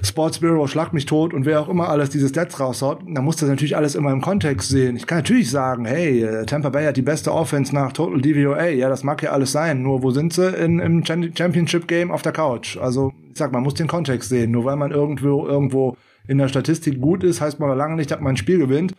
Sports 0.02 0.40
Bureau, 0.40 0.66
Schlag 0.66 0.92
mich 0.92 1.06
tot 1.06 1.32
und 1.32 1.46
wer 1.46 1.60
auch 1.60 1.68
immer 1.68 1.88
alles 1.88 2.10
diese 2.10 2.28
Stats 2.28 2.60
raushaut, 2.60 3.00
dann 3.08 3.24
muss 3.24 3.36
das 3.36 3.48
natürlich 3.48 3.76
alles 3.76 3.94
immer 3.94 4.12
im 4.12 4.20
Kontext 4.20 4.68
sehen. 4.68 4.96
Ich 4.96 5.06
kann 5.06 5.18
natürlich 5.18 5.50
sagen, 5.50 5.84
hey, 5.84 6.22
äh, 6.22 6.46
Tampa 6.46 6.68
Bay 6.68 6.84
hat 6.84 6.96
die 6.96 7.02
beste 7.02 7.32
Offense 7.32 7.74
nach 7.74 7.92
Total 7.92 8.20
DVOA. 8.20 8.68
Ja, 8.68 8.88
das 8.88 9.04
mag 9.04 9.22
ja 9.22 9.30
alles 9.30 9.52
sein. 9.52 9.82
Nur 9.82 10.02
wo 10.02 10.10
sind 10.10 10.32
sie 10.32 10.48
in, 10.48 10.78
im 10.78 11.04
Championship 11.04 11.88
Game 11.88 12.10
auf 12.10 12.22
der 12.22 12.32
Couch? 12.32 12.76
Also, 12.76 13.12
ich 13.30 13.38
sag, 13.38 13.52
man 13.52 13.62
muss 13.62 13.74
den 13.74 13.86
Kontext 13.86 14.28
sehen. 14.28 14.50
Nur 14.50 14.64
weil 14.64 14.76
man 14.76 14.90
irgendwo, 14.90 15.46
irgendwo 15.46 15.96
in 16.28 16.38
der 16.38 16.48
Statistik 16.48 17.00
gut 17.00 17.24
ist, 17.24 17.40
heißt 17.40 17.58
man 17.58 17.76
lange 17.76 17.96
nicht, 17.96 18.10
dass 18.10 18.20
man 18.20 18.34
ein 18.34 18.36
Spiel 18.36 18.58
gewinnt. 18.58 18.94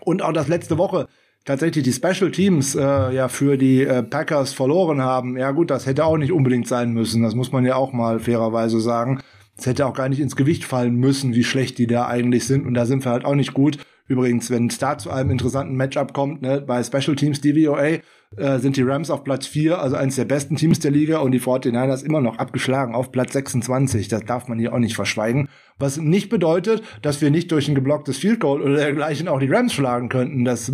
Und 0.00 0.22
auch 0.22 0.32
das 0.32 0.48
letzte 0.48 0.78
Woche 0.78 1.06
tatsächlich 1.44 1.84
die 1.84 1.92
Special 1.92 2.30
Teams 2.30 2.74
äh, 2.74 3.14
ja 3.14 3.28
für 3.28 3.56
die 3.56 3.82
äh, 3.82 4.02
Packers 4.02 4.52
verloren 4.52 5.02
haben. 5.02 5.36
Ja 5.36 5.50
gut, 5.52 5.70
das 5.70 5.86
hätte 5.86 6.04
auch 6.04 6.16
nicht 6.16 6.32
unbedingt 6.32 6.68
sein 6.68 6.92
müssen. 6.92 7.22
Das 7.22 7.34
muss 7.34 7.52
man 7.52 7.64
ja 7.64 7.76
auch 7.76 7.92
mal 7.92 8.20
fairerweise 8.20 8.80
sagen. 8.80 9.20
Es 9.60 9.66
hätte 9.66 9.84
auch 9.84 9.92
gar 9.92 10.08
nicht 10.08 10.20
ins 10.20 10.36
Gewicht 10.36 10.64
fallen 10.64 10.94
müssen, 10.94 11.34
wie 11.34 11.44
schlecht 11.44 11.76
die 11.76 11.86
da 11.86 12.06
eigentlich 12.06 12.46
sind. 12.46 12.66
Und 12.66 12.72
da 12.72 12.86
sind 12.86 13.04
wir 13.04 13.12
halt 13.12 13.26
auch 13.26 13.34
nicht 13.34 13.52
gut. 13.52 13.76
Übrigens, 14.08 14.50
wenn 14.50 14.68
es 14.68 14.78
da 14.78 14.96
zu 14.96 15.10
einem 15.10 15.30
interessanten 15.30 15.76
Matchup 15.76 16.14
kommt, 16.14 16.40
ne, 16.40 16.62
bei 16.62 16.82
Special 16.82 17.14
Teams 17.14 17.42
DVOA 17.42 17.98
äh, 18.38 18.58
sind 18.58 18.78
die 18.78 18.82
Rams 18.82 19.10
auf 19.10 19.22
Platz 19.22 19.46
4, 19.46 19.78
also 19.78 19.96
eines 19.96 20.16
der 20.16 20.24
besten 20.24 20.56
Teams 20.56 20.80
der 20.80 20.90
Liga 20.90 21.18
und 21.18 21.32
die 21.32 21.40
49ers 21.40 22.02
immer 22.02 22.22
noch 22.22 22.38
abgeschlagen 22.38 22.94
auf 22.94 23.12
Platz 23.12 23.34
26. 23.34 24.08
Das 24.08 24.24
darf 24.24 24.48
man 24.48 24.58
hier 24.58 24.72
auch 24.72 24.78
nicht 24.78 24.96
verschweigen. 24.96 25.50
Was 25.78 25.98
nicht 25.98 26.30
bedeutet, 26.30 26.82
dass 27.02 27.20
wir 27.20 27.30
nicht 27.30 27.52
durch 27.52 27.68
ein 27.68 27.74
geblocktes 27.74 28.16
Field 28.16 28.40
Goal 28.40 28.62
oder 28.62 28.76
dergleichen 28.76 29.28
auch 29.28 29.40
die 29.40 29.52
Rams 29.52 29.74
schlagen 29.74 30.08
könnten. 30.08 30.46
Das 30.46 30.72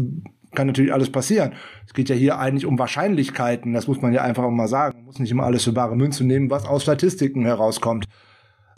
kann 0.55 0.68
natürlich 0.68 0.93
alles 0.93 1.11
passieren. 1.11 1.55
Es 1.87 1.93
geht 1.93 2.09
ja 2.09 2.14
hier 2.14 2.39
eigentlich 2.39 2.66
um 2.66 2.78
Wahrscheinlichkeiten. 2.78 3.72
Das 3.72 3.89
muss 3.89 4.01
man 4.01 4.12
ja 4.12 4.22
einfach 4.22 4.49
mal 4.49 4.68
sagen. 4.68 4.99
Man 4.99 5.07
muss 5.07 5.18
nicht 5.18 5.32
immer 5.32 5.45
alles 5.45 5.64
für 5.64 5.72
bare 5.72 5.97
Münze 5.97 6.24
nehmen, 6.24 6.51
was 6.51 6.64
aus 6.64 6.84
Statistiken 6.84 7.45
herauskommt. 7.45 8.07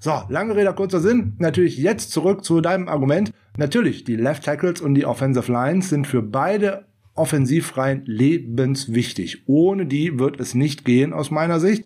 So, 0.00 0.22
lange 0.28 0.54
Rede, 0.54 0.72
kurzer 0.74 1.00
Sinn. 1.00 1.34
Natürlich 1.38 1.76
jetzt 1.76 2.12
zurück 2.12 2.44
zu 2.44 2.60
deinem 2.60 2.88
Argument. 2.88 3.32
Natürlich, 3.56 4.04
die 4.04 4.14
Left 4.14 4.44
Tackles 4.44 4.80
und 4.80 4.94
die 4.94 5.04
Offensive 5.04 5.50
Lines 5.50 5.88
sind 5.88 6.06
für 6.06 6.22
beide 6.22 6.86
Offensivreihen 7.14 8.02
lebenswichtig. 8.06 9.42
Ohne 9.46 9.86
die 9.86 10.20
wird 10.20 10.38
es 10.38 10.54
nicht 10.54 10.84
gehen, 10.84 11.12
aus 11.12 11.32
meiner 11.32 11.58
Sicht. 11.58 11.84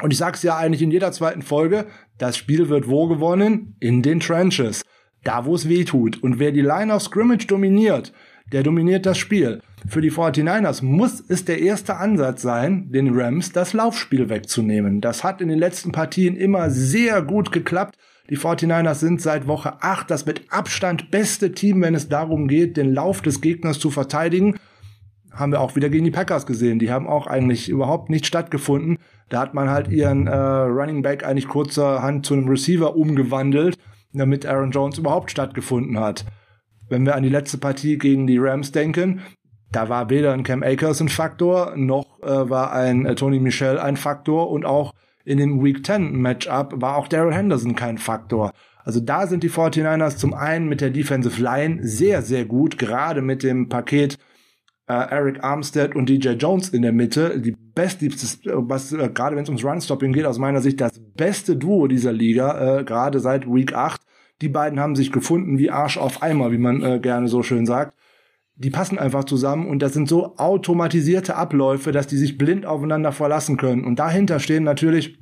Und 0.00 0.10
ich 0.10 0.18
sag's 0.18 0.42
ja 0.42 0.56
eigentlich 0.56 0.80
in 0.80 0.90
jeder 0.90 1.12
zweiten 1.12 1.42
Folge, 1.42 1.86
das 2.16 2.38
Spiel 2.38 2.70
wird 2.70 2.88
wo 2.88 3.08
gewonnen? 3.08 3.76
In 3.78 4.00
den 4.00 4.20
Trenches. 4.20 4.82
Da, 5.22 5.44
wo 5.44 5.54
es 5.54 5.68
weh 5.68 5.84
tut. 5.84 6.22
Und 6.22 6.38
wer 6.38 6.50
die 6.50 6.62
Line 6.62 6.94
of 6.94 7.02
Scrimmage 7.02 7.46
dominiert, 7.46 8.14
der 8.52 8.62
dominiert 8.62 9.04
das 9.04 9.18
Spiel. 9.18 9.60
Für 9.88 10.00
die 10.00 10.12
49ers 10.12 10.84
muss 10.84 11.22
es 11.28 11.44
der 11.44 11.60
erste 11.60 11.96
Ansatz 11.96 12.42
sein, 12.42 12.90
den 12.90 13.18
Rams 13.18 13.52
das 13.52 13.72
Laufspiel 13.72 14.28
wegzunehmen. 14.28 15.00
Das 15.00 15.24
hat 15.24 15.40
in 15.40 15.48
den 15.48 15.58
letzten 15.58 15.92
Partien 15.92 16.36
immer 16.36 16.70
sehr 16.70 17.22
gut 17.22 17.52
geklappt. 17.52 17.96
Die 18.30 18.38
49ers 18.38 18.94
sind 18.94 19.20
seit 19.20 19.46
Woche 19.48 19.82
8 19.82 20.10
das 20.10 20.24
mit 20.24 20.52
Abstand 20.52 21.10
beste 21.10 21.52
Team, 21.52 21.82
wenn 21.82 21.94
es 21.94 22.08
darum 22.08 22.48
geht, 22.48 22.76
den 22.76 22.94
Lauf 22.94 23.20
des 23.22 23.40
Gegners 23.40 23.78
zu 23.78 23.90
verteidigen. 23.90 24.56
Haben 25.32 25.52
wir 25.52 25.60
auch 25.60 25.74
wieder 25.76 25.88
gegen 25.88 26.04
die 26.04 26.10
Packers 26.10 26.46
gesehen. 26.46 26.78
Die 26.78 26.90
haben 26.90 27.08
auch 27.08 27.26
eigentlich 27.26 27.68
überhaupt 27.68 28.10
nicht 28.10 28.26
stattgefunden. 28.26 28.98
Da 29.30 29.40
hat 29.40 29.54
man 29.54 29.70
halt 29.70 29.88
ihren 29.88 30.26
äh, 30.26 30.34
Running 30.34 31.02
Back 31.02 31.24
eigentlich 31.24 31.48
kurzerhand 31.48 32.24
zu 32.26 32.34
einem 32.34 32.48
Receiver 32.48 32.94
umgewandelt, 32.94 33.76
damit 34.12 34.46
Aaron 34.46 34.70
Jones 34.70 34.98
überhaupt 34.98 35.30
stattgefunden 35.30 35.98
hat 35.98 36.24
wenn 36.92 37.06
wir 37.06 37.16
an 37.16 37.22
die 37.22 37.30
letzte 37.30 37.58
Partie 37.58 37.96
gegen 37.96 38.26
die 38.26 38.38
Rams 38.38 38.70
denken, 38.70 39.22
da 39.72 39.88
war 39.88 40.10
weder 40.10 40.32
ein 40.32 40.44
Cam 40.44 40.62
Akers 40.62 41.00
ein 41.00 41.08
Faktor, 41.08 41.74
noch 41.76 42.22
äh, 42.22 42.50
war 42.50 42.72
ein 42.72 43.06
äh, 43.06 43.14
Tony 43.14 43.40
Michel 43.40 43.78
ein 43.78 43.96
Faktor 43.96 44.50
und 44.50 44.64
auch 44.64 44.92
in 45.24 45.38
dem 45.38 45.64
Week 45.64 45.84
10 45.84 46.20
Matchup 46.20 46.74
war 46.76 46.96
auch 46.96 47.08
Daryl 47.08 47.34
Henderson 47.34 47.74
kein 47.74 47.98
Faktor. 47.98 48.52
Also 48.84 49.00
da 49.00 49.26
sind 49.26 49.42
die 49.42 49.50
49ers 49.50 50.16
zum 50.16 50.34
einen 50.34 50.68
mit 50.68 50.80
der 50.80 50.90
Defensive 50.90 51.40
Line 51.40 51.78
sehr, 51.82 52.22
sehr 52.22 52.44
gut, 52.44 52.78
gerade 52.78 53.22
mit 53.22 53.42
dem 53.42 53.68
Paket 53.68 54.18
äh, 54.88 54.94
Eric 54.94 55.42
Armstead 55.42 55.94
und 55.94 56.08
DJ 56.08 56.30
Jones 56.30 56.70
in 56.70 56.82
der 56.82 56.92
Mitte. 56.92 57.40
Die 57.40 57.52
beste, 57.52 58.08
was 58.46 58.92
äh, 58.92 59.08
gerade 59.14 59.36
wenn 59.36 59.44
es 59.44 59.48
ums 59.48 59.64
Run-Stopping 59.64 60.12
geht, 60.12 60.26
aus 60.26 60.38
meiner 60.38 60.60
Sicht 60.60 60.80
das 60.80 61.00
beste 61.14 61.56
Duo 61.56 61.86
dieser 61.86 62.12
Liga, 62.12 62.80
äh, 62.80 62.84
gerade 62.84 63.20
seit 63.20 63.46
Week 63.46 63.72
8. 63.72 64.00
Die 64.40 64.48
beiden 64.48 64.80
haben 64.80 64.96
sich 64.96 65.12
gefunden 65.12 65.58
wie 65.58 65.70
Arsch 65.70 65.96
auf 65.96 66.22
Eimer, 66.22 66.50
wie 66.50 66.58
man 66.58 66.82
äh, 66.82 66.98
gerne 66.98 67.28
so 67.28 67.44
schön 67.44 67.64
sagt. 67.64 67.94
Die 68.56 68.70
passen 68.70 68.98
einfach 68.98 69.24
zusammen 69.24 69.66
und 69.66 69.80
das 69.80 69.92
sind 69.92 70.08
so 70.08 70.36
automatisierte 70.36 71.36
Abläufe, 71.36 71.90
dass 71.90 72.06
die 72.06 72.18
sich 72.18 72.38
blind 72.38 72.66
aufeinander 72.66 73.12
verlassen 73.12 73.56
können. 73.56 73.84
Und 73.84 73.98
dahinter 73.98 74.40
stehen 74.40 74.64
natürlich 74.64 75.18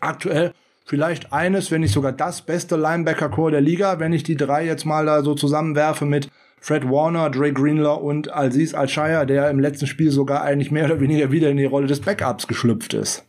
aktuell 0.00 0.52
vielleicht 0.84 1.32
eines, 1.32 1.70
wenn 1.70 1.82
nicht 1.82 1.92
sogar 1.92 2.12
das 2.12 2.42
beste 2.42 2.76
Linebacker-Core 2.76 3.52
der 3.52 3.60
Liga, 3.60 3.98
wenn 3.98 4.12
ich 4.12 4.22
die 4.22 4.36
drei 4.36 4.64
jetzt 4.64 4.84
mal 4.84 5.06
da 5.06 5.22
so 5.22 5.34
zusammenwerfe 5.34 6.06
mit 6.06 6.28
Fred 6.60 6.88
Warner, 6.88 7.28
Dre 7.28 7.52
Greenlaw 7.52 8.00
und 8.00 8.32
Aziz 8.34 8.72
Al-Shire, 8.72 9.26
der 9.26 9.50
im 9.50 9.58
letzten 9.58 9.86
Spiel 9.86 10.10
sogar 10.10 10.42
eigentlich 10.42 10.70
mehr 10.70 10.84
oder 10.84 11.00
weniger 11.00 11.30
wieder 11.32 11.50
in 11.50 11.56
die 11.56 11.64
Rolle 11.64 11.88
des 11.88 12.00
Backups 12.00 12.46
geschlüpft 12.46 12.94
ist. 12.94 13.24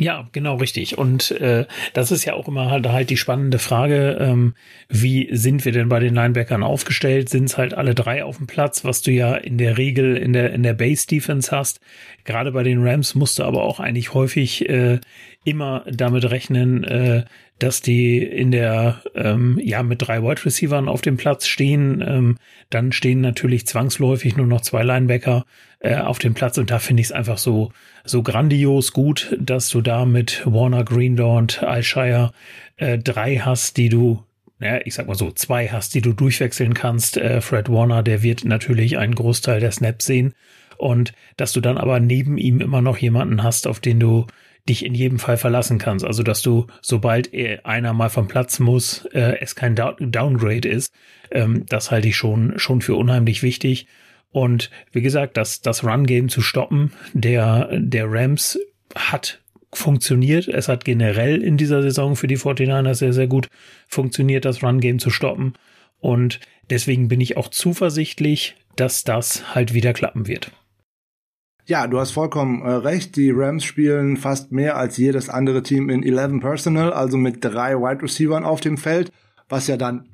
Ja, 0.00 0.26
genau 0.32 0.56
richtig. 0.56 0.96
Und 0.96 1.32
äh, 1.32 1.66
das 1.92 2.10
ist 2.10 2.24
ja 2.24 2.32
auch 2.32 2.48
immer 2.48 2.70
halt, 2.70 2.88
halt 2.88 3.10
die 3.10 3.18
spannende 3.18 3.58
Frage, 3.58 4.16
ähm, 4.20 4.54
wie 4.88 5.28
sind 5.32 5.66
wir 5.66 5.72
denn 5.72 5.90
bei 5.90 6.00
den 6.00 6.14
Linebackern 6.14 6.62
aufgestellt? 6.62 7.28
Sind 7.28 7.44
es 7.44 7.58
halt 7.58 7.74
alle 7.74 7.94
drei 7.94 8.24
auf 8.24 8.38
dem 8.38 8.46
Platz, 8.46 8.84
was 8.84 9.02
du 9.02 9.10
ja 9.10 9.34
in 9.34 9.58
der 9.58 9.76
Regel 9.76 10.16
in 10.16 10.32
der 10.32 10.54
in 10.54 10.62
der 10.62 10.72
Base 10.72 11.06
Defense 11.06 11.54
hast? 11.54 11.80
Gerade 12.24 12.52
bei 12.52 12.62
den 12.62 12.86
Rams 12.86 13.14
musst 13.14 13.38
du 13.38 13.44
aber 13.44 13.62
auch 13.62 13.80
eigentlich 13.80 14.14
häufig 14.14 14.68
äh, 14.68 15.00
immer 15.44 15.84
damit 15.90 16.30
rechnen, 16.30 16.84
äh, 16.84 17.24
dass 17.58 17.80
die 17.80 18.22
in 18.22 18.50
der, 18.50 19.02
ähm, 19.14 19.60
ja, 19.62 19.82
mit 19.82 20.02
drei 20.02 20.22
Wide 20.22 20.44
Receivern 20.44 20.88
auf 20.88 21.00
dem 21.00 21.16
Platz 21.16 21.46
stehen. 21.46 22.02
Ähm, 22.06 22.38
dann 22.70 22.92
stehen 22.92 23.20
natürlich 23.20 23.66
zwangsläufig 23.66 24.36
nur 24.36 24.46
noch 24.46 24.62
zwei 24.62 24.82
Linebacker 24.82 25.44
äh, 25.80 25.96
auf 25.96 26.18
dem 26.18 26.34
Platz 26.34 26.58
und 26.58 26.70
da 26.70 26.78
finde 26.78 27.00
ich 27.00 27.08
es 27.08 27.12
einfach 27.12 27.38
so, 27.38 27.72
so 28.04 28.22
grandios 28.22 28.92
gut, 28.92 29.36
dass 29.38 29.68
du 29.68 29.80
da 29.80 30.04
mit 30.04 30.42
Warner, 30.44 30.84
Greendor 30.84 31.38
und 31.38 31.62
Alshire 31.62 32.32
äh, 32.76 32.98
drei 32.98 33.36
hast, 33.36 33.76
die 33.76 33.88
du 33.88 34.24
ja, 34.60 34.80
ich 34.84 34.94
sag 34.94 35.08
mal 35.08 35.16
so, 35.16 35.32
zwei 35.32 35.68
hast, 35.68 35.92
die 35.94 36.02
du 36.02 36.12
durchwechseln 36.12 36.72
kannst. 36.72 37.16
Äh, 37.16 37.40
Fred 37.40 37.68
Warner, 37.68 38.04
der 38.04 38.22
wird 38.22 38.44
natürlich 38.44 38.96
einen 38.96 39.16
Großteil 39.16 39.58
der 39.58 39.72
Snaps 39.72 40.06
sehen. 40.06 40.34
Und 40.82 41.12
dass 41.36 41.52
du 41.52 41.60
dann 41.60 41.78
aber 41.78 42.00
neben 42.00 42.38
ihm 42.38 42.60
immer 42.60 42.82
noch 42.82 42.98
jemanden 42.98 43.44
hast, 43.44 43.68
auf 43.68 43.78
den 43.78 44.00
du 44.00 44.26
dich 44.68 44.84
in 44.84 44.94
jedem 44.94 45.20
Fall 45.20 45.36
verlassen 45.36 45.78
kannst. 45.78 46.04
Also 46.04 46.24
dass 46.24 46.42
du, 46.42 46.66
sobald 46.80 47.30
einer 47.64 47.92
mal 47.92 48.08
vom 48.08 48.26
Platz 48.26 48.58
muss, 48.58 49.04
äh, 49.12 49.38
es 49.40 49.54
kein 49.54 49.76
Downgrade 49.76 50.68
ist. 50.68 50.92
Ähm, 51.30 51.64
das 51.68 51.92
halte 51.92 52.08
ich 52.08 52.16
schon, 52.16 52.58
schon 52.58 52.80
für 52.80 52.96
unheimlich 52.96 53.44
wichtig. 53.44 53.86
Und 54.32 54.70
wie 54.90 55.02
gesagt, 55.02 55.36
das, 55.36 55.60
das 55.60 55.84
Run-Game 55.84 56.28
zu 56.28 56.42
stoppen, 56.42 56.92
der, 57.12 57.68
der 57.78 58.10
Rams 58.10 58.58
hat 58.96 59.40
funktioniert. 59.72 60.48
Es 60.48 60.68
hat 60.68 60.84
generell 60.84 61.40
in 61.42 61.56
dieser 61.56 61.80
Saison 61.80 62.16
für 62.16 62.26
die 62.26 62.38
49ers 62.38 62.94
sehr, 62.94 63.12
sehr 63.12 63.28
gut 63.28 63.48
funktioniert, 63.86 64.44
das 64.44 64.64
Run-Game 64.64 64.98
zu 64.98 65.10
stoppen. 65.10 65.54
Und 66.00 66.40
deswegen 66.70 67.06
bin 67.06 67.20
ich 67.20 67.36
auch 67.36 67.48
zuversichtlich, 67.48 68.56
dass 68.74 69.04
das 69.04 69.54
halt 69.54 69.74
wieder 69.74 69.92
klappen 69.92 70.26
wird. 70.26 70.50
Ja, 71.66 71.86
du 71.86 72.00
hast 72.00 72.10
vollkommen 72.10 72.62
äh, 72.62 72.70
recht. 72.70 73.16
Die 73.16 73.30
Rams 73.30 73.62
spielen 73.64 74.16
fast 74.16 74.50
mehr 74.50 74.76
als 74.76 74.96
jedes 74.96 75.28
andere 75.28 75.62
Team 75.62 75.90
in 75.90 76.02
11 76.02 76.40
Personal, 76.40 76.92
also 76.92 77.16
mit 77.16 77.44
drei 77.44 77.76
Wide 77.76 78.02
Receivers 78.02 78.44
auf 78.44 78.60
dem 78.60 78.76
Feld, 78.76 79.12
was 79.48 79.68
ja 79.68 79.76
dann 79.76 80.08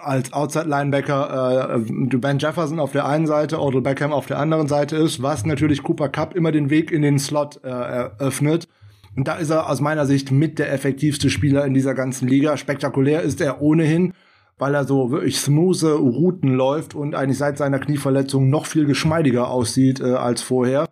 als 0.00 0.32
Outside 0.32 0.68
Linebacker 0.68 1.76
äh, 1.76 2.16
Ben 2.16 2.38
Jefferson 2.38 2.78
auf 2.78 2.92
der 2.92 3.06
einen 3.06 3.26
Seite, 3.26 3.60
Odell 3.60 3.80
Beckham 3.80 4.12
auf 4.12 4.26
der 4.26 4.38
anderen 4.38 4.68
Seite 4.68 4.96
ist, 4.96 5.22
was 5.22 5.44
natürlich 5.44 5.82
Cooper 5.82 6.08
Cup 6.08 6.34
immer 6.34 6.52
den 6.52 6.70
Weg 6.70 6.92
in 6.92 7.02
den 7.02 7.18
Slot 7.18 7.60
äh, 7.64 7.68
eröffnet. 7.68 8.68
Und 9.16 9.28
da 9.28 9.34
ist 9.34 9.50
er 9.50 9.68
aus 9.68 9.80
meiner 9.80 10.06
Sicht 10.06 10.30
mit 10.30 10.58
der 10.58 10.72
effektivste 10.72 11.30
Spieler 11.30 11.64
in 11.66 11.74
dieser 11.74 11.94
ganzen 11.94 12.28
Liga. 12.28 12.56
Spektakulär 12.56 13.22
ist 13.22 13.40
er 13.40 13.60
ohnehin, 13.60 14.14
weil 14.62 14.76
er 14.76 14.84
so 14.84 15.10
wirklich 15.10 15.40
smooth 15.40 15.82
Routen 15.82 16.54
läuft 16.54 16.94
und 16.94 17.16
eigentlich 17.16 17.36
seit 17.36 17.58
seiner 17.58 17.80
Knieverletzung 17.80 18.48
noch 18.48 18.66
viel 18.66 18.84
geschmeidiger 18.84 19.50
aussieht 19.50 19.98
äh, 19.98 20.12
als 20.12 20.40
vorher. 20.40 20.88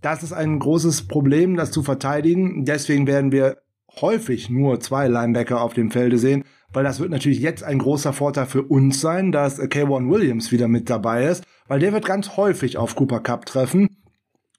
Das 0.00 0.22
ist 0.22 0.32
ein 0.32 0.60
großes 0.60 1.08
Problem, 1.08 1.56
das 1.56 1.72
zu 1.72 1.82
verteidigen. 1.82 2.64
Deswegen 2.64 3.08
werden 3.08 3.32
wir 3.32 3.56
häufig 4.00 4.48
nur 4.48 4.78
zwei 4.78 5.08
Linebacker 5.08 5.60
auf 5.60 5.74
dem 5.74 5.90
Felde 5.90 6.18
sehen, 6.18 6.44
weil 6.72 6.84
das 6.84 7.00
wird 7.00 7.10
natürlich 7.10 7.40
jetzt 7.40 7.64
ein 7.64 7.80
großer 7.80 8.12
Vorteil 8.12 8.46
für 8.46 8.62
uns 8.62 9.00
sein, 9.00 9.32
dass 9.32 9.60
K1 9.60 10.08
Williams 10.08 10.52
wieder 10.52 10.68
mit 10.68 10.88
dabei 10.88 11.24
ist, 11.24 11.42
weil 11.66 11.80
der 11.80 11.92
wird 11.92 12.04
ganz 12.04 12.36
häufig 12.36 12.78
auf 12.78 12.94
Cooper 12.94 13.18
Cup 13.18 13.44
treffen. 13.44 13.88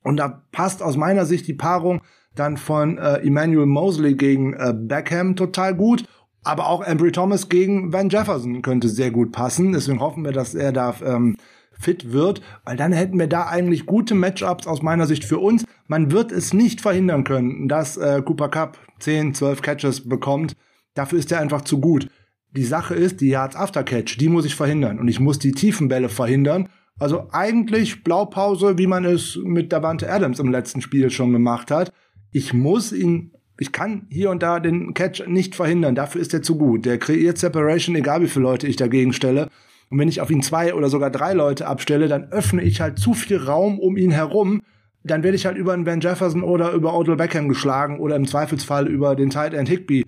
Und 0.04 0.18
da 0.18 0.44
passt 0.52 0.84
aus 0.84 0.98
meiner 0.98 1.26
Sicht 1.26 1.48
die 1.48 1.54
Paarung 1.54 2.02
dann 2.36 2.58
von 2.58 2.98
äh, 2.98 3.20
Emmanuel 3.20 3.66
Mosley 3.66 4.16
gegen 4.16 4.52
äh, 4.56 4.74
Beckham 4.76 5.38
total 5.38 5.74
gut. 5.74 6.04
Aber 6.46 6.68
auch 6.68 6.84
Embry 6.84 7.12
Thomas 7.12 7.50
gegen 7.50 7.92
Van 7.92 8.10
Jefferson 8.10 8.62
könnte 8.62 8.88
sehr 8.88 9.12
gut 9.12 9.32
passen. 9.32 9.74
Deswegen 9.74 10.00
hoffen 10.00 10.24
wir, 10.24 10.32
dass 10.32 10.54
er 10.54 10.72
da 10.72 10.96
ähm, 11.04 11.38
fit 11.72 12.14
wird, 12.14 12.42
weil 12.64 12.78
dann 12.78 12.94
hätten 12.94 13.20
wir 13.20 13.28
da 13.28 13.48
eigentlich 13.48 13.86
gute 13.86 14.16
Matchups 14.16 14.68
aus 14.68 14.82
meiner 14.82 15.08
Sicht 15.08 15.26
für 15.26 15.40
uns. 15.40 15.66
Man 15.88 16.12
wird 16.12 16.32
es 16.32 16.54
nicht 16.54 16.82
verhindern 16.82 17.24
können, 17.24 17.68
dass 17.68 17.98
äh, 17.98 18.22
Cooper 18.24 18.50
Cup 18.50 18.78
10, 19.00 19.34
12 19.34 19.62
Catches 19.62 20.08
bekommt. 20.08 20.56
Dafür 20.94 21.20
ist 21.20 21.32
er 21.32 21.42
einfach 21.42 21.62
zu 21.62 21.80
gut. 21.80 22.10
Die 22.52 22.64
Sache 22.64 22.96
ist, 22.96 23.20
die 23.22 23.30
Yards 23.30 23.56
After 23.56 23.84
Catch, 23.84 24.18
die 24.20 24.30
muss 24.30 24.46
ich 24.46 24.56
verhindern 24.56 25.00
und 25.00 25.08
ich 25.08 25.20
muss 25.20 25.40
die 25.40 25.52
tiefen 25.52 25.90
Bälle 25.90 26.10
verhindern. 26.10 26.70
Also 26.98 27.28
eigentlich 27.32 28.04
Blaupause, 28.04 28.78
wie 28.78 28.88
man 28.88 29.04
es 29.04 29.38
mit 29.44 29.74
Davante 29.74 30.10
Adams 30.10 30.40
im 30.40 30.52
letzten 30.52 30.80
Spiel 30.80 31.10
schon 31.10 31.34
gemacht 31.34 31.70
hat. 31.70 31.92
Ich 32.32 32.54
muss 32.54 32.94
ihn, 32.94 33.34
ich 33.58 33.72
kann 33.72 34.08
hier 34.10 34.32
und 34.32 34.44
da 34.44 34.60
den 34.60 34.94
Catch 34.94 35.28
nicht 35.28 35.56
verhindern. 35.56 35.96
Dafür 35.96 36.22
ist 36.22 36.34
er 36.34 36.42
zu 36.42 36.58
gut. 36.58 36.86
Der 36.86 36.98
kreiert 36.98 37.38
Separation, 37.38 37.96
egal 37.96 38.22
wie 38.22 38.28
viele 38.28 38.44
Leute 38.44 38.68
ich 38.68 38.76
dagegen 38.76 39.14
stelle. 39.14 39.50
Und 39.90 40.00
wenn 40.00 40.10
ich 40.10 40.20
auf 40.20 40.32
ihn 40.32 40.42
zwei 40.42 40.74
oder 40.74 40.90
sogar 40.90 41.10
drei 41.10 41.34
Leute 41.34 41.68
abstelle, 41.68 42.08
dann 42.08 42.32
öffne 42.32 42.62
ich 42.62 42.82
halt 42.82 43.00
zu 43.00 43.14
viel 43.14 43.38
Raum 43.38 43.80
um 43.80 43.98
ihn 43.98 44.12
herum. 44.12 44.62
Dann 45.04 45.24
werde 45.24 45.36
ich 45.36 45.46
halt 45.46 45.58
über 45.58 45.74
einen 45.74 45.84
Ben 45.84 46.02
Jefferson 46.02 46.44
oder 46.44 46.72
über 46.72 46.98
Odell 46.98 47.16
Beckham 47.16 47.48
geschlagen 47.48 48.00
oder 48.00 48.16
im 48.16 48.28
Zweifelsfall 48.28 48.88
über 48.88 49.16
den 49.16 49.30
Tight 49.30 49.54
End 49.54 49.70
Higby. 49.70 50.06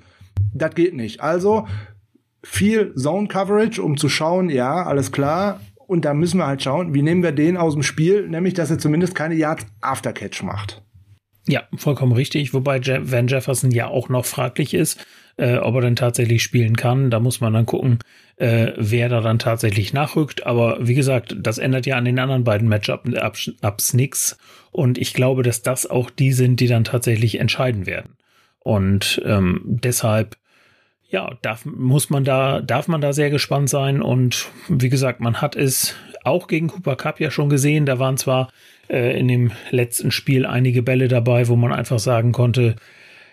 Das 0.54 0.76
geht 0.76 0.96
nicht. 0.96 1.22
Also 1.22 1.68
viel 2.44 2.94
Zone 2.96 3.28
Coverage, 3.28 3.82
um 3.82 3.98
zu 3.98 4.10
schauen, 4.10 4.50
ja, 4.50 4.84
alles 4.84 5.12
klar. 5.12 5.62
Und 5.76 6.04
da 6.04 6.14
müssen 6.14 6.40
wir 6.40 6.48
halt 6.48 6.64
schauen, 6.64 6.94
wie 6.94 7.02
nehmen 7.02 7.24
wir 7.24 7.32
den 7.32 7.56
aus 7.56 7.74
dem 7.74 7.84
Spiel, 7.84 8.28
nämlich 8.28 8.56
dass 8.56 8.72
er 8.72 8.80
zumindest 8.80 9.16
keine 9.16 9.36
Yards 9.36 9.66
Aftercatch 9.80 10.44
macht. 10.44 10.84
Ja, 11.48 11.64
vollkommen 11.76 12.12
richtig, 12.12 12.54
wobei 12.54 12.82
Van 12.86 13.28
Jefferson 13.28 13.72
ja 13.72 13.88
auch 13.88 14.10
noch 14.10 14.26
fraglich 14.26 14.74
ist, 14.74 15.06
äh, 15.38 15.58
ob 15.58 15.76
er 15.76 15.82
denn 15.82 15.96
tatsächlich 15.96 16.44
spielen 16.44 16.76
kann. 16.76 17.10
Da 17.10 17.22
muss 17.22 17.40
man 17.40 17.54
dann 17.54 17.66
gucken, 17.66 18.00
äh, 18.36 18.74
wer 18.76 19.08
da 19.08 19.22
dann 19.22 19.40
tatsächlich 19.40 19.94
nachrückt. 19.94 20.46
Aber 20.46 20.78
wie 20.82 20.96
gesagt, 20.96 21.36
das 21.40 21.58
ändert 21.58 21.86
ja 21.86 21.96
an 21.96 22.06
den 22.06 22.20
anderen 22.20 22.44
beiden 22.44 22.68
Matchups 22.68 23.94
nichts. 23.94 24.38
Und 24.72 24.98
ich 24.98 25.14
glaube, 25.14 25.42
dass 25.42 25.62
das 25.62 25.90
auch 25.90 26.10
die 26.10 26.34
sind, 26.34 26.60
die 26.60 26.68
dann 26.68 26.84
tatsächlich 26.84 27.40
entscheiden 27.40 27.86
werden. 27.86 28.18
Und 28.60 29.22
ähm, 29.26 29.62
deshalb, 29.64 30.36
ja, 31.08 31.38
darf, 31.42 31.64
muss 31.64 32.10
man 32.10 32.26
da, 32.26 32.60
darf 32.60 32.90
man 32.90 33.00
da 33.00 33.14
sehr 33.14 33.30
gespannt 33.30 33.70
sein. 33.70 34.02
Und 34.02 34.50
wie 34.68 34.90
gesagt, 34.90 35.22
man 35.22 35.42
hat 35.42 35.56
es 35.56 35.96
auch 36.26 36.48
gegen 36.48 36.68
Cooper 36.68 36.98
Cup 36.98 37.22
ja 37.22 37.32
schon 37.32 37.48
gesehen. 37.50 37.86
Da 37.86 38.00
waren 38.00 38.18
zwar 38.18 38.50
äh, 38.90 39.20
in 39.20 39.28
dem 39.28 39.52
letzten 39.72 40.12
Spiel 40.12 40.46
einige 40.46 40.84
Bälle 40.84 41.08
dabei, 41.08 41.48
wo 41.48 41.56
man 41.56 41.74
einfach 41.74 42.00
sagen 42.00 42.32
konnte, 42.32 42.76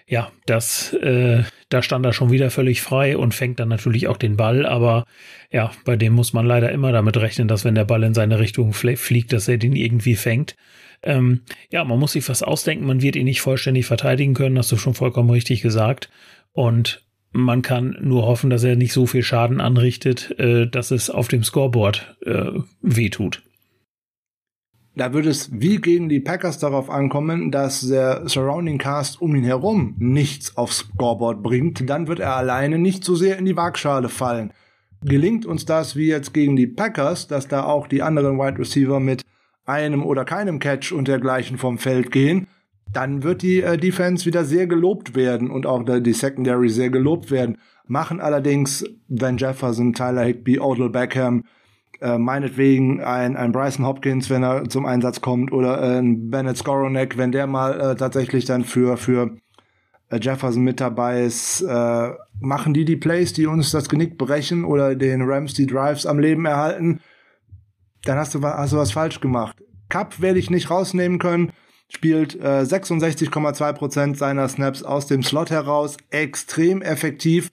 ja, 0.07 0.30
das, 0.46 0.92
äh, 0.92 1.44
da 1.70 1.82
stand 1.82 2.05
er 2.05 2.12
schon 2.12 2.30
wieder 2.30 2.50
völlig 2.50 2.82
frei 2.82 3.16
und 3.16 3.34
fängt 3.34 3.59
dann 3.59 3.68
natürlich 3.68 4.07
auch 4.07 4.18
den 4.18 4.36
Ball, 4.36 4.66
aber 4.66 5.07
ja, 5.50 5.72
bei 5.84 5.96
dem 5.96 6.12
muss 6.12 6.32
man 6.32 6.46
leider 6.46 6.70
immer 6.70 6.92
damit 6.92 7.16
rechnen, 7.16 7.48
dass 7.48 7.64
wenn 7.64 7.74
der 7.74 7.86
Ball 7.86 8.02
in 8.02 8.14
seine 8.14 8.38
Richtung 8.38 8.72
fliegt, 8.74 9.32
dass 9.32 9.48
er 9.48 9.57
den 9.57 9.74
irgendwie 9.74 10.16
fängt. 10.16 10.57
Ähm, 11.02 11.40
ja, 11.70 11.84
man 11.84 11.98
muss 11.98 12.12
sich 12.12 12.28
was 12.28 12.42
ausdenken, 12.42 12.86
man 12.86 13.02
wird 13.02 13.16
ihn 13.16 13.24
nicht 13.24 13.40
vollständig 13.40 13.86
verteidigen 13.86 14.34
können, 14.34 14.59
hast 14.59 14.72
du 14.72 14.76
schon 14.76 14.94
vollkommen 14.94 15.30
richtig 15.30 15.62
gesagt. 15.62 16.11
Und 16.52 17.02
man 17.32 17.62
kann 17.62 17.96
nur 18.00 18.26
hoffen, 18.26 18.48
dass 18.50 18.62
er 18.62 18.76
nicht 18.76 18.92
so 18.92 19.07
viel 19.07 19.22
Schaden 19.22 19.61
anrichtet, 19.61 20.38
äh, 20.38 20.66
dass 20.66 20.90
es 20.90 21.11
auf 21.11 21.28
dem 21.28 21.42
Scoreboard 21.42 22.16
äh, 22.24 22.50
wehtut. 22.80 23.42
Da 24.97 25.12
würde 25.12 25.30
es 25.30 25.51
wie 25.53 25.78
gegen 25.78 26.09
die 26.09 26.20
Packers 26.20 26.59
darauf 26.59 26.88
ankommen, 26.88 27.51
dass 27.51 27.80
der 27.80 28.28
Surrounding 28.28 28.78
Cast 28.78 29.20
um 29.20 29.34
ihn 29.34 29.42
herum 29.42 29.97
nichts 29.99 30.57
aufs 30.57 30.78
Scoreboard 30.78 31.42
bringt, 31.42 31.88
dann 31.90 32.07
wird 32.07 32.20
er 32.20 32.36
alleine 32.36 32.78
nicht 32.78 33.03
so 33.03 33.16
sehr 33.16 33.36
in 33.36 33.45
die 33.45 33.57
Waagschale 33.57 34.09
fallen. 34.09 34.53
Gelingt 35.03 35.47
uns 35.47 35.64
das 35.64 35.97
wie 35.97 36.07
jetzt 36.07 36.32
gegen 36.32 36.55
die 36.55 36.68
Packers, 36.68 37.26
dass 37.26 37.49
da 37.49 37.64
auch 37.64 37.88
die 37.88 38.03
anderen 38.03 38.38
Wide 38.38 38.59
Receiver 38.59 39.01
mit 39.01 39.22
einem 39.66 40.05
oder 40.05 40.24
keinem 40.24 40.61
Catch 40.61 40.92
und 40.92 41.09
dergleichen 41.09 41.59
vom 41.59 41.78
Feld 41.78 42.12
gehen, 42.12 42.47
dann 42.92 43.22
wird 43.22 43.42
die 43.42 43.62
äh, 43.62 43.76
Defense 43.76 44.24
wieder 44.26 44.45
sehr 44.45 44.66
gelobt 44.66 45.14
werden 45.16 45.51
und 45.51 45.66
auch 45.66 45.84
die 45.84 46.12
Secondary 46.12 46.68
sehr 46.68 46.90
gelobt 46.90 47.30
werden. 47.30 47.59
Machen 47.86 48.20
allerdings 48.20 48.84
Van 49.09 49.36
Jefferson, 49.36 49.92
Tyler 49.92 50.24
Higby, 50.24 50.61
Odell 50.61 50.90
Beckham, 50.90 51.45
äh, 52.05 52.18
meinetwegen 52.18 53.02
ein, 53.02 53.34
ein 53.34 53.50
Bryson 53.50 53.86
Hopkins, 53.86 54.28
wenn 54.28 54.42
er 54.42 54.68
zum 54.68 54.84
Einsatz 54.84 55.22
kommt, 55.22 55.52
oder 55.52 55.80
äh, 55.82 55.98
ein 55.98 56.30
Bennett 56.30 56.59
Skoronek, 56.59 57.16
wenn 57.16 57.32
der 57.32 57.46
mal 57.46 57.80
äh, 57.80 57.96
tatsächlich 57.96 58.44
dann 58.44 58.64
für, 58.64 58.98
für 58.98 59.36
äh, 60.11 60.18
Jefferson 60.20 60.62
mit 60.62 60.80
dabei 60.80 61.22
ist, 61.22 61.62
äh, 61.62 62.11
machen 62.40 62.74
die 62.74 62.85
die 62.85 62.97
Plays, 62.97 63.32
die 63.32 63.47
uns 63.47 63.70
das 63.70 63.89
Genick 63.89 64.18
brechen 64.18 64.66
oder 64.66 64.94
den 64.94 65.22
Rams 65.22 65.55
die 65.55 65.66
Drives 65.66 66.05
am 66.05 66.18
Leben 66.18 66.44
erhalten, 66.44 67.01
dann 68.05 68.18
hast 68.18 68.35
du, 68.35 68.43
hast 68.43 68.74
du 68.74 68.76
was 68.76 68.93
falsch 68.93 69.20
gemacht. 69.20 69.56
Cup 69.89 70.20
werde 70.20 70.39
ich 70.39 70.51
nicht 70.51 70.70
rausnehmen 70.70 71.18
können, 71.18 71.52
spielt 71.89 72.39
äh, 72.39 72.64
66,2% 72.64 74.16
seiner 74.16 74.47
Snaps 74.48 74.82
aus 74.82 75.06
dem 75.06 75.22
Slot 75.22 75.51
heraus, 75.51 75.97
extrem 76.10 76.82
effektiv 76.82 77.51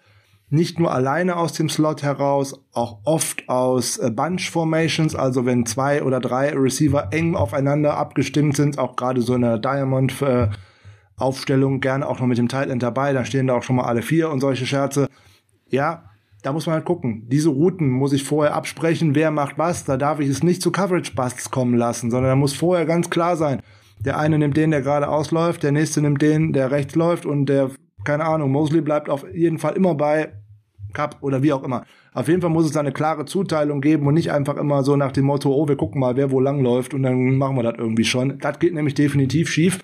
nicht 0.51 0.79
nur 0.79 0.93
alleine 0.93 1.37
aus 1.37 1.53
dem 1.53 1.69
Slot 1.69 2.03
heraus, 2.03 2.61
auch 2.73 2.99
oft 3.05 3.47
aus 3.47 3.97
äh, 3.97 4.11
Bunch 4.11 4.51
Formations, 4.51 5.15
also 5.15 5.45
wenn 5.45 5.65
zwei 5.65 6.03
oder 6.03 6.19
drei 6.19 6.51
Receiver 6.53 7.07
eng 7.11 7.35
aufeinander 7.35 7.97
abgestimmt 7.97 8.57
sind, 8.57 8.77
auch 8.77 8.97
gerade 8.97 9.21
so 9.21 9.33
in 9.33 9.41
der 9.41 9.57
Diamond 9.57 10.21
äh, 10.21 10.49
Aufstellung 11.15 11.79
gerne 11.79 12.05
auch 12.05 12.19
noch 12.19 12.27
mit 12.27 12.37
dem 12.37 12.49
Tight 12.49 12.69
End 12.69 12.83
dabei, 12.83 13.13
dann 13.13 13.25
stehen 13.25 13.47
da 13.47 13.55
auch 13.55 13.63
schon 13.63 13.77
mal 13.77 13.85
alle 13.85 14.01
vier 14.01 14.29
und 14.29 14.41
solche 14.41 14.65
Scherze. 14.65 15.07
Ja, 15.69 16.03
da 16.43 16.51
muss 16.51 16.65
man 16.65 16.75
halt 16.75 16.85
gucken. 16.85 17.27
Diese 17.29 17.49
Routen 17.49 17.89
muss 17.89 18.11
ich 18.11 18.25
vorher 18.25 18.53
absprechen, 18.53 19.15
wer 19.15 19.31
macht 19.31 19.57
was. 19.57 19.85
Da 19.85 19.95
darf 19.95 20.19
ich 20.19 20.27
es 20.27 20.43
nicht 20.43 20.61
zu 20.61 20.71
Coverage-Busts 20.71 21.51
kommen 21.51 21.77
lassen, 21.77 22.11
sondern 22.11 22.31
da 22.31 22.35
muss 22.35 22.53
vorher 22.53 22.85
ganz 22.85 23.09
klar 23.09 23.37
sein. 23.37 23.61
Der 24.03 24.17
eine 24.17 24.37
nimmt 24.37 24.57
den, 24.57 24.71
der 24.71 24.81
gerade 24.81 25.07
ausläuft, 25.07 25.63
der 25.63 25.71
nächste 25.71 26.01
nimmt 26.01 26.21
den, 26.21 26.51
der 26.51 26.71
rechts 26.71 26.95
läuft 26.95 27.25
und 27.25 27.45
der, 27.45 27.69
keine 28.03 28.25
Ahnung, 28.25 28.51
Mosley 28.51 28.81
bleibt 28.81 29.09
auf 29.09 29.25
jeden 29.31 29.59
Fall 29.59 29.75
immer 29.77 29.95
bei 29.95 30.33
Cup 30.93 31.17
oder 31.21 31.41
wie 31.43 31.53
auch 31.53 31.63
immer. 31.63 31.85
Auf 32.13 32.27
jeden 32.27 32.41
Fall 32.41 32.49
muss 32.49 32.65
es 32.65 32.71
da 32.71 32.79
eine 32.79 32.91
klare 32.91 33.25
Zuteilung 33.25 33.81
geben 33.81 34.07
und 34.07 34.13
nicht 34.13 34.31
einfach 34.31 34.57
immer 34.57 34.83
so 34.83 34.95
nach 34.95 35.11
dem 35.11 35.25
Motto, 35.25 35.53
oh, 35.53 35.67
wir 35.67 35.77
gucken 35.77 35.99
mal, 35.99 36.15
wer 36.15 36.31
wo 36.31 36.39
lang 36.39 36.61
läuft 36.61 36.93
und 36.93 37.03
dann 37.03 37.37
machen 37.37 37.55
wir 37.55 37.63
das 37.63 37.75
irgendwie 37.77 38.03
schon. 38.03 38.39
Das 38.39 38.59
geht 38.59 38.73
nämlich 38.73 38.93
definitiv 38.93 39.49
schief. 39.49 39.79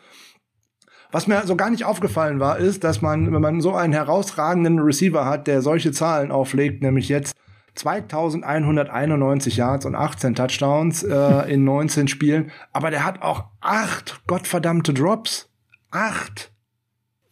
Was 1.11 1.27
mir 1.27 1.45
so 1.45 1.55
gar 1.55 1.69
nicht 1.69 1.85
aufgefallen 1.85 2.39
war, 2.39 2.57
ist, 2.57 2.83
dass 2.83 3.01
man, 3.01 3.31
wenn 3.31 3.41
man 3.41 3.61
so 3.61 3.73
einen 3.73 3.93
herausragenden 3.93 4.79
Receiver 4.79 5.25
hat, 5.25 5.47
der 5.47 5.61
solche 5.61 5.91
Zahlen 5.91 6.31
auflegt, 6.31 6.83
nämlich 6.83 7.07
jetzt 7.07 7.33
2191 7.75 9.57
Yards 9.57 9.85
und 9.85 9.95
18 9.95 10.35
Touchdowns 10.35 11.03
äh, 11.03 11.53
in 11.53 11.63
19 11.63 12.07
Spielen, 12.07 12.51
aber 12.73 12.91
der 12.91 13.05
hat 13.05 13.21
auch 13.21 13.45
acht 13.61 14.21
gottverdammte 14.27 14.93
Drops. 14.93 15.49
Acht. 15.91 16.51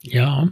Ja, 0.02 0.50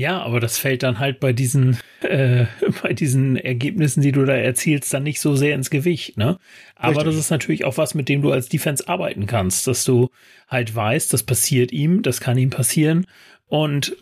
ja, 0.00 0.20
aber 0.22 0.40
das 0.40 0.58
fällt 0.58 0.82
dann 0.82 0.98
halt 0.98 1.20
bei 1.20 1.32
diesen, 1.32 1.78
äh, 2.00 2.46
bei 2.82 2.92
diesen 2.92 3.36
Ergebnissen, 3.36 4.00
die 4.00 4.12
du 4.12 4.24
da 4.24 4.34
erzielst, 4.34 4.92
dann 4.92 5.04
nicht 5.04 5.20
so 5.20 5.36
sehr 5.36 5.54
ins 5.54 5.70
Gewicht, 5.70 6.16
ne? 6.16 6.38
Aber 6.74 6.96
Richtig. 6.96 7.06
das 7.06 7.16
ist 7.16 7.30
natürlich 7.30 7.64
auch 7.64 7.78
was, 7.78 7.94
mit 7.94 8.08
dem 8.08 8.22
du 8.22 8.32
als 8.32 8.48
Defense 8.48 8.88
arbeiten 8.88 9.26
kannst, 9.26 9.66
dass 9.66 9.84
du 9.84 10.10
halt 10.48 10.74
weißt, 10.74 11.12
das 11.12 11.22
passiert 11.22 11.72
ihm, 11.72 12.02
das 12.02 12.20
kann 12.20 12.38
ihm 12.38 12.50
passieren 12.50 13.06
und 13.46 13.74
und 13.74 13.96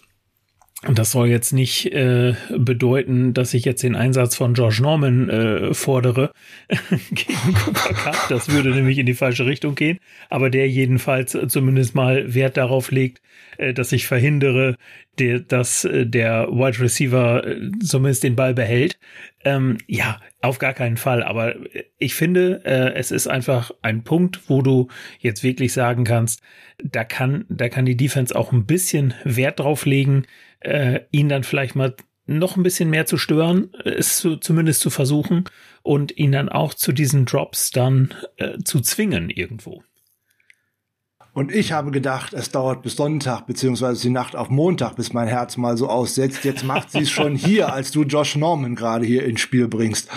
das 0.91 1.13
soll 1.13 1.29
jetzt 1.29 1.53
nicht 1.53 1.93
äh, 1.93 2.35
bedeuten, 2.51 3.35
dass 3.35 3.55
ich 3.55 3.65
jetzt 3.65 3.85
den 3.85 3.95
Einsatz 3.95 4.35
von 4.35 4.55
George 4.55 4.81
Norman 4.83 5.29
äh, 5.31 5.75
fordere 5.75 6.33
gegen 7.11 7.55
Cooper 7.55 7.95
Cup. 7.95 8.17
Das 8.29 8.51
würde 8.51 8.71
nämlich 8.71 8.99
in 8.99 9.07
die 9.07 9.15
falsche 9.15 9.47
Richtung 9.47 9.77
gehen. 9.77 9.99
Aber 10.29 10.51
der 10.51 10.69
jedenfalls 10.69 11.39
zumindest 11.47 11.95
mal 11.95 12.35
Wert 12.35 12.57
darauf 12.57 12.91
legt, 12.91 13.23
äh, 13.59 13.73
dass 13.73 13.93
ich 13.93 14.09
verhindere, 14.09 14.77
der, 15.21 15.39
dass 15.39 15.85
äh, 15.85 16.05
der 16.05 16.49
Wide 16.49 16.81
Receiver 16.81 17.47
äh, 17.47 17.71
zumindest 17.81 18.25
den 18.25 18.35
Ball 18.35 18.53
behält. 18.53 18.99
Ähm, 19.45 19.79
ja, 19.87 20.21
auf 20.41 20.59
gar 20.59 20.75
keinen 20.75 20.97
Fall. 20.97 21.23
Aber 21.23 21.55
ich 21.99 22.15
finde, 22.15 22.63
äh, 22.65 22.95
es 22.95 23.13
ist 23.13 23.29
einfach 23.29 23.71
ein 23.83 24.03
Punkt, 24.03 24.41
wo 24.49 24.63
du 24.63 24.89
jetzt 25.21 25.45
wirklich 25.45 25.73
sagen 25.73 26.03
kannst, 26.03 26.43
da 26.83 27.05
kann, 27.05 27.45
da 27.49 27.69
kann 27.69 27.85
die 27.85 27.97
Defense 27.97 28.35
auch 28.35 28.51
ein 28.51 28.67
bisschen 28.67 29.15
Wert 29.23 29.61
drauf 29.61 29.87
legen, 29.87 30.25
äh, 30.65 31.01
ihn 31.11 31.29
dann 31.29 31.45
vielleicht 31.45 31.77
mal 31.77 31.95
noch 32.27 32.57
ein 32.57 32.63
bisschen 32.63 32.91
mehr 32.91 33.07
zu 33.07 33.19
stören, 33.19 33.71
es 33.85 34.19
zu, 34.19 34.37
zumindest 34.37 34.81
zu 34.81 34.91
versuchen 34.91 35.45
und 35.83 36.17
ihn 36.17 36.33
dann 36.33 36.49
auch 36.49 36.75
zu 36.75 36.93
diesen 36.93 37.25
Drops 37.25 37.71
dann 37.71 38.15
äh, 38.37 38.59
zu 38.59 38.81
zwingen 38.81 39.29
irgendwo. 39.29 39.83
Und 41.35 41.51
ich 41.51 41.73
habe 41.73 41.91
gedacht, 41.93 42.35
es 42.35 42.51
dauert 42.51 42.83
bis 42.83 42.97
Sonntag 42.97 43.47
beziehungsweise 43.47 44.03
die 44.03 44.11
Nacht 44.11 44.37
auf 44.37 44.51
Montag, 44.51 44.97
bis 44.97 45.15
mein 45.15 45.29
Herz 45.29 45.57
mal 45.57 45.79
so 45.79 45.89
aussetzt. 45.89 46.45
Jetzt 46.45 46.63
macht 46.63 46.91
sie 46.91 47.01
es 47.01 47.11
schon 47.11 47.37
hier, 47.37 47.73
als 47.73 47.91
du 47.91 48.03
Josh 48.03 48.37
Norman 48.37 48.75
gerade 48.75 49.07
hier 49.07 49.25
ins 49.25 49.41
Spiel 49.41 49.67
bringst. 49.67 50.11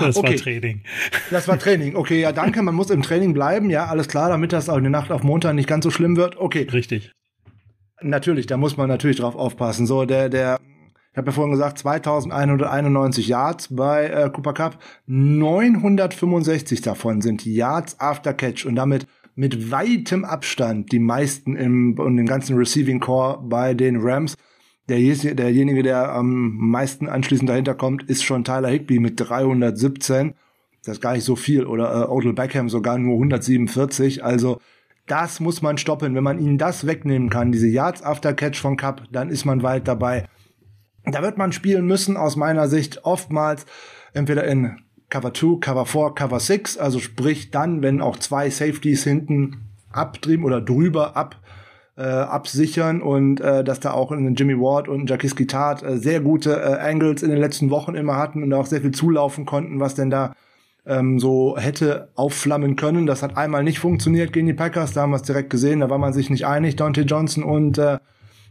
Das 0.00 0.16
okay. 0.16 0.30
war 0.30 0.36
Training. 0.36 0.82
Das 1.30 1.48
war 1.48 1.58
Training. 1.58 1.96
Okay, 1.96 2.20
ja, 2.20 2.30
danke. 2.30 2.62
Man 2.62 2.76
muss 2.76 2.90
im 2.90 3.02
Training 3.02 3.34
bleiben. 3.34 3.68
Ja, 3.68 3.86
alles 3.86 4.06
klar, 4.06 4.28
damit 4.28 4.52
das 4.52 4.68
auch 4.68 4.76
in 4.76 4.84
der 4.84 4.92
Nacht 4.92 5.10
auf 5.10 5.24
Montag 5.24 5.54
nicht 5.54 5.68
ganz 5.68 5.82
so 5.82 5.90
schlimm 5.90 6.16
wird. 6.16 6.36
Okay. 6.36 6.68
Richtig. 6.72 7.10
Natürlich, 8.04 8.46
da 8.46 8.56
muss 8.58 8.76
man 8.76 8.88
natürlich 8.88 9.16
drauf 9.16 9.34
aufpassen. 9.34 9.86
So, 9.86 10.04
der, 10.04 10.28
der, 10.28 10.58
ich 11.12 11.16
habe 11.16 11.28
ja 11.28 11.32
vorhin 11.32 11.52
gesagt, 11.52 11.78
2191 11.78 13.28
Yards 13.28 13.74
bei 13.74 14.06
äh, 14.06 14.30
Cooper 14.30 14.52
Cup. 14.52 14.78
965 15.06 16.82
davon 16.82 17.22
sind 17.22 17.46
Yards 17.46 17.98
after 17.98 18.34
Catch 18.34 18.66
und 18.66 18.76
damit 18.76 19.06
mit 19.36 19.70
weitem 19.70 20.24
Abstand 20.24 20.92
die 20.92 20.98
meisten 20.98 21.56
im, 21.56 21.98
und 21.98 22.16
den 22.16 22.26
ganzen 22.26 22.56
Receiving 22.56 23.00
Core 23.00 23.40
bei 23.42 23.74
den 23.74 23.96
Rams. 24.00 24.36
Der, 24.88 24.98
derjenige, 24.98 25.82
der 25.82 26.12
am 26.12 26.58
meisten 26.58 27.08
anschließend 27.08 27.48
dahinter 27.48 27.74
kommt, 27.74 28.02
ist 28.02 28.22
schon 28.22 28.44
Tyler 28.44 28.68
Higby 28.68 28.98
mit 28.98 29.14
317. 29.18 30.34
Das 30.84 30.96
ist 30.96 31.00
gar 31.00 31.14
nicht 31.14 31.24
so 31.24 31.36
viel. 31.36 31.64
Oder 31.64 32.02
äh, 32.02 32.08
Odell 32.08 32.34
Beckham 32.34 32.68
sogar 32.68 32.98
nur 32.98 33.14
147. 33.14 34.22
Also 34.22 34.60
das 35.06 35.40
muss 35.40 35.62
man 35.62 35.78
stoppen. 35.78 36.14
Wenn 36.14 36.24
man 36.24 36.38
ihnen 36.38 36.58
das 36.58 36.86
wegnehmen 36.86 37.30
kann, 37.30 37.52
diese 37.52 37.68
Yards 37.68 38.02
after 38.02 38.32
Catch 38.34 38.60
von 38.60 38.76
Cup, 38.76 39.02
dann 39.12 39.30
ist 39.30 39.44
man 39.44 39.62
weit 39.62 39.86
dabei. 39.86 40.26
Da 41.04 41.22
wird 41.22 41.36
man 41.36 41.52
spielen 41.52 41.86
müssen, 41.86 42.16
aus 42.16 42.36
meiner 42.36 42.68
Sicht, 42.68 43.04
oftmals 43.04 43.66
entweder 44.14 44.44
in 44.44 44.78
Cover 45.10 45.34
2, 45.34 45.60
Cover 45.60 45.86
4, 45.86 46.14
Cover 46.14 46.40
6, 46.40 46.78
also 46.78 46.98
sprich 46.98 47.50
dann, 47.50 47.82
wenn 47.82 48.00
auch 48.00 48.18
zwei 48.18 48.48
Safeties 48.48 49.04
hinten 49.04 49.68
abtrieben 49.92 50.44
oder 50.44 50.60
drüber 50.60 51.16
ab 51.16 51.36
äh, 51.96 52.02
absichern 52.02 53.02
und 53.02 53.40
äh, 53.40 53.62
dass 53.62 53.80
da 53.80 53.92
auch 53.92 54.10
in 54.10 54.34
Jimmy 54.34 54.58
Ward 54.58 54.88
und 54.88 55.08
Jacques 55.08 55.36
Gittard 55.36 55.82
äh, 55.82 55.96
sehr 55.96 56.20
gute 56.20 56.60
äh, 56.60 56.80
Angles 56.80 57.22
in 57.22 57.30
den 57.30 57.38
letzten 57.38 57.70
Wochen 57.70 57.94
immer 57.94 58.16
hatten 58.16 58.42
und 58.42 58.52
auch 58.52 58.66
sehr 58.66 58.80
viel 58.80 58.90
zulaufen 58.90 59.46
konnten, 59.46 59.78
was 59.78 59.94
denn 59.94 60.10
da 60.10 60.34
ähm, 60.86 61.18
so 61.18 61.56
hätte 61.58 62.08
aufflammen 62.14 62.76
können. 62.76 63.06
Das 63.06 63.22
hat 63.22 63.36
einmal 63.36 63.64
nicht 63.64 63.78
funktioniert 63.78 64.32
gegen 64.32 64.46
die 64.46 64.54
Packers, 64.54 64.92
da 64.92 65.02
haben 65.02 65.10
wir 65.10 65.16
es 65.16 65.22
direkt 65.22 65.50
gesehen, 65.50 65.80
da 65.80 65.90
war 65.90 65.98
man 65.98 66.12
sich 66.12 66.30
nicht 66.30 66.46
einig, 66.46 66.76
Dante 66.76 67.02
Johnson 67.02 67.42
und 67.42 67.78
äh, 67.78 67.98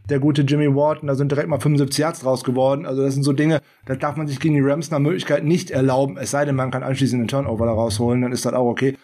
der 0.08 0.18
gute 0.18 0.42
Jimmy 0.42 0.66
und 0.66 1.06
da 1.06 1.14
sind 1.14 1.32
direkt 1.32 1.48
mal 1.48 1.60
75 1.60 1.98
Yards 1.98 2.20
draus 2.20 2.44
geworden. 2.44 2.84
Also 2.84 3.02
das 3.02 3.14
sind 3.14 3.22
so 3.22 3.32
Dinge, 3.32 3.60
das 3.86 3.98
darf 3.98 4.16
man 4.16 4.26
sich 4.26 4.38
gegen 4.38 4.54
die 4.54 4.60
Rams 4.60 4.90
nach 4.90 4.98
Möglichkeit 4.98 5.44
nicht 5.44 5.70
erlauben, 5.70 6.18
es 6.18 6.30
sei 6.30 6.44
denn, 6.44 6.56
man 6.56 6.70
kann 6.70 6.82
anschließend 6.82 7.20
einen 7.20 7.28
Turnover 7.28 7.66
da 7.66 7.72
rausholen, 7.72 8.20
dann 8.20 8.32
ist 8.32 8.44
das 8.44 8.52
auch 8.52 8.66
okay. 8.66 8.96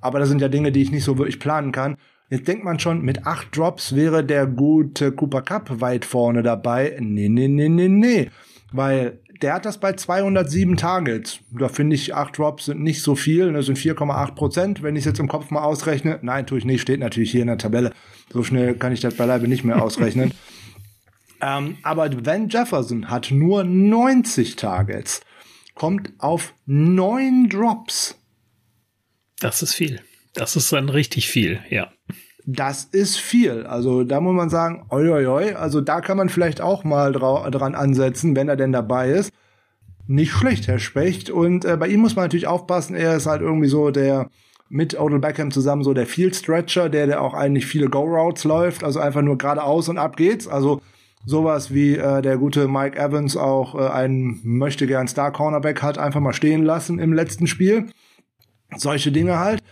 Aber 0.00 0.18
das 0.18 0.28
sind 0.28 0.40
ja 0.40 0.48
Dinge, 0.48 0.72
die 0.72 0.82
ich 0.82 0.92
nicht 0.92 1.04
so 1.04 1.18
wirklich 1.18 1.40
planen 1.40 1.72
kann. 1.72 1.96
Jetzt 2.28 2.48
denkt 2.48 2.64
man 2.64 2.78
schon, 2.78 3.02
mit 3.02 3.26
acht 3.26 3.56
Drops 3.56 3.94
wäre 3.94 4.24
der 4.24 4.46
gute 4.46 5.12
Cooper 5.12 5.42
Cup 5.42 5.80
weit 5.80 6.04
vorne 6.04 6.42
dabei. 6.42 6.96
Nee, 7.00 7.28
nee, 7.28 7.48
nee, 7.48 7.68
nee, 7.68 7.88
nee. 7.88 8.30
Weil 8.72 9.20
der 9.42 9.54
hat 9.54 9.64
das 9.64 9.78
bei 9.78 9.92
207 9.92 10.76
Targets. 10.76 11.40
Da 11.50 11.68
finde 11.68 11.96
ich, 11.96 12.14
acht 12.14 12.38
Drops 12.38 12.66
sind 12.66 12.82
nicht 12.82 13.02
so 13.02 13.14
viel. 13.14 13.52
Das 13.52 13.66
sind 13.66 13.78
4,8 13.78 14.34
Prozent. 14.34 14.82
Wenn 14.82 14.96
ich 14.96 15.00
es 15.00 15.06
jetzt 15.06 15.20
im 15.20 15.28
Kopf 15.28 15.50
mal 15.50 15.62
ausrechne, 15.62 16.18
nein, 16.22 16.46
tue 16.46 16.58
ich 16.58 16.64
nicht, 16.64 16.80
steht 16.80 17.00
natürlich 17.00 17.30
hier 17.30 17.42
in 17.42 17.48
der 17.48 17.58
Tabelle. 17.58 17.92
So 18.32 18.42
schnell 18.42 18.74
kann 18.74 18.92
ich 18.92 19.00
das 19.00 19.14
beileibe 19.14 19.48
nicht 19.48 19.64
mehr 19.64 19.82
ausrechnen. 19.82 20.32
ähm, 21.40 21.78
aber 21.82 22.10
Van 22.24 22.48
Jefferson 22.48 23.10
hat 23.10 23.30
nur 23.30 23.64
90 23.64 24.56
Targets, 24.56 25.20
kommt 25.74 26.12
auf 26.18 26.54
neun 26.66 27.48
Drops. 27.48 28.18
Das 29.40 29.62
ist 29.62 29.74
viel. 29.74 30.00
Das 30.34 30.56
ist 30.56 30.72
dann 30.72 30.88
richtig 30.88 31.28
viel, 31.28 31.60
ja 31.70 31.90
das 32.46 32.84
ist 32.84 33.18
viel. 33.18 33.66
Also 33.66 34.04
da 34.04 34.20
muss 34.20 34.34
man 34.34 34.48
sagen, 34.48 34.86
oi, 34.90 35.08
oi, 35.08 35.26
oi, 35.26 35.54
also 35.54 35.80
da 35.80 36.00
kann 36.00 36.16
man 36.16 36.28
vielleicht 36.28 36.60
auch 36.60 36.84
mal 36.84 37.12
dran 37.12 37.74
ansetzen, 37.74 38.36
wenn 38.36 38.48
er 38.48 38.56
denn 38.56 38.72
dabei 38.72 39.10
ist. 39.10 39.32
Nicht 40.06 40.30
schlecht, 40.30 40.68
Herr 40.68 40.78
Specht. 40.78 41.28
Und 41.28 41.64
äh, 41.64 41.76
bei 41.76 41.88
ihm 41.88 42.00
muss 42.00 42.14
man 42.14 42.26
natürlich 42.26 42.46
aufpassen, 42.46 42.94
er 42.94 43.16
ist 43.16 43.26
halt 43.26 43.42
irgendwie 43.42 43.68
so 43.68 43.90
der 43.90 44.30
mit 44.68 44.98
Odell 44.98 45.18
Beckham 45.18 45.50
zusammen 45.50 45.84
so 45.84 45.94
der 45.94 46.06
Field 46.06 46.34
Stretcher, 46.34 46.88
der, 46.88 47.06
der 47.06 47.22
auch 47.22 47.34
eigentlich 47.34 47.66
viele 47.66 47.88
Go-Routes 47.88 48.44
läuft, 48.44 48.82
also 48.82 48.98
einfach 48.98 49.22
nur 49.22 49.38
geradeaus 49.38 49.88
und 49.88 49.98
ab 49.98 50.16
geht's. 50.16 50.48
Also 50.48 50.80
sowas 51.24 51.72
wie 51.72 51.96
äh, 51.96 52.22
der 52.22 52.36
gute 52.36 52.68
Mike 52.68 52.98
Evans 52.98 53.36
auch 53.36 53.74
äh, 53.74 53.88
einen 53.88 54.40
möchte 54.42 54.86
gern 54.86 55.08
Star 55.08 55.32
Cornerback 55.32 55.82
hat 55.82 55.98
einfach 55.98 56.20
mal 56.20 56.32
stehen 56.32 56.64
lassen 56.64 56.98
im 56.98 57.12
letzten 57.12 57.46
Spiel. 57.46 57.86
Solche 58.76 59.12
Dinge 59.12 59.38
halt. 59.38 59.62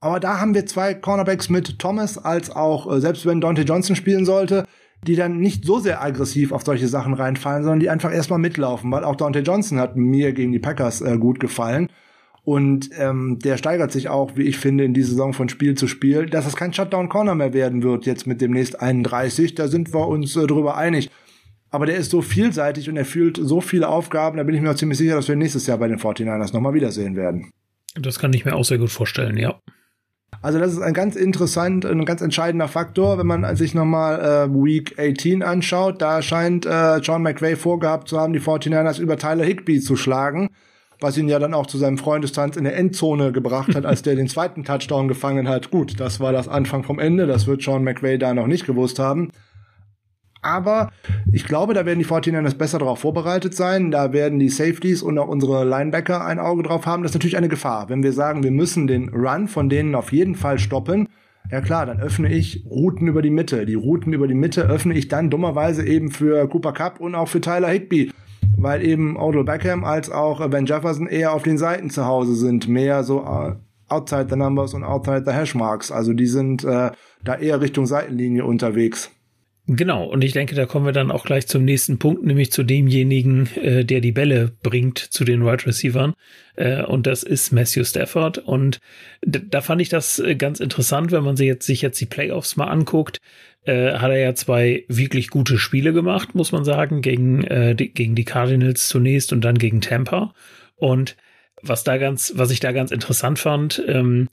Aber 0.00 0.20
da 0.20 0.40
haben 0.40 0.54
wir 0.54 0.66
zwei 0.66 0.94
Cornerbacks 0.94 1.48
mit 1.48 1.78
Thomas, 1.78 2.18
als 2.18 2.50
auch, 2.50 2.92
äh, 2.92 3.00
selbst 3.00 3.26
wenn 3.26 3.40
Dante 3.40 3.62
Johnson 3.62 3.96
spielen 3.96 4.24
sollte, 4.24 4.66
die 5.06 5.16
dann 5.16 5.38
nicht 5.38 5.64
so 5.64 5.78
sehr 5.78 6.02
aggressiv 6.02 6.52
auf 6.52 6.64
solche 6.64 6.88
Sachen 6.88 7.14
reinfallen, 7.14 7.62
sondern 7.62 7.80
die 7.80 7.90
einfach 7.90 8.12
erstmal 8.12 8.38
mitlaufen, 8.38 8.90
weil 8.90 9.04
auch 9.04 9.16
Dante 9.16 9.40
Johnson 9.40 9.78
hat 9.78 9.96
mir 9.96 10.32
gegen 10.32 10.52
die 10.52 10.58
Packers 10.58 11.00
äh, 11.00 11.16
gut 11.18 11.40
gefallen. 11.40 11.88
Und 12.44 12.90
ähm, 12.96 13.40
der 13.40 13.56
steigert 13.56 13.90
sich 13.90 14.08
auch, 14.08 14.36
wie 14.36 14.44
ich 14.44 14.58
finde, 14.58 14.84
in 14.84 14.94
dieser 14.94 15.10
Saison 15.10 15.32
von 15.32 15.48
Spiel 15.48 15.74
zu 15.74 15.88
Spiel, 15.88 16.26
dass 16.26 16.46
es 16.46 16.54
kein 16.54 16.72
Shutdown-Corner 16.72 17.34
mehr 17.34 17.52
werden 17.52 17.82
wird, 17.82 18.06
jetzt 18.06 18.26
mit 18.28 18.40
demnächst 18.40 18.80
31. 18.80 19.56
Da 19.56 19.66
sind 19.66 19.92
wir 19.92 20.06
uns 20.06 20.36
äh, 20.36 20.46
drüber 20.46 20.76
einig. 20.76 21.10
Aber 21.70 21.86
der 21.86 21.96
ist 21.96 22.12
so 22.12 22.22
vielseitig 22.22 22.88
und 22.88 22.96
er 22.96 23.04
fühlt 23.04 23.36
so 23.42 23.60
viele 23.60 23.88
Aufgaben, 23.88 24.36
da 24.36 24.44
bin 24.44 24.54
ich 24.54 24.60
mir 24.60 24.70
auch 24.70 24.76
ziemlich 24.76 24.98
sicher, 24.98 25.16
dass 25.16 25.26
wir 25.26 25.34
nächstes 25.34 25.66
Jahr 25.66 25.78
bei 25.78 25.88
den 25.88 25.98
49ers 25.98 26.52
nochmal 26.52 26.74
wiedersehen 26.74 27.16
werden. 27.16 27.50
Das 27.96 28.18
kann 28.20 28.32
ich 28.32 28.44
mir 28.44 28.54
auch 28.54 28.64
sehr 28.64 28.78
gut 28.78 28.90
vorstellen, 28.90 29.36
ja. 29.36 29.60
Also 30.42 30.58
das 30.58 30.72
ist 30.72 30.80
ein 30.80 30.94
ganz 30.94 31.16
interessant, 31.16 31.84
ein 31.84 32.04
ganz 32.04 32.20
entscheidender 32.20 32.68
Faktor, 32.68 33.18
wenn 33.18 33.26
man 33.26 33.56
sich 33.56 33.74
nochmal 33.74 34.20
äh, 34.20 34.54
Week 34.54 34.98
18 34.98 35.42
anschaut. 35.42 36.00
Da 36.00 36.22
scheint 36.22 36.66
äh, 36.66 36.98
John 36.98 37.22
McVay 37.22 37.56
vorgehabt 37.56 38.08
zu 38.08 38.20
haben, 38.20 38.32
die 38.32 38.40
49ers 38.40 39.00
über 39.00 39.16
Tyler 39.16 39.44
Higby 39.44 39.80
zu 39.80 39.96
schlagen. 39.96 40.50
was 41.00 41.18
ihn 41.18 41.28
ja 41.28 41.38
dann 41.38 41.52
auch 41.52 41.66
zu 41.66 41.78
seinem 41.78 41.98
Freundestanz 41.98 42.56
in 42.56 42.64
der 42.64 42.76
Endzone 42.76 43.32
gebracht 43.32 43.74
hat, 43.74 43.84
als 43.84 44.02
der 44.02 44.14
den 44.14 44.28
zweiten 44.28 44.64
Touchdown 44.64 45.08
gefangen 45.08 45.48
hat. 45.48 45.70
Gut, 45.70 46.00
das 46.00 46.20
war 46.20 46.32
das 46.32 46.48
Anfang 46.48 46.84
vom 46.84 46.98
Ende, 46.98 47.26
das 47.26 47.46
wird 47.46 47.62
Sean 47.62 47.84
McVay 47.84 48.18
da 48.18 48.32
noch 48.32 48.46
nicht 48.46 48.66
gewusst 48.66 48.98
haben. 48.98 49.30
Aber 50.46 50.92
ich 51.32 51.44
glaube, 51.44 51.74
da 51.74 51.84
werden 51.84 51.98
die 51.98 52.06
49ers 52.06 52.56
besser 52.56 52.78
darauf 52.78 53.00
vorbereitet 53.00 53.54
sein. 53.54 53.90
Da 53.90 54.12
werden 54.12 54.38
die 54.38 54.48
Safeties 54.48 55.02
und 55.02 55.18
auch 55.18 55.26
unsere 55.26 55.64
Linebacker 55.64 56.24
ein 56.24 56.38
Auge 56.38 56.62
drauf 56.62 56.86
haben. 56.86 57.02
Das 57.02 57.10
ist 57.10 57.14
natürlich 57.16 57.36
eine 57.36 57.48
Gefahr. 57.48 57.88
Wenn 57.88 58.04
wir 58.04 58.12
sagen, 58.12 58.44
wir 58.44 58.52
müssen 58.52 58.86
den 58.86 59.08
Run 59.08 59.48
von 59.48 59.68
denen 59.68 59.96
auf 59.96 60.12
jeden 60.12 60.36
Fall 60.36 60.60
stoppen, 60.60 61.08
ja 61.50 61.60
klar, 61.60 61.86
dann 61.86 62.00
öffne 62.00 62.32
ich 62.32 62.64
Routen 62.68 63.08
über 63.08 63.22
die 63.22 63.30
Mitte. 63.30 63.66
Die 63.66 63.74
Routen 63.74 64.12
über 64.12 64.28
die 64.28 64.34
Mitte 64.34 64.62
öffne 64.62 64.94
ich 64.94 65.08
dann 65.08 65.30
dummerweise 65.30 65.84
eben 65.84 66.10
für 66.10 66.48
Cooper 66.48 66.72
Cup 66.72 67.00
und 67.00 67.14
auch 67.14 67.28
für 67.28 67.40
Tyler 67.40 67.68
Higby, 67.68 68.12
weil 68.56 68.84
eben 68.84 69.16
Odell 69.16 69.44
Beckham 69.44 69.84
als 69.84 70.10
auch 70.10 70.48
Ben 70.48 70.66
Jefferson 70.66 71.06
eher 71.06 71.32
auf 71.32 71.42
den 71.42 71.58
Seiten 71.58 71.90
zu 71.90 72.04
Hause 72.04 72.34
sind, 72.34 72.68
mehr 72.68 73.04
so 73.04 73.20
äh, 73.20 73.54
outside 73.88 74.26
the 74.30 74.36
numbers 74.36 74.74
und 74.74 74.84
outside 74.84 75.22
the 75.24 75.32
hashmarks. 75.32 75.92
Also 75.92 76.12
die 76.12 76.26
sind 76.26 76.64
äh, 76.64 76.90
da 77.24 77.34
eher 77.36 77.60
Richtung 77.60 77.86
Seitenlinie 77.86 78.44
unterwegs. 78.44 79.10
Genau, 79.68 80.04
und 80.04 80.22
ich 80.22 80.32
denke, 80.32 80.54
da 80.54 80.64
kommen 80.64 80.86
wir 80.86 80.92
dann 80.92 81.10
auch 81.10 81.24
gleich 81.24 81.48
zum 81.48 81.64
nächsten 81.64 81.98
Punkt, 81.98 82.24
nämlich 82.24 82.52
zu 82.52 82.62
demjenigen, 82.62 83.48
äh, 83.56 83.84
der 83.84 84.00
die 84.00 84.12
Bälle 84.12 84.52
bringt 84.62 84.98
zu 84.98 85.24
den 85.24 85.40
Wide 85.40 85.50
right 85.50 85.66
Receivern. 85.66 86.14
Äh, 86.54 86.84
und 86.84 87.08
das 87.08 87.24
ist 87.24 87.50
Matthew 87.52 87.82
Stafford. 87.82 88.38
Und 88.38 88.78
da 89.22 89.60
fand 89.62 89.82
ich 89.82 89.88
das 89.88 90.20
äh, 90.20 90.36
ganz 90.36 90.60
interessant, 90.60 91.10
wenn 91.10 91.24
man 91.24 91.36
sich 91.36 91.48
jetzt, 91.48 91.66
sich 91.66 91.82
jetzt 91.82 92.00
die 92.00 92.06
Playoffs 92.06 92.56
mal 92.56 92.68
anguckt. 92.68 93.20
Äh, 93.64 93.94
hat 93.94 94.12
er 94.12 94.18
ja 94.18 94.34
zwei 94.36 94.84
wirklich 94.86 95.30
gute 95.30 95.58
Spiele 95.58 95.92
gemacht, 95.92 96.36
muss 96.36 96.52
man 96.52 96.64
sagen, 96.64 97.02
gegen, 97.02 97.42
äh, 97.42 97.74
die, 97.74 97.92
gegen 97.92 98.14
die 98.14 98.24
Cardinals 98.24 98.86
zunächst 98.86 99.32
und 99.32 99.40
dann 99.40 99.58
gegen 99.58 99.80
Tampa. 99.80 100.32
Und 100.76 101.16
was 101.60 101.82
da 101.82 101.96
ganz, 101.96 102.34
was 102.36 102.52
ich 102.52 102.60
da 102.60 102.70
ganz 102.70 102.92
interessant 102.92 103.40
fand, 103.40 103.82
ähm, 103.88 104.28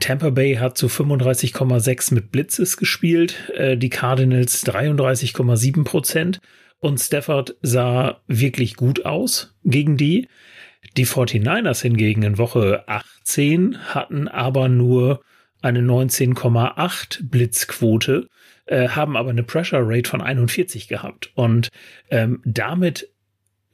Tampa 0.00 0.30
Bay 0.30 0.56
hat 0.56 0.78
zu 0.78 0.86
35,6 0.86 2.14
mit 2.14 2.30
Blitzes 2.30 2.76
gespielt, 2.76 3.50
äh, 3.54 3.76
die 3.76 3.90
Cardinals 3.90 4.64
33,7 4.66 5.84
Prozent 5.84 6.40
und 6.78 6.98
Stafford 6.98 7.56
sah 7.62 8.20
wirklich 8.26 8.76
gut 8.76 9.04
aus 9.06 9.54
gegen 9.64 9.96
die. 9.96 10.28
Die 10.96 11.06
49ers 11.06 11.82
hingegen 11.82 12.22
in 12.22 12.38
Woche 12.38 12.84
18 12.86 13.78
hatten 13.94 14.28
aber 14.28 14.68
nur 14.68 15.22
eine 15.62 15.80
19,8 15.80 17.28
Blitzquote, 17.30 18.28
äh, 18.66 18.88
haben 18.88 19.16
aber 19.16 19.30
eine 19.30 19.44
Pressure 19.44 19.80
Rate 19.82 20.10
von 20.10 20.20
41 20.20 20.88
gehabt. 20.88 21.30
Und 21.34 21.68
ähm, 22.10 22.40
damit 22.44 23.11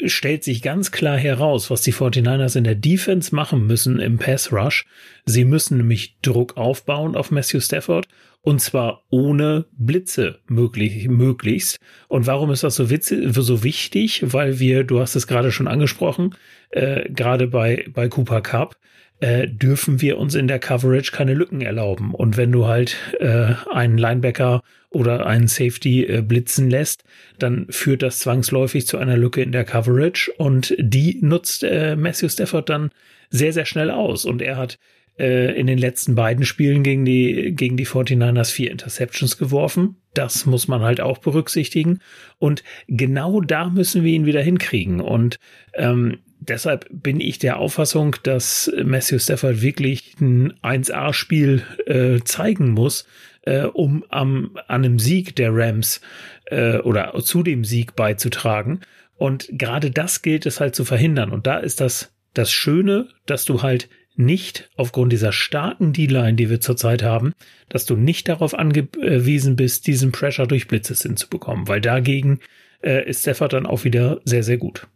stellt 0.05 0.45
sich 0.45 0.63
ganz 0.63 0.93
klar 0.93 1.17
heraus, 1.17 1.71
was 1.71 1.83
die 1.83 1.93
49ers 1.93 2.57
in 2.57 2.65
der 2.65 2.75
Defense 2.75 3.35
machen 3.35 3.67
müssen 3.67 3.99
im 3.99 4.19
Pass 4.19 4.53
Rush. 4.53 4.87
Sie 5.27 5.45
müssen 5.45 5.79
nämlich 5.79 6.19
Druck 6.23 6.57
aufbauen 6.57 7.17
auf 7.17 7.31
Matthew 7.31 7.61
Stafford 7.61 8.07
und 8.43 8.61
zwar 8.61 9.05
ohne 9.11 9.67
Blitze 9.73 10.39
möglich, 10.47 11.09
möglichst. 11.09 11.79
Und 12.07 12.27
warum 12.27 12.51
ist 12.51 12.65
das 12.65 12.77
so, 12.77 12.91
witzig, 12.91 13.35
so 13.35 13.65
wichtig? 13.65 14.23
Weil 14.33 14.59
wir, 14.59 14.85
du 14.85 15.01
hast 15.01 15.17
es 15.17 15.27
gerade 15.27 15.53
schon 15.53 15.69
angesprochen, 15.69 16.35
äh, 16.71 17.11
gerade 17.11 17.49
bei, 17.49 17.87
bei 17.93 18.09
Cooper 18.09 18.41
Cup, 18.41 18.77
äh, 19.21 19.49
dürfen 19.49 20.01
wir 20.01 20.19
uns 20.19 20.35
in 20.35 20.47
der 20.47 20.61
Coverage 20.61 21.11
keine 21.13 21.35
Lücken 21.35 21.61
erlauben. 21.61 22.15
Und 22.15 22.37
wenn 22.37 22.53
du 22.53 22.67
halt 22.67 22.97
äh, 23.19 23.55
einen 23.73 23.99
Linebacker 23.99 24.63
oder 24.91 25.27
einen 25.27 25.49
Safety 25.49 26.05
äh, 26.05 26.23
blitzen 26.23 26.71
lässt, 26.71 27.05
dann 27.39 27.67
führt 27.71 28.03
das 28.03 28.21
zwangsläufig 28.21 28.87
zu 28.87 28.97
einer 28.99 29.17
Lücke 29.17 29.43
in 29.43 29.53
der 29.53 29.65
Coverage 29.65 30.33
und 30.39 30.75
die 30.79 31.19
nutzt 31.21 31.63
äh, 31.63 31.97
Matthew 31.97 32.29
Stafford 32.29 32.69
dann 32.69 32.91
sehr, 33.31 33.53
sehr 33.53 33.67
schnell 33.67 33.91
aus. 33.91 34.25
Und 34.25 34.41
er 34.41 34.57
hat 34.57 34.79
äh, 35.19 35.59
in 35.59 35.67
den 35.67 35.79
letzten 35.79 36.15
beiden 36.15 36.45
Spielen 36.45 36.83
gegen 36.83 37.05
die, 37.05 37.53
gegen 37.55 37.77
die 37.77 37.87
49ers 37.87 38.53
vier 38.53 38.71
Interceptions 38.71 39.37
geworfen. 39.37 39.97
Das 40.15 40.47
muss 40.47 40.69
man 40.69 40.83
halt 40.83 41.01
auch 41.01 41.19
berücksichtigen. 41.19 42.01
Und 42.39 42.63
genau 42.87 43.41
da 43.41 43.69
müssen 43.69 44.05
wir 44.05 44.13
ihn 44.13 44.27
wieder 44.27 44.43
hinkriegen. 44.43 45.01
Und 45.01 45.39
ähm, 45.75 46.19
deshalb 46.49 46.87
bin 46.91 47.21
ich 47.21 47.39
der 47.39 47.59
Auffassung, 47.59 48.17
dass 48.23 48.73
Matthew 48.83 49.19
Stafford 49.19 49.63
wirklich 49.63 50.15
ein 50.21 50.53
1A-Spiel 50.63 51.63
äh, 51.87 52.21
zeigen 52.25 52.71
muss, 52.71 53.07
äh, 53.43 53.63
um 53.63 54.05
am, 54.09 54.57
an 54.67 54.85
einem 54.85 54.99
Sieg 54.99 55.37
der 55.37 55.55
Rams 55.55 56.01
äh, 56.47 56.79
oder 56.79 57.15
zu 57.23 57.43
dem 57.43 57.65
Sieg 57.65 57.97
beizutragen. 57.97 58.81
Und 59.17 59.49
gerade 59.53 59.91
das 59.91 60.23
gilt 60.23 60.47
es 60.47 60.61
halt 60.61 60.75
zu 60.75 60.85
verhindern. 60.85 61.33
Und 61.33 61.47
da 61.47 61.59
ist 61.59 61.81
das, 61.81 62.13
das 62.35 62.53
Schöne, 62.53 63.09
dass 63.27 63.45
du 63.45 63.63
halt 63.63 63.89
nicht 64.15 64.69
aufgrund 64.77 65.13
dieser 65.13 65.33
starken 65.33 65.93
D-Line, 65.93 66.35
die 66.35 66.51
wir 66.51 66.61
zurzeit 66.61 67.03
haben, 67.03 67.35
dass 67.69 67.87
du 67.87 67.97
nicht 67.97 68.29
darauf 68.29 68.53
angewiesen 68.53 69.55
bist, 69.55 69.87
diesen 69.87 70.11
Pressure 70.11 70.47
durch 70.47 70.67
Blitzes 70.67 71.03
hinzubekommen, 71.03 71.69
weil 71.69 71.81
dagegen 71.81 72.41
äh, 72.83 73.09
ist 73.09 73.23
Stafford 73.23 73.53
dann 73.53 73.67
auch 73.67 73.85
wieder 73.85 74.21
sehr, 74.25 74.43
sehr 74.43 74.59
gut. 74.59 74.89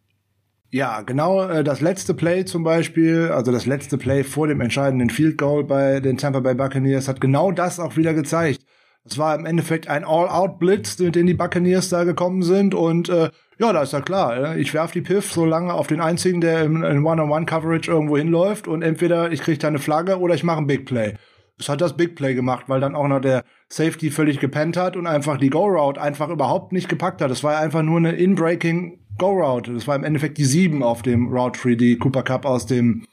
Ja, 0.75 1.03
genau 1.03 1.43
äh, 1.49 1.63
das 1.63 1.83
letzte 1.83 2.15
Play 2.15 2.47
zum 2.47 2.65
Beispiel, 2.65 3.29
also 3.31 3.53
das 3.53 3.67
letzte 3.67 3.99
Play 3.99 4.25
vor 4.25 4.49
dem 4.49 4.63
entscheidenden 4.63 5.11
Field 5.11 5.37
Goal 5.37 5.65
bei 5.65 6.01
den 6.01 6.17
Tampa 6.17 6.41
Bay 6.41 6.55
Buccaneers 6.55 7.09
hat 7.09 7.21
genau 7.21 7.53
das 7.53 7.79
auch 7.79 7.99
wieder 7.99 8.15
gezeigt. 8.15 8.65
Das 9.05 9.19
war 9.19 9.35
im 9.35 9.45
Endeffekt 9.45 9.89
ein 9.89 10.03
All-Out-Blitz, 10.03 10.99
mit 10.99 11.15
dem 11.15 11.27
die 11.27 11.35
Buccaneers 11.35 11.91
da 11.91 12.05
gekommen 12.05 12.43
sind 12.43 12.75
und 12.75 13.11
äh, 13.11 13.29
ja, 13.59 13.73
da 13.75 13.83
ist 13.83 13.93
ja 13.93 14.01
klar. 14.01 14.57
Ich 14.57 14.73
werf 14.73 14.93
die 14.93 15.03
Piff 15.03 15.31
so 15.31 15.45
lange 15.45 15.75
auf 15.75 15.89
den 15.89 16.01
einzigen, 16.01 16.41
der 16.41 16.65
im, 16.65 16.83
in 16.83 17.05
One-on-One-Coverage 17.05 17.91
irgendwo 17.91 18.17
hinläuft 18.17 18.67
und 18.67 18.81
entweder 18.81 19.31
ich 19.31 19.43
kriege 19.43 19.59
da 19.59 19.69
eine 19.69 19.79
Flagge 19.79 20.21
oder 20.21 20.35
ich 20.35 20.43
mache 20.43 20.63
ein 20.63 20.67
Big 20.67 20.87
Play. 20.87 21.17
Es 21.59 21.69
hat 21.69 21.83
das 21.83 21.99
Big 21.99 22.17
Play 22.17 22.35
gemacht, 22.35 22.65
weil 22.69 22.81
dann 22.81 22.95
auch 22.95 23.09
noch 23.09 23.21
der 23.21 23.45
Safety 23.69 24.11
völlig 24.11 24.41
gepennt 24.41 24.79
hat 24.79 24.97
und 24.97 25.07
einfach 25.07 25.37
die 25.37 25.51
Go-Route 25.51 26.01
einfach 26.01 26.31
überhaupt 26.31 26.73
nicht 26.73 26.89
gepackt 26.89 27.21
hat. 27.21 27.31
Das 27.31 27.45
war 27.45 27.59
einfach 27.59 27.83
nur 27.83 27.99
eine 27.99 28.13
In-Breaking 28.13 29.02
Go-Route. 29.19 29.75
Das 29.75 29.87
war 29.87 29.97
im 29.97 30.05
Endeffekt 30.05 30.39
die 30.39 30.45
7 30.45 30.83
auf 30.83 31.03
dem 31.03 31.29
Route 31.29 31.61
Tree, 31.61 31.77
die 31.77 31.97
Cooper 31.99 32.23
Cup 32.23 32.45
aus 32.45 32.67
dem 32.67 33.07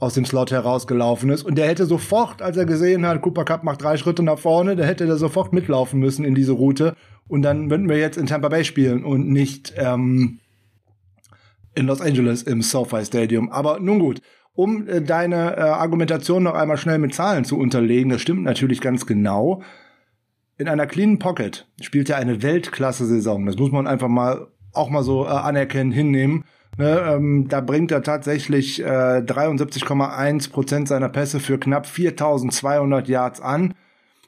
aus 0.00 0.14
dem 0.14 0.24
Slot 0.24 0.50
herausgelaufen 0.50 1.30
ist. 1.30 1.42
Und 1.42 1.56
der 1.56 1.68
hätte 1.68 1.84
sofort, 1.84 2.40
als 2.40 2.56
er 2.56 2.64
gesehen 2.64 3.06
hat, 3.06 3.20
Cooper 3.20 3.44
Cup 3.44 3.64
macht 3.64 3.82
drei 3.82 3.98
Schritte 3.98 4.22
nach 4.22 4.38
vorne, 4.38 4.74
der 4.74 4.86
hätte 4.86 5.06
da 5.06 5.16
sofort 5.16 5.52
mitlaufen 5.52 6.00
müssen 6.00 6.24
in 6.24 6.34
diese 6.34 6.52
Route. 6.52 6.96
Und 7.28 7.42
dann 7.42 7.70
würden 7.70 7.88
wir 7.88 7.98
jetzt 7.98 8.16
in 8.16 8.26
Tampa 8.26 8.48
Bay 8.48 8.64
spielen 8.64 9.04
und 9.04 9.28
nicht 9.28 9.74
ähm, 9.76 10.40
in 11.74 11.86
Los 11.86 12.00
Angeles 12.00 12.42
im 12.42 12.62
SoFi 12.62 13.04
Stadium. 13.04 13.50
Aber 13.50 13.78
nun 13.78 13.98
gut, 13.98 14.22
um 14.54 14.88
äh, 14.88 15.02
deine 15.02 15.56
äh, 15.56 15.60
Argumentation 15.60 16.42
noch 16.42 16.54
einmal 16.54 16.78
schnell 16.78 16.98
mit 16.98 17.14
Zahlen 17.14 17.44
zu 17.44 17.58
unterlegen, 17.58 18.10
das 18.10 18.22
stimmt 18.22 18.42
natürlich 18.42 18.80
ganz 18.80 19.06
genau. 19.06 19.62
In 20.56 20.68
einer 20.68 20.86
cleanen 20.86 21.18
Pocket 21.18 21.68
spielt 21.80 22.10
er 22.10 22.16
eine 22.16 22.42
Weltklasse-Saison. 22.42 23.46
Das 23.46 23.56
muss 23.56 23.70
man 23.70 23.86
einfach 23.86 24.08
mal 24.08 24.48
auch 24.72 24.90
mal 24.90 25.02
so 25.02 25.24
äh, 25.24 25.28
anerkennen, 25.28 25.92
hinnehmen. 25.92 26.44
Ne, 26.78 27.00
ähm, 27.00 27.48
da 27.48 27.60
bringt 27.60 27.90
er 27.90 28.02
tatsächlich 28.02 28.80
äh, 28.80 28.84
73,1 28.84 30.50
Prozent 30.50 30.88
seiner 30.88 31.08
Pässe 31.08 31.40
für 31.40 31.58
knapp 31.58 31.86
4.200 31.86 33.08
Yards 33.08 33.40
an. 33.40 33.74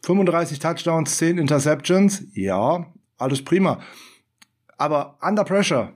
35 0.05 0.59
Touchdowns, 0.59 1.17
10 1.19 1.39
Interceptions. 1.39 2.25
Ja, 2.35 2.87
alles 3.17 3.45
prima. 3.45 3.79
Aber 4.77 5.19
under 5.23 5.45
pressure, 5.45 5.93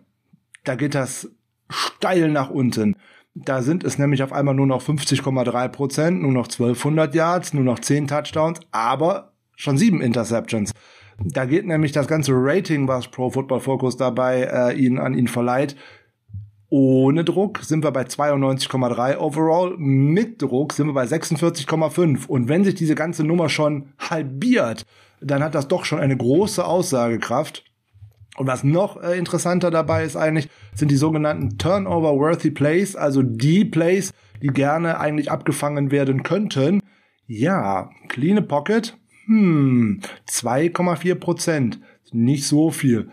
da 0.64 0.76
geht 0.76 0.94
das 0.94 1.28
steil 1.68 2.30
nach 2.30 2.50
unten. 2.50 2.96
Da 3.34 3.60
sind 3.60 3.84
es 3.84 3.98
nämlich 3.98 4.22
auf 4.22 4.32
einmal 4.32 4.54
nur 4.54 4.66
noch 4.66 4.82
50,3 4.82 5.68
Prozent, 5.68 6.22
nur 6.22 6.32
noch 6.32 6.46
1200 6.46 7.14
Yards, 7.14 7.52
nur 7.52 7.64
noch 7.64 7.80
10 7.80 8.08
Touchdowns, 8.08 8.60
aber 8.70 9.32
schon 9.56 9.76
7 9.76 10.00
Interceptions. 10.00 10.72
Da 11.24 11.44
geht 11.46 11.66
nämlich 11.66 11.92
das 11.92 12.08
ganze 12.08 12.32
Rating, 12.34 12.88
was 12.88 13.08
Pro 13.08 13.30
Football 13.30 13.60
Focus 13.60 13.96
dabei 13.96 14.42
äh, 14.42 14.74
ihn, 14.74 14.98
an 14.98 15.14
ihn 15.14 15.28
verleiht. 15.28 15.76
Ohne 16.68 17.24
Druck 17.24 17.60
sind 17.62 17.84
wir 17.84 17.92
bei 17.92 18.02
92,3 18.02 19.18
overall. 19.18 19.76
Mit 19.78 20.42
Druck 20.42 20.72
sind 20.72 20.88
wir 20.88 20.94
bei 20.94 21.04
46,5. 21.04 22.26
Und 22.26 22.48
wenn 22.48 22.64
sich 22.64 22.74
diese 22.74 22.94
ganze 22.94 23.24
Nummer 23.24 23.48
schon 23.48 23.92
halbiert, 23.98 24.84
dann 25.20 25.42
hat 25.42 25.54
das 25.54 25.68
doch 25.68 25.84
schon 25.84 26.00
eine 26.00 26.16
große 26.16 26.64
Aussagekraft. 26.64 27.64
Und 28.36 28.46
was 28.46 28.64
noch 28.64 29.02
äh, 29.02 29.16
interessanter 29.16 29.70
dabei 29.70 30.04
ist 30.04 30.16
eigentlich, 30.16 30.48
sind 30.74 30.90
die 30.90 30.96
sogenannten 30.96 31.56
Turnover-worthy 31.56 32.50
Plays, 32.50 32.94
also 32.94 33.22
die 33.22 33.64
Plays, 33.64 34.12
die 34.42 34.48
gerne 34.48 35.00
eigentlich 35.00 35.30
abgefangen 35.30 35.90
werden 35.90 36.22
könnten. 36.22 36.82
Ja, 37.26 37.90
Clean 38.08 38.46
Pocket, 38.46 38.98
hm, 39.26 40.00
2,4 40.28 41.14
Prozent. 41.16 41.80
Nicht 42.12 42.46
so 42.46 42.70
viel. 42.70 43.10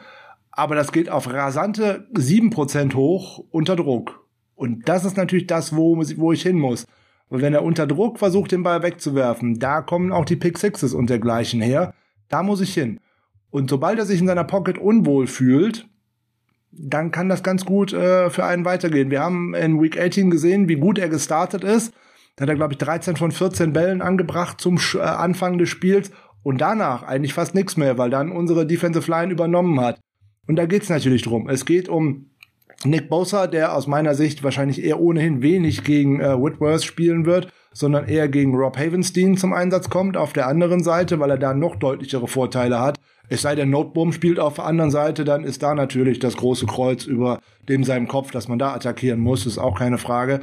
Aber 0.52 0.76
das 0.76 0.92
geht 0.92 1.10
auf 1.10 1.32
rasante 1.32 2.08
7 2.14 2.52
Prozent 2.52 2.96
hoch 2.96 3.44
unter 3.50 3.76
Druck. 3.76 4.24
Und 4.56 4.88
das 4.88 5.04
ist 5.04 5.18
natürlich 5.18 5.48
das, 5.48 5.76
wo, 5.76 5.98
wo 5.98 6.32
ich 6.32 6.44
hin 6.44 6.60
muss. 6.60 6.86
Und 7.28 7.42
wenn 7.42 7.54
er 7.54 7.64
unter 7.64 7.88
Druck 7.88 8.20
versucht, 8.20 8.52
den 8.52 8.62
Ball 8.62 8.84
wegzuwerfen, 8.84 9.58
da 9.58 9.82
kommen 9.82 10.12
auch 10.12 10.26
die 10.26 10.36
Pick 10.36 10.60
Sixes 10.60 10.94
und 10.94 11.10
dergleichen 11.10 11.62
her. 11.62 11.94
Da 12.30 12.44
muss 12.44 12.62
ich 12.62 12.74
hin. 12.74 13.00
Und 13.50 13.70
sobald 13.70 13.98
er 13.98 14.06
sich 14.06 14.20
in 14.20 14.28
seiner 14.28 14.44
Pocket 14.44 14.78
unwohl 14.78 15.26
fühlt, 15.28 15.88
dann 16.72 17.12
kann 17.12 17.30
das 17.30 17.44
ganz 17.44 17.66
gut 17.66 17.94
äh, 17.94 18.30
für 18.30 18.46
einen 18.46 18.66
weitergehen. 18.66 19.12
Wir 19.12 19.22
haben 19.22 19.54
in 19.54 19.82
Week 19.82 20.00
18 20.00 20.30
gesehen, 20.30 20.68
wie 20.68 20.76
gut 20.76 20.98
er 20.98 21.10
gestartet 21.10 21.64
ist. 21.64 21.94
Da 22.36 22.44
hat 22.44 22.50
er, 22.50 22.56
glaube 22.56 22.74
ich, 22.74 22.80
13 22.80 23.16
von 23.16 23.32
14 23.32 23.74
Bällen 23.74 24.02
angebracht 24.02 24.60
zum 24.60 24.80
äh, 24.96 25.00
Anfang 25.00 25.58
des 25.58 25.70
Spiels 25.70 26.12
und 26.42 26.62
danach 26.62 27.04
eigentlich 27.04 27.34
fast 27.34 27.56
nichts 27.56 27.78
mehr, 27.78 27.98
weil 27.98 28.10
dann 28.10 28.32
unsere 28.32 28.66
Defensive 28.66 29.10
Line 29.10 29.32
übernommen 29.32 29.80
hat. 29.80 30.00
Und 30.48 30.58
da 30.58 30.66
geht's 30.66 30.90
natürlich 30.90 31.22
drum. 31.22 31.48
Es 31.48 31.66
geht 31.66 31.88
um 31.88 32.32
Nick 32.84 33.10
Bosa, 33.10 33.48
der 33.48 33.76
aus 33.76 33.88
meiner 33.88 34.14
Sicht 34.16 34.44
wahrscheinlich 34.44 34.84
eher 34.84 35.00
ohnehin 35.00 35.42
wenig 35.42 35.84
gegen 35.84 36.20
äh, 36.20 36.38
Whitworth 36.38 36.84
spielen 36.84 37.26
wird, 37.26 37.52
sondern 37.72 38.08
eher 38.08 38.28
gegen 38.28 38.56
Rob 38.56 38.78
Havenstein 38.78 39.38
zum 39.38 39.54
Einsatz 39.54 39.90
kommt 39.90 40.18
auf 40.18 40.34
der 40.34 40.48
anderen 40.48 40.84
Seite, 40.84 41.20
weil 41.20 41.30
er 41.30 41.38
da 41.38 41.54
noch 41.54 41.76
deutlichere 41.76 42.28
Vorteile 42.28 42.80
hat. 42.80 43.00
Es 43.30 43.42
sei 43.42 43.56
denn, 43.56 43.70
Noteboom 43.70 44.12
spielt 44.12 44.40
auf 44.40 44.56
der 44.56 44.66
anderen 44.66 44.92
Seite, 44.92 45.24
dann 45.24 45.44
ist 45.44 45.64
da 45.64 45.74
natürlich 45.74 46.20
das 46.20 46.36
große 46.36 46.66
Kreuz 46.66 47.06
über 47.06 47.40
dem 47.70 47.84
seinem 47.84 48.08
Kopf, 48.08 48.32
dass 48.32 48.48
man 48.48 48.60
da 48.60 48.74
attackieren 48.74 49.22
muss, 49.22 49.46
ist 49.46 49.58
auch 49.58 49.78
keine 49.80 49.98
Frage. 49.98 50.42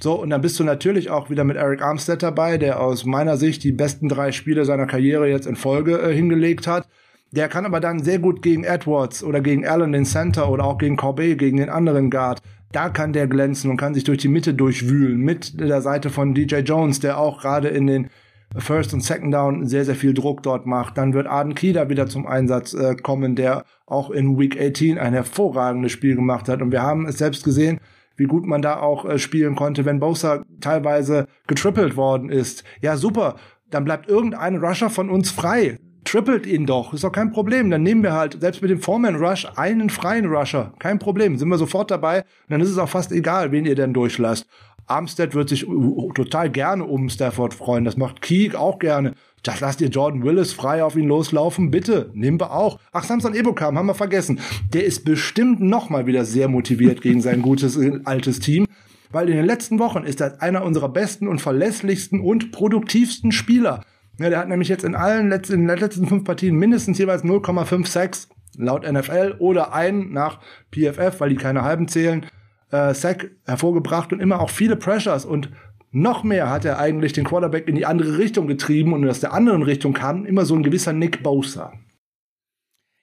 So, 0.00 0.14
und 0.14 0.30
dann 0.30 0.40
bist 0.40 0.58
du 0.58 0.64
natürlich 0.64 1.10
auch 1.10 1.30
wieder 1.30 1.44
mit 1.44 1.56
Eric 1.56 1.82
Armstead 1.82 2.22
dabei, 2.22 2.58
der 2.58 2.80
aus 2.80 3.04
meiner 3.04 3.36
Sicht 3.36 3.62
die 3.62 3.72
besten 3.72 4.08
drei 4.08 4.32
Spiele 4.32 4.64
seiner 4.64 4.86
Karriere 4.86 5.28
jetzt 5.28 5.46
in 5.46 5.56
Folge 5.56 6.00
äh, 6.00 6.14
hingelegt 6.14 6.66
hat. 6.66 6.88
Der 7.30 7.48
kann 7.48 7.64
aber 7.64 7.80
dann 7.80 8.02
sehr 8.02 8.18
gut 8.18 8.42
gegen 8.42 8.64
Edwards 8.64 9.24
oder 9.24 9.40
gegen 9.40 9.66
Allen 9.66 9.92
den 9.92 10.04
Center 10.04 10.50
oder 10.50 10.64
auch 10.64 10.76
gegen 10.76 10.96
Corbet, 10.96 11.38
gegen 11.38 11.56
den 11.56 11.70
anderen 11.70 12.10
Guard. 12.10 12.42
Da 12.72 12.88
kann 12.88 13.12
der 13.12 13.26
glänzen 13.26 13.70
und 13.70 13.76
kann 13.76 13.94
sich 13.94 14.04
durch 14.04 14.18
die 14.18 14.28
Mitte 14.28 14.54
durchwühlen 14.54 15.18
mit 15.18 15.58
der 15.60 15.80
Seite 15.80 16.10
von 16.10 16.34
DJ 16.34 16.56
Jones, 16.56 17.00
der 17.00 17.18
auch 17.18 17.40
gerade 17.40 17.68
in 17.68 17.86
den 17.86 18.10
First 18.56 18.92
und 18.92 19.02
Second 19.02 19.32
Down 19.32 19.66
sehr, 19.66 19.84
sehr 19.84 19.94
viel 19.94 20.12
Druck 20.14 20.42
dort 20.42 20.66
macht. 20.66 20.98
Dann 20.98 21.14
wird 21.14 21.26
Arden 21.26 21.54
Kieder 21.54 21.88
wieder 21.88 22.06
zum 22.06 22.26
Einsatz 22.26 22.74
äh, 22.74 22.96
kommen, 22.96 23.34
der 23.34 23.64
auch 23.86 24.10
in 24.10 24.38
Week 24.38 24.60
18 24.60 24.98
ein 24.98 25.14
hervorragendes 25.14 25.92
Spiel 25.92 26.16
gemacht 26.16 26.48
hat. 26.48 26.60
Und 26.60 26.70
wir 26.72 26.82
haben 26.82 27.06
es 27.06 27.18
selbst 27.18 27.44
gesehen, 27.44 27.80
wie 28.16 28.24
gut 28.24 28.46
man 28.46 28.62
da 28.62 28.80
auch 28.80 29.04
äh, 29.04 29.18
spielen 29.18 29.54
konnte, 29.56 29.84
wenn 29.84 30.00
Bosa 30.00 30.44
teilweise 30.60 31.26
getrippelt 31.46 31.96
worden 31.96 32.30
ist. 32.30 32.64
Ja, 32.80 32.96
super. 32.96 33.36
Dann 33.70 33.84
bleibt 33.84 34.08
irgendein 34.08 34.56
Rusher 34.56 34.90
von 34.90 35.10
uns 35.10 35.30
frei 35.30 35.78
trippelt 36.04 36.46
ihn 36.46 36.66
doch, 36.66 36.92
ist 36.92 37.04
doch 37.04 37.12
kein 37.12 37.30
Problem. 37.30 37.70
Dann 37.70 37.82
nehmen 37.82 38.02
wir 38.02 38.12
halt, 38.12 38.40
selbst 38.40 38.62
mit 38.62 38.70
dem 38.70 38.80
Foreman 38.80 39.16
Rush, 39.16 39.46
einen 39.56 39.90
freien 39.90 40.26
Rusher. 40.26 40.72
Kein 40.78 40.98
Problem, 40.98 41.36
sind 41.36 41.48
wir 41.48 41.58
sofort 41.58 41.90
dabei. 41.90 42.20
Und 42.20 42.50
dann 42.50 42.60
ist 42.60 42.70
es 42.70 42.78
auch 42.78 42.88
fast 42.88 43.12
egal, 43.12 43.52
wen 43.52 43.64
ihr 43.64 43.74
denn 43.74 43.94
durchlasst. 43.94 44.46
Armstead 44.86 45.34
wird 45.34 45.48
sich 45.48 45.66
total 46.14 46.50
gerne 46.50 46.84
um 46.84 47.08
Stafford 47.08 47.54
freuen. 47.54 47.84
Das 47.84 47.96
macht 47.96 48.22
Keek 48.22 48.54
auch 48.54 48.78
gerne. 48.78 49.14
Das 49.42 49.60
lasst 49.60 49.80
ihr 49.80 49.88
Jordan 49.88 50.22
Willis 50.22 50.52
frei 50.52 50.84
auf 50.84 50.94
ihn 50.94 51.08
loslaufen, 51.08 51.70
bitte. 51.70 52.10
Wir 52.14 52.50
auch. 52.50 52.78
Ach, 52.92 53.02
Samson 53.02 53.34
Ebokam, 53.34 53.76
haben 53.76 53.86
wir 53.86 53.94
vergessen. 53.94 54.40
Der 54.72 54.84
ist 54.84 55.04
bestimmt 55.04 55.60
noch 55.60 55.90
mal 55.90 56.06
wieder 56.06 56.24
sehr 56.24 56.48
motiviert 56.48 57.00
gegen 57.00 57.20
sein 57.20 57.42
gutes 57.42 57.78
altes 58.04 58.38
Team. 58.38 58.66
Weil 59.10 59.28
in 59.28 59.36
den 59.36 59.44
letzten 59.44 59.78
Wochen 59.78 60.04
ist 60.04 60.20
er 60.20 60.40
einer 60.40 60.64
unserer 60.64 60.88
besten 60.88 61.28
und 61.28 61.40
verlässlichsten 61.40 62.20
und 62.20 62.52
produktivsten 62.52 63.32
Spieler. 63.32 63.84
Ja, 64.18 64.30
der 64.30 64.38
hat 64.38 64.48
nämlich 64.48 64.68
jetzt 64.68 64.84
in 64.84 64.94
allen 64.94 65.28
letzten, 65.28 65.54
in 65.54 65.68
den 65.68 65.78
letzten 65.78 66.06
fünf 66.06 66.24
Partien 66.24 66.56
mindestens 66.56 66.98
jeweils 66.98 67.24
0,56 67.24 68.28
laut 68.56 68.90
NFL 68.90 69.36
oder 69.38 69.74
ein 69.74 70.10
nach 70.12 70.40
PFF, 70.70 71.20
weil 71.20 71.30
die 71.30 71.36
keine 71.36 71.62
halben 71.62 71.88
zählen, 71.88 72.26
äh, 72.72 72.94
Sack 72.94 73.30
hervorgebracht 73.46 74.12
und 74.12 74.20
immer 74.20 74.40
auch 74.40 74.50
viele 74.50 74.76
Pressures 74.76 75.24
und 75.24 75.50
noch 75.92 76.24
mehr 76.24 76.48
hat 76.48 76.64
er 76.64 76.78
eigentlich 76.78 77.12
den 77.12 77.24
Quarterback 77.24 77.68
in 77.68 77.76
die 77.76 77.84
andere 77.86 78.18
Richtung 78.18 78.46
getrieben 78.46 78.94
und 78.94 79.06
aus 79.08 79.20
der 79.20 79.34
anderen 79.34 79.62
Richtung 79.62 79.92
kam 79.92 80.24
immer 80.24 80.46
so 80.46 80.54
ein 80.54 80.62
gewisser 80.62 80.94
Nick 80.94 81.22
Bosa. 81.22 81.72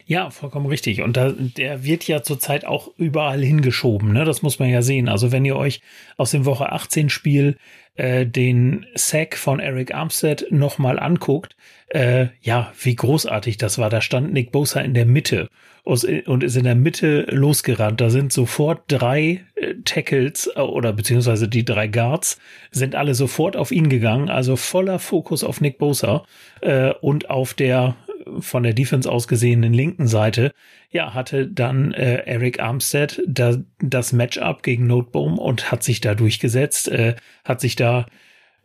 Ja, 0.09 0.31
vollkommen 0.31 0.65
richtig. 0.65 1.03
Und 1.03 1.17
da, 1.17 1.31
der 1.31 1.83
wird 1.83 2.07
ja 2.07 2.23
zurzeit 2.23 2.65
auch 2.65 2.89
überall 2.97 3.43
hingeschoben. 3.43 4.11
Ne? 4.11 4.25
Das 4.25 4.41
muss 4.41 4.57
man 4.57 4.67
ja 4.67 4.81
sehen. 4.81 5.07
Also 5.07 5.31
wenn 5.31 5.45
ihr 5.45 5.55
euch 5.55 5.81
aus 6.17 6.31
dem 6.31 6.45
Woche 6.45 6.71
18 6.71 7.11
Spiel 7.11 7.57
äh, 7.93 8.25
den 8.25 8.87
Sack 8.95 9.37
von 9.37 9.59
Eric 9.59 9.93
Armstead 9.93 10.47
nochmal 10.49 10.97
anguckt, 10.97 11.55
äh, 11.89 12.29
ja, 12.41 12.73
wie 12.81 12.95
großartig 12.95 13.59
das 13.59 13.77
war. 13.77 13.91
Da 13.91 14.01
stand 14.01 14.33
Nick 14.33 14.51
Bosa 14.51 14.79
in 14.81 14.95
der 14.95 15.05
Mitte 15.05 15.47
und 15.83 16.43
ist 16.43 16.55
in 16.55 16.63
der 16.63 16.73
Mitte 16.73 17.27
losgerannt. 17.29 18.01
Da 18.01 18.09
sind 18.09 18.33
sofort 18.33 18.81
drei 18.87 19.45
äh, 19.53 19.75
Tackles 19.85 20.49
äh, 20.55 20.59
oder 20.59 20.91
beziehungsweise 20.91 21.47
die 21.47 21.65
drei 21.65 21.87
Guards 21.87 22.39
sind 22.71 22.95
alle 22.95 23.13
sofort 23.13 23.55
auf 23.55 23.71
ihn 23.71 23.89
gegangen. 23.89 24.31
Also 24.31 24.55
voller 24.55 24.97
Fokus 24.97 25.43
auf 25.43 25.61
Nick 25.61 25.77
Bosa 25.77 26.25
äh, 26.61 26.93
und 26.93 27.29
auf 27.29 27.53
der 27.53 27.95
von 28.39 28.63
der 28.63 28.73
Defense 28.73 29.11
aus 29.11 29.27
gesehenen 29.27 29.73
linken 29.73 30.07
Seite, 30.07 30.51
ja, 30.91 31.13
hatte 31.13 31.47
dann 31.47 31.93
äh, 31.93 32.23
Eric 32.25 32.59
Armstead 32.59 33.21
da, 33.27 33.57
das 33.79 34.13
Matchup 34.13 34.63
gegen 34.63 34.87
Noteboom 34.87 35.37
und 35.37 35.71
hat 35.71 35.83
sich 35.83 36.01
da 36.01 36.15
durchgesetzt, 36.15 36.87
äh, 36.89 37.15
hat 37.43 37.61
sich 37.61 37.75
da 37.75 38.05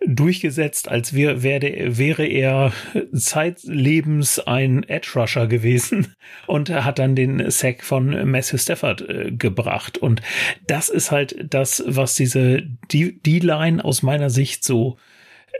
durchgesetzt, 0.06 0.88
als 0.88 1.14
wär, 1.14 1.42
wär, 1.42 1.60
wäre 1.98 2.26
er 2.26 2.72
zeitlebens 3.14 4.38
ein 4.38 4.82
Edge 4.84 5.12
Rusher 5.14 5.46
gewesen 5.46 6.14
und 6.46 6.70
hat 6.70 6.98
dann 6.98 7.14
den 7.14 7.50
Sack 7.50 7.82
von 7.82 8.30
Matthew 8.30 8.58
Stafford 8.58 9.08
äh, 9.08 9.32
gebracht. 9.32 9.98
Und 9.98 10.20
das 10.66 10.88
ist 10.88 11.10
halt 11.10 11.36
das, 11.52 11.82
was 11.86 12.14
diese 12.14 12.62
D-Line 12.92 13.84
aus 13.84 14.02
meiner 14.02 14.30
Sicht 14.30 14.64
so, 14.64 14.98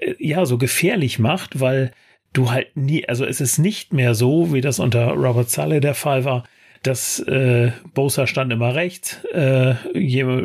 äh, 0.00 0.14
ja, 0.18 0.44
so 0.46 0.58
gefährlich 0.58 1.18
macht, 1.18 1.60
weil 1.60 1.92
du 2.34 2.50
halt 2.50 2.76
nie, 2.76 3.08
also 3.08 3.24
es 3.24 3.40
ist 3.40 3.58
nicht 3.58 3.94
mehr 3.94 4.14
so, 4.14 4.52
wie 4.52 4.60
das 4.60 4.78
unter 4.78 5.12
Robert 5.12 5.48
Saleh 5.48 5.80
der 5.80 5.94
Fall 5.94 6.24
war, 6.24 6.44
dass 6.82 7.18
äh, 7.20 7.72
Bosa 7.94 8.26
stand 8.26 8.52
immer 8.52 8.74
rechts, 8.74 9.24
äh, 9.32 9.74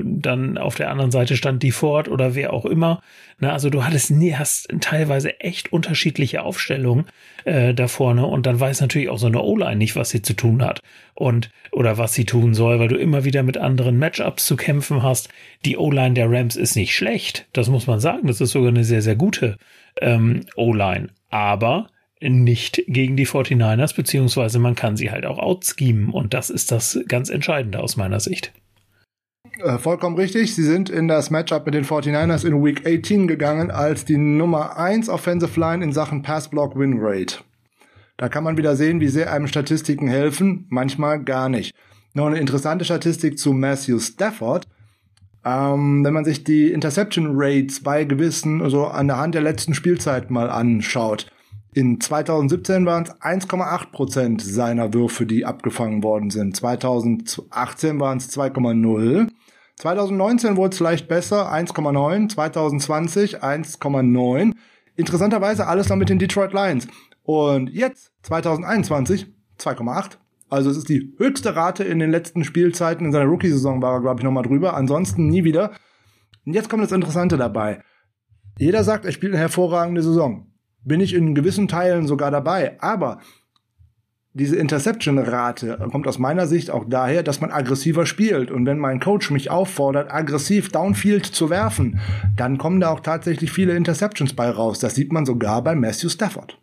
dann 0.03 0.57
auf 0.57 0.75
der 0.75 0.89
anderen 0.89 1.11
Seite 1.11 1.35
stand 1.35 1.63
die 1.63 1.71
Ford 1.71 2.07
oder 2.07 2.33
wer 2.33 2.53
auch 2.53 2.65
immer. 2.65 3.01
Na, 3.39 3.51
also 3.51 3.69
du 3.69 3.83
hattest 3.83 4.11
nie, 4.11 4.35
hast 4.35 4.69
teilweise 4.79 5.39
echt 5.41 5.73
unterschiedliche 5.73 6.43
Aufstellungen 6.43 7.05
äh, 7.43 7.73
da 7.73 7.87
vorne 7.87 8.25
und 8.25 8.45
dann 8.45 8.59
weiß 8.59 8.79
natürlich 8.79 9.09
auch 9.09 9.17
so 9.17 9.27
eine 9.27 9.41
O-Line 9.41 9.75
nicht, 9.75 9.97
was 9.97 10.11
sie 10.11 10.21
zu 10.21 10.33
tun 10.33 10.63
hat 10.63 10.81
und 11.13 11.49
oder 11.71 11.97
was 11.97 12.13
sie 12.13 12.25
tun 12.25 12.53
soll, 12.53 12.79
weil 12.79 12.87
du 12.87 12.97
immer 12.97 13.25
wieder 13.25 13.43
mit 13.43 13.57
anderen 13.57 13.97
Matchups 13.97 14.45
zu 14.45 14.55
kämpfen 14.55 15.03
hast. 15.03 15.29
Die 15.65 15.77
O-Line 15.77 16.13
der 16.13 16.31
Rams 16.31 16.55
ist 16.55 16.75
nicht 16.75 16.95
schlecht, 16.95 17.47
das 17.51 17.67
muss 17.67 17.85
man 17.85 17.99
sagen, 17.99 18.27
das 18.27 18.39
ist 18.39 18.51
sogar 18.51 18.69
eine 18.69 18.85
sehr, 18.85 19.01
sehr 19.01 19.15
gute 19.15 19.57
ähm, 20.01 20.45
O-Line 20.55 21.09
aber 21.29 21.87
nicht 22.21 22.83
gegen 22.87 23.15
die 23.15 23.27
49ers, 23.27 23.95
beziehungsweise 23.95 24.59
man 24.59 24.75
kann 24.75 24.97
sie 24.97 25.11
halt 25.11 25.25
auch 25.25 25.39
outschemen 25.39 26.09
und 26.09 26.33
das 26.33 26.49
ist 26.49 26.71
das 26.71 26.99
ganz 27.07 27.29
Entscheidende 27.29 27.79
aus 27.79 27.95
meiner 27.95 28.19
Sicht. 28.19 28.51
Äh, 29.63 29.77
vollkommen 29.77 30.15
richtig. 30.17 30.55
Sie 30.55 30.63
sind 30.63 30.89
in 30.89 31.07
das 31.07 31.31
Matchup 31.31 31.65
mit 31.65 31.75
den 31.75 31.85
49ers 31.85 32.45
in 32.45 32.63
Week 32.63 32.85
18 32.85 33.27
gegangen 33.27 33.71
als 33.71 34.05
die 34.05 34.17
Nummer 34.17 34.77
1 34.77 35.09
Offensive 35.09 35.59
Line 35.59 35.83
in 35.83 35.91
Sachen 35.91 36.21
Pass-Block 36.21 36.77
Win 36.77 36.97
Rate. 36.99 37.37
Da 38.17 38.27
kann 38.27 38.43
man 38.43 38.57
wieder 38.57 38.75
sehen, 38.75 38.99
wie 38.99 39.07
sehr 39.07 39.31
einem 39.31 39.47
Statistiken 39.47 40.07
helfen, 40.07 40.65
manchmal 40.69 41.23
gar 41.23 41.47
nicht. 41.47 41.73
Noch 42.13 42.27
eine 42.27 42.39
interessante 42.39 42.83
Statistik 42.83 43.37
zu 43.39 43.53
Matthew 43.53 43.99
Stafford. 43.99 44.67
Ähm, 45.45 46.03
wenn 46.03 46.13
man 46.13 46.25
sich 46.25 46.43
die 46.43 46.71
Interception 46.71 47.31
Rates 47.33 47.81
bei 47.81 48.03
gewissen, 48.03 48.61
also 48.61 48.87
an 48.87 49.07
der 49.07 49.17
Hand 49.17 49.35
der 49.35 49.41
letzten 49.41 49.73
Spielzeit 49.73 50.29
mal 50.29 50.49
anschaut. 50.49 51.27
In 51.73 52.01
2017 52.01 52.85
waren 52.85 53.03
es 53.03 53.11
1,8 53.21 53.91
Prozent 53.91 54.41
seiner 54.41 54.93
Würfe, 54.93 55.25
die 55.25 55.45
abgefangen 55.45 56.03
worden 56.03 56.29
sind. 56.29 56.55
2018 56.55 57.99
waren 57.99 58.17
es 58.17 58.35
2,0. 58.35 59.29
2019 59.75 60.57
wurde 60.57 60.73
es 60.73 60.79
leicht 60.79 61.07
besser, 61.07 61.53
1,9. 61.53 62.29
2020 62.29 63.43
1,9. 63.43 64.53
Interessanterweise 64.95 65.67
alles 65.67 65.87
noch 65.87 65.95
mit 65.95 66.09
den 66.09 66.19
Detroit 66.19 66.53
Lions. 66.53 66.87
Und 67.23 67.69
jetzt, 67.69 68.11
2021, 68.23 69.27
2,8. 69.59 70.17
Also 70.49 70.69
es 70.69 70.77
ist 70.77 70.89
die 70.89 71.13
höchste 71.17 71.55
Rate 71.55 71.83
in 71.83 71.99
den 71.99 72.11
letzten 72.11 72.43
Spielzeiten. 72.43 73.05
In 73.05 73.11
seiner 73.11 73.29
Rookie-Saison 73.29 73.81
war 73.81 73.93
er, 73.93 74.01
glaube 74.01 74.19
ich, 74.19 74.23
nochmal 74.23 74.43
drüber. 74.43 74.75
Ansonsten 74.75 75.27
nie 75.27 75.43
wieder. 75.43 75.71
Und 76.45 76.53
jetzt 76.53 76.69
kommt 76.69 76.83
das 76.83 76.91
Interessante 76.91 77.37
dabei. 77.37 77.81
Jeder 78.57 78.83
sagt, 78.83 79.05
er 79.05 79.11
spielt 79.11 79.33
eine 79.33 79.41
hervorragende 79.41 80.01
Saison. 80.01 80.47
Bin 80.83 81.01
ich 81.01 81.13
in 81.13 81.35
gewissen 81.35 81.67
Teilen 81.67 82.07
sogar 82.07 82.31
dabei. 82.31 82.81
Aber 82.81 83.19
diese 84.33 84.55
Interception-Rate 84.55 85.87
kommt 85.91 86.07
aus 86.07 86.19
meiner 86.19 86.47
Sicht 86.47 86.71
auch 86.71 86.85
daher, 86.87 87.23
dass 87.23 87.41
man 87.41 87.51
aggressiver 87.51 88.05
spielt. 88.05 88.51
Und 88.51 88.65
wenn 88.65 88.79
mein 88.79 88.99
Coach 88.99 89.31
mich 89.31 89.51
auffordert, 89.51 90.11
aggressiv 90.11 90.69
Downfield 90.69 91.25
zu 91.25 91.49
werfen, 91.49 91.99
dann 92.35 92.57
kommen 92.57 92.79
da 92.79 92.89
auch 92.89 93.01
tatsächlich 93.01 93.51
viele 93.51 93.75
Interceptions 93.75 94.33
bei 94.33 94.49
raus. 94.49 94.79
Das 94.79 94.95
sieht 94.95 95.11
man 95.11 95.25
sogar 95.25 95.63
bei 95.63 95.75
Matthew 95.75 96.09
Stafford. 96.09 96.57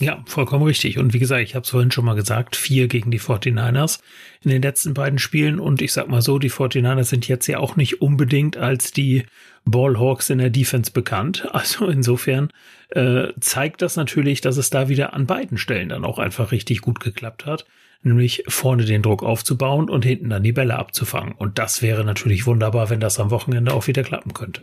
Ja, 0.00 0.22
vollkommen 0.24 0.64
richtig. 0.64 0.96
Und 0.96 1.12
wie 1.12 1.18
gesagt, 1.18 1.42
ich 1.42 1.54
habe 1.54 1.64
es 1.64 1.70
vorhin 1.70 1.90
schon 1.90 2.06
mal 2.06 2.14
gesagt, 2.14 2.56
vier 2.56 2.88
gegen 2.88 3.10
die 3.10 3.20
49ers 3.20 4.00
in 4.42 4.50
den 4.50 4.62
letzten 4.62 4.94
beiden 4.94 5.18
Spielen. 5.18 5.60
Und 5.60 5.82
ich 5.82 5.92
sag 5.92 6.08
mal 6.08 6.22
so, 6.22 6.38
die 6.38 6.50
49ers 6.50 7.04
sind 7.04 7.28
jetzt 7.28 7.46
ja 7.46 7.58
auch 7.58 7.76
nicht 7.76 8.00
unbedingt 8.00 8.56
als 8.56 8.92
die 8.92 9.26
Ballhawks 9.66 10.30
in 10.30 10.38
der 10.38 10.48
Defense 10.48 10.90
bekannt. 10.90 11.46
Also 11.52 11.86
insofern 11.88 12.48
äh, 12.88 13.28
zeigt 13.40 13.82
das 13.82 13.96
natürlich, 13.96 14.40
dass 14.40 14.56
es 14.56 14.70
da 14.70 14.88
wieder 14.88 15.12
an 15.12 15.26
beiden 15.26 15.58
Stellen 15.58 15.90
dann 15.90 16.06
auch 16.06 16.18
einfach 16.18 16.50
richtig 16.50 16.80
gut 16.80 17.00
geklappt 17.00 17.44
hat. 17.44 17.66
nämlich 18.02 18.44
vorne 18.48 18.86
den 18.86 19.02
Druck 19.02 19.22
aufzubauen 19.22 19.90
und 19.90 20.06
hinten 20.06 20.30
dann 20.30 20.42
die 20.42 20.52
Bälle 20.52 20.78
abzufangen. 20.78 21.34
Und 21.34 21.58
das 21.58 21.82
wäre 21.82 22.04
natürlich 22.04 22.46
wunderbar, 22.46 22.88
wenn 22.88 23.00
das 23.00 23.20
am 23.20 23.30
Wochenende 23.30 23.74
auch 23.74 23.86
wieder 23.86 24.02
klappen 24.02 24.32
könnte. 24.32 24.62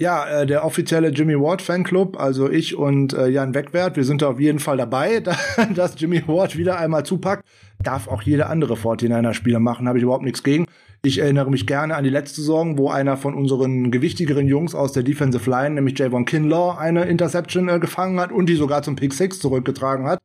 Ja, 0.00 0.26
äh, 0.26 0.46
der 0.46 0.64
offizielle 0.64 1.10
Jimmy 1.10 1.38
Ward 1.38 1.60
Fanclub, 1.60 2.18
also 2.18 2.48
ich 2.48 2.74
und 2.74 3.12
äh, 3.12 3.28
Jan 3.28 3.54
Wegwert, 3.54 3.96
wir 3.96 4.04
sind 4.04 4.22
da 4.22 4.28
auf 4.30 4.40
jeden 4.40 4.58
Fall 4.58 4.78
dabei, 4.78 5.20
dass 5.74 6.00
Jimmy 6.00 6.26
Ward 6.26 6.56
wieder 6.56 6.78
einmal 6.78 7.04
zupackt. 7.04 7.44
Darf 7.82 8.08
auch 8.08 8.22
jeder 8.22 8.48
andere 8.48 8.76
49er-Spieler 8.76 9.58
machen, 9.60 9.86
habe 9.86 9.98
ich 9.98 10.04
überhaupt 10.04 10.24
nichts 10.24 10.42
gegen. 10.42 10.64
Ich 11.02 11.18
erinnere 11.18 11.50
mich 11.50 11.66
gerne 11.66 11.96
an 11.96 12.04
die 12.04 12.08
letzte 12.08 12.40
Saison, 12.40 12.78
wo 12.78 12.88
einer 12.88 13.18
von 13.18 13.34
unseren 13.34 13.90
gewichtigeren 13.90 14.46
Jungs 14.46 14.74
aus 14.74 14.92
der 14.92 15.02
Defensive 15.02 15.50
Line, 15.50 15.74
nämlich 15.74 15.98
Javon 15.98 16.24
Kinlaw, 16.24 16.78
eine 16.78 17.04
Interception 17.04 17.68
äh, 17.68 17.78
gefangen 17.78 18.18
hat 18.20 18.32
und 18.32 18.46
die 18.46 18.56
sogar 18.56 18.82
zum 18.82 18.96
Pick 18.96 19.12
6 19.12 19.38
zurückgetragen 19.38 20.06
hat. 20.06 20.18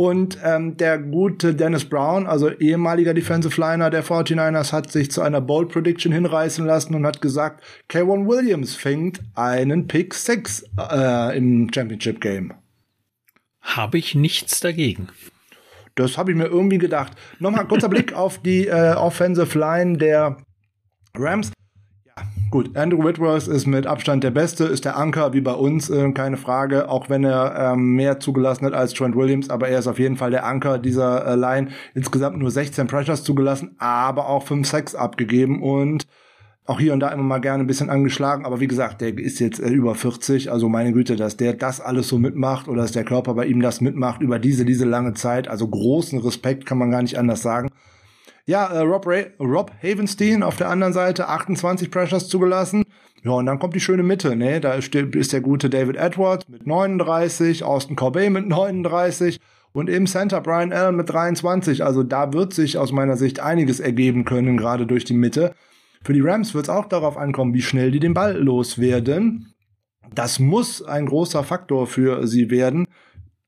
Und 0.00 0.38
ähm, 0.44 0.76
der 0.76 0.96
gute 0.96 1.56
Dennis 1.56 1.84
Brown, 1.84 2.28
also 2.28 2.50
ehemaliger 2.50 3.14
Defensive 3.14 3.60
Liner 3.60 3.90
der 3.90 4.04
49ers, 4.04 4.72
hat 4.72 4.92
sich 4.92 5.10
zu 5.10 5.22
einer 5.22 5.40
Bold 5.40 5.70
Prediction 5.70 6.12
hinreißen 6.12 6.64
lassen 6.64 6.94
und 6.94 7.04
hat 7.04 7.20
gesagt, 7.20 7.64
K1 7.90 8.28
Williams 8.28 8.76
fängt 8.76 9.20
einen 9.34 9.88
Pick 9.88 10.14
6 10.14 10.66
äh, 10.92 11.36
im 11.36 11.68
Championship 11.74 12.20
Game. 12.20 12.54
Habe 13.60 13.98
ich 13.98 14.14
nichts 14.14 14.60
dagegen. 14.60 15.08
Das 15.96 16.16
habe 16.16 16.30
ich 16.30 16.36
mir 16.36 16.46
irgendwie 16.46 16.78
gedacht. 16.78 17.14
Nochmal 17.40 17.66
kurzer 17.66 17.88
Blick 17.88 18.12
auf 18.12 18.38
die 18.38 18.68
äh, 18.68 18.94
Offensive 18.94 19.58
Line 19.58 19.98
der 19.98 20.36
Rams. 21.16 21.50
Gut. 22.50 22.74
Andrew 22.76 23.04
Whitworth 23.04 23.46
ist 23.46 23.66
mit 23.66 23.86
Abstand 23.86 24.24
der 24.24 24.30
Beste, 24.30 24.64
ist 24.64 24.86
der 24.86 24.96
Anker 24.96 25.34
wie 25.34 25.42
bei 25.42 25.52
uns, 25.52 25.90
äh, 25.90 26.10
keine 26.12 26.38
Frage. 26.38 26.88
Auch 26.88 27.10
wenn 27.10 27.22
er 27.22 27.72
ähm, 27.72 27.94
mehr 27.94 28.20
zugelassen 28.20 28.64
hat 28.64 28.72
als 28.72 28.94
Trent 28.94 29.14
Williams, 29.14 29.50
aber 29.50 29.68
er 29.68 29.80
ist 29.80 29.86
auf 29.86 29.98
jeden 29.98 30.16
Fall 30.16 30.30
der 30.30 30.46
Anker 30.46 30.78
dieser 30.78 31.26
äh, 31.26 31.34
Line. 31.34 31.68
Insgesamt 31.94 32.38
nur 32.38 32.50
16 32.50 32.86
Pressures 32.86 33.22
zugelassen, 33.22 33.76
aber 33.78 34.28
auch 34.30 34.46
5 34.46 34.66
Sacks 34.66 34.94
abgegeben 34.94 35.62
und 35.62 36.06
auch 36.64 36.80
hier 36.80 36.92
und 36.92 37.00
da 37.00 37.08
immer 37.08 37.22
mal 37.22 37.40
gerne 37.40 37.64
ein 37.64 37.66
bisschen 37.66 37.88
angeschlagen, 37.88 38.44
aber 38.44 38.60
wie 38.60 38.66
gesagt, 38.66 39.00
der 39.00 39.16
ist 39.16 39.40
jetzt 39.40 39.58
äh, 39.58 39.68
über 39.68 39.94
40, 39.94 40.52
also 40.52 40.68
meine 40.68 40.92
Güte, 40.92 41.16
dass 41.16 41.36
der 41.36 41.54
das 41.54 41.80
alles 41.80 42.08
so 42.08 42.18
mitmacht 42.18 42.68
oder 42.68 42.82
dass 42.82 42.92
der 42.92 43.04
Körper 43.04 43.34
bei 43.34 43.46
ihm 43.46 43.60
das 43.60 43.80
mitmacht 43.80 44.20
über 44.20 44.38
diese, 44.38 44.66
diese 44.66 44.84
lange 44.84 45.14
Zeit, 45.14 45.48
also 45.48 45.66
großen 45.66 46.18
Respekt 46.18 46.66
kann 46.66 46.78
man 46.78 46.90
gar 46.90 47.02
nicht 47.02 47.18
anders 47.18 47.42
sagen. 47.42 47.70
Ja, 48.48 48.66
äh, 48.68 48.78
Rob, 48.78 49.06
Ray, 49.06 49.26
Rob 49.38 49.72
Havenstein 49.82 50.42
auf 50.42 50.56
der 50.56 50.70
anderen 50.70 50.94
Seite, 50.94 51.28
28 51.28 51.90
Pressures 51.90 52.28
zugelassen. 52.28 52.84
Ja, 53.22 53.32
und 53.32 53.44
dann 53.44 53.58
kommt 53.58 53.74
die 53.74 53.80
schöne 53.80 54.02
Mitte, 54.02 54.36
ne? 54.36 54.58
Da 54.58 54.72
ist, 54.72 54.94
der 54.94 55.40
gute 55.42 55.68
David 55.68 55.96
Edwards 55.96 56.48
mit 56.48 56.66
39, 56.66 57.62
Austin 57.62 57.94
Corbett 57.94 58.30
mit 58.30 58.48
39 58.48 59.38
und 59.72 59.90
im 59.90 60.06
Center 60.06 60.40
Brian 60.40 60.72
Allen 60.72 60.96
mit 60.96 61.10
23. 61.10 61.84
Also 61.84 62.02
da 62.02 62.32
wird 62.32 62.54
sich 62.54 62.78
aus 62.78 62.90
meiner 62.90 63.18
Sicht 63.18 63.38
einiges 63.38 63.80
ergeben 63.80 64.24
können, 64.24 64.56
gerade 64.56 64.86
durch 64.86 65.04
die 65.04 65.12
Mitte. 65.12 65.54
Für 66.02 66.14
die 66.14 66.22
Rams 66.22 66.54
wird 66.54 66.64
es 66.64 66.70
auch 66.70 66.86
darauf 66.86 67.18
ankommen, 67.18 67.52
wie 67.52 67.60
schnell 67.60 67.90
die 67.90 68.00
den 68.00 68.14
Ball 68.14 68.34
loswerden. 68.38 69.52
Das 70.14 70.38
muss 70.38 70.82
ein 70.82 71.04
großer 71.04 71.44
Faktor 71.44 71.86
für 71.86 72.26
sie 72.26 72.50
werden. 72.50 72.86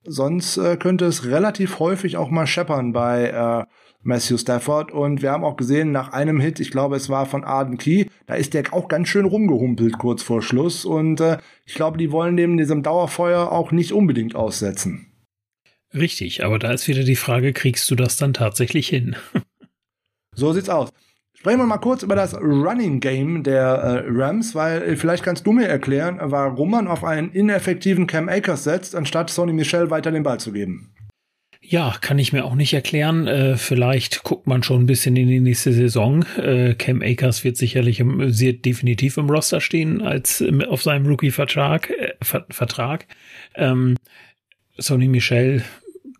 Sonst 0.04 0.58
äh, 0.58 0.76
könnte 0.76 1.06
es 1.06 1.24
relativ 1.24 1.78
häufig 1.78 2.18
auch 2.18 2.28
mal 2.28 2.46
scheppern 2.46 2.92
bei 2.92 3.28
äh, 3.28 3.64
Matthew 4.02 4.38
Stafford. 4.38 4.92
Und 4.92 5.22
wir 5.22 5.30
haben 5.30 5.44
auch 5.44 5.56
gesehen, 5.56 5.92
nach 5.92 6.12
einem 6.12 6.40
Hit, 6.40 6.60
ich 6.60 6.70
glaube, 6.70 6.96
es 6.96 7.08
war 7.08 7.26
von 7.26 7.44
Arden 7.44 7.78
Key, 7.78 8.06
da 8.26 8.34
ist 8.34 8.54
der 8.54 8.72
auch 8.72 8.88
ganz 8.88 9.08
schön 9.08 9.24
rumgehumpelt 9.24 9.98
kurz 9.98 10.22
vor 10.22 10.42
Schluss. 10.42 10.84
Und 10.84 11.20
äh, 11.20 11.38
ich 11.66 11.74
glaube, 11.74 11.98
die 11.98 12.12
wollen 12.12 12.36
dem 12.36 12.56
diesem 12.56 12.82
Dauerfeuer 12.82 13.50
auch 13.52 13.72
nicht 13.72 13.92
unbedingt 13.92 14.34
aussetzen. 14.34 15.06
Richtig, 15.92 16.44
aber 16.44 16.58
da 16.58 16.72
ist 16.72 16.86
wieder 16.86 17.02
die 17.02 17.16
Frage, 17.16 17.52
kriegst 17.52 17.90
du 17.90 17.96
das 17.96 18.16
dann 18.16 18.32
tatsächlich 18.32 18.88
hin? 18.88 19.16
so 20.34 20.52
sieht's 20.52 20.68
aus. 20.68 20.90
Sprechen 21.40 21.58
wir 21.58 21.66
mal 21.66 21.78
kurz 21.78 22.02
über 22.02 22.16
das 22.16 22.34
Running 22.34 23.00
Game 23.00 23.42
der 23.42 23.64
äh, 23.64 24.04
Rams, 24.08 24.54
weil 24.54 24.82
äh, 24.82 24.96
vielleicht 24.96 25.24
kannst 25.24 25.46
du 25.46 25.52
mir 25.52 25.66
erklären, 25.66 26.18
warum 26.20 26.70
man 26.70 26.86
auf 26.86 27.02
einen 27.02 27.32
ineffektiven 27.32 28.06
Cam 28.06 28.28
Akers 28.28 28.64
setzt, 28.64 28.94
anstatt 28.94 29.30
Sonny 29.30 29.54
Michel 29.54 29.90
weiter 29.90 30.12
den 30.12 30.22
Ball 30.22 30.38
zu 30.38 30.52
geben. 30.52 30.92
Ja, 31.70 31.94
kann 32.00 32.18
ich 32.18 32.32
mir 32.32 32.44
auch 32.44 32.56
nicht 32.56 32.74
erklären. 32.74 33.28
Äh, 33.28 33.56
vielleicht 33.56 34.24
guckt 34.24 34.48
man 34.48 34.64
schon 34.64 34.82
ein 34.82 34.86
bisschen 34.86 35.14
in 35.14 35.28
die 35.28 35.38
nächste 35.38 35.72
Saison. 35.72 36.24
Äh, 36.36 36.74
Cam 36.74 37.00
Akers 37.00 37.44
wird 37.44 37.56
sicherlich 37.56 38.00
im, 38.00 38.32
sehr 38.32 38.54
definitiv 38.54 39.16
im 39.18 39.30
Roster 39.30 39.60
stehen 39.60 40.02
als 40.02 40.44
auf 40.68 40.82
seinem 40.82 41.06
Rookie-Vertrag. 41.06 41.90
Äh, 41.90 42.14
Vertrag. 42.20 43.06
Ähm, 43.54 43.96
Sonny 44.78 45.06
Michel 45.06 45.62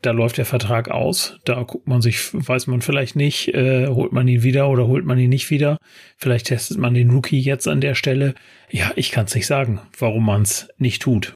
da 0.03 0.13
läuft 0.13 0.39
der 0.39 0.47
Vertrag 0.47 0.89
aus. 0.89 1.37
Da 1.45 1.65
guckt 1.65 1.89
man 1.89 2.01
sich, 2.01 2.33
weiß 2.33 2.69
man 2.69 2.81
vielleicht 2.81 3.17
nicht, 3.17 3.49
äh, 3.49 3.89
holt 3.89 4.13
man 4.13 4.29
ihn 4.29 4.45
wieder 4.45 4.69
oder 4.71 4.87
holt 4.87 5.05
man 5.05 5.19
ihn 5.19 5.31
nicht 5.31 5.51
wieder. 5.51 5.79
Vielleicht 6.17 6.47
testet 6.47 6.79
man 6.79 6.95
den 6.95 7.11
Rookie 7.11 7.41
jetzt 7.41 7.67
an 7.67 7.81
der 7.81 7.97
Stelle. 7.97 8.37
Ja, 8.71 8.93
ich 8.95 9.11
kann 9.11 9.27
es 9.27 9.35
nicht 9.35 9.49
sagen, 9.49 9.81
warum 9.99 10.25
man 10.25 10.43
es 10.43 10.69
nicht 10.79 11.03
tut. 11.03 11.35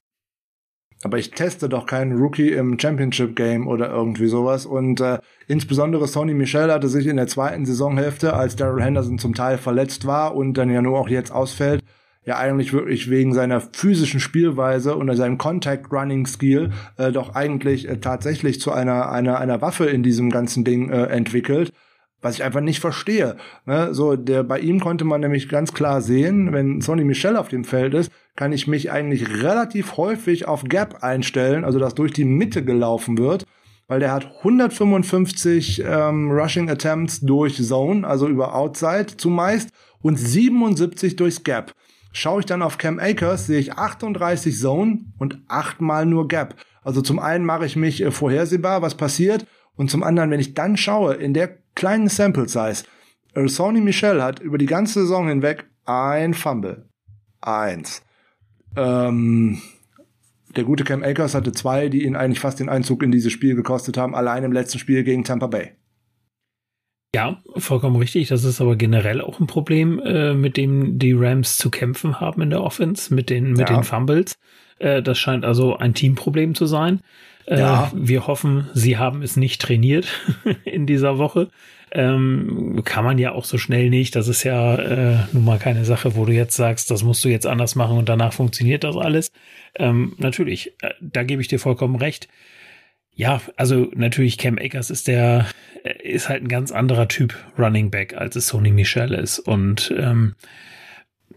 Aber 1.05 1.18
ich 1.18 1.31
teste 1.31 1.68
doch 1.68 1.86
keinen 1.86 2.16
Rookie 2.16 2.51
im 2.51 2.78
Championship 2.78 3.36
Game 3.36 3.68
oder 3.68 3.90
irgendwie 3.90 4.26
sowas. 4.26 4.66
Und 4.66 5.01
äh, 5.01 5.18
insbesondere 5.47 6.09
Sonny 6.09 6.35
Michel 6.35 6.72
hatte 6.72 6.89
sich 6.89 7.06
in 7.06 7.16
der 7.16 7.26
zweiten 7.26 7.66
Saisonhälfte, 7.66 8.32
als 8.32 8.56
Daryl 8.56 8.82
Henderson 8.82 9.18
zum 9.18 9.35
Teil 9.35 9.59
verletzt 9.59 10.06
war 10.06 10.35
und 10.35 10.55
dann 10.55 10.70
ja 10.70 10.82
nur 10.82 10.98
auch 10.98 11.09
jetzt 11.09 11.31
ausfällt, 11.31 11.85
ja 12.24 12.39
eigentlich 12.39 12.72
wirklich 12.72 13.10
wegen 13.10 13.35
seiner 13.35 13.60
physischen 13.60 14.18
Spielweise 14.18 14.97
und 14.97 15.14
seinem 15.14 15.36
Contact 15.39 15.93
Running 15.93 16.26
Skill 16.26 16.70
äh, 16.97 17.12
doch 17.12 17.35
eigentlich 17.35 17.89
äh, 17.89 17.98
tatsächlich 17.98 18.60
zu 18.60 18.72
einer 18.72 19.10
einer 19.10 19.39
einer 19.39 19.60
Waffe 19.60 19.85
in 19.85 20.02
diesem 20.02 20.31
ganzen 20.31 20.64
Ding 20.64 20.90
äh, 20.90 21.05
entwickelt 21.05 21.72
was 22.24 22.36
ich 22.36 22.43
einfach 22.43 22.62
nicht 22.62 22.81
verstehe. 22.81 23.36
Ne? 23.66 23.93
So, 23.93 24.16
der, 24.16 24.43
bei 24.44 24.59
ihm 24.59 24.81
konnte 24.81 25.05
man 25.05 25.20
nämlich 25.20 25.48
ganz 25.51 25.74
klar 25.74 26.01
sehen, 26.01 26.52
wenn 26.55 26.81
Sonny 26.81 27.05
Michel 27.05 27.36
auf 27.36 27.48
dem 27.48 27.64
Feld 27.64 27.93
ist, 27.93 28.10
kann 28.36 28.52
ich 28.52 28.66
mich 28.66 28.90
eigentlich 28.90 29.43
relativ 29.43 29.97
häufig 29.97 30.47
auf 30.48 30.65
Gap 30.65 31.02
einstellen, 31.02 31.65
also 31.65 31.78
dass 31.78 31.94
durch 31.94 32.12
die 32.12 32.24
Mitte 32.24 32.65
gelaufen 32.65 33.19
wird, 33.19 33.47
weil 33.86 34.01
der 34.01 34.12
hat 34.12 34.27
155 34.39 35.85
ähm, 35.86 36.31
Rushing 36.31 36.69
Attempts 36.70 37.20
durch 37.20 37.62
Zone, 37.62 38.06
also 38.06 38.28
über 38.28 38.55
Outside 38.55 39.16
zumeist, 39.16 39.70
und 40.01 40.16
77 40.16 41.16
durchs 41.16 41.44
Gap. 41.44 41.74
Schaue 42.12 42.40
ich 42.40 42.47
dann 42.47 42.62
auf 42.62 42.78
Cam 42.78 42.98
Akers, 42.98 43.47
sehe 43.47 43.59
ich 43.59 43.74
38 43.74 44.59
Zone 44.59 45.01
und 45.19 45.40
achtmal 45.48 46.06
nur 46.06 46.28
Gap. 46.28 46.56
Also 46.82 47.02
zum 47.02 47.19
einen 47.19 47.44
mache 47.44 47.66
ich 47.66 47.77
mich 47.77 48.02
äh, 48.02 48.11
vorhersehbar, 48.11 48.82
was 48.82 48.97
passiert, 48.97 49.47
und 49.77 49.90
zum 49.90 50.02
anderen, 50.02 50.31
wenn 50.31 50.40
ich 50.40 50.55
dann 50.55 50.77
schaue, 50.77 51.15
in 51.15 51.35
der 51.35 51.59
kleinen 51.74 52.09
Sample 52.09 52.48
Size, 52.48 52.85
Sony 53.47 53.81
Michel 53.81 54.23
hat 54.23 54.39
über 54.39 54.59
die 54.59 54.66
ganze 54.66 55.01
Saison 55.01 55.27
hinweg 55.27 55.69
ein 55.85 56.35
Fumble. 56.35 56.89
Eins. 57.40 58.02
Ähm, 58.77 59.61
der 60.57 60.65
gute 60.65 60.85
Cam 60.85 61.03
Akers 61.03 61.35
hatte 61.35 61.53
zwei, 61.53 61.89
die 61.89 62.05
ihn 62.05 62.17
eigentlich 62.17 62.41
fast 62.41 62.61
den 62.61 62.69
Einzug 62.69 63.03
in 63.03 63.11
dieses 63.11 63.33
Spiel 63.33 63.55
gekostet 63.55 63.97
haben, 63.97 64.15
allein 64.15 64.45
im 64.45 64.53
letzten 64.53 64.79
Spiel 64.79 65.03
gegen 65.05 65.25
Tampa 65.25 65.47
Bay. 65.47 65.73
Ja, 67.15 67.41
vollkommen 67.57 67.97
richtig. 67.97 68.29
Das 68.29 68.43
ist 68.43 68.61
aber 68.61 68.75
generell 68.75 69.21
auch 69.21 69.39
ein 69.39 69.47
Problem, 69.47 70.01
äh, 70.01 70.35
mit 70.35 70.57
dem 70.57 70.99
die 70.99 71.13
Rams 71.13 71.59
zu 71.59 71.71
kämpfen 71.71 72.21
haben 72.21 72.43
in 72.43 72.51
der 72.51 72.63
Offense, 72.63 73.15
mit 73.15 73.31
den, 73.31 73.53
mit 73.53 73.71
ja. 73.71 73.77
den 73.77 73.85
Fumbles. 73.85 74.35
Äh, 74.79 75.01
das 75.01 75.19
scheint 75.19 75.45
also 75.45 75.77
ein 75.77 75.95
Teamproblem 75.95 76.57
zu 76.57 76.67
sein. 76.67 77.01
Äh, 77.47 77.61
ja. 77.61 77.93
Wir 77.95 78.27
hoffen, 78.27 78.69
sie 78.75 78.97
haben 78.99 79.23
es 79.23 79.37
nicht 79.37 79.63
trainiert 79.63 80.09
in 80.65 80.87
dieser 80.87 81.19
Woche. 81.19 81.51
Ähm, 81.95 82.83
kann 82.85 83.05
man 83.05 83.19
ja 83.19 83.33
auch 83.33 83.45
so 83.45 83.57
schnell 83.57 83.89
nicht. 83.89 84.16
Das 84.16 84.27
ist 84.27 84.43
ja 84.43 84.75
äh, 84.77 85.19
nun 85.33 85.45
mal 85.45 85.59
keine 85.59 85.85
Sache, 85.85 86.16
wo 86.16 86.25
du 86.25 86.33
jetzt 86.33 86.57
sagst, 86.57 86.91
das 86.91 87.05
musst 87.05 87.25
du 87.25 87.29
jetzt 87.29 87.47
anders 87.47 87.77
machen 87.77 87.97
und 87.97 88.09
danach 88.09 88.33
funktioniert 88.33 88.83
das 88.83 88.97
alles. 88.97 89.31
Ähm, 89.77 90.15
natürlich, 90.19 90.75
äh, 90.83 90.91
da 91.01 91.23
gebe 91.23 91.41
ich 91.41 91.49
dir 91.49 91.61
vollkommen 91.61 91.95
recht. 91.95 92.29
Ja, 93.15 93.41
also 93.57 93.91
natürlich 93.95 94.39
Cam 94.39 94.59
Akers 94.59 94.91
ist 94.91 95.07
der, 95.07 95.47
ist 96.03 96.29
halt 96.29 96.43
ein 96.43 96.49
ganz 96.49 96.73
anderer 96.73 97.07
Typ 97.07 97.37
Running 97.57 97.91
Back, 97.91 98.15
als 98.15 98.35
es 98.35 98.49
Sony 98.49 98.73
Michel 98.73 99.12
ist. 99.12 99.39
Und 99.39 99.95
ähm, 99.97 100.35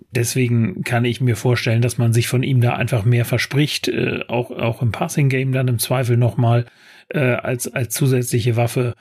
deswegen 0.10 0.84
kann 0.84 1.06
ich 1.06 1.22
mir 1.22 1.36
vorstellen, 1.36 1.84
dass 1.84 2.00
man 2.00 2.14
sich 2.14 2.28
von 2.28 2.42
ihm 2.42 2.62
da 2.62 2.74
einfach 2.74 3.06
mehr 3.06 3.26
verspricht, 3.26 3.90
äh, 3.90 4.22
auch, 4.28 4.50
auch 4.50 4.82
im 4.82 4.92
Passing 4.92 5.30
Game 5.30 5.52
dann 5.52 5.68
im 5.68 5.78
Zweifel 5.78 6.18
nochmal 6.18 6.66
äh, 7.10 7.20
als, 7.20 7.72
als 7.72 7.94
zusätzliche 7.94 8.56
Waffe. 8.56 8.96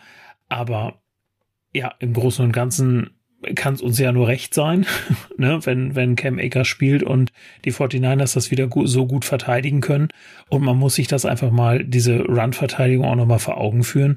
Aber 0.49 1.01
ja, 1.77 1.94
im 1.98 2.12
Großen 2.12 2.44
und 2.44 2.53
Ganzen 2.53 3.11
kann 3.55 3.74
es 3.74 3.82
uns 3.82 3.98
ja 3.98 4.12
nur 4.12 4.28
recht 4.28 4.55
sein, 4.55 4.86
ne, 5.36 5.61
wenn, 5.65 5.94
wenn 5.94 6.16
Cam 6.16 6.39
Akers 6.39 6.66
spielt 6.66 7.03
und 7.03 7.32
die 7.65 7.73
49ers 7.73 8.35
das 8.35 8.51
wieder 8.51 8.66
gut, 8.66 8.89
so 8.89 9.07
gut 9.07 9.24
verteidigen 9.24 9.81
können. 9.81 10.09
Und 10.48 10.62
man 10.62 10.77
muss 10.77 10.94
sich 10.94 11.07
das 11.07 11.24
einfach 11.27 11.51
mal, 11.51 11.85
diese 11.85 12.23
Run-Verteidigung 12.23 13.05
auch 13.05 13.16
nochmal 13.16 13.39
vor 13.39 13.59
Augen 13.59 13.85
führen. 13.85 14.16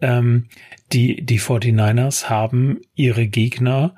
Ähm, 0.00 0.46
die, 0.92 1.24
die 1.24 1.40
49ers 1.40 2.30
haben 2.30 2.80
ihre 2.94 3.26
Gegner 3.26 3.94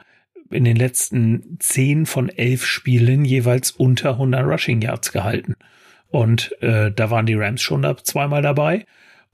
in 0.50 0.64
den 0.64 0.76
letzten 0.76 1.58
zehn 1.60 2.06
von 2.06 2.28
elf 2.28 2.66
Spielen 2.66 3.24
jeweils 3.24 3.70
unter 3.70 4.12
100 4.12 4.44
Rushing 4.44 4.82
Yards 4.82 5.12
gehalten. 5.12 5.54
Und 6.08 6.54
äh, 6.60 6.90
da 6.92 7.10
waren 7.10 7.26
die 7.26 7.34
Rams 7.34 7.62
schon 7.62 7.82
da 7.82 7.96
zweimal 7.96 8.42
dabei. 8.42 8.84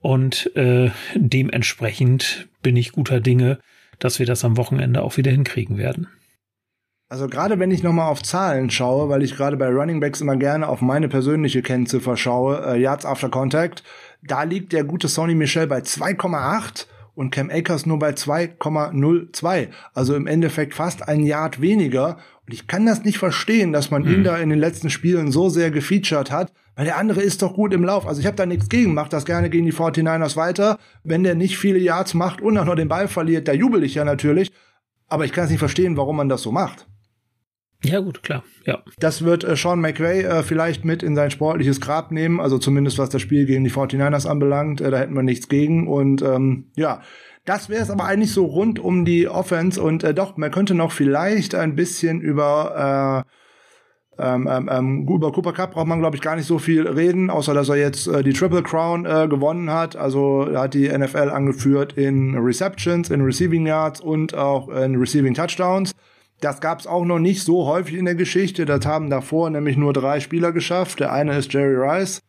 Und 0.01 0.55
äh, 0.57 0.91
dementsprechend 1.15 2.49
bin 2.63 2.77
ich 2.77 2.93
guter 2.93 3.21
Dinge, 3.21 3.59
dass 3.99 4.19
wir 4.19 4.27
das 4.27 4.45
am 4.45 4.57
Wochenende 4.57 5.03
auch 5.03 5.17
wieder 5.17 5.31
hinkriegen 5.31 5.77
werden. 5.77 6.09
Also 7.11 7.27
gerade 7.27 7.59
wenn 7.59 7.71
ich 7.71 7.83
nochmal 7.83 8.11
auf 8.11 8.23
Zahlen 8.23 8.69
schaue, 8.69 9.09
weil 9.09 9.23
ich 9.23 9.35
gerade 9.35 9.57
bei 9.57 9.69
Running 9.69 9.99
Backs 9.99 10.21
immer 10.21 10.37
gerne 10.37 10.69
auf 10.69 10.83
meine 10.83 11.09
persönliche 11.09 11.63
Kennziffer 11.63 12.17
schaue, 12.17 12.65
äh, 12.67 12.81
Yards 12.81 13.07
After 13.07 13.31
Contact, 13.31 13.83
da 14.23 14.43
liegt 14.43 14.73
der 14.73 14.85
gute 14.85 15.09
Sonny 15.09 15.35
Michel 15.35 15.67
bei 15.67 15.79
2,8 15.79 16.87
und 17.15 17.31
Cam 17.31 17.51
Akers 17.51 17.87
nur 17.87 17.99
bei 17.99 18.11
2,02. 18.11 19.69
Also 19.95 20.15
im 20.15 20.27
Endeffekt 20.27 20.75
fast 20.75 21.09
ein 21.09 21.25
Yard 21.25 21.61
weniger. 21.61 22.19
Und 22.49 22.55
ich 22.55 22.67
kann 22.67 22.87
das 22.87 23.05
nicht 23.05 23.19
verstehen, 23.19 23.75
dass 23.75 23.91
man 23.91 24.07
hm. 24.07 24.15
ihn 24.15 24.25
da 24.25 24.39
in 24.39 24.49
den 24.49 24.59
letzten 24.59 24.89
Spielen 24.89 25.31
so 25.31 25.51
sehr 25.51 25.71
gefeatured 25.71 26.31
hat, 26.31 26.51
weil 26.77 26.87
der 26.87 26.97
andere 26.97 27.21
ist 27.21 27.43
doch 27.43 27.53
gut 27.53 27.75
im 27.75 27.85
Lauf. 27.85 28.07
Also 28.07 28.21
ich 28.21 28.27
habe 28.27 28.39
da 28.39 28.47
nichts 28.47 28.71
gegen, 28.71 28.95
macht 28.95 29.13
das 29.13 29.27
gerne 29.27 29.51
gegen 29.51 29.67
die 29.67 29.73
49ers 29.75 30.35
weiter. 30.35 30.79
Wenn 31.05 31.25
der 31.25 31.35
nicht 31.35 31.59
viele 31.59 31.79
Yards 31.79 32.15
macht 32.15 32.41
und 32.41 32.57
auch 32.57 32.65
noch 32.65 32.75
den 32.75 32.89
Ball 32.89 33.07
verliert, 33.07 33.49
da 33.49 33.53
jubel 33.53 33.85
ich 33.85 33.97
ja 33.97 34.05
natürlich. 34.07 34.51
Aber 35.09 35.27
ich 35.27 35.33
kann 35.33 35.45
es 35.45 35.51
nicht 35.51 35.59
verstehen, 35.59 35.99
warum 35.99 36.17
man 36.17 36.31
das 36.31 36.41
so 36.41 36.51
macht. 36.51 36.87
Ja, 37.85 38.01
gut, 38.01 38.23
klar, 38.23 38.43
ja. 38.65 38.83
Das 38.99 39.25
wird 39.25 39.45
äh, 39.45 39.55
Sean 39.55 39.81
McVay 39.81 40.23
äh, 40.23 40.43
vielleicht 40.43 40.87
mit 40.87 41.03
in 41.03 41.15
sein 41.15 41.31
sportliches 41.31 41.83
Grab 41.83 42.11
nehmen, 42.11 42.41
also 42.41 42.59
zumindest 42.59 42.99
was 42.99 43.11
das 43.11 43.23
Spiel 43.23 43.45
gegen 43.45 43.63
die 43.63 43.71
49ers 43.71 44.27
anbelangt, 44.27 44.81
äh, 44.81 44.91
da 44.91 44.99
hätten 44.99 45.15
wir 45.15 45.23
nichts 45.23 45.49
gegen 45.49 45.87
und 45.87 46.23
ähm, 46.23 46.73
ja, 46.77 47.03
das 47.49 47.69
wäre 47.69 47.83
es 47.83 47.91
aber 47.91 48.05
eigentlich 48.05 48.33
so 48.33 48.45
rund 48.45 48.79
um 48.79 49.05
die 49.05 49.29
Offense 49.29 49.83
und 49.83 50.05
äh, 50.05 50.13
doch, 50.13 50.37
man 50.37 50.51
könnte 50.51 50.75
noch 50.75 50.93
vielleicht 50.93 51.55
ein 51.55 51.75
bisschen 51.75 52.21
über 52.21 53.25
äh, 53.27 53.31
ähm, 54.21 54.49
ähm, 54.51 54.69
ähm, 54.71 55.09
über 55.09 55.31
Cooper 55.31 55.53
Cup 55.53 55.73
braucht 55.73 55.87
man, 55.87 56.01
glaube 56.01 56.17
ich, 56.17 56.23
gar 56.23 56.35
nicht 56.35 56.47
so 56.47 56.59
viel 56.59 56.89
reden, 56.89 57.31
außer 57.31 57.55
dass 57.55 57.69
er 57.69 57.77
jetzt 57.77 58.09
äh, 58.09 58.25
die 58.25 58.33
Triple 58.33 58.65
Crown 58.65 59.07
äh, 59.07 59.29
gewonnen 59.29 59.71
hat. 59.71 59.95
Also 59.95 60.43
er 60.43 60.63
hat 60.63 60.75
die 60.75 60.89
NFL 60.89 61.31
angeführt 61.31 61.93
in 61.93 62.37
Receptions, 62.37 63.11
in 63.11 63.21
Receiving 63.21 63.65
Yards 63.65 64.01
und 64.01 64.35
auch 64.35 64.69
in 64.71 64.97
Receiving 64.97 65.35
Touchdowns. 65.35 65.93
Das 66.41 66.61
gab 66.61 66.81
es 66.81 66.87
auch 66.89 67.05
noch 67.05 67.21
nicht 67.21 67.45
so 67.45 67.67
häufig 67.67 67.95
in 67.95 68.07
der 68.07 68.17
Geschichte. 68.17 68.65
Das 68.65 68.85
haben 68.87 69.09
davor 69.09 69.51
nämlich 69.51 69.77
nur 69.77 69.93
drei 69.93 70.19
Spieler 70.19 70.51
geschafft. 70.51 70.99
Der 70.99 71.13
eine 71.13 71.39
ist 71.39 71.53
Jerry 71.53 71.77
Rice, 71.77 72.21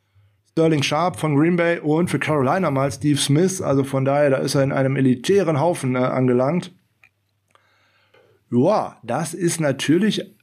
Sterling 0.60 0.84
Sharp 0.84 1.18
von 1.18 1.38
Green 1.38 1.56
Bay 1.56 1.80
und 1.80 2.10
für 2.10 2.20
Carolina 2.20 2.70
mal 2.70 2.92
Steve 2.92 3.18
Smith. 3.18 3.62
Also 3.62 3.86
von 3.86 4.04
daher, 4.04 4.30
da 4.30 4.38
ist 4.40 4.56
er 4.56 4.64
in 4.64 4.74
einem 4.74 4.98
elitären 4.98 5.58
Haufen 5.58 5.96
äh, 5.96 6.00
angelangt. 6.00 6.76
Ja, 8.52 8.98
das 9.02 9.34
ist 9.34 9.62
natürlich 9.62 10.36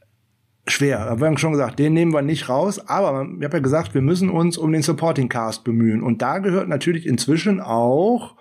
schwer. 0.66 1.16
Wir 1.18 1.26
haben 1.26 1.36
schon 1.36 1.52
gesagt, 1.52 1.78
den 1.78 1.92
nehmen 1.92 2.14
wir 2.14 2.22
nicht 2.22 2.48
raus, 2.48 2.78
aber 2.88 3.28
ich 3.28 3.44
habe 3.44 3.58
ja 3.58 3.62
gesagt, 3.62 3.92
wir 3.92 4.00
müssen 4.00 4.30
uns 4.30 4.56
um 4.56 4.72
den 4.72 4.80
Supporting 4.80 5.28
Cast 5.28 5.64
bemühen. 5.64 6.02
Und 6.02 6.22
da 6.22 6.38
gehört 6.38 6.68
natürlich 6.68 7.06
inzwischen 7.06 7.60
auch 7.60 8.36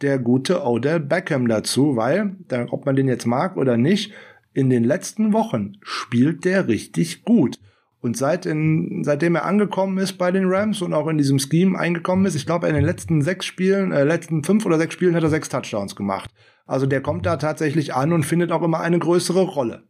der 0.00 0.18
gute 0.18 0.64
Odell 0.64 0.98
Beckham 0.98 1.46
dazu, 1.46 1.94
weil, 1.94 2.36
ob 2.70 2.86
man 2.86 2.96
den 2.96 3.06
jetzt 3.06 3.26
mag 3.26 3.58
oder 3.58 3.76
nicht, 3.76 4.14
in 4.54 4.70
den 4.70 4.82
letzten 4.82 5.34
Wochen 5.34 5.74
spielt 5.82 6.46
der 6.46 6.68
richtig 6.68 7.22
gut. 7.22 7.58
Und 8.02 8.16
seit 8.16 8.46
in, 8.46 9.04
seitdem 9.04 9.36
er 9.36 9.44
angekommen 9.44 9.96
ist 9.98 10.14
bei 10.14 10.32
den 10.32 10.46
Rams 10.46 10.82
und 10.82 10.92
auch 10.92 11.06
in 11.06 11.18
diesem 11.18 11.38
Scheme 11.38 11.78
eingekommen 11.78 12.26
ist, 12.26 12.34
ich 12.34 12.46
glaube, 12.46 12.66
in 12.66 12.74
den 12.74 12.84
letzten 12.84 13.22
sechs 13.22 13.46
Spielen, 13.46 13.92
äh, 13.92 14.02
letzten 14.02 14.42
fünf 14.42 14.66
oder 14.66 14.76
sechs 14.76 14.94
Spielen 14.94 15.14
hat 15.14 15.22
er 15.22 15.28
sechs 15.28 15.48
Touchdowns 15.48 15.94
gemacht. 15.94 16.28
Also 16.66 16.86
der 16.86 17.00
kommt 17.00 17.26
da 17.26 17.36
tatsächlich 17.36 17.94
an 17.94 18.12
und 18.12 18.24
findet 18.24 18.50
auch 18.50 18.62
immer 18.62 18.80
eine 18.80 18.98
größere 18.98 19.42
Rolle. 19.42 19.84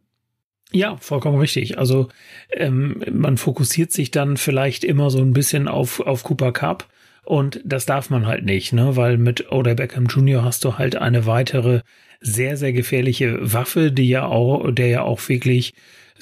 Ja, 0.71 0.95
vollkommen 0.97 1.39
richtig. 1.39 1.79
Also 1.79 2.09
ähm, 2.51 3.01
man 3.11 3.37
fokussiert 3.37 3.91
sich 3.91 4.11
dann 4.11 4.37
vielleicht 4.37 4.83
immer 4.83 5.09
so 5.09 5.19
ein 5.19 5.33
bisschen 5.33 5.67
auf, 5.67 5.99
auf 5.99 6.23
Cooper 6.23 6.51
Cup 6.51 6.87
und 7.25 7.61
das 7.65 7.87
darf 7.87 8.11
man 8.11 8.27
halt 8.27 8.45
nicht, 8.45 8.73
ne? 8.73 8.95
Weil 8.95 9.17
mit 9.17 9.51
Odell 9.51 9.75
Beckham 9.75 10.05
Jr. 10.05 10.43
hast 10.43 10.65
du 10.65 10.77
halt 10.77 10.97
eine 10.97 11.25
weitere 11.25 11.81
sehr, 12.19 12.57
sehr 12.57 12.73
gefährliche 12.73 13.39
Waffe, 13.41 13.91
die 13.91 14.09
ja 14.09 14.25
auch, 14.25 14.69
der 14.71 14.87
ja 14.87 15.01
auch 15.01 15.27
wirklich 15.29 15.73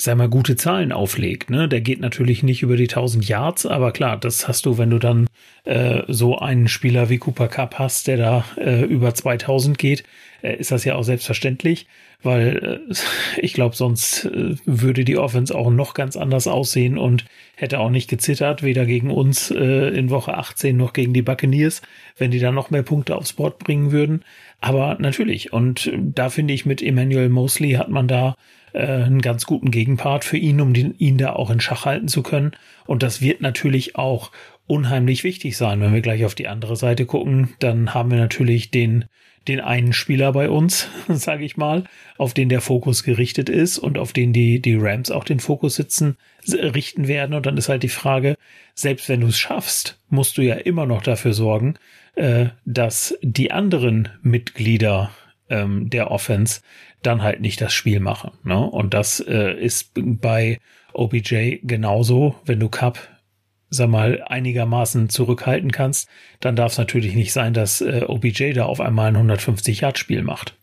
sag 0.03 0.17
mal, 0.17 0.29
gute 0.29 0.55
Zahlen 0.55 0.91
auflegt. 0.91 1.49
Ne? 1.49 1.67
Der 1.67 1.81
geht 1.81 1.99
natürlich 1.99 2.43
nicht 2.43 2.61
über 2.63 2.77
die 2.77 2.89
1000 2.89 3.27
Yards, 3.27 3.65
aber 3.65 3.91
klar, 3.91 4.17
das 4.17 4.47
hast 4.47 4.65
du, 4.65 4.77
wenn 4.77 4.89
du 4.89 4.99
dann 4.99 5.27
äh, 5.63 6.03
so 6.07 6.37
einen 6.37 6.67
Spieler 6.67 7.09
wie 7.09 7.17
Cooper 7.17 7.47
Cup 7.47 7.77
hast, 7.77 8.07
der 8.07 8.17
da 8.17 8.45
äh, 8.57 8.83
über 8.83 9.13
2000 9.13 9.77
geht, 9.77 10.03
äh, 10.41 10.55
ist 10.55 10.71
das 10.71 10.85
ja 10.85 10.95
auch 10.95 11.03
selbstverständlich, 11.03 11.87
weil 12.23 12.81
äh, 12.89 12.95
ich 13.41 13.53
glaube, 13.53 13.75
sonst 13.75 14.25
äh, 14.25 14.55
würde 14.65 15.03
die 15.03 15.17
Offense 15.17 15.55
auch 15.55 15.69
noch 15.69 15.93
ganz 15.93 16.15
anders 16.15 16.47
aussehen 16.47 16.97
und 16.97 17.25
hätte 17.55 17.79
auch 17.79 17.89
nicht 17.89 18.09
gezittert, 18.09 18.63
weder 18.63 18.85
gegen 18.85 19.11
uns 19.11 19.51
äh, 19.51 19.89
in 19.89 20.09
Woche 20.09 20.35
18 20.35 20.75
noch 20.75 20.93
gegen 20.93 21.13
die 21.13 21.21
Buccaneers, 21.21 21.81
wenn 22.17 22.31
die 22.31 22.39
da 22.39 22.51
noch 22.51 22.69
mehr 22.71 22.83
Punkte 22.83 23.15
aufs 23.15 23.33
Board 23.33 23.59
bringen 23.59 23.91
würden. 23.91 24.23
Aber 24.61 24.97
natürlich, 24.99 25.53
und 25.53 25.91
da 25.97 26.29
finde 26.29 26.53
ich, 26.53 26.65
mit 26.65 26.81
Emmanuel 26.81 27.29
Mosley 27.29 27.73
hat 27.73 27.89
man 27.89 28.07
da 28.07 28.35
äh, 28.73 28.85
einen 28.85 29.21
ganz 29.21 29.45
guten 29.45 29.71
Gegenpart 29.71 30.25
für 30.25 30.37
ihn, 30.37 30.61
um 30.61 30.73
den, 30.73 30.95
ihn 30.97 31.17
da 31.17 31.33
auch 31.33 31.49
in 31.49 31.59
Schach 31.59 31.85
halten 31.85 32.07
zu 32.07 32.23
können. 32.23 32.51
Und 32.85 33.03
das 33.03 33.21
wird 33.21 33.41
natürlich 33.41 33.95
auch 33.95 34.31
unheimlich 34.67 35.23
wichtig 35.23 35.57
sein. 35.57 35.81
Wenn 35.81 35.93
wir 35.93 36.01
gleich 36.01 36.25
auf 36.25 36.35
die 36.35 36.47
andere 36.47 36.75
Seite 36.75 37.05
gucken, 37.05 37.53
dann 37.59 37.93
haben 37.93 38.11
wir 38.11 38.17
natürlich 38.17 38.71
den, 38.71 39.05
den 39.47 39.59
einen 39.59 39.93
Spieler 39.93 40.31
bei 40.31 40.49
uns, 40.49 40.87
sage 41.09 41.43
ich 41.43 41.57
mal, 41.57 41.83
auf 42.17 42.33
den 42.33 42.49
der 42.49 42.61
Fokus 42.61 43.03
gerichtet 43.03 43.49
ist 43.49 43.77
und 43.77 43.97
auf 43.97 44.13
den 44.13 44.33
die, 44.33 44.61
die 44.61 44.75
Rams 44.75 45.11
auch 45.11 45.23
den 45.23 45.39
Fokus 45.39 45.75
sitzen, 45.75 46.17
richten 46.47 47.07
werden. 47.07 47.33
Und 47.33 47.45
dann 47.45 47.57
ist 47.57 47.69
halt 47.69 47.83
die 47.83 47.89
Frage, 47.89 48.35
selbst 48.73 49.09
wenn 49.09 49.21
du 49.21 49.27
es 49.27 49.37
schaffst, 49.37 49.99
musst 50.09 50.37
du 50.37 50.41
ja 50.41 50.55
immer 50.55 50.85
noch 50.85 51.03
dafür 51.03 51.33
sorgen, 51.33 51.75
äh, 52.15 52.47
dass 52.65 53.17
die 53.21 53.51
anderen 53.51 54.09
Mitglieder 54.21 55.11
ähm, 55.49 55.89
der 55.89 56.11
Offense 56.11 56.61
dann 57.01 57.21
halt 57.21 57.41
nicht 57.41 57.61
das 57.61 57.73
Spiel 57.73 57.99
machen. 57.99 58.31
Ne? 58.43 58.59
Und 58.59 58.93
das 58.93 59.19
äh, 59.19 59.53
ist 59.53 59.91
bei 59.95 60.59
OBJ 60.93 61.59
genauso. 61.63 62.35
Wenn 62.45 62.59
du 62.59 62.69
Cup, 62.69 62.99
sag 63.69 63.89
mal, 63.89 64.23
einigermaßen 64.27 65.09
zurückhalten 65.09 65.71
kannst, 65.71 66.09
dann 66.39 66.55
darf 66.55 66.73
es 66.73 66.77
natürlich 66.77 67.15
nicht 67.15 67.33
sein, 67.33 67.53
dass 67.53 67.81
äh, 67.81 68.05
OBJ 68.07 68.53
da 68.53 68.65
auf 68.65 68.81
einmal 68.81 69.15
ein 69.15 69.29
150-Yard-Spiel 69.29 70.23
macht. 70.23 70.57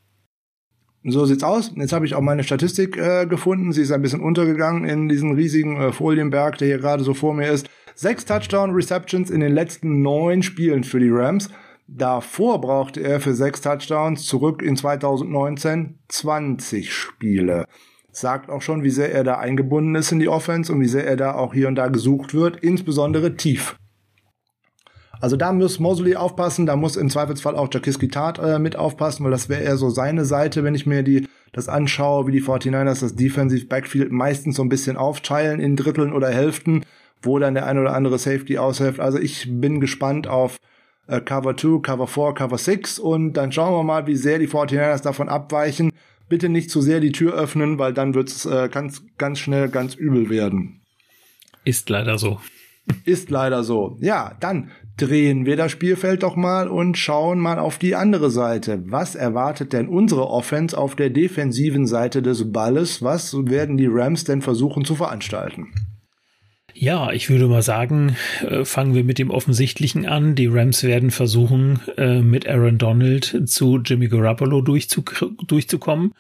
So 1.05 1.25
sieht's 1.25 1.45
aus. 1.45 1.73
Jetzt 1.77 1.93
habe 1.93 2.07
ich 2.07 2.15
auch 2.15 2.21
meine 2.21 2.45
Statistik 2.45 2.97
äh, 2.97 3.27
gefunden. 3.27 3.73
Sie 3.73 3.83
ist 3.83 3.93
ein 3.93 4.03
bisschen 4.03 4.21
untergegangen 4.21 4.85
in 4.85 5.09
diesen 5.09 5.35
riesigen 5.35 5.81
äh, 5.81 5.93
Folienberg, 5.93 6.59
der 6.59 6.69
hier 6.69 6.79
gerade 6.79 7.05
so 7.05 7.15
vor 7.15 7.35
mir 7.35 7.51
ist. 7.51 7.69
Sechs 7.95 8.25
Touchdown-Receptions 8.27 9.31
in 9.31 9.41
den 9.41 9.53
letzten 9.53 10.03
neun 10.03 10.43
Spielen 10.43 10.85
für 10.85 11.01
die 11.01 11.11
Rams. 11.11 11.51
Davor 11.91 12.61
brauchte 12.61 13.01
er 13.01 13.19
für 13.19 13.33
sechs 13.33 13.63
Touchdowns 13.63 14.27
zurück 14.27 14.61
in 14.61 14.77
2019 14.77 15.99
20 16.09 16.93
Spiele. 16.93 17.65
Sagt 18.13 18.51
auch 18.51 18.61
schon, 18.61 18.85
wie 18.85 18.91
sehr 18.91 19.11
er 19.11 19.25
da 19.25 19.39
eingebunden 19.39 19.95
ist 19.95 20.13
in 20.13 20.19
die 20.19 20.29
Offense 20.29 20.71
und 20.71 20.83
wie 20.83 20.89
sehr 20.89 21.07
er 21.07 21.17
da 21.17 21.35
auch 21.35 21.55
hier 21.55 21.67
und 21.67 21.77
da 21.77 21.89
gesucht 21.89 22.35
wird, 22.35 22.59
insbesondere 22.59 23.37
tief. 23.37 23.79
Also 25.19 25.37
da 25.37 25.51
muss 25.51 25.81
Mosley 25.81 26.15
aufpassen, 26.15 26.67
da 26.67 26.77
muss 26.77 26.97
im 26.97 27.09
Zweifelsfall 27.09 27.57
auch 27.57 27.73
Jakiski 27.73 28.09
Tat 28.09 28.39
äh, 28.39 28.59
mit 28.59 28.77
aufpassen, 28.77 29.25
weil 29.25 29.31
das 29.31 29.49
wäre 29.49 29.63
eher 29.63 29.79
so 29.79 29.89
seine 29.89 30.27
Seite, 30.27 30.65
wenn 30.65 30.75
ich 30.75 30.85
mir 30.85 31.03
die 31.03 31.27
das 31.53 31.71
anschaue, 31.71 32.27
wie 32.27 32.33
die 32.33 32.43
49ers 32.43 33.01
das 33.01 33.15
Defensive 33.15 33.67
Backfield 33.67 34.13
meistens 34.13 34.57
so 34.57 34.63
ein 34.63 34.69
bisschen 34.69 34.99
aufteilen 34.99 35.59
in 35.59 35.75
Dritteln 35.75 36.13
oder 36.13 36.29
Hälften, 36.29 36.85
wo 37.23 37.39
dann 37.39 37.55
der 37.55 37.67
ein 37.67 37.79
oder 37.79 37.95
andere 37.95 38.19
Safety 38.19 38.59
aushilft. 38.59 39.01
Also 39.01 39.19
ich 39.19 39.49
bin 39.51 39.81
gespannt 39.81 40.29
auf 40.29 40.59
äh, 41.09 41.21
Cover 41.21 41.57
2, 41.57 41.81
Cover 41.81 42.07
4, 42.07 42.35
Cover 42.35 42.59
6 42.59 42.99
und 42.99 43.33
dann 43.33 43.51
schauen 43.51 43.75
wir 43.75 43.83
mal, 43.83 44.07
wie 44.07 44.17
sehr 44.17 44.39
die 44.39 44.49
49ers 44.49 45.03
davon 45.03 45.29
abweichen. 45.29 45.93
Bitte 46.29 46.49
nicht 46.49 46.71
zu 46.71 46.81
sehr 46.81 47.01
die 47.01 47.13
Tür 47.13 47.35
öffnen, 47.35 47.79
weil 47.79 47.95
dann 47.95 48.15
wird 48.15 48.29
es 48.29 48.45
äh, 48.47 48.69
ganz, 48.71 49.03
ganz 49.17 49.39
schnell 49.39 49.69
ganz 49.69 49.95
übel 49.95 50.29
werden. 50.29 50.83
Ist 51.65 51.89
leider 51.89 52.19
so. 52.19 52.39
Ist 53.05 53.31
leider 53.31 53.65
so. 53.65 53.97
Ja, 54.01 54.37
dann 54.41 54.71
drehen 54.97 55.47
wir 55.47 55.57
das 55.57 55.73
Spielfeld 55.73 56.23
doch 56.23 56.37
mal 56.37 56.69
und 56.69 56.99
schauen 56.99 57.39
mal 57.39 57.59
auf 57.59 57.79
die 57.79 57.95
andere 57.95 58.31
Seite. 58.31 58.83
Was 58.87 59.15
erwartet 59.15 59.73
denn 59.73 59.89
unsere 59.89 60.29
Offense 60.29 60.77
auf 60.77 60.97
der 60.97 61.11
defensiven 61.11 61.87
Seite 61.87 62.23
des 62.23 62.53
Balles? 62.53 63.03
Was 63.03 63.35
werden 63.35 63.77
die 63.77 63.89
Rams 63.89 64.25
denn 64.25 64.43
versuchen 64.43 64.85
zu 64.85 64.95
veranstalten? 64.95 65.69
Ja, 66.81 67.11
ich 67.11 67.29
würde 67.29 67.49
mal 67.49 67.63
sagen, 67.63 68.15
äh, 68.41 68.65
fangen 68.65 68.95
wir 68.95 69.03
mit 69.03 69.19
dem 69.19 69.31
Offensichtlichen 69.31 70.07
an. 70.07 70.37
Die 70.37 70.47
Rams 70.47 70.85
werden 70.85 71.11
versuchen, 71.11 71.81
äh, 71.97 72.21
mit 72.21 72.49
Aaron 72.49 72.79
Donald 72.79 73.43
zu 73.47 73.79
Jimmy 73.79 74.07
Garoppolo 74.07 74.61
durchzu 74.61 75.03
durchzukommen. 75.45 76.15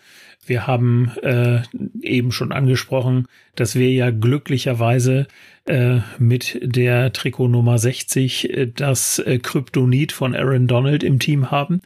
Wir 0.44 0.66
haben 0.66 1.12
äh, 1.22 1.60
eben 2.02 2.32
schon 2.32 2.50
angesprochen, 2.50 3.28
dass 3.54 3.76
wir 3.76 3.92
ja 3.92 4.10
glücklicherweise 4.10 5.28
äh, 5.68 6.00
mit 6.18 6.58
der 6.62 7.12
Trikot 7.12 7.48
Nummer 7.48 7.76
60 7.76 8.48
äh, 8.48 8.66
das 8.74 9.18
äh, 9.18 9.38
Kryptonit 9.38 10.12
von 10.12 10.34
Aaron 10.34 10.66
Donald 10.66 11.02
im 11.02 11.18
Team 11.18 11.50
haben 11.50 11.82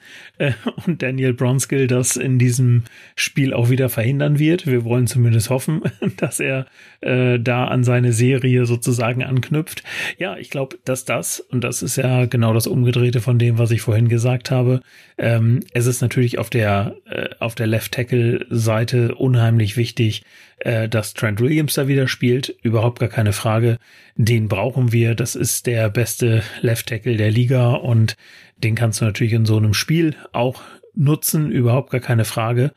und 0.87 1.03
Daniel 1.03 1.35
Bronskill 1.35 1.87
das 1.87 2.17
in 2.17 2.39
diesem 2.39 2.85
Spiel 3.17 3.53
auch 3.53 3.71
wieder 3.71 3.89
verhindern 3.89 4.39
wird. 4.39 4.67
Wir 4.67 4.85
wollen 4.85 5.07
zumindest 5.07 5.51
hoffen, 5.51 5.83
dass 6.17 6.41
er 6.41 6.67
da 7.01 7.65
an 7.67 7.83
seine 7.83 8.13
Serie 8.13 8.65
sozusagen 8.65 9.25
anknüpft. 9.25 9.83
Ja, 10.19 10.37
ich 10.37 10.51
glaube, 10.51 10.79
dass 10.85 11.05
das, 11.05 11.41
und 11.41 11.65
das 11.65 11.83
ist 11.83 11.97
ja 11.97 12.27
genau 12.27 12.55
das 12.55 12.69
Umgedrehte 12.69 13.21
von 13.21 13.41
dem, 13.41 13.59
was 13.59 13.73
ich 13.73 13.81
vorhin 13.81 14.07
gesagt 14.07 14.53
habe, 14.53 14.83
ähm, 15.19 15.61
es 15.73 15.87
ist 15.87 16.01
natürlich 16.01 16.39
auf 16.39 16.49
der, 16.49 16.95
auf 17.41 17.57
der 17.57 17.67
Left 17.67 17.93
Tackle 17.93 18.47
Seite 18.51 19.17
unheimlich 19.17 19.77
wichtig, 19.77 20.23
äh, 20.65 20.89
dass 20.89 21.15
Trent 21.15 21.41
Williams 21.41 21.75
da 21.75 21.89
wieder 21.89 22.09
spielt. 22.09 22.49
Überhaupt 22.63 23.01
gar 23.01 23.09
keine 23.09 23.33
Frage. 23.33 23.79
Den 24.17 24.49
brauchen 24.49 24.93
wir. 24.93 25.15
Das 25.15 25.35
ist 25.35 25.67
der 25.67 25.89
beste 25.91 26.43
Left 26.61 26.89
Tackle 26.89 27.17
der 27.17 27.31
Liga 27.31 27.73
und 27.73 28.17
den 28.59 28.75
kannst 28.75 29.01
du 29.01 29.05
natürlich 29.05 29.33
in 29.33 29.47
so 29.47 29.57
einem 29.57 29.75
Spiel 29.75 30.15
auch 30.33 30.63
nutzen. 30.95 31.51
Überhaupt 31.51 31.91
gar 31.91 32.01
keine 32.01 32.25
Frage. 32.25 32.73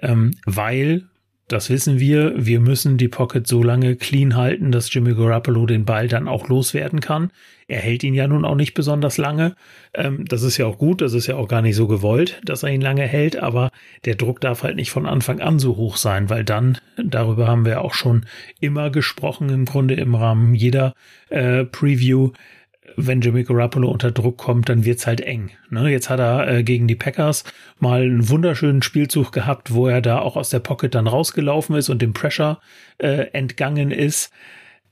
Ähm, 0.00 0.32
weil 0.44 1.04
das 1.48 1.68
wissen 1.68 2.00
wir. 2.00 2.32
Wir 2.36 2.58
müssen 2.58 2.96
die 2.96 3.08
Pocket 3.08 3.46
so 3.46 3.62
lange 3.62 3.96
clean 3.96 4.34
halten, 4.34 4.72
dass 4.72 4.92
Jimmy 4.92 5.14
Garoppolo 5.14 5.66
den 5.66 5.84
Ball 5.84 6.08
dann 6.08 6.26
auch 6.26 6.48
loswerden 6.48 7.00
kann. 7.00 7.30
Er 7.66 7.80
hält 7.80 8.02
ihn 8.02 8.14
ja 8.14 8.26
nun 8.26 8.44
auch 8.44 8.54
nicht 8.54 8.74
besonders 8.74 9.18
lange. 9.18 9.54
Ähm, 9.92 10.24
das 10.26 10.42
ist 10.42 10.56
ja 10.56 10.66
auch 10.66 10.78
gut. 10.78 11.00
Das 11.00 11.12
ist 11.12 11.26
ja 11.26 11.36
auch 11.36 11.48
gar 11.48 11.60
nicht 11.60 11.76
so 11.76 11.86
gewollt, 11.86 12.40
dass 12.44 12.62
er 12.62 12.70
ihn 12.70 12.80
lange 12.80 13.06
hält. 13.06 13.36
Aber 13.36 13.70
der 14.04 14.14
Druck 14.14 14.40
darf 14.40 14.62
halt 14.62 14.76
nicht 14.76 14.90
von 14.90 15.06
Anfang 15.06 15.40
an 15.40 15.58
so 15.58 15.76
hoch 15.76 15.96
sein, 15.96 16.30
weil 16.30 16.44
dann, 16.44 16.78
darüber 16.96 17.46
haben 17.46 17.66
wir 17.66 17.82
auch 17.82 17.94
schon 17.94 18.24
immer 18.60 18.90
gesprochen, 18.90 19.50
im 19.50 19.66
Grunde 19.66 19.94
im 19.94 20.14
Rahmen 20.14 20.54
jeder 20.54 20.94
äh, 21.28 21.64
Preview, 21.64 22.30
wenn 22.96 23.20
Jimmy 23.20 23.44
Garoppolo 23.44 23.90
unter 23.90 24.10
Druck 24.10 24.36
kommt, 24.38 24.68
dann 24.68 24.84
wird's 24.84 25.06
halt 25.06 25.20
eng. 25.20 25.50
Ne? 25.70 25.90
Jetzt 25.90 26.10
hat 26.10 26.20
er 26.20 26.48
äh, 26.48 26.62
gegen 26.62 26.86
die 26.86 26.94
Packers 26.94 27.44
mal 27.78 28.02
einen 28.02 28.28
wunderschönen 28.28 28.82
Spielzug 28.82 29.32
gehabt, 29.32 29.72
wo 29.72 29.88
er 29.88 30.00
da 30.00 30.18
auch 30.18 30.36
aus 30.36 30.50
der 30.50 30.60
Pocket 30.60 30.94
dann 30.94 31.06
rausgelaufen 31.06 31.76
ist 31.76 31.88
und 31.88 32.02
dem 32.02 32.12
Pressure 32.12 32.60
äh, 32.98 33.28
entgangen 33.32 33.90
ist. 33.90 34.32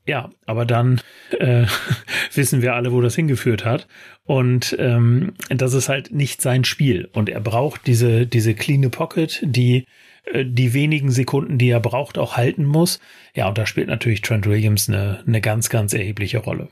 Ja, 0.06 0.30
aber 0.46 0.64
dann 0.64 1.00
äh, 1.38 1.66
wissen 2.34 2.62
wir 2.62 2.74
alle, 2.74 2.92
wo 2.92 3.00
das 3.00 3.14
hingeführt 3.14 3.64
hat. 3.64 3.86
Und 4.24 4.76
ähm, 4.78 5.34
das 5.48 5.74
ist 5.74 5.88
halt 5.88 6.12
nicht 6.12 6.42
sein 6.42 6.64
Spiel. 6.64 7.08
Und 7.12 7.28
er 7.28 7.40
braucht 7.40 7.86
diese, 7.86 8.26
diese 8.26 8.54
clean 8.54 8.90
Pocket, 8.90 9.40
die 9.44 9.86
äh, 10.24 10.44
die 10.44 10.74
wenigen 10.74 11.10
Sekunden, 11.10 11.58
die 11.58 11.70
er 11.70 11.80
braucht, 11.80 12.18
auch 12.18 12.36
halten 12.36 12.64
muss. 12.64 13.00
Ja, 13.34 13.48
und 13.48 13.58
da 13.58 13.66
spielt 13.66 13.88
natürlich 13.88 14.22
Trent 14.22 14.46
Williams 14.46 14.88
eine, 14.88 15.22
eine 15.26 15.40
ganz, 15.40 15.68
ganz 15.68 15.94
erhebliche 15.94 16.38
Rolle. 16.38 16.68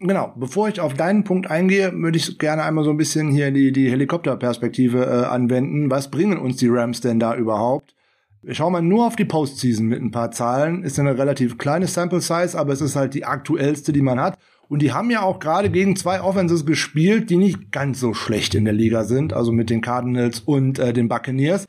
Genau, 0.00 0.32
bevor 0.36 0.68
ich 0.68 0.80
auf 0.80 0.94
deinen 0.94 1.24
Punkt 1.24 1.50
eingehe, 1.50 1.92
würde 1.92 2.18
ich 2.18 2.38
gerne 2.38 2.62
einmal 2.62 2.84
so 2.84 2.90
ein 2.90 2.96
bisschen 2.96 3.30
hier 3.30 3.50
die, 3.50 3.72
die 3.72 3.90
Helikopterperspektive 3.90 5.04
äh, 5.04 5.24
anwenden. 5.26 5.90
Was 5.90 6.10
bringen 6.10 6.38
uns 6.38 6.56
die 6.56 6.68
Rams 6.68 7.00
denn 7.00 7.18
da 7.18 7.34
überhaupt? 7.34 7.96
Wir 8.40 8.54
schauen 8.54 8.72
mal 8.72 8.80
nur 8.80 9.08
auf 9.08 9.16
die 9.16 9.24
Postseason 9.24 9.86
mit 9.86 10.00
ein 10.00 10.12
paar 10.12 10.30
Zahlen. 10.30 10.84
Ist 10.84 11.00
eine 11.00 11.18
relativ 11.18 11.58
kleine 11.58 11.88
Sample 11.88 12.20
Size, 12.20 12.56
aber 12.56 12.72
es 12.72 12.80
ist 12.80 12.94
halt 12.94 13.14
die 13.14 13.24
aktuellste, 13.24 13.92
die 13.92 14.02
man 14.02 14.20
hat. 14.20 14.38
Und 14.68 14.82
die 14.82 14.92
haben 14.92 15.10
ja 15.10 15.22
auch 15.22 15.40
gerade 15.40 15.68
gegen 15.68 15.96
zwei 15.96 16.20
Offenses 16.20 16.64
gespielt, 16.64 17.28
die 17.30 17.36
nicht 17.36 17.72
ganz 17.72 17.98
so 17.98 18.14
schlecht 18.14 18.54
in 18.54 18.64
der 18.64 18.74
Liga 18.74 19.02
sind, 19.02 19.32
also 19.32 19.50
mit 19.50 19.68
den 19.68 19.80
Cardinals 19.80 20.40
und 20.40 20.78
äh, 20.78 20.92
den 20.92 21.08
Buccaneers. 21.08 21.66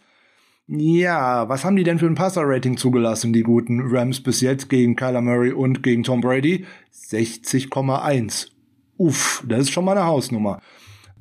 Ja, 0.71 1.49
was 1.49 1.65
haben 1.65 1.77
die 1.77 1.83
denn 1.83 1.97
für 1.97 2.05
ein 2.05 2.13
Passer-Rating 2.13 2.77
zugelassen, 2.77 3.33
die 3.33 3.41
guten 3.41 3.81
Rams 3.87 4.21
bis 4.21 4.39
jetzt 4.39 4.69
gegen 4.69 4.95
Kyler 4.95 5.21
Murray 5.21 5.51
und 5.51 5.81
gegen 5.81 6.03
Tom 6.03 6.21
Brady? 6.21 6.67
60,1. 6.93 8.49
Uff, 8.97 9.43
das 9.47 9.61
ist 9.61 9.71
schon 9.71 9.83
mal 9.83 9.97
eine 9.97 10.05
Hausnummer. 10.05 10.61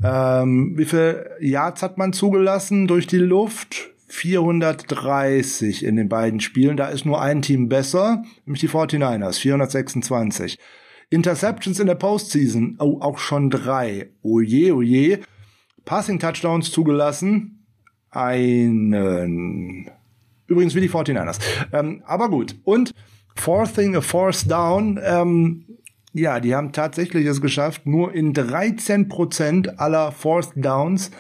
Ähm, 0.05 0.75
wie 0.77 0.85
viel 0.85 1.31
Yards 1.41 1.83
hat 1.83 1.97
man 1.97 2.13
zugelassen 2.13 2.87
durch 2.87 3.07
die 3.07 3.17
Luft? 3.17 3.89
430 4.09 5.83
in 5.83 5.97
den 5.97 6.11
beiden 6.11 6.41
Spielen. 6.41 6.77
Da 6.77 6.89
ist 6.89 7.07
nur 7.07 7.23
ein 7.23 7.41
Team 7.41 7.71
besser, 7.71 8.25
nämlich 8.45 8.61
die 8.61 8.69
49ers, 8.69 9.39
426. 9.39 10.59
Interceptions 11.09 11.81
in 11.81 11.87
der 11.87 11.95
Postseason, 11.95 12.77
oh, 12.81 12.99
auch 13.01 13.17
schon 13.17 13.49
drei. 13.49 14.11
Oh 14.21 14.41
je, 14.41 14.73
oh 14.73 14.83
je. 14.83 15.21
Passing 15.87 16.19
Touchdowns 16.19 16.71
zugelassen, 16.71 17.58
einen. 18.11 19.91
Übrigens 20.47 20.75
wie 20.75 20.81
die 20.81 20.91
49ers. 20.91 21.39
Ähm, 21.73 22.03
aber 22.07 22.31
gut. 22.31 22.57
Und 22.65 22.95
Forcing 23.37 23.97
a 23.97 24.01
Force 24.01 24.45
Down, 24.45 24.99
ähm, 25.03 25.65
ja, 26.13 26.41
die 26.41 26.55
haben 26.55 26.73
tatsächlich 26.73 27.27
es 27.27 27.41
geschafft, 27.41 27.87
nur 27.87 28.15
in 28.15 28.33
13% 28.33 29.77
aller 29.77 30.11
Forced 30.13 30.53
Downs 30.57 31.11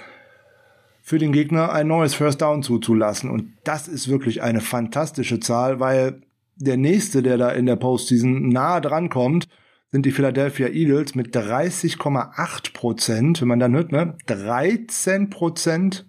für 1.02 1.18
den 1.18 1.32
Gegner 1.32 1.72
ein 1.72 1.86
neues 1.86 2.14
First 2.14 2.42
Down 2.42 2.62
zuzulassen. 2.62 3.30
Und 3.30 3.52
das 3.64 3.88
ist 3.88 4.08
wirklich 4.08 4.42
eine 4.42 4.60
fantastische 4.60 5.40
Zahl, 5.40 5.80
weil 5.80 6.20
der 6.56 6.76
nächste, 6.76 7.22
der 7.22 7.38
da 7.38 7.50
in 7.50 7.66
der 7.66 7.76
Postseason 7.76 8.48
nahe 8.48 8.80
dran 8.80 9.08
kommt, 9.08 9.48
sind 9.90 10.04
die 10.04 10.10
Philadelphia 10.10 10.68
Eagles 10.68 11.14
mit 11.14 11.34
30,8 11.34 12.74
Prozent. 12.74 13.40
Wenn 13.40 13.48
man 13.48 13.58
dann 13.58 13.74
hört, 13.74 13.90
ne, 13.90 14.16
13 14.26 15.30
Prozent 15.30 16.07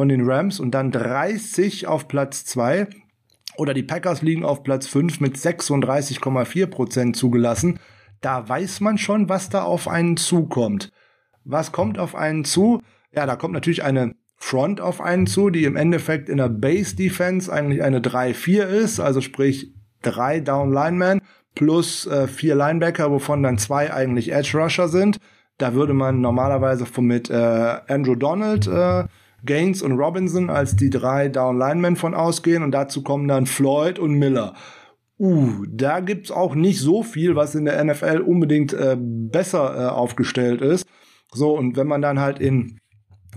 von 0.00 0.08
den 0.08 0.26
Rams 0.26 0.60
und 0.60 0.70
dann 0.70 0.92
30 0.92 1.86
auf 1.86 2.08
Platz 2.08 2.46
2. 2.46 2.86
Oder 3.58 3.74
die 3.74 3.82
Packers 3.82 4.22
liegen 4.22 4.46
auf 4.46 4.62
Platz 4.62 4.86
5 4.86 5.20
mit 5.20 5.36
36,4 5.36 6.66
Prozent 6.68 7.16
zugelassen. 7.16 7.78
Da 8.22 8.48
weiß 8.48 8.80
man 8.80 8.96
schon, 8.96 9.28
was 9.28 9.50
da 9.50 9.62
auf 9.62 9.88
einen 9.88 10.16
zukommt. 10.16 10.90
Was 11.44 11.70
kommt 11.70 11.98
auf 11.98 12.14
einen 12.14 12.46
zu? 12.46 12.80
Ja, 13.14 13.26
da 13.26 13.36
kommt 13.36 13.52
natürlich 13.52 13.84
eine 13.84 14.14
Front 14.36 14.80
auf 14.80 15.02
einen 15.02 15.26
zu, 15.26 15.50
die 15.50 15.64
im 15.64 15.76
Endeffekt 15.76 16.30
in 16.30 16.38
der 16.38 16.48
Base 16.48 16.96
Defense 16.96 17.52
eigentlich 17.52 17.82
eine 17.82 18.00
3-4 18.00 18.62
ist, 18.62 19.00
also 19.00 19.20
sprich 19.20 19.74
drei 20.00 20.40
Down 20.40 20.72
Linemen 20.72 21.20
plus 21.54 22.06
äh, 22.06 22.26
vier 22.26 22.54
Linebacker, 22.54 23.10
wovon 23.10 23.42
dann 23.42 23.58
zwei 23.58 23.92
eigentlich 23.92 24.32
Edge 24.32 24.56
Rusher 24.56 24.88
sind. 24.88 25.18
Da 25.58 25.74
würde 25.74 25.92
man 25.92 26.22
normalerweise 26.22 26.86
mit 27.02 27.28
äh, 27.28 27.34
Andrew 27.86 28.14
Donald 28.14 28.66
äh, 28.66 29.04
Gaines 29.44 29.82
und 29.82 29.92
Robinson 29.92 30.50
als 30.50 30.76
die 30.76 30.90
drei 30.90 31.28
Down 31.28 31.58
Linemen 31.58 31.96
von 31.96 32.14
ausgehen 32.14 32.62
und 32.62 32.72
dazu 32.72 33.02
kommen 33.02 33.28
dann 33.28 33.46
Floyd 33.46 33.98
und 33.98 34.14
Miller. 34.14 34.54
Uh, 35.18 35.66
da 35.68 36.00
gibt's 36.00 36.30
auch 36.30 36.54
nicht 36.54 36.80
so 36.80 37.02
viel, 37.02 37.36
was 37.36 37.54
in 37.54 37.66
der 37.66 37.84
NFL 37.84 38.22
unbedingt 38.26 38.72
äh, 38.72 38.96
besser 38.98 39.76
äh, 39.76 39.88
aufgestellt 39.90 40.62
ist. 40.62 40.86
So, 41.32 41.56
und 41.56 41.76
wenn 41.76 41.86
man 41.86 42.00
dann 42.00 42.20
halt 42.20 42.40
in 42.40 42.78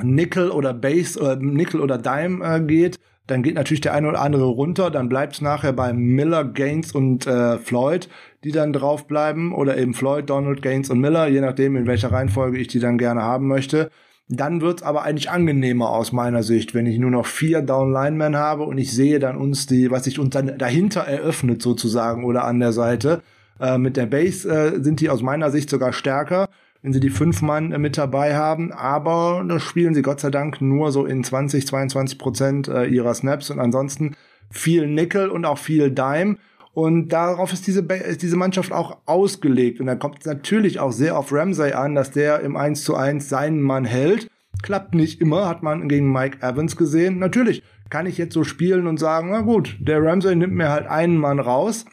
Nickel 0.01 0.49
oder 0.49 0.73
Base, 0.73 1.19
äh, 1.19 1.35
Nickel 1.35 1.81
oder 1.81 1.97
Dime 1.97 2.43
äh, 2.43 2.61
geht, 2.61 2.99
dann 3.27 3.43
geht 3.43 3.55
natürlich 3.55 3.81
der 3.81 3.93
eine 3.93 4.09
oder 4.09 4.21
andere 4.21 4.45
runter, 4.45 4.91
dann 4.91 5.07
bleibt's 5.07 5.39
nachher 5.41 5.71
bei 5.71 5.93
Miller, 5.93 6.43
Gaines 6.43 6.91
und 6.91 7.25
äh, 7.25 7.57
Floyd, 7.57 8.09
die 8.43 8.51
dann 8.51 8.73
draufbleiben, 8.73 9.53
oder 9.53 9.77
eben 9.77 9.93
Floyd, 9.93 10.29
Donald, 10.29 10.61
Gaines 10.61 10.89
und 10.89 10.99
Miller, 10.99 11.27
je 11.27 11.39
nachdem, 11.39 11.75
in 11.75 11.87
welcher 11.87 12.11
Reihenfolge 12.11 12.57
ich 12.57 12.67
die 12.67 12.79
dann 12.79 12.97
gerne 12.97 13.21
haben 13.21 13.47
möchte. 13.47 13.91
Dann 14.35 14.61
wird's 14.61 14.81
aber 14.81 15.03
eigentlich 15.03 15.29
angenehmer 15.29 15.91
aus 15.91 16.11
meiner 16.11 16.41
Sicht, 16.41 16.73
wenn 16.73 16.87
ich 16.87 16.97
nur 16.97 17.11
noch 17.11 17.27
vier 17.27 17.61
Down 17.61 17.91
Linemen 17.91 18.35
habe 18.35 18.63
und 18.63 18.79
ich 18.79 18.91
sehe 18.91 19.19
dann 19.19 19.37
uns 19.37 19.67
die, 19.67 19.91
was 19.91 20.05
sich 20.05 20.17
uns 20.17 20.31
dann 20.31 20.57
dahinter 20.57 21.01
eröffnet 21.01 21.61
sozusagen 21.61 22.23
oder 22.23 22.43
an 22.45 22.59
der 22.59 22.71
Seite. 22.71 23.21
Äh, 23.59 23.77
mit 23.77 23.95
der 23.95 24.07
Base 24.07 24.49
äh, 24.49 24.83
sind 24.83 25.01
die 25.01 25.11
aus 25.11 25.21
meiner 25.21 25.51
Sicht 25.51 25.69
sogar 25.69 25.93
stärker, 25.93 26.49
wenn 26.81 26.93
sie 26.93 26.99
die 26.99 27.11
fünf 27.11 27.43
Mann 27.43 27.71
äh, 27.73 27.77
mit 27.77 27.95
dabei 27.95 28.35
haben. 28.35 28.71
Aber 28.71 29.45
da 29.47 29.59
spielen 29.59 29.93
sie 29.93 30.01
Gott 30.01 30.19
sei 30.19 30.31
Dank 30.31 30.61
nur 30.61 30.91
so 30.91 31.05
in 31.05 31.23
20, 31.23 31.67
22 31.67 32.17
Prozent 32.17 32.67
äh, 32.67 32.85
ihrer 32.85 33.13
Snaps 33.13 33.51
und 33.51 33.59
ansonsten 33.59 34.15
viel 34.49 34.87
Nickel 34.87 35.29
und 35.29 35.45
auch 35.45 35.59
viel 35.59 35.91
Dime. 35.91 36.37
Und 36.73 37.09
darauf 37.09 37.53
ist 37.53 37.67
diese, 37.67 37.81
ist 37.81 38.23
diese 38.23 38.35
Mannschaft 38.35 38.71
auch 38.71 38.97
ausgelegt. 39.05 39.79
Und 39.79 39.85
da 39.85 39.95
kommt 39.95 40.19
es 40.19 40.25
natürlich 40.25 40.79
auch 40.79 40.91
sehr 40.91 41.17
auf 41.17 41.31
Ramsey 41.31 41.73
an, 41.73 41.93
dass 41.93 42.11
der 42.11 42.39
im 42.39 42.57
1 42.57 42.83
zu 42.83 42.95
1 42.95 43.29
seinen 43.29 43.61
Mann 43.61 43.85
hält. 43.85 44.27
Klappt 44.63 44.95
nicht 44.95 45.21
immer, 45.21 45.47
hat 45.47 45.61
man 45.61 45.87
gegen 45.87 46.11
Mike 46.11 46.39
Evans 46.41 46.75
gesehen. 46.75 47.19
Natürlich 47.19 47.63
kann 47.89 48.07
ich 48.07 48.17
jetzt 48.17 48.33
so 48.33 48.43
spielen 48.43 48.87
und 48.87 48.99
sagen, 48.99 49.29
na 49.31 49.41
gut, 49.41 49.77
der 49.79 50.01
Ramsey 50.01 50.35
nimmt 50.35 50.53
mir 50.53 50.69
halt 50.69 50.87
einen 50.87 51.17
Mann 51.17 51.39
raus. 51.39 51.85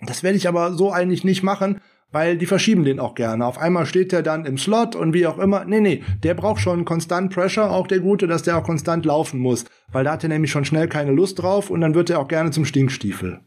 Das 0.00 0.22
werde 0.24 0.36
ich 0.36 0.48
aber 0.48 0.72
so 0.72 0.92
eigentlich 0.92 1.22
nicht 1.22 1.44
machen, 1.44 1.80
weil 2.10 2.38
die 2.38 2.46
verschieben 2.46 2.84
den 2.84 2.98
auch 2.98 3.14
gerne. 3.14 3.46
Auf 3.46 3.58
einmal 3.58 3.86
steht 3.86 4.10
der 4.10 4.22
dann 4.22 4.46
im 4.46 4.58
Slot 4.58 4.96
und 4.96 5.12
wie 5.12 5.26
auch 5.28 5.38
immer. 5.38 5.64
Nee, 5.64 5.80
nee, 5.80 6.02
der 6.24 6.34
braucht 6.34 6.60
schon 6.60 6.84
konstant 6.84 7.32
Pressure, 7.32 7.70
auch 7.70 7.86
der 7.86 8.00
Gute, 8.00 8.26
dass 8.26 8.42
der 8.42 8.56
auch 8.56 8.64
konstant 8.64 9.04
laufen 9.04 9.38
muss. 9.38 9.64
Weil 9.92 10.04
da 10.04 10.12
hat 10.12 10.24
er 10.24 10.28
nämlich 10.28 10.50
schon 10.50 10.64
schnell 10.64 10.88
keine 10.88 11.12
Lust 11.12 11.40
drauf 11.40 11.70
und 11.70 11.80
dann 11.80 11.94
wird 11.94 12.10
er 12.10 12.18
auch 12.18 12.28
gerne 12.28 12.50
zum 12.50 12.64
Stinkstiefel. 12.64 13.40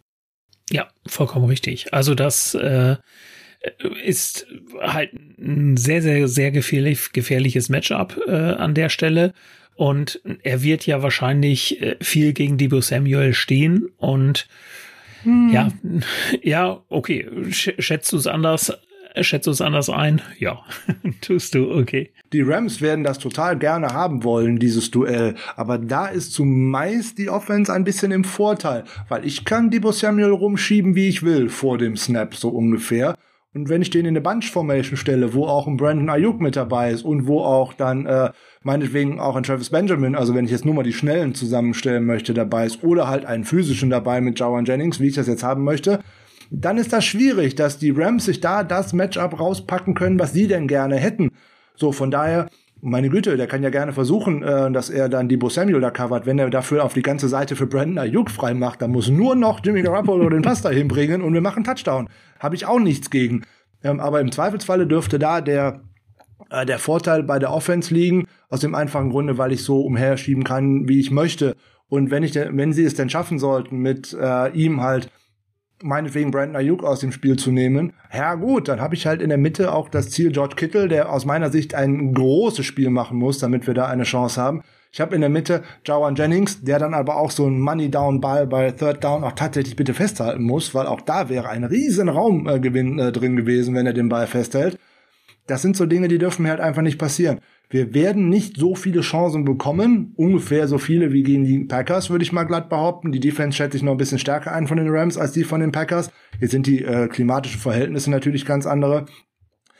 Ja, 0.71 0.87
vollkommen 1.05 1.45
richtig. 1.45 1.93
Also 1.93 2.15
das 2.15 2.53
äh, 2.55 2.95
ist 4.03 4.47
halt 4.79 5.11
ein 5.13 5.77
sehr, 5.77 6.01
sehr, 6.01 6.27
sehr 6.27 6.51
gefährlich, 6.51 7.11
gefährliches 7.13 7.69
Matchup 7.69 8.19
äh, 8.27 8.31
an 8.31 8.73
der 8.73 8.89
Stelle. 8.89 9.33
Und 9.75 10.21
er 10.43 10.63
wird 10.63 10.85
ja 10.85 11.01
wahrscheinlich 11.01 11.81
äh, 11.81 11.95
viel 12.01 12.33
gegen 12.33 12.57
Debo 12.57 12.81
Samuel 12.81 13.33
stehen 13.33 13.89
und 13.97 14.47
Hm. 15.23 15.49
Ja, 15.53 15.71
ja, 16.41 16.81
okay. 16.89 17.27
Schätzt 17.51 18.11
du 18.11 18.17
es 18.17 18.27
anders? 18.27 18.73
Schätzt 19.19 19.47
du 19.47 19.51
es 19.51 19.61
anders 19.61 19.89
ein? 19.89 20.21
Ja, 20.39 20.61
tust 21.21 21.55
du, 21.55 21.71
okay. 21.71 22.11
Die 22.31 22.41
Rams 22.41 22.79
werden 22.79 23.03
das 23.03 23.19
total 23.19 23.57
gerne 23.57 23.87
haben 23.87 24.23
wollen, 24.23 24.57
dieses 24.57 24.89
Duell. 24.89 25.35
Aber 25.57 25.77
da 25.77 26.07
ist 26.07 26.33
zumeist 26.33 27.17
die 27.17 27.29
Offense 27.29 27.73
ein 27.73 27.83
bisschen 27.83 28.11
im 28.11 28.23
Vorteil, 28.23 28.85
weil 29.09 29.25
ich 29.25 29.43
kann 29.43 29.69
Debo 29.69 29.91
Samuel 29.91 30.31
rumschieben, 30.31 30.95
wie 30.95 31.09
ich 31.09 31.23
will, 31.23 31.49
vor 31.49 31.77
dem 31.77 31.97
Snap, 31.97 32.35
so 32.35 32.49
ungefähr. 32.49 33.15
Und 33.53 33.67
wenn 33.67 33.81
ich 33.81 33.89
den 33.89 34.05
in 34.05 34.09
eine 34.09 34.21
Bunch 34.21 34.49
Formation 34.49 34.95
stelle, 34.95 35.33
wo 35.33 35.45
auch 35.45 35.67
ein 35.67 35.75
Brandon 35.75 36.09
Ayuk 36.09 36.39
mit 36.39 36.55
dabei 36.55 36.91
ist 36.91 37.03
und 37.03 37.27
wo 37.27 37.41
auch 37.41 37.73
dann 37.73 38.05
äh, 38.05 38.29
meinetwegen 38.63 39.19
auch 39.19 39.35
ein 39.35 39.43
Travis 39.43 39.71
Benjamin, 39.71 40.15
also 40.15 40.33
wenn 40.33 40.45
ich 40.45 40.51
jetzt 40.51 40.63
nur 40.63 40.73
mal 40.73 40.83
die 40.83 40.93
Schnellen 40.93 41.35
zusammenstellen 41.35 42.05
möchte, 42.05 42.33
dabei 42.33 42.65
ist 42.65 42.81
oder 42.81 43.09
halt 43.09 43.25
einen 43.25 43.43
physischen 43.43 43.89
dabei 43.89 44.21
mit 44.21 44.39
Jawan 44.39 44.63
Jennings, 44.63 45.01
wie 45.01 45.07
ich 45.07 45.15
das 45.15 45.27
jetzt 45.27 45.43
haben 45.43 45.65
möchte, 45.65 45.99
dann 46.51 46.77
ist 46.77 46.91
das 46.91 47.05
schwierig, 47.05 47.55
dass 47.55 47.79
die 47.79 47.91
Rams 47.91 48.25
sich 48.25 48.41
da 48.41 48.63
das 48.63 48.91
Matchup 48.91 49.39
rauspacken 49.39 49.95
können, 49.95 50.19
was 50.19 50.33
sie 50.33 50.47
denn 50.47 50.67
gerne 50.67 50.97
hätten. 50.97 51.31
So, 51.75 51.93
von 51.93 52.11
daher, 52.11 52.49
meine 52.81 53.09
Güte, 53.09 53.37
der 53.37 53.47
kann 53.47 53.63
ja 53.63 53.69
gerne 53.69 53.93
versuchen, 53.93 54.43
äh, 54.43 54.69
dass 54.71 54.89
er 54.89 55.07
dann 55.07 55.29
Debo 55.29 55.47
Samuel 55.49 55.79
da 55.79 55.91
covert. 55.91 56.25
Wenn 56.25 56.39
er 56.39 56.49
dafür 56.49 56.83
auf 56.83 56.93
die 56.93 57.01
ganze 57.01 57.29
Seite 57.29 57.55
für 57.55 57.67
Brandon 57.67 57.99
Ayuk 57.99 58.29
frei 58.29 58.53
macht, 58.53 58.81
dann 58.81 58.91
muss 58.91 59.09
nur 59.09 59.35
noch 59.35 59.61
Jimmy 59.63 59.81
Garoppolo 59.81 60.29
den 60.29 60.41
Pass 60.41 60.61
dahin 60.61 60.89
bringen 60.89 61.21
und 61.21 61.33
wir 61.33 61.41
machen 61.41 61.63
Touchdown. 61.63 62.09
Habe 62.39 62.55
ich 62.55 62.65
auch 62.65 62.79
nichts 62.79 63.09
gegen. 63.09 63.43
Ähm, 63.81 64.01
aber 64.01 64.19
im 64.19 64.31
Zweifelsfalle 64.31 64.87
dürfte 64.87 65.19
da 65.19 65.39
der 65.39 65.81
äh, 66.49 66.65
der 66.65 66.79
Vorteil 66.79 67.23
bei 67.23 67.39
der 67.39 67.53
Offense 67.53 67.93
liegen, 67.93 68.27
aus 68.49 68.59
dem 68.59 68.75
einfachen 68.75 69.09
Grunde, 69.09 69.37
weil 69.37 69.53
ich 69.53 69.63
so 69.63 69.81
umherschieben 69.81 70.43
kann, 70.43 70.89
wie 70.89 70.99
ich 70.99 71.11
möchte. 71.11 71.55
Und 71.87 72.11
wenn 72.11 72.23
ich, 72.23 72.35
wenn 72.35 72.73
sie 72.73 72.83
es 72.83 72.95
denn 72.95 73.09
schaffen 73.09 73.39
sollten, 73.39 73.77
mit 73.77 74.13
äh, 74.19 74.49
ihm 74.51 74.81
halt 74.81 75.09
meinetwegen 75.83 76.31
Brandon 76.31 76.55
Ayuk 76.55 76.83
aus 76.83 76.99
dem 76.99 77.11
Spiel 77.11 77.37
zu 77.37 77.51
nehmen, 77.51 77.93
ja 78.13 78.35
gut, 78.35 78.67
dann 78.67 78.81
habe 78.81 78.95
ich 78.95 79.07
halt 79.07 79.21
in 79.21 79.29
der 79.29 79.37
Mitte 79.37 79.73
auch 79.73 79.89
das 79.89 80.09
Ziel 80.09 80.31
George 80.31 80.55
Kittle, 80.55 80.87
der 80.87 81.11
aus 81.11 81.25
meiner 81.25 81.51
Sicht 81.51 81.75
ein 81.75 82.13
großes 82.13 82.65
Spiel 82.65 82.89
machen 82.89 83.17
muss, 83.17 83.39
damit 83.39 83.67
wir 83.67 83.73
da 83.73 83.87
eine 83.87 84.03
Chance 84.03 84.41
haben. 84.41 84.63
Ich 84.93 84.99
habe 84.99 85.15
in 85.15 85.21
der 85.21 85.29
Mitte 85.29 85.63
Jawan 85.85 86.15
Jennings, 86.15 86.63
der 86.63 86.77
dann 86.77 86.93
aber 86.93 87.15
auch 87.15 87.31
so 87.31 87.47
ein 87.47 87.61
Money-Down-Ball 87.61 88.45
bei 88.47 88.71
Third 88.71 89.03
Down 89.03 89.23
auch 89.23 89.31
tatsächlich 89.31 89.77
bitte 89.77 89.93
festhalten 89.93 90.43
muss, 90.43 90.75
weil 90.75 90.85
auch 90.85 90.99
da 90.99 91.29
wäre 91.29 91.47
ein 91.47 91.63
riesen 91.63 92.09
Raumgewinn 92.09 92.99
äh, 92.99 93.11
drin 93.13 93.37
gewesen, 93.37 93.73
wenn 93.73 93.85
er 93.85 93.93
den 93.93 94.09
Ball 94.09 94.27
festhält. 94.27 94.77
Das 95.47 95.61
sind 95.61 95.77
so 95.77 95.85
Dinge, 95.85 96.09
die 96.09 96.17
dürfen 96.17 96.43
mir 96.43 96.49
halt 96.49 96.59
einfach 96.59 96.81
nicht 96.81 96.99
passieren. 96.99 97.39
Wir 97.71 97.93
werden 97.93 98.27
nicht 98.27 98.57
so 98.57 98.75
viele 98.75 98.99
Chancen 98.99 99.45
bekommen, 99.45 100.13
ungefähr 100.17 100.67
so 100.67 100.77
viele 100.77 101.13
wie 101.13 101.23
gegen 101.23 101.45
die 101.45 101.59
Packers, 101.59 102.09
würde 102.09 102.23
ich 102.23 102.33
mal 102.33 102.43
glatt 102.43 102.67
behaupten. 102.67 103.13
Die 103.13 103.21
Defense 103.21 103.55
schätze 103.55 103.77
ich 103.77 103.83
noch 103.83 103.93
ein 103.93 103.97
bisschen 103.97 104.19
stärker 104.19 104.51
ein 104.51 104.67
von 104.67 104.75
den 104.75 104.89
Rams 104.89 105.17
als 105.17 105.31
die 105.31 105.45
von 105.45 105.61
den 105.61 105.71
Packers. 105.71 106.11
Jetzt 106.41 106.51
sind 106.51 106.67
die 106.67 106.83
äh, 106.83 107.07
klimatischen 107.07 107.61
Verhältnisse 107.61 108.11
natürlich 108.11 108.45
ganz 108.45 108.65
andere. 108.65 109.05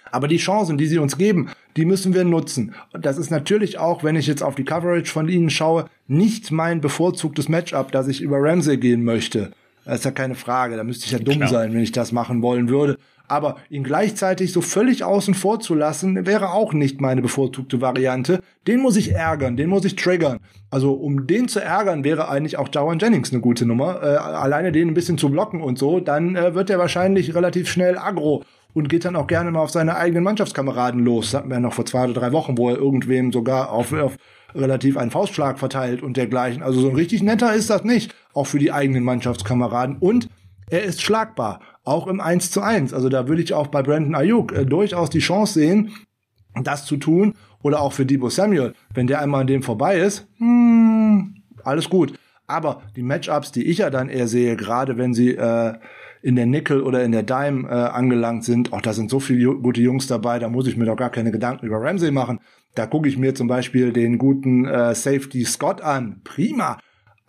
Aber 0.10 0.30
die 0.30 0.38
Chancen, 0.38 0.78
die 0.78 0.88
sie 0.88 1.00
uns 1.00 1.18
geben, 1.18 1.50
die 1.76 1.84
müssen 1.84 2.14
wir 2.14 2.24
nutzen. 2.24 2.74
Und 2.94 3.06
das 3.06 3.18
ist 3.18 3.30
natürlich 3.30 3.78
auch, 3.78 4.06
wenn 4.06 4.16
ich 4.16 4.28
jetzt 4.28 4.42
auf 4.42 4.56
die 4.56 4.66
Coverage 4.66 5.12
von 5.12 5.28
ihnen 5.28 5.50
schaue, 5.50 5.86
nicht 6.08 6.50
mein 6.50 6.80
bevorzugtes 6.80 7.50
Matchup, 7.50 7.92
dass 7.92 8.08
ich 8.08 8.22
über 8.22 8.38
Ramsey 8.40 8.78
gehen 8.78 9.04
möchte. 9.04 9.52
Das 9.84 10.00
ist 10.00 10.06
ja 10.06 10.12
keine 10.12 10.36
Frage. 10.36 10.78
Da 10.78 10.84
müsste 10.84 11.06
ich 11.06 11.12
ja 11.12 11.20
dumm 11.20 11.38
Klar. 11.38 11.50
sein, 11.50 11.74
wenn 11.74 11.82
ich 11.82 11.92
das 11.92 12.12
machen 12.12 12.42
wollen 12.42 12.70
würde. 12.70 12.98
Aber 13.32 13.56
ihn 13.70 13.84
gleichzeitig 13.84 14.52
so 14.52 14.60
völlig 14.60 15.06
außen 15.06 15.34
vor 15.34 15.62
zu 15.62 15.74
lassen, 15.74 16.26
wäre 16.26 16.52
auch 16.52 16.74
nicht 16.74 17.00
meine 17.00 17.22
bevorzugte 17.22 17.80
Variante. 17.80 18.42
Den 18.68 18.82
muss 18.82 18.98
ich 18.98 19.14
ärgern, 19.14 19.56
den 19.56 19.70
muss 19.70 19.86
ich 19.86 19.96
triggern. 19.96 20.40
Also 20.70 20.92
um 20.92 21.28
den 21.28 21.48
zu 21.48 21.62
ärgern, 21.62 22.04
wäre 22.04 22.28
eigentlich 22.28 22.58
auch 22.58 22.68
Jawan 22.74 23.00
Jennings 23.00 23.32
eine 23.32 23.40
gute 23.40 23.66
Nummer. 23.66 24.04
Äh, 24.04 24.18
alleine 24.18 24.74
den 24.74 24.90
ein 24.90 24.94
bisschen 24.94 25.18
zu 25.18 25.30
blocken 25.30 25.62
und 25.62 25.80
so, 25.80 26.02
dann 26.02 26.36
äh, 26.36 26.54
wird 26.56 26.70
er 26.70 26.78
wahrscheinlich 26.78 27.34
relativ 27.34 27.70
schnell 27.70 27.98
aggro 27.98 28.44
und 28.74 28.90
geht 28.90 29.06
dann 29.06 29.16
auch 29.16 29.28
gerne 29.28 29.50
mal 29.50 29.62
auf 29.62 29.72
seine 29.72 29.96
eigenen 29.96 30.26
Mannschaftskameraden 30.26 31.06
los. 31.06 31.32
Das 31.32 31.40
hatten 31.40 31.50
wir 31.50 31.56
ja 31.56 31.62
noch 31.62 31.74
vor 31.74 31.86
zwei 31.86 32.04
oder 32.04 32.14
drei 32.14 32.34
Wochen, 32.34 32.58
wo 32.58 32.70
er 32.70 32.78
irgendwem 32.78 33.32
sogar 33.32 33.72
auf, 33.72 33.94
auf 33.94 34.18
relativ 34.54 34.98
einen 34.98 35.12
Faustschlag 35.12 35.58
verteilt 35.58 36.04
und 36.04 36.18
dergleichen. 36.18 36.64
Also 36.64 36.82
so 36.82 36.90
ein 36.90 36.96
richtig 36.96 37.24
netter 37.24 37.54
ist 37.54 37.70
das 37.70 37.86
nicht, 37.86 38.14
auch 38.34 38.48
für 38.48 38.60
die 38.60 38.74
eigenen 38.74 39.06
Mannschaftskameraden. 39.06 39.98
Und 40.00 40.28
er 40.70 40.84
ist 40.84 41.02
schlagbar, 41.02 41.60
auch 41.84 42.08
im 42.08 42.20
1 42.20 42.52
zu 42.52 42.62
1. 42.62 42.94
Also 42.94 43.10
da 43.10 43.28
würde 43.28 43.42
ich 43.42 43.54
auch 43.54 43.68
bei 43.68 43.82
Brandon 43.82 44.16
Ayuk 44.16 44.54
äh, 44.54 44.66
durchaus 44.66 45.10
die 45.10 45.20
Chance 45.20 45.54
sehen, 45.54 45.92
das 46.64 46.86
zu 46.86 46.98
tun. 46.98 47.36
Oder 47.64 47.82
auch 47.82 47.94
für 47.94 48.06
Debo 48.06 48.30
Samuel, 48.30 48.74
wenn 48.94 49.08
der 49.08 49.22
einmal 49.22 49.42
an 49.42 49.48
dem 49.48 49.62
vorbei 49.62 50.00
ist, 50.00 50.28
hm, 50.38 51.36
alles 51.64 51.90
gut. 51.90 52.14
Aber 52.48 52.82
die 52.96 53.04
Matchups, 53.04 53.52
die 53.52 53.66
ich 53.66 53.78
ja 53.78 53.90
dann 53.90 54.10
eher 54.10 54.28
sehe, 54.28 54.56
gerade 54.56 54.98
wenn 54.98 55.14
sie 55.14 55.36
äh, 55.36 55.76
in 56.22 56.36
der 56.36 56.46
Nickel 56.46 56.82
oder 56.82 57.04
in 57.04 57.12
der 57.12 57.24
Dime 57.24 57.68
äh, 57.70 57.74
angelangt 57.74 58.44
sind, 58.44 58.74
auch 58.74 58.82
da 58.82 58.94
sind 58.94 59.10
so 59.10 59.20
viele 59.20 59.56
gute 59.56 59.82
Jungs 59.82 60.08
dabei, 60.08 60.40
da 60.40 60.50
muss 60.50 60.68
ich 60.68 60.76
mir 60.76 60.86
doch 60.86 60.96
gar 60.96 61.10
keine 61.12 61.32
Gedanken 61.32 61.66
über 61.66 61.82
Ramsey 61.82 62.12
machen. 62.12 62.40
Da 62.76 62.88
gucke 62.88 63.08
ich 63.08 63.18
mir 63.18 63.36
zum 63.36 63.48
Beispiel 63.48 63.92
den 63.94 64.18
guten 64.18 64.66
äh, 64.66 64.96
Safety 64.96 65.46
Scott 65.46 65.82
an. 65.82 66.22
Prima. 66.24 66.78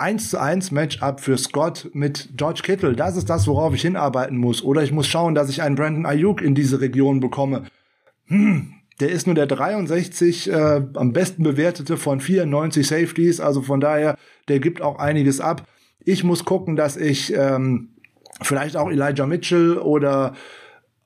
1 0.02 0.30
zu 0.30 0.40
1 0.40 0.72
Matchup 0.72 1.20
für 1.20 1.38
Scott 1.38 1.88
mit 1.92 2.30
George 2.36 2.62
Kittle. 2.64 2.96
Das 2.96 3.16
ist 3.16 3.30
das, 3.30 3.46
worauf 3.46 3.72
ich 3.72 3.82
hinarbeiten 3.82 4.36
muss. 4.36 4.62
Oder 4.64 4.82
ich 4.82 4.90
muss 4.90 5.06
schauen, 5.06 5.36
dass 5.36 5.48
ich 5.48 5.62
einen 5.62 5.76
Brandon 5.76 6.06
Ayuk 6.06 6.42
in 6.42 6.56
diese 6.56 6.80
Region 6.80 7.20
bekomme. 7.20 7.66
Hm, 8.26 8.74
der 8.98 9.10
ist 9.10 9.26
nur 9.26 9.36
der 9.36 9.46
63 9.46 10.50
äh, 10.50 10.82
am 10.94 11.12
besten 11.12 11.44
bewertete 11.44 11.96
von 11.96 12.18
94 12.18 12.84
Safeties. 12.84 13.38
Also 13.40 13.62
von 13.62 13.80
daher, 13.80 14.16
der 14.48 14.58
gibt 14.58 14.82
auch 14.82 14.98
einiges 14.98 15.40
ab. 15.40 15.68
Ich 16.04 16.24
muss 16.24 16.44
gucken, 16.44 16.74
dass 16.74 16.96
ich 16.96 17.32
ähm, 17.36 17.90
vielleicht 18.42 18.76
auch 18.76 18.90
Elijah 18.90 19.26
Mitchell 19.26 19.78
oder 19.78 20.34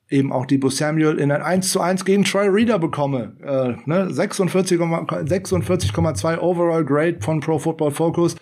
eben 0.09 0.33
auch 0.33 0.47
Debo 0.47 0.71
Samuel 0.71 1.19
in 1.19 1.31
ein 1.31 1.43
1 1.43 1.71
zu 1.71 1.81
1 1.81 2.03
gegen 2.03 2.23
Troy 2.23 2.47
Reader 2.47 2.79
bekomme. 2.79 3.35
Äh, 3.43 3.87
ne? 3.87 4.07
46,2 4.07 5.27
46, 5.27 5.95
Overall 5.95 6.83
Grade 6.83 7.17
von 7.21 7.41
Pro 7.41 7.59
Football 7.59 7.91
Focus 7.91 8.35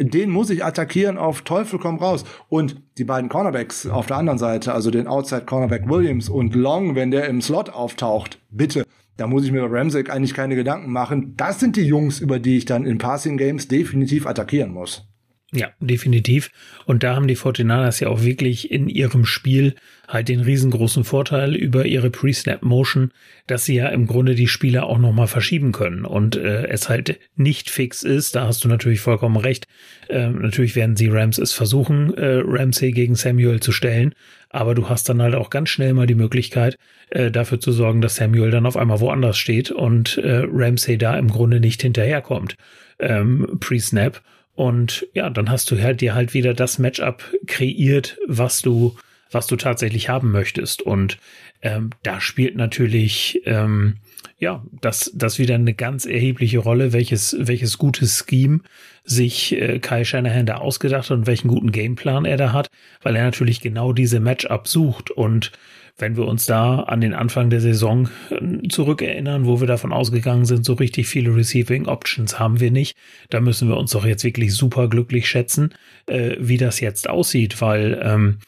den 0.00 0.30
muss 0.30 0.50
ich 0.50 0.64
attackieren 0.64 1.18
auf 1.18 1.42
Teufel 1.42 1.78
komm 1.78 1.98
raus. 1.98 2.24
Und 2.48 2.82
die 2.98 3.04
beiden 3.04 3.28
Cornerbacks 3.28 3.86
auf 3.86 4.06
der 4.06 4.16
anderen 4.16 4.38
Seite, 4.38 4.72
also 4.72 4.90
den 4.90 5.06
Outside 5.06 5.44
Cornerback 5.44 5.88
Williams 5.88 6.28
und 6.28 6.54
Long, 6.54 6.94
wenn 6.94 7.10
der 7.10 7.28
im 7.28 7.42
Slot 7.42 7.70
auftaucht, 7.70 8.38
bitte. 8.50 8.84
Da 9.16 9.26
muss 9.26 9.44
ich 9.44 9.52
mir 9.52 9.68
bei 9.68 9.78
Ramsey 9.78 10.08
eigentlich 10.08 10.32
keine 10.32 10.56
Gedanken 10.56 10.90
machen. 10.90 11.34
Das 11.36 11.60
sind 11.60 11.76
die 11.76 11.84
Jungs, 11.84 12.20
über 12.20 12.38
die 12.38 12.56
ich 12.56 12.64
dann 12.64 12.86
in 12.86 12.96
Passing 12.96 13.36
Games 13.36 13.68
definitiv 13.68 14.26
attackieren 14.26 14.72
muss. 14.72 15.09
Ja, 15.52 15.70
definitiv. 15.80 16.52
Und 16.86 17.02
da 17.02 17.16
haben 17.16 17.26
die 17.26 17.36
49ers 17.36 18.00
ja 18.00 18.08
auch 18.08 18.22
wirklich 18.22 18.70
in 18.70 18.88
ihrem 18.88 19.24
Spiel 19.24 19.74
halt 20.06 20.28
den 20.28 20.40
riesengroßen 20.40 21.02
Vorteil 21.02 21.56
über 21.56 21.86
ihre 21.86 22.10
Pre-Snap-Motion, 22.10 23.10
dass 23.48 23.64
sie 23.64 23.74
ja 23.74 23.88
im 23.88 24.06
Grunde 24.06 24.36
die 24.36 24.46
Spieler 24.46 24.86
auch 24.86 24.98
nochmal 24.98 25.26
verschieben 25.26 25.72
können 25.72 26.04
und 26.04 26.36
äh, 26.36 26.68
es 26.68 26.88
halt 26.88 27.18
nicht 27.34 27.68
fix 27.68 28.04
ist. 28.04 28.36
Da 28.36 28.46
hast 28.46 28.62
du 28.62 28.68
natürlich 28.68 29.00
vollkommen 29.00 29.36
recht. 29.36 29.66
Äh, 30.08 30.28
natürlich 30.28 30.76
werden 30.76 30.96
sie 30.96 31.08
Rams 31.08 31.38
es 31.38 31.52
versuchen, 31.52 32.14
äh, 32.14 32.42
Ramsey 32.44 32.92
gegen 32.92 33.16
Samuel 33.16 33.58
zu 33.58 33.72
stellen, 33.72 34.14
aber 34.50 34.76
du 34.76 34.88
hast 34.88 35.08
dann 35.08 35.20
halt 35.20 35.34
auch 35.34 35.50
ganz 35.50 35.68
schnell 35.68 35.94
mal 35.94 36.06
die 36.06 36.14
Möglichkeit, 36.14 36.76
äh, 37.10 37.32
dafür 37.32 37.58
zu 37.58 37.72
sorgen, 37.72 38.00
dass 38.00 38.16
Samuel 38.16 38.52
dann 38.52 38.66
auf 38.66 38.76
einmal 38.76 39.00
woanders 39.00 39.36
steht 39.36 39.72
und 39.72 40.16
äh, 40.18 40.44
Ramsey 40.46 40.96
da 40.96 41.18
im 41.18 41.28
Grunde 41.28 41.58
nicht 41.58 41.82
hinterherkommt. 41.82 42.54
Ähm, 43.00 43.58
Pre-Snap. 43.58 44.20
Und 44.54 45.06
ja, 45.14 45.30
dann 45.30 45.50
hast 45.50 45.70
du 45.70 45.80
halt 45.80 46.00
dir 46.00 46.14
halt 46.14 46.34
wieder 46.34 46.54
das 46.54 46.78
Matchup 46.78 47.22
kreiert, 47.46 48.18
was 48.26 48.62
du, 48.62 48.96
was 49.30 49.46
du 49.46 49.56
tatsächlich 49.56 50.08
haben 50.08 50.30
möchtest. 50.32 50.82
Und 50.82 51.18
ähm, 51.62 51.90
da 52.02 52.20
spielt 52.20 52.56
natürlich 52.56 53.40
ähm, 53.46 53.96
ja 54.38 54.64
das, 54.80 55.12
das 55.14 55.38
wieder 55.38 55.54
eine 55.54 55.74
ganz 55.74 56.04
erhebliche 56.04 56.58
Rolle, 56.58 56.92
welches, 56.92 57.36
welches 57.38 57.78
gutes 57.78 58.24
Scheme 58.28 58.60
sich 59.04 59.52
äh, 59.52 59.78
Kai 59.78 60.04
Shanahan 60.04 60.46
da 60.46 60.56
ausgedacht 60.56 61.10
hat 61.10 61.16
und 61.16 61.26
welchen 61.26 61.48
guten 61.48 61.72
Gameplan 61.72 62.24
er 62.24 62.36
da 62.36 62.52
hat, 62.52 62.68
weil 63.02 63.16
er 63.16 63.24
natürlich 63.24 63.60
genau 63.60 63.92
diese 63.92 64.20
Matchup 64.20 64.68
sucht 64.68 65.10
und 65.10 65.52
wenn 66.00 66.16
wir 66.16 66.26
uns 66.26 66.46
da 66.46 66.80
an 66.80 67.00
den 67.00 67.14
Anfang 67.14 67.50
der 67.50 67.60
Saison 67.60 68.08
äh, 68.30 68.68
zurückerinnern, 68.68 69.46
wo 69.46 69.60
wir 69.60 69.66
davon 69.66 69.92
ausgegangen 69.92 70.44
sind, 70.44 70.64
so 70.64 70.74
richtig 70.74 71.08
viele 71.08 71.34
Receiving 71.34 71.86
Options 71.86 72.38
haben 72.38 72.60
wir 72.60 72.70
nicht, 72.70 72.96
da 73.28 73.40
müssen 73.40 73.68
wir 73.68 73.76
uns 73.76 73.90
doch 73.92 74.04
jetzt 74.04 74.24
wirklich 74.24 74.54
super 74.54 74.88
glücklich 74.88 75.28
schätzen, 75.28 75.74
äh, 76.06 76.36
wie 76.38 76.56
das 76.56 76.80
jetzt 76.80 77.08
aussieht, 77.08 77.60
weil 77.60 78.00
ähm, 78.02 78.38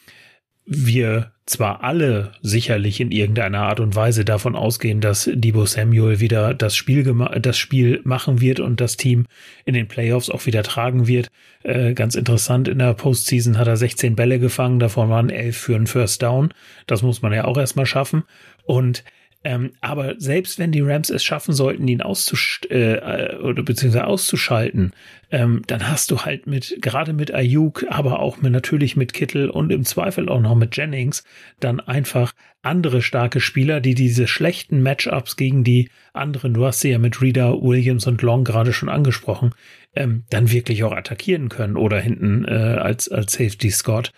wir 0.65 1.32
zwar 1.45 1.83
alle 1.83 2.31
sicherlich 2.41 3.01
in 3.01 3.11
irgendeiner 3.11 3.63
Art 3.63 3.79
und 3.79 3.95
Weise 3.95 4.23
davon 4.23 4.55
ausgehen, 4.55 5.01
dass 5.01 5.29
Debo 5.33 5.65
Samuel 5.65 6.19
wieder 6.19 6.53
das 6.53 6.75
Spiel, 6.75 7.03
das 7.41 7.57
Spiel 7.57 8.01
machen 8.05 8.39
wird 8.39 8.59
und 8.61 8.79
das 8.79 8.95
Team 8.95 9.25
in 9.65 9.73
den 9.73 9.87
Playoffs 9.87 10.29
auch 10.29 10.45
wieder 10.45 10.63
tragen 10.63 11.05
wird. 11.07 11.29
Äh, 11.63 11.93
ganz 11.93 12.15
interessant, 12.15 12.67
in 12.67 12.79
der 12.79 12.93
Postseason 12.93 13.57
hat 13.57 13.67
er 13.67 13.77
16 13.77 14.15
Bälle 14.15 14.39
gefangen, 14.39 14.79
davon 14.79 15.09
waren 15.09 15.29
11 15.29 15.57
für 15.57 15.75
einen 15.75 15.87
First 15.87 16.21
Down. 16.23 16.53
Das 16.87 17.01
muss 17.01 17.21
man 17.21 17.33
ja 17.33 17.43
auch 17.45 17.57
erstmal 17.57 17.85
schaffen. 17.85 18.23
Und 18.65 19.03
Ähm, 19.45 19.71
aber 19.81 20.15
selbst 20.19 20.57
wenn 20.57 20.71
die 20.71 20.81
Rams 20.81 21.09
es 21.09 21.23
schaffen 21.23 21.53
sollten, 21.53 21.87
ihn 21.87 22.01
auszusch 22.01 22.61
äh, 22.69 22.93
äh, 22.93 23.37
oder 23.37 23.61
beziehungsweise 23.63 24.07
auszuschalten, 24.07 24.93
ähm, 25.31 25.63
dann 25.67 25.89
hast 25.89 26.11
du 26.11 26.19
halt 26.21 26.47
mit, 26.47 26.77
gerade 26.81 27.11
mit 27.11 27.33
Ayuk, 27.33 27.85
aber 27.89 28.19
auch 28.19 28.37
mit, 28.41 28.53
natürlich 28.53 28.95
mit 28.95 29.13
Kittel 29.13 29.49
und 29.49 29.71
im 29.71 29.83
Zweifel 29.83 30.29
auch 30.29 30.39
noch 30.39 30.55
mit 30.55 30.77
Jennings, 30.77 31.23
dann 31.59 31.81
einfach 31.81 32.33
andere 32.61 33.01
starke 33.01 33.41
Spieler, 33.41 33.81
die 33.81 33.95
diese 33.95 34.27
schlechten 34.27 34.81
Matchups 34.81 35.35
gegen 35.35 35.65
die 35.65 35.89
anderen, 36.13 36.53
du 36.53 36.65
hast 36.65 36.79
sie 36.79 36.91
ja 36.91 36.97
mit 36.97 37.21
Reader, 37.21 37.61
Williams 37.61 38.07
und 38.07 38.21
Long 38.21 38.45
gerade 38.45 38.71
schon 38.71 38.87
angesprochen, 38.87 39.53
ähm, 39.95 40.23
dann 40.29 40.51
wirklich 40.51 40.83
auch 40.85 40.93
attackieren 40.93 41.49
können 41.49 41.75
oder 41.75 41.99
hinten 41.99 42.45
äh, 42.45 42.51
als, 42.51 43.09
als 43.09 43.33
Safety 43.33 43.69
Scott. 43.69 44.13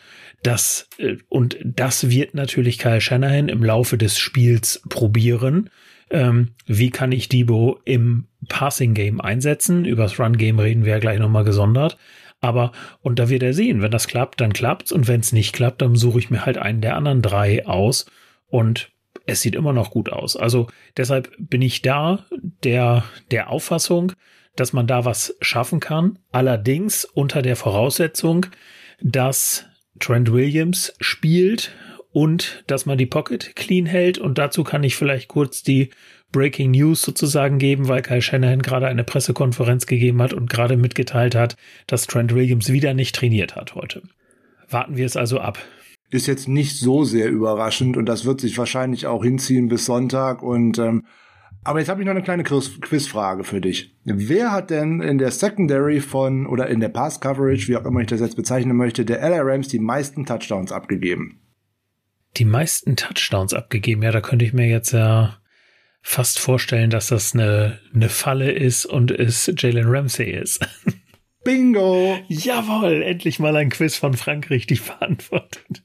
Das, 0.46 0.88
äh, 1.00 1.18
und 1.28 1.58
das 1.64 2.10
wird 2.10 2.36
natürlich 2.36 2.78
Kyle 2.78 3.02
Shanahan 3.02 3.50
im 3.50 3.64
Laufe 3.64 3.98
des 3.98 4.20
Spiels 4.20 4.82
probieren. 4.90 5.72
Ähm, 6.12 6.52
wie 6.68 6.92
kann 6.92 7.12
ich 7.12 7.30
Debo 7.30 7.80
im 7.84 8.28
Passing 8.48 8.94
Game 8.94 9.20
einsetzen? 9.20 9.86
Übers 9.86 10.20
Run 10.20 10.38
Game 10.38 10.60
reden 10.60 10.86
wir 10.86 10.94
ja 10.94 11.00
gleich 11.00 11.18
nochmal 11.18 11.46
gesondert. 11.46 11.98
Aber, 12.42 12.74
und 13.02 13.18
da 13.18 13.30
wird 13.30 13.42
er 13.42 13.56
sehen, 13.56 13.82
wenn 13.82 13.90
das 13.90 14.08
klappt, 14.08 14.40
dann 14.40 14.54
klappt's. 14.54 14.92
Und 14.92 15.08
wenn 15.08 15.22
es 15.22 15.34
nicht 15.34 15.52
klappt, 15.52 15.82
dann 15.82 15.96
suche 15.96 16.20
ich 16.20 16.30
mir 16.30 16.46
halt 16.46 16.60
einen 16.60 16.82
der 16.82 16.96
anderen 16.96 17.24
drei 17.24 17.66
aus. 17.66 18.06
Und 18.46 18.92
es 19.26 19.42
sieht 19.42 19.56
immer 19.56 19.74
noch 19.74 19.90
gut 19.90 20.12
aus. 20.12 20.38
Also 20.38 20.68
deshalb 20.96 21.32
bin 21.40 21.64
ich 21.64 21.82
da 21.82 22.24
der, 22.64 23.04
der 23.32 23.50
Auffassung, 23.50 24.12
dass 24.56 24.74
man 24.74 24.86
da 24.86 25.06
was 25.06 25.36
schaffen 25.42 25.80
kann. 25.80 26.20
Allerdings 26.32 27.04
unter 27.04 27.42
der 27.42 27.56
Voraussetzung, 27.56 28.46
dass 29.02 29.66
Trent 30.00 30.32
Williams 30.32 30.94
spielt 31.00 31.74
und 32.12 32.64
dass 32.68 32.86
man 32.86 32.98
die 32.98 33.06
Pocket 33.06 33.56
clean 33.56 33.86
hält. 33.86 34.18
Und 34.18 34.38
dazu 34.38 34.64
kann 34.64 34.84
ich 34.84 34.96
vielleicht 34.96 35.28
kurz 35.28 35.64
die 35.64 35.90
Breaking 36.32 36.72
News 36.72 37.02
sozusagen 37.02 37.60
geben, 37.60 37.88
weil 37.88 38.02
Kyle 38.02 38.22
Shanahan 38.22 38.62
gerade 38.62 38.88
eine 38.88 39.04
Pressekonferenz 39.04 39.86
gegeben 39.86 40.22
hat 40.22 40.34
und 40.34 40.50
gerade 40.50 40.78
mitgeteilt 40.78 41.36
hat, 41.36 41.56
dass 41.88 42.08
Trent 42.08 42.34
Williams 42.34 42.72
wieder 42.72 42.94
nicht 42.94 43.16
trainiert 43.16 43.56
hat 43.56 43.76
heute. 43.76 44.02
Warten 44.70 44.98
wir 44.98 45.06
es 45.06 45.16
also 45.16 45.40
ab. 45.40 45.60
Ist 46.10 46.28
jetzt 46.28 46.48
nicht 46.48 46.78
so 46.78 47.04
sehr 47.04 47.30
überraschend 47.30 47.98
und 47.98 48.06
das 48.06 48.26
wird 48.26 48.42
sich 48.42 48.58
wahrscheinlich 48.58 49.08
auch 49.08 49.24
hinziehen 49.24 49.68
bis 49.70 49.86
Sonntag 49.86 50.44
und 50.44 50.78
ähm, 50.78 51.06
aber 51.66 51.80
jetzt 51.80 51.90
habe 51.90 52.02
ich 52.02 52.06
noch 52.06 52.12
eine 52.12 52.22
kleine 52.22 52.44
Quizfrage 52.44 53.44
für 53.44 53.60
dich. 53.60 53.96
Wer 54.04 54.52
hat 54.52 54.70
denn 54.70 55.02
in 55.02 55.18
der 55.18 55.32
Secondary 55.32 56.00
von 56.00 56.46
oder 56.46 56.68
in 56.68 56.80
der 56.80 56.90
Pass 56.90 57.20
Coverage, 57.20 57.68
wie 57.68 57.76
auch 57.76 57.86
immer 57.86 58.02
ich 58.02 58.08
das 58.08 58.20
jetzt 58.22 58.36
bezeichnen 58.36 58.78
möchte, 58.78 59.04
der 59.04 59.28
LA 59.28 59.42
Rams 59.42 59.68
die 59.68 59.80
meisten 59.80 60.28
Touchdowns 60.28 60.72
abgegeben? 60.72 61.42
Die 62.38 62.46
meisten 62.46 62.96
Touchdowns 62.96 63.56
abgegeben? 63.56 64.04
Ja, 64.04 64.12
da 64.12 64.22
könnte 64.22 64.46
ich 64.46 64.54
mir 64.54 64.68
jetzt 64.68 64.92
ja 64.92 65.38
fast 66.04 66.38
vorstellen, 66.38 66.92
dass 66.92 67.08
das 67.08 67.34
eine, 67.34 67.80
eine 67.96 68.10
Falle 68.10 68.52
ist 68.52 68.86
und 68.86 69.10
es 69.10 69.52
Jalen 69.58 69.88
Ramsey 69.88 70.30
ist. 70.30 70.68
Bingo! 71.44 72.20
Jawohl, 72.28 73.02
endlich 73.02 73.40
mal 73.40 73.56
ein 73.56 73.72
Quiz 73.72 73.96
von 73.96 74.14
Frank 74.14 74.52
richtig 74.52 74.84
beantwortet. 74.84 75.84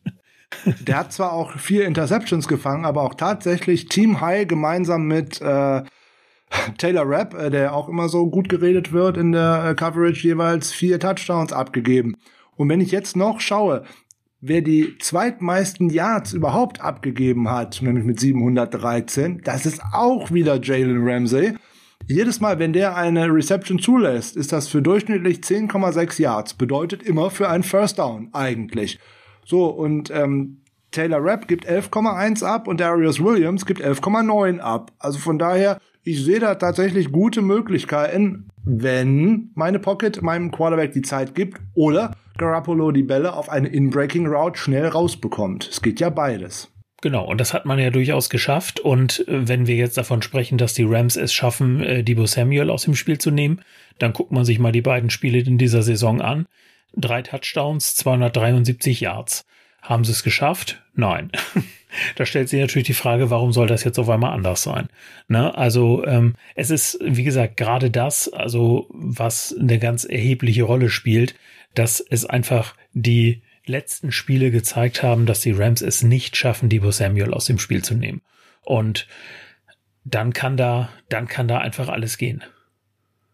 Der 0.81 0.99
hat 0.99 1.13
zwar 1.13 1.33
auch 1.33 1.53
vier 1.53 1.87
Interceptions 1.87 2.49
gefangen, 2.49 2.85
aber 2.85 3.03
auch 3.03 3.15
tatsächlich 3.15 3.89
Team 3.89 4.21
High 4.21 4.47
gemeinsam 4.47 5.07
mit 5.07 5.41
äh, 5.41 5.83
Taylor 6.79 7.09
Rapp, 7.09 7.35
äh, 7.35 7.51
der 7.51 7.75
auch 7.75 7.89
immer 7.89 8.09
so 8.09 8.29
gut 8.29 8.49
geredet 8.49 8.93
wird 8.93 9.17
in 9.17 9.33
der 9.33 9.65
äh, 9.71 9.75
Coverage, 9.75 10.27
jeweils 10.27 10.73
vier 10.73 10.99
Touchdowns 10.99 11.53
abgegeben. 11.53 12.17
Und 12.57 12.69
wenn 12.69 12.81
ich 12.81 12.91
jetzt 12.91 13.17
noch 13.17 13.41
schaue, 13.41 13.85
wer 14.41 14.61
die 14.61 14.99
zweitmeisten 14.99 15.91
Yards 15.91 16.33
überhaupt 16.33 16.81
abgegeben 16.81 17.51
hat, 17.51 17.81
nämlich 17.83 18.05
mit 18.05 18.21
713, 18.21 19.43
das 19.45 19.67
ist 19.67 19.81
auch 19.93 20.31
wieder 20.31 20.61
Jalen 20.61 21.07
Ramsey. 21.07 21.55
Jedes 22.07 22.41
Mal, 22.41 22.59
wenn 22.59 22.73
der 22.73 22.97
eine 22.97 23.33
Reception 23.33 23.79
zulässt, 23.79 24.37
ist 24.37 24.53
das 24.53 24.69
für 24.69 24.83
durchschnittlich 24.83 25.39
10,6 25.39 26.21
Yards. 26.21 26.55
Bedeutet 26.55 27.03
immer 27.03 27.31
für 27.31 27.49
einen 27.49 27.63
First 27.63 27.99
Down 27.99 28.31
eigentlich. 28.33 28.99
So, 29.45 29.67
und 29.67 30.11
ähm, 30.11 30.61
Taylor 30.91 31.23
Rapp 31.23 31.49
gibt 31.49 31.69
11,1 31.69 32.45
ab 32.45 32.67
und 32.67 32.81
Darius 32.81 33.23
Williams 33.23 33.65
gibt 33.67 33.81
11,9 33.81 34.59
ab. 34.59 34.93
Also 34.99 35.19
von 35.19 35.39
daher, 35.39 35.79
ich 36.03 36.25
sehe 36.25 36.41
da 36.41 36.55
tatsächlich 36.57 37.13
gute 37.13 37.43
Möglichkeiten, 37.43 38.49
wenn 38.65 39.51
meine 39.55 39.79
Pocket 39.79 40.21
meinem 40.23 40.51
Quarterback 40.51 40.93
die 40.93 41.03
Zeit 41.03 41.35
gibt 41.35 41.61
oder 41.75 42.17
Garoppolo 42.39 42.91
die 42.91 43.03
Bälle 43.03 43.35
auf 43.35 43.49
eine 43.49 43.69
In-Breaking 43.69 44.27
Route 44.27 44.59
schnell 44.59 44.89
rausbekommt. 44.89 45.69
Es 45.71 45.83
geht 45.83 46.01
ja 46.01 46.11
beides. 46.11 46.71
Genau, 47.03 47.27
und 47.27 47.41
das 47.41 47.55
hat 47.55 47.65
man 47.65 47.79
ja 47.79 47.91
durchaus 47.91 48.29
geschafft. 48.29 48.81
Und 48.81 49.27
äh, 49.29 49.49
wenn 49.49 49.67
wir 49.67 49.77
jetzt 49.77 49.97
davon 49.97 50.23
sprechen, 50.23 50.59
dass 50.59 50.75
die 50.75 50.85
Rams 50.85 51.17
es 51.17 51.33
schaffen, 51.33 51.83
äh, 51.83 52.03
Debo 52.03 52.27
Samuel 52.27 52.71
aus 52.71 52.85
dem 52.85 52.95
Spiel 52.95 53.19
zu 53.19 53.31
nehmen, 53.31 53.63
dann 53.99 54.13
guckt 54.13 54.33
man 54.33 54.45
sich 54.45 54.59
mal 54.59 54.73
die 54.73 54.83
beiden 54.83 55.11
Spiele 55.11 55.39
in 55.39 55.59
dieser 55.59 55.83
Saison 55.83 56.21
an. 56.21 56.47
Drei 56.97 57.23
Touchdowns, 57.23 57.95
273 57.97 59.01
Yards. 59.01 59.45
Haben 59.83 60.05
sie 60.05 60.13
es 60.13 60.23
geschafft? 60.23 60.83
Nein. 60.95 61.31
da 62.17 62.27
stellt 62.27 62.49
sich 62.49 62.61
natürlich 62.61 62.87
die 62.87 62.95
Frage, 62.95 63.31
warum 63.31 63.53
soll 63.53 63.67
das 63.67 63.85
jetzt 63.85 63.99
auf 63.99 64.09
einmal 64.09 64.33
anders 64.33 64.63
sein? 64.63 64.89
Ne? 65.29 65.57
Also 65.57 66.05
ähm, 66.05 66.35
es 66.55 66.71
ist, 66.71 66.99
wie 67.03 67.25
gesagt, 67.25 67.57
gerade 67.57 67.91
das, 67.91 68.29
also 68.29 68.89
was 68.91 69.55
eine 69.59 69.79
ganz 69.79 70.05
erhebliche 70.05 70.65
Rolle 70.65 70.91
spielt, 70.91 71.35
dass 71.75 72.01
es 72.01 72.27
einfach 72.27 72.75
die 72.93 73.43
letzten 73.65 74.13
Spiele 74.13 74.51
gezeigt 74.51 75.03
haben, 75.03 75.27
dass 75.27 75.41
die 75.41 75.53
Rams 75.53 75.81
es 75.81 76.03
nicht 76.03 76.37
schaffen, 76.37 76.69
Debo 76.69 76.91
Samuel 76.91 77.33
aus 77.33 77.47
dem 77.47 77.59
Spiel 77.59 77.83
zu 77.83 77.95
nehmen. 77.95 78.21
Und 78.63 79.07
dann 80.05 80.33
kann 80.33 80.57
da, 80.57 80.91
dann 81.09 81.29
kann 81.29 81.49
da 81.49 81.59
einfach 81.59 81.89
alles 81.89 82.19
gehen 82.19 82.43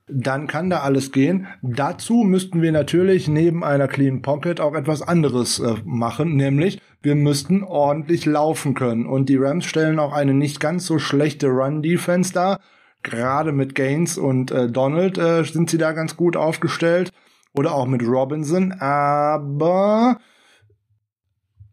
dann 0.08 0.46
kann 0.46 0.70
da 0.70 0.80
alles 0.80 1.10
gehen. 1.10 1.46
Dazu 1.62 2.22
müssten 2.24 2.62
wir 2.62 2.72
natürlich 2.72 3.28
neben 3.28 3.64
einer 3.64 3.88
Clean 3.88 4.22
Pocket 4.22 4.60
auch 4.60 4.74
etwas 4.74 5.02
anderes 5.02 5.58
äh, 5.58 5.74
machen, 5.84 6.36
nämlich 6.36 6.80
wir 7.02 7.14
müssten 7.14 7.62
ordentlich 7.62 8.24
laufen 8.26 8.74
können. 8.74 9.06
Und 9.06 9.28
die 9.28 9.36
Rams 9.36 9.64
stellen 9.64 9.98
auch 9.98 10.12
eine 10.12 10.34
nicht 10.34 10.60
ganz 10.60 10.86
so 10.86 10.98
schlechte 10.98 11.48
Run-Defense 11.48 12.32
dar. 12.32 12.60
Gerade 13.02 13.52
mit 13.52 13.74
Gaines 13.74 14.18
und 14.18 14.50
äh, 14.50 14.68
Donald 14.68 15.18
äh, 15.18 15.44
sind 15.44 15.70
sie 15.70 15.78
da 15.78 15.92
ganz 15.92 16.16
gut 16.16 16.36
aufgestellt. 16.36 17.12
Oder 17.52 17.74
auch 17.74 17.86
mit 17.86 18.02
Robinson. 18.02 18.72
Aber 18.72 20.18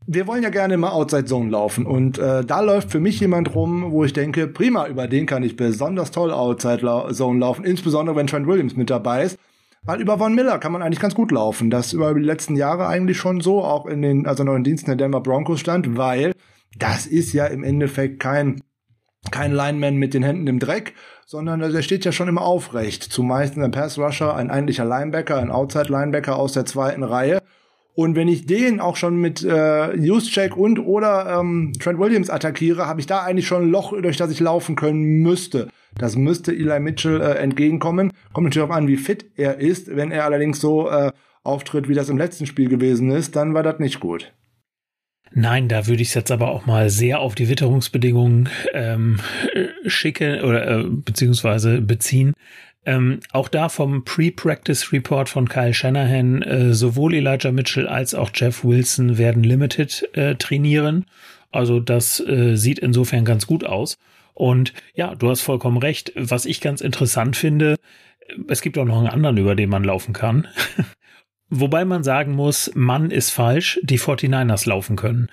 wir 0.05 0.27
wollen 0.27 0.43
ja 0.43 0.49
gerne 0.49 0.73
immer 0.73 0.93
Outside 0.93 1.25
Zone 1.25 1.49
laufen 1.49 1.85
und 1.85 2.17
äh, 2.17 2.43
da 2.43 2.61
läuft 2.61 2.91
für 2.91 2.99
mich 2.99 3.19
jemand 3.19 3.55
rum, 3.55 3.91
wo 3.91 4.03
ich 4.03 4.13
denke, 4.13 4.47
prima, 4.47 4.87
über 4.87 5.07
den 5.07 5.25
kann 5.25 5.43
ich 5.43 5.55
besonders 5.55 6.11
toll 6.11 6.31
Outside 6.31 7.09
Zone 7.13 7.39
laufen, 7.39 7.65
insbesondere 7.65 8.15
wenn 8.15 8.27
Trent 8.27 8.47
Williams 8.47 8.75
mit 8.75 8.89
dabei 8.89 9.23
ist. 9.23 9.39
Weil 9.85 9.99
über 9.99 10.17
Von 10.17 10.33
Miller 10.33 10.59
kann 10.59 10.71
man 10.71 10.81
eigentlich 10.81 11.01
ganz 11.01 11.13
gut 11.13 11.31
laufen. 11.31 11.69
Das 11.69 11.91
über 11.91 12.13
die 12.13 12.21
letzten 12.21 12.55
Jahre 12.55 12.87
eigentlich 12.87 13.17
schon 13.17 13.41
so, 13.41 13.63
auch 13.63 13.85
in 13.85 14.01
den, 14.01 14.25
also 14.25 14.43
in 14.43 14.63
Diensten 14.63 14.87
der 14.87 14.95
Denver 14.95 15.19
Broncos 15.19 15.59
stand, 15.59 15.97
weil 15.97 16.31
das 16.77 17.05
ist 17.05 17.33
ja 17.33 17.45
im 17.47 17.63
Endeffekt 17.65 18.21
kein, 18.21 18.61
kein 19.29 19.51
Lineman 19.51 19.97
mit 19.97 20.13
den 20.13 20.23
Händen 20.23 20.47
im 20.47 20.59
Dreck, 20.59 20.93
sondern 21.25 21.59
der 21.59 21.81
steht 21.81 22.05
ja 22.05 22.13
schon 22.13 22.29
immer 22.29 22.43
aufrecht. 22.43 23.03
Zumeist 23.03 23.57
ein 23.57 23.71
Pass 23.71 23.97
Rusher, 23.97 24.35
ein 24.35 24.49
eigentlicher 24.49 24.85
Linebacker, 24.85 25.37
ein 25.37 25.51
Outside 25.51 25.91
Linebacker 25.91 26.37
aus 26.37 26.53
der 26.53 26.65
zweiten 26.65 27.03
Reihe. 27.03 27.41
Und 27.95 28.15
wenn 28.15 28.27
ich 28.27 28.47
den 28.47 28.79
auch 28.79 28.95
schon 28.95 29.17
mit 29.17 29.43
äh, 29.43 29.95
Juszczyk 29.95 30.57
und 30.57 30.79
oder 30.79 31.39
ähm, 31.39 31.73
Trent 31.79 31.99
Williams 31.99 32.29
attackiere, 32.29 32.87
habe 32.87 32.99
ich 32.99 33.05
da 33.05 33.21
eigentlich 33.21 33.45
schon 33.45 33.63
ein 33.63 33.69
Loch, 33.69 33.93
durch 34.01 34.17
das 34.17 34.31
ich 34.31 34.39
laufen 34.39 34.75
können 34.75 35.21
müsste. 35.21 35.69
Das 35.95 36.15
müsste 36.15 36.51
Eli 36.51 36.79
Mitchell 36.79 37.21
äh, 37.21 37.35
entgegenkommen. 37.35 38.11
Kommt 38.33 38.45
natürlich 38.45 38.67
auch 38.67 38.75
an, 38.75 38.87
wie 38.87 38.97
fit 38.97 39.25
er 39.35 39.59
ist. 39.59 39.95
Wenn 39.95 40.11
er 40.11 40.25
allerdings 40.25 40.59
so 40.59 40.89
äh, 40.89 41.11
auftritt, 41.43 41.87
wie 41.87 41.93
das 41.93 42.09
im 42.09 42.17
letzten 42.17 42.47
Spiel 42.47 42.67
gewesen 42.67 43.11
ist, 43.11 43.35
dann 43.35 43.53
war 43.53 43.61
das 43.61 43.77
nicht 43.77 43.99
gut. 43.99 44.33
Nein, 45.35 45.67
da 45.67 45.87
würde 45.87 46.01
ich 46.01 46.09
es 46.09 46.13
jetzt 46.13 46.31
aber 46.31 46.49
auch 46.49 46.65
mal 46.65 46.89
sehr 46.89 47.19
auf 47.19 47.33
die 47.33 47.49
Witterungsbedingungen 47.49 48.49
ähm, 48.73 49.19
schicken 49.85 50.41
oder 50.41 50.79
äh, 50.79 50.83
beziehungsweise 50.83 51.81
beziehen. 51.81 52.33
Ähm, 52.85 53.21
auch 53.31 53.47
da 53.47 53.69
vom 53.69 54.03
Pre-Practice 54.03 54.91
Report 54.91 55.29
von 55.29 55.47
Kyle 55.47 55.73
Shanahan, 55.73 56.41
äh, 56.41 56.73
sowohl 56.73 57.13
Elijah 57.13 57.51
Mitchell 57.51 57.87
als 57.87 58.13
auch 58.13 58.29
Jeff 58.33 58.63
Wilson 58.63 59.17
werden 59.17 59.43
Limited 59.43 60.09
äh, 60.13 60.35
trainieren. 60.35 61.05
Also 61.51 61.79
das 61.79 62.19
äh, 62.19 62.55
sieht 62.55 62.79
insofern 62.79 63.25
ganz 63.25 63.47
gut 63.47 63.63
aus. 63.63 63.97
Und 64.33 64.73
ja, 64.95 65.15
du 65.15 65.29
hast 65.29 65.41
vollkommen 65.41 65.77
recht. 65.77 66.11
Was 66.15 66.45
ich 66.45 66.59
ganz 66.59 66.81
interessant 66.81 67.37
finde, 67.37 67.75
es 68.47 68.61
gibt 68.61 68.77
auch 68.77 68.85
noch 68.85 68.97
einen 68.97 69.07
anderen, 69.07 69.37
über 69.37 69.55
den 69.55 69.69
man 69.69 69.83
laufen 69.83 70.13
kann. 70.13 70.47
Wobei 71.49 71.85
man 71.85 72.03
sagen 72.03 72.33
muss, 72.33 72.71
Mann 72.73 73.11
ist 73.11 73.29
falsch, 73.29 73.79
die 73.83 73.99
49ers 73.99 74.67
laufen 74.67 74.95
können. 74.95 75.29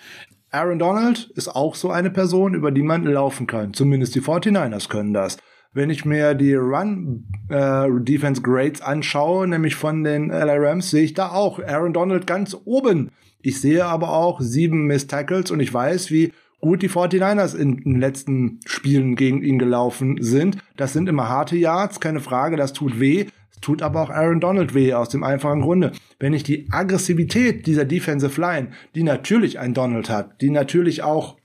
Aaron 0.51 0.79
Donald 0.79 1.31
ist 1.35 1.49
auch 1.49 1.75
so 1.75 1.91
eine 1.91 2.11
Person, 2.11 2.55
über 2.55 2.71
die 2.71 2.83
man 2.83 3.05
laufen 3.05 3.47
kann. 3.47 3.73
Zumindest 3.73 4.15
die 4.15 4.21
49ers 4.21 4.89
können 4.89 5.15
das. 5.15 5.39
Wenn 5.73 5.91
ich 5.91 6.05
mir 6.05 6.35
die 6.35 6.55
Run 6.55 7.27
äh, 7.49 7.87
Defense 8.01 8.43
Grades 8.43 8.81
anschaue, 8.81 9.47
nämlich 9.47 9.77
von 9.77 10.03
den 10.03 10.29
LA 10.29 10.57
Rams, 10.57 10.91
sehe 10.91 11.05
ich 11.05 11.15
da 11.15 11.31
auch 11.31 11.61
Aaron 11.61 11.93
Donald 11.93 12.27
ganz 12.27 12.57
oben. 12.65 13.11
Ich 13.41 13.61
sehe 13.61 13.85
aber 13.85 14.13
auch 14.13 14.41
sieben 14.41 14.87
Miss 14.87 15.07
Tackles 15.07 15.51
und 15.53 15.61
ich 15.61 15.73
weiß, 15.73 16.11
wie 16.11 16.33
gut 16.61 16.83
die 16.83 16.91
49ers 16.91 17.57
in 17.57 17.77
den 17.77 18.01
letzten 18.01 18.61
Spielen 18.67 19.15
gegen 19.15 19.43
ihn 19.43 19.59
gelaufen 19.59 20.19
sind. 20.21 20.59
Das 20.77 20.93
sind 20.93 21.09
immer 21.09 21.29
harte 21.29 21.57
Yards, 21.57 22.01
keine 22.01 22.21
Frage, 22.21 22.57
das 22.57 22.73
tut 22.73 22.99
weh. 22.99 23.27
Es 23.51 23.61
tut 23.61 23.81
aber 23.81 24.03
auch 24.03 24.11
Aaron 24.11 24.41
Donald 24.41 24.75
weh, 24.75 24.93
aus 24.95 25.09
dem 25.09 25.23
einfachen 25.23 25.61
Grunde. 25.61 25.93
Wenn 26.19 26.35
ich 26.35 26.43
die 26.43 26.67
Aggressivität 26.71 27.67
dieser 27.67 27.85
Defensive 27.85 28.41
Line, 28.41 28.73
die 28.95 29.05
natürlich 29.05 29.59
ein 29.59 29.75
Donald 29.75 30.11
hat, 30.11 30.41
die 30.41 30.51
natürlich 30.51 31.03
auch 31.03 31.37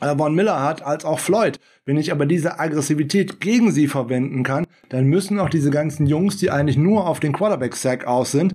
äh, 0.00 0.16
Von 0.16 0.34
Miller 0.34 0.62
hat, 0.62 0.82
als 0.82 1.04
auch 1.04 1.18
Floyd. 1.18 1.58
Wenn 1.86 1.98
ich 1.98 2.10
aber 2.10 2.26
diese 2.26 2.58
Aggressivität 2.58 3.40
gegen 3.40 3.70
sie 3.70 3.86
verwenden 3.86 4.42
kann, 4.42 4.66
dann 4.88 5.04
müssen 5.04 5.38
auch 5.38 5.48
diese 5.48 5.70
ganzen 5.70 6.06
Jungs, 6.06 6.36
die 6.36 6.50
eigentlich 6.50 6.76
nur 6.76 7.06
auf 7.06 7.20
den 7.20 7.32
Quarterback-Sack 7.32 8.08
aus 8.08 8.32
sind, 8.32 8.54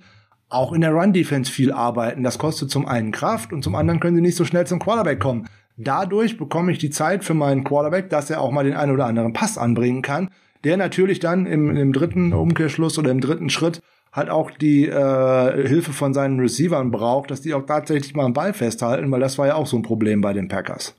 auch 0.49 0.73
in 0.73 0.81
der 0.81 0.91
Run-Defense 0.91 1.49
viel 1.49 1.71
arbeiten. 1.71 2.23
Das 2.23 2.37
kostet 2.37 2.69
zum 2.69 2.85
einen 2.85 3.13
Kraft 3.13 3.53
und 3.53 3.63
zum 3.63 3.73
anderen 3.75 4.01
können 4.01 4.17
sie 4.17 4.21
nicht 4.21 4.35
so 4.35 4.43
schnell 4.43 4.67
zum 4.67 4.79
Quarterback 4.79 5.21
kommen. 5.21 5.47
Dadurch 5.77 6.37
bekomme 6.37 6.73
ich 6.73 6.77
die 6.77 6.89
Zeit 6.89 7.23
für 7.23 7.33
meinen 7.33 7.63
Quarterback, 7.63 8.09
dass 8.09 8.29
er 8.29 8.41
auch 8.41 8.51
mal 8.51 8.65
den 8.65 8.75
einen 8.75 8.91
oder 8.91 9.05
anderen 9.05 9.31
Pass 9.31 9.57
anbringen 9.57 10.01
kann, 10.01 10.29
der 10.65 10.75
natürlich 10.75 11.19
dann 11.19 11.45
im, 11.45 11.75
im 11.75 11.93
dritten 11.93 12.33
Umkehrschluss 12.33 12.99
oder 12.99 13.11
im 13.11 13.21
dritten 13.21 13.49
Schritt 13.49 13.79
halt 14.11 14.29
auch 14.29 14.51
die 14.51 14.87
äh, 14.87 15.67
Hilfe 15.67 15.93
von 15.93 16.13
seinen 16.13 16.37
Receivern 16.41 16.91
braucht, 16.91 17.31
dass 17.31 17.39
die 17.39 17.53
auch 17.53 17.65
tatsächlich 17.65 18.13
mal 18.13 18.25
einen 18.25 18.33
Ball 18.33 18.53
festhalten, 18.53 19.09
weil 19.09 19.21
das 19.21 19.37
war 19.37 19.47
ja 19.47 19.55
auch 19.55 19.67
so 19.67 19.77
ein 19.77 19.83
Problem 19.83 20.19
bei 20.19 20.33
den 20.33 20.49
Packers. 20.49 20.95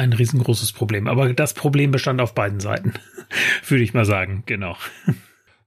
Ein 0.00 0.14
riesengroßes 0.14 0.72
Problem. 0.72 1.08
Aber 1.08 1.30
das 1.34 1.52
Problem 1.52 1.90
bestand 1.90 2.22
auf 2.22 2.32
beiden 2.32 2.58
Seiten, 2.58 2.94
würde 3.68 3.84
ich 3.84 3.92
mal 3.92 4.06
sagen, 4.06 4.44
genau. 4.46 4.74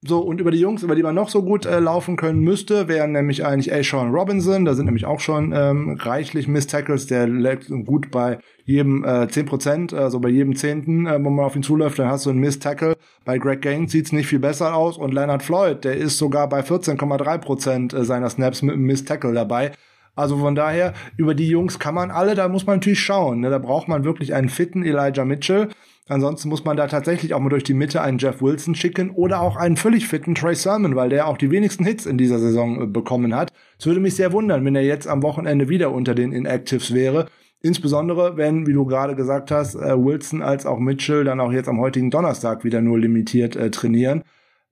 So, 0.01 0.21
und 0.21 0.41
über 0.41 0.49
die 0.49 0.59
Jungs, 0.59 0.81
über 0.81 0.95
die 0.95 1.03
man 1.03 1.13
noch 1.13 1.29
so 1.29 1.43
gut 1.43 1.67
äh, 1.67 1.79
laufen 1.79 2.15
können 2.15 2.39
müsste, 2.39 2.87
wären 2.87 3.11
nämlich 3.11 3.45
eigentlich 3.45 3.71
A. 3.71 3.83
Sean 3.83 4.09
Robinson. 4.09 4.65
Da 4.65 4.73
sind 4.73 4.85
nämlich 4.85 5.05
auch 5.05 5.19
schon 5.19 5.53
ähm, 5.55 5.99
reichlich 5.99 6.47
Miss-Tackles. 6.47 7.05
Der 7.05 7.27
legt 7.27 7.69
gut 7.85 8.09
bei 8.09 8.39
jedem 8.65 9.03
äh, 9.03 9.27
10%, 9.27 9.95
also 9.95 10.19
bei 10.19 10.29
jedem 10.29 10.55
Zehnten, 10.55 11.05
äh, 11.05 11.23
wo 11.23 11.29
man 11.29 11.45
auf 11.45 11.55
ihn 11.55 11.61
zuläuft, 11.61 11.99
dann 11.99 12.07
hast 12.07 12.25
du 12.25 12.31
einen 12.31 12.39
Miss-Tackle. 12.39 12.97
Bei 13.25 13.37
Greg 13.37 13.61
Gaines 13.61 13.91
sieht's 13.91 14.11
nicht 14.11 14.25
viel 14.25 14.39
besser 14.39 14.73
aus. 14.73 14.97
Und 14.97 15.13
Leonard 15.13 15.43
Floyd, 15.43 15.83
der 15.83 15.95
ist 15.95 16.17
sogar 16.17 16.49
bei 16.49 16.61
14,3% 16.61 17.95
äh, 17.95 18.03
seiner 18.03 18.31
Snaps 18.31 18.63
mit 18.63 18.73
einem 18.73 18.85
Miss-Tackle 18.85 19.33
dabei. 19.33 19.73
Also 20.15 20.37
von 20.37 20.55
daher, 20.55 20.93
über 21.17 21.33
die 21.33 21.47
Jungs 21.47 21.79
kann 21.79 21.95
man 21.95 22.11
alle, 22.11 22.35
da 22.35 22.47
muss 22.47 22.65
man 22.65 22.77
natürlich 22.77 22.99
schauen. 22.99 23.39
Ne? 23.39 23.49
Da 23.49 23.57
braucht 23.57 23.87
man 23.87 24.03
wirklich 24.03 24.33
einen 24.33 24.49
fitten 24.49 24.83
Elijah 24.83 25.25
Mitchell. 25.25 25.69
Ansonsten 26.07 26.49
muss 26.49 26.65
man 26.65 26.75
da 26.75 26.87
tatsächlich 26.87 27.33
auch 27.33 27.39
mal 27.39 27.49
durch 27.49 27.63
die 27.63 27.73
Mitte 27.73 28.01
einen 28.01 28.17
Jeff 28.17 28.41
Wilson 28.41 28.75
schicken 28.75 29.09
oder 29.11 29.41
auch 29.41 29.55
einen 29.55 29.77
völlig 29.77 30.07
fitten 30.07 30.35
Trey 30.35 30.53
Sermon, 30.53 30.95
weil 30.95 31.09
der 31.09 31.27
auch 31.27 31.37
die 31.37 31.49
wenigsten 31.49 31.85
Hits 31.85 32.05
in 32.05 32.17
dieser 32.17 32.39
Saison 32.39 32.83
äh, 32.83 32.85
bekommen 32.85 33.33
hat. 33.33 33.53
Es 33.79 33.85
würde 33.85 34.01
mich 34.01 34.15
sehr 34.15 34.33
wundern, 34.33 34.65
wenn 34.65 34.75
er 34.75 34.83
jetzt 34.83 35.07
am 35.07 35.23
Wochenende 35.23 35.69
wieder 35.69 35.91
unter 35.91 36.13
den 36.13 36.33
Inactives 36.33 36.93
wäre. 36.93 37.27
Insbesondere, 37.61 38.35
wenn, 38.35 38.67
wie 38.67 38.73
du 38.73 38.85
gerade 38.85 39.15
gesagt 39.15 39.49
hast, 39.49 39.75
äh, 39.75 39.97
Wilson 39.97 40.41
als 40.41 40.65
auch 40.65 40.79
Mitchell 40.79 41.23
dann 41.23 41.39
auch 41.39 41.53
jetzt 41.53 41.69
am 41.69 41.79
heutigen 41.79 42.11
Donnerstag 42.11 42.65
wieder 42.65 42.81
nur 42.81 42.99
limitiert 42.99 43.55
äh, 43.55 43.71
trainieren. 43.71 44.23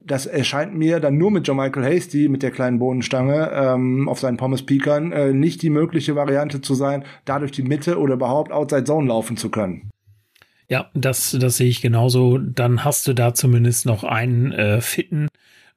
Das 0.03 0.25
erscheint 0.25 0.75
mir 0.75 0.99
dann 0.99 1.17
nur 1.17 1.31
mit 1.31 1.47
John 1.47 1.57
Michael 1.57 1.85
Hasty, 1.85 2.27
mit 2.27 2.43
der 2.43 2.51
kleinen 2.51 2.79
Bohnenstange 2.79 3.51
ähm, 3.53 4.09
auf 4.09 4.19
seinen 4.19 4.37
Pommes 4.37 4.65
Peakern, 4.65 5.11
äh, 5.11 5.33
nicht 5.33 5.61
die 5.61 5.69
mögliche 5.69 6.15
Variante 6.15 6.61
zu 6.61 6.73
sein, 6.73 7.05
dadurch 7.25 7.51
die 7.51 7.63
Mitte 7.63 7.99
oder 7.99 8.15
überhaupt 8.15 8.51
Outside 8.51 8.83
Zone 8.85 9.07
laufen 9.07 9.37
zu 9.37 9.51
können. 9.51 9.91
Ja, 10.67 10.89
das, 10.93 11.37
das 11.37 11.57
sehe 11.57 11.67
ich 11.67 11.81
genauso. 11.81 12.37
Dann 12.37 12.85
hast 12.85 13.05
du 13.05 13.13
da 13.13 13.33
zumindest 13.33 13.85
noch 13.85 14.05
einen 14.05 14.53
äh, 14.53 14.79
fitten 14.79 15.27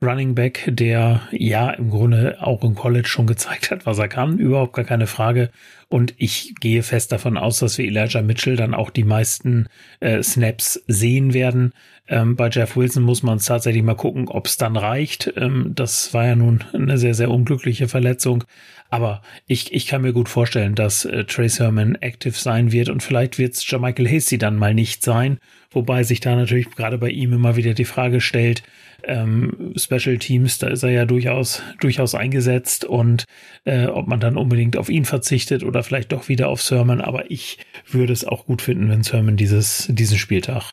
Running 0.05 0.35
Back, 0.35 0.65
der 0.67 1.23
ja 1.31 1.71
im 1.71 1.91
Grunde 1.91 2.39
auch 2.41 2.63
im 2.63 2.75
College 2.75 3.09
schon 3.09 3.27
gezeigt 3.27 3.71
hat, 3.71 3.87
was 3.87 3.99
er 3.99 4.09
kann. 4.09 4.39
Überhaupt 4.39 4.75
gar 4.75 4.85
keine 4.85 5.07
Frage. 5.07 5.51
Und 5.89 6.15
ich 6.19 6.55
gehe 6.61 6.83
fest 6.83 7.13
davon 7.13 7.37
aus, 7.37 7.61
dass 7.61 7.79
wir 7.79 7.87
Elijah 7.87 8.23
Mitchell 8.23 8.57
dann 8.57 8.75
auch 8.75 8.91
die 8.91 9.05
meisten 9.05 9.69
äh, 10.01 10.23
Snaps 10.23 10.83
sehen 10.87 11.35
werden. 11.35 11.73
Ähm, 12.07 12.37
bei 12.37 12.49
Jeff 12.49 12.77
Wilson 12.77 13.03
muss 13.03 13.23
man 13.23 13.39
es 13.39 13.47
tatsächlich 13.47 13.83
mal 13.83 13.95
gucken, 13.95 14.29
ob 14.29 14.47
es 14.47 14.57
dann 14.57 14.77
reicht. 14.77 15.33
Ähm, 15.37 15.73
das 15.75 16.13
war 16.13 16.27
ja 16.27 16.37
nun 16.37 16.65
eine 16.73 16.99
sehr, 16.99 17.15
sehr 17.15 17.31
unglückliche 17.31 17.89
Verletzung. 17.89 18.45
Aber 18.91 19.23
ich, 19.47 19.73
ich 19.73 19.87
kann 19.87 20.03
mir 20.03 20.13
gut 20.13 20.29
vorstellen, 20.29 20.75
dass 20.75 21.05
äh, 21.05 21.25
Trace 21.25 21.61
Herman 21.61 21.97
active 21.97 22.39
sein 22.39 22.73
wird 22.73 22.91
und 22.91 23.03
vielleicht 23.03 23.39
wird 23.39 23.55
es 23.55 23.73
Michael 23.73 24.09
Hasty 24.09 24.39
dann 24.39 24.57
mal 24.57 24.75
nicht 24.75 25.03
sein. 25.03 25.39
Wobei 25.75 26.05
sich 26.05 26.21
da 26.21 26.35
natürlich 26.35 26.71
gerade 26.71 26.99
bei 26.99 27.11
ihm 27.11 27.33
immer 27.33 27.57
wieder 27.57 27.75
die 27.75 27.85
Frage 27.85 28.21
stellt, 28.21 28.63
ähm, 29.03 29.75
Special 29.77 30.19
Teams, 30.19 30.59
da 30.59 30.69
ist 30.69 30.83
er 30.83 30.91
ja 30.91 31.05
durchaus, 31.05 31.63
durchaus 31.81 32.15
eingesetzt 32.15 32.85
und 32.85 33.25
äh, 33.65 33.87
ob 33.87 34.07
man 34.07 34.21
dann 34.21 34.37
unbedingt 34.37 34.77
auf 34.77 34.89
ihn 34.89 35.05
verzichtet 35.05 35.63
oder 35.63 35.83
vielleicht 35.83 36.13
doch 36.13 36.29
wieder 36.29 36.49
auf 36.49 36.63
Sermon. 36.63 37.01
Aber 37.01 37.31
ich 37.31 37.59
würde 37.91 38.13
es 38.13 38.25
auch 38.25 38.47
gut 38.47 38.63
finden, 38.63 38.89
wenn 38.89 39.03
Sermon 39.03 39.37
dieses, 39.37 39.89
diesen 39.91 40.19
Spieltag 40.19 40.71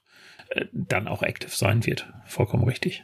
äh, 0.49 0.65
dann 0.71 1.07
auch 1.07 1.23
active 1.23 1.51
sein 1.53 1.85
wird. 1.85 2.07
Vollkommen 2.25 2.63
richtig. 2.63 3.03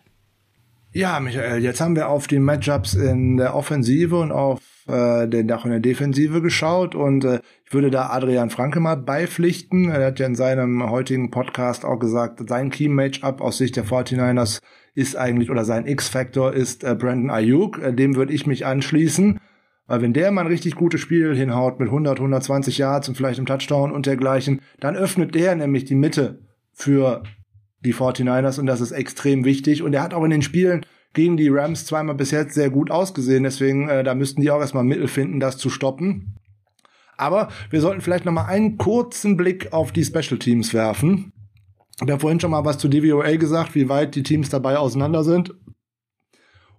Ja, 0.97 1.19
Michael, 1.19 1.61
jetzt 1.61 1.79
haben 1.79 1.95
wir 1.95 2.09
auf 2.09 2.25
die 2.25 2.39
Matchups 2.39 2.95
in 2.95 3.37
der 3.37 3.53
Offensive 3.53 4.19
und 4.19 4.31
auf 4.31 4.59
äh, 4.87 5.27
den 5.27 5.51
auch 5.51 5.63
in 5.63 5.69
der 5.69 5.79
Defensive 5.79 6.41
geschaut 6.41 6.95
und 6.95 7.23
äh, 7.23 7.39
ich 7.63 7.71
würde 7.71 7.91
da 7.91 8.09
Adrian 8.09 8.49
Franke 8.49 8.79
mal 8.79 8.97
beipflichten. 8.97 9.91
Er 9.91 10.07
hat 10.07 10.17
ja 10.17 10.25
in 10.25 10.33
seinem 10.33 10.89
heutigen 10.89 11.29
Podcast 11.29 11.85
auch 11.85 11.99
gesagt, 11.99 12.49
sein 12.49 12.71
Key-Matchup 12.71 13.41
aus 13.41 13.59
Sicht 13.59 13.75
der 13.75 13.85
49ers 13.85 14.59
ist 14.95 15.15
eigentlich, 15.15 15.51
oder 15.51 15.65
sein 15.65 15.85
X-Factor 15.85 16.51
ist 16.51 16.83
äh, 16.83 16.95
Brandon 16.95 17.29
Ayuk. 17.29 17.77
Äh, 17.77 17.93
dem 17.93 18.15
würde 18.15 18.33
ich 18.33 18.47
mich 18.47 18.65
anschließen. 18.65 19.39
Weil 19.85 20.01
wenn 20.01 20.13
der 20.13 20.31
mal 20.31 20.41
ein 20.41 20.47
richtig 20.47 20.73
gutes 20.73 20.99
Spiel 20.99 21.35
hinhaut 21.35 21.79
mit 21.79 21.89
100, 21.89 22.17
120 22.17 22.79
Yards 22.79 23.07
und 23.07 23.13
vielleicht 23.13 23.37
einem 23.37 23.45
Touchdown 23.45 23.91
und 23.91 24.07
dergleichen, 24.07 24.61
dann 24.79 24.95
öffnet 24.95 25.35
der 25.35 25.55
nämlich 25.55 25.85
die 25.85 25.93
Mitte 25.93 26.39
für 26.73 27.21
die 27.81 27.93
49ers 27.93 28.59
und 28.59 28.65
das 28.65 28.81
ist 28.81 28.91
extrem 28.91 29.45
wichtig. 29.45 29.83
Und 29.83 29.93
er 29.93 30.01
hat 30.01 30.13
auch 30.13 30.23
in 30.23 30.31
den 30.31 30.41
Spielen 30.41 30.85
gegen 31.13 31.37
die 31.37 31.49
Rams 31.49 31.85
zweimal 31.85 32.15
bis 32.15 32.31
jetzt 32.31 32.53
sehr 32.53 32.69
gut 32.69 32.91
ausgesehen. 32.91 33.43
Deswegen, 33.43 33.89
äh, 33.89 34.03
da 34.03 34.15
müssten 34.15 34.41
die 34.41 34.51
auch 34.51 34.59
erstmal 34.59 34.83
Mittel 34.83 35.07
finden, 35.07 35.39
das 35.39 35.57
zu 35.57 35.69
stoppen. 35.69 36.35
Aber 37.17 37.49
wir 37.69 37.81
sollten 37.81 38.01
vielleicht 38.01 38.25
noch 38.25 38.31
mal 38.31 38.45
einen 38.45 38.77
kurzen 38.77 39.37
Blick 39.37 39.73
auf 39.73 39.91
die 39.91 40.05
Special 40.05 40.37
Teams 40.37 40.73
werfen. 40.73 41.33
Ich 42.03 42.11
habe 42.11 42.19
vorhin 42.19 42.39
schon 42.39 42.51
mal 42.51 42.63
was 42.63 42.77
zu 42.77 42.87
DVOA 42.87 43.37
gesagt, 43.37 43.73
wie 43.73 43.89
weit 43.89 44.13
die 44.13 44.21
Teams 44.21 44.49
dabei 44.49 44.77
auseinander 44.77 45.23
sind. 45.23 45.55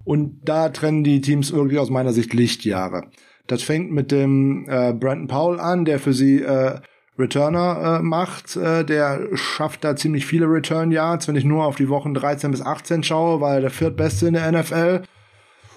Und 0.05 0.49
da 0.49 0.69
trennen 0.69 1.03
die 1.03 1.21
Teams 1.21 1.51
irgendwie 1.51 1.79
aus 1.79 1.91
meiner 1.91 2.13
Sicht 2.13 2.33
Lichtjahre. 2.33 3.11
Das 3.49 3.63
fängt 3.63 3.91
mit 3.91 4.13
dem 4.13 4.67
äh, 4.69 4.93
Brandon 4.93 5.27
Powell 5.27 5.59
an, 5.61 5.85
der 5.85 5.99
für 5.99 6.13
sie 6.13 6.41
äh, 6.43 6.81
Returner 7.19 7.99
äh, 7.99 8.03
macht. 8.03 8.57
Äh, 8.57 8.85
der 8.85 9.29
schafft 9.35 9.85
da 9.85 9.97
ziemlich 9.97 10.27
viele 10.27 10.47
Return 10.47 10.91
Yards, 10.91 11.29
wenn 11.29 11.37
ich 11.37 11.45
nur 11.45 11.65
auf 11.65 11.77
die 11.77 11.89
Wochen 11.89 12.15
13 12.15 12.51
bis 12.51 12.63
18 12.63 13.03
schaue, 13.03 13.41
weil 13.41 13.61
der 13.61 13.71
viertbeste 13.71 14.29
in 14.29 14.35
der 14.35 14.51
NFL. 14.51 15.03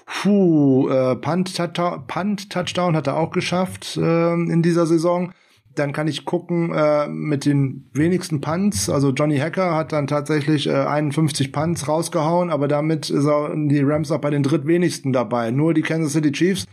Puh, 0.06 0.88
äh, 0.88 1.16
Punt, 1.16 1.54
Punt 2.06 2.50
Touchdown 2.50 2.96
hat 2.96 3.06
er 3.06 3.16
auch 3.16 3.30
geschafft 3.30 3.96
äh, 3.96 4.32
in 4.34 4.62
dieser 4.62 4.86
Saison. 4.86 5.32
Dann 5.74 5.92
kann 5.92 6.06
ich 6.06 6.26
gucken 6.26 6.72
äh, 6.74 7.08
mit 7.08 7.46
den 7.46 7.88
wenigsten 7.94 8.40
Punts. 8.42 8.90
Also 8.90 9.10
Johnny 9.10 9.38
Hacker 9.38 9.74
hat 9.74 9.92
dann 9.92 10.06
tatsächlich 10.06 10.68
äh, 10.68 10.72
51 10.72 11.50
Punts 11.50 11.88
rausgehauen, 11.88 12.50
aber 12.50 12.68
damit 12.68 13.10
auch 13.10 13.50
die 13.54 13.80
Rams 13.80 14.10
auch 14.10 14.20
bei 14.20 14.30
den 14.30 14.42
drittwenigsten 14.42 15.12
dabei. 15.12 15.50
Nur 15.50 15.72
die 15.72 15.82
Kansas 15.82 16.12
City 16.12 16.30
Chiefs 16.30 16.66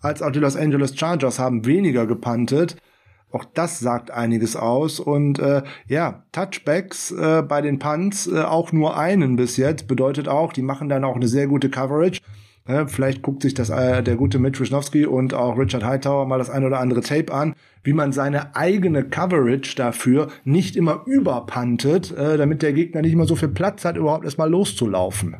als 0.00 0.22
auch 0.22 0.30
die 0.30 0.38
Los 0.38 0.56
Angeles 0.56 0.96
Chargers 0.96 1.38
haben 1.38 1.66
weniger 1.66 2.06
gepuntet. 2.06 2.76
Auch 3.30 3.44
das 3.44 3.80
sagt 3.80 4.10
einiges 4.10 4.56
aus. 4.56 5.00
Und 5.00 5.38
äh, 5.38 5.62
ja, 5.88 6.24
Touchbacks 6.32 7.10
äh, 7.10 7.42
bei 7.42 7.60
den 7.60 7.78
Punts 7.78 8.26
äh, 8.26 8.40
auch 8.42 8.72
nur 8.72 8.96
einen 8.96 9.36
bis 9.36 9.56
jetzt. 9.56 9.88
Bedeutet 9.88 10.28
auch, 10.28 10.52
die 10.52 10.62
machen 10.62 10.88
dann 10.88 11.04
auch 11.04 11.16
eine 11.16 11.28
sehr 11.28 11.46
gute 11.46 11.68
Coverage. 11.68 12.20
Äh, 12.66 12.86
vielleicht 12.86 13.22
guckt 13.22 13.42
sich 13.42 13.54
das 13.54 13.70
äh, 13.70 14.02
der 14.02 14.16
gute 14.16 14.38
Mitch 14.38 14.60
Wisnowski 14.60 15.06
und 15.06 15.34
auch 15.34 15.58
Richard 15.58 15.84
Hightower 15.84 16.26
mal 16.26 16.38
das 16.38 16.50
ein 16.50 16.64
oder 16.64 16.80
andere 16.80 17.00
Tape 17.00 17.32
an, 17.32 17.54
wie 17.82 17.92
man 17.92 18.12
seine 18.12 18.56
eigene 18.56 19.04
Coverage 19.04 19.76
dafür 19.76 20.28
nicht 20.44 20.76
immer 20.76 21.02
überpantet, 21.06 22.16
äh, 22.16 22.36
damit 22.36 22.62
der 22.62 22.72
Gegner 22.72 23.02
nicht 23.02 23.12
immer 23.12 23.26
so 23.26 23.36
viel 23.36 23.48
Platz 23.48 23.84
hat, 23.84 23.96
überhaupt 23.96 24.24
erstmal 24.24 24.50
loszulaufen. 24.50 25.36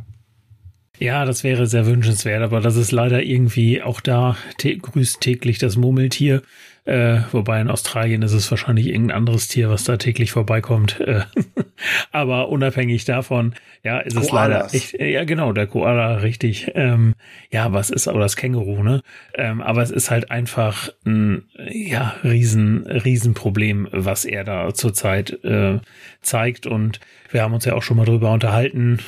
Ja, 0.99 1.27
das 1.27 1.45
wäre 1.45 1.67
sehr 1.67 1.85
wünschenswert, 1.85 2.43
aber 2.43 2.61
das 2.61 2.77
ist 2.77 2.91
leider 2.91 3.23
irgendwie 3.23 3.83
auch 3.83 4.01
da 4.01 4.37
grüßt 4.59 5.21
täglich 5.21 5.59
das 5.59 5.77
Murmeltier. 5.77 6.43
Äh, 6.87 7.23
wobei 7.33 7.61
in 7.61 7.69
Australien 7.69 8.23
ist 8.23 8.33
es 8.33 8.49
wahrscheinlich 8.49 8.87
irgendein 8.87 9.17
anderes 9.17 9.49
Tier, 9.49 9.69
was 9.71 9.83
da 9.83 9.97
täglich 9.97 10.31
vorbeikommt. 10.31 11.01
Äh, 11.01 11.23
aber 12.13 12.49
unabhängig 12.49 13.05
davon, 13.05 13.57
ja, 13.83 13.99
ist 13.99 14.17
es 14.17 14.31
leider 14.31 14.73
echt, 14.73 14.93
ja 15.01 15.25
genau, 15.25 15.53
der 15.53 15.67
Koala, 15.67 16.19
richtig. 16.19 16.71
Ähm, 16.77 17.15
ja, 17.51 17.73
was 17.73 17.91
ist 17.91 18.07
aber 18.07 18.21
das 18.21 18.37
Känguru, 18.37 18.85
ne? 18.85 19.03
Ähm, 19.35 19.63
aber 19.63 19.83
es 19.83 19.91
ist 19.91 20.13
halt 20.13 20.31
einfach 20.31 20.89
ein, 21.05 21.49
ja, 21.69 22.15
riesen, 22.23 22.87
Riesenproblem, 22.87 23.89
was 23.91 24.25
er 24.25 24.45
da 24.45 24.73
zurzeit 24.73 25.43
äh, 25.43 25.81
zeigt. 26.23 26.69
Und 26.69 27.01
wir 27.33 27.43
haben 27.43 27.55
uns 27.55 27.65
ja 27.65 27.75
auch 27.75 27.83
schon 27.83 27.97
mal 27.97 28.07
drüber 28.07 28.31
unterhalten. 28.31 29.01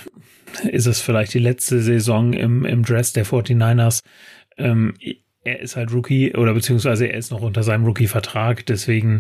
Ist 0.65 0.87
es 0.87 1.01
vielleicht 1.01 1.33
die 1.33 1.39
letzte 1.39 1.81
Saison 1.81 2.33
im, 2.33 2.65
im 2.65 2.83
Dress 2.83 3.13
der 3.13 3.25
49ers? 3.25 4.03
Ähm, 4.57 4.95
er 5.49 5.61
ist 5.61 5.77
halt 5.77 5.93
Rookie 5.93 6.35
oder 6.35 6.55
beziehungsweise 6.55 7.07
er 7.07 7.17
ist 7.17 7.31
noch 7.31 7.43
unter 7.43 7.63
seinem 7.63 7.85
Rookie-Vertrag, 7.85 8.67
deswegen 8.67 9.19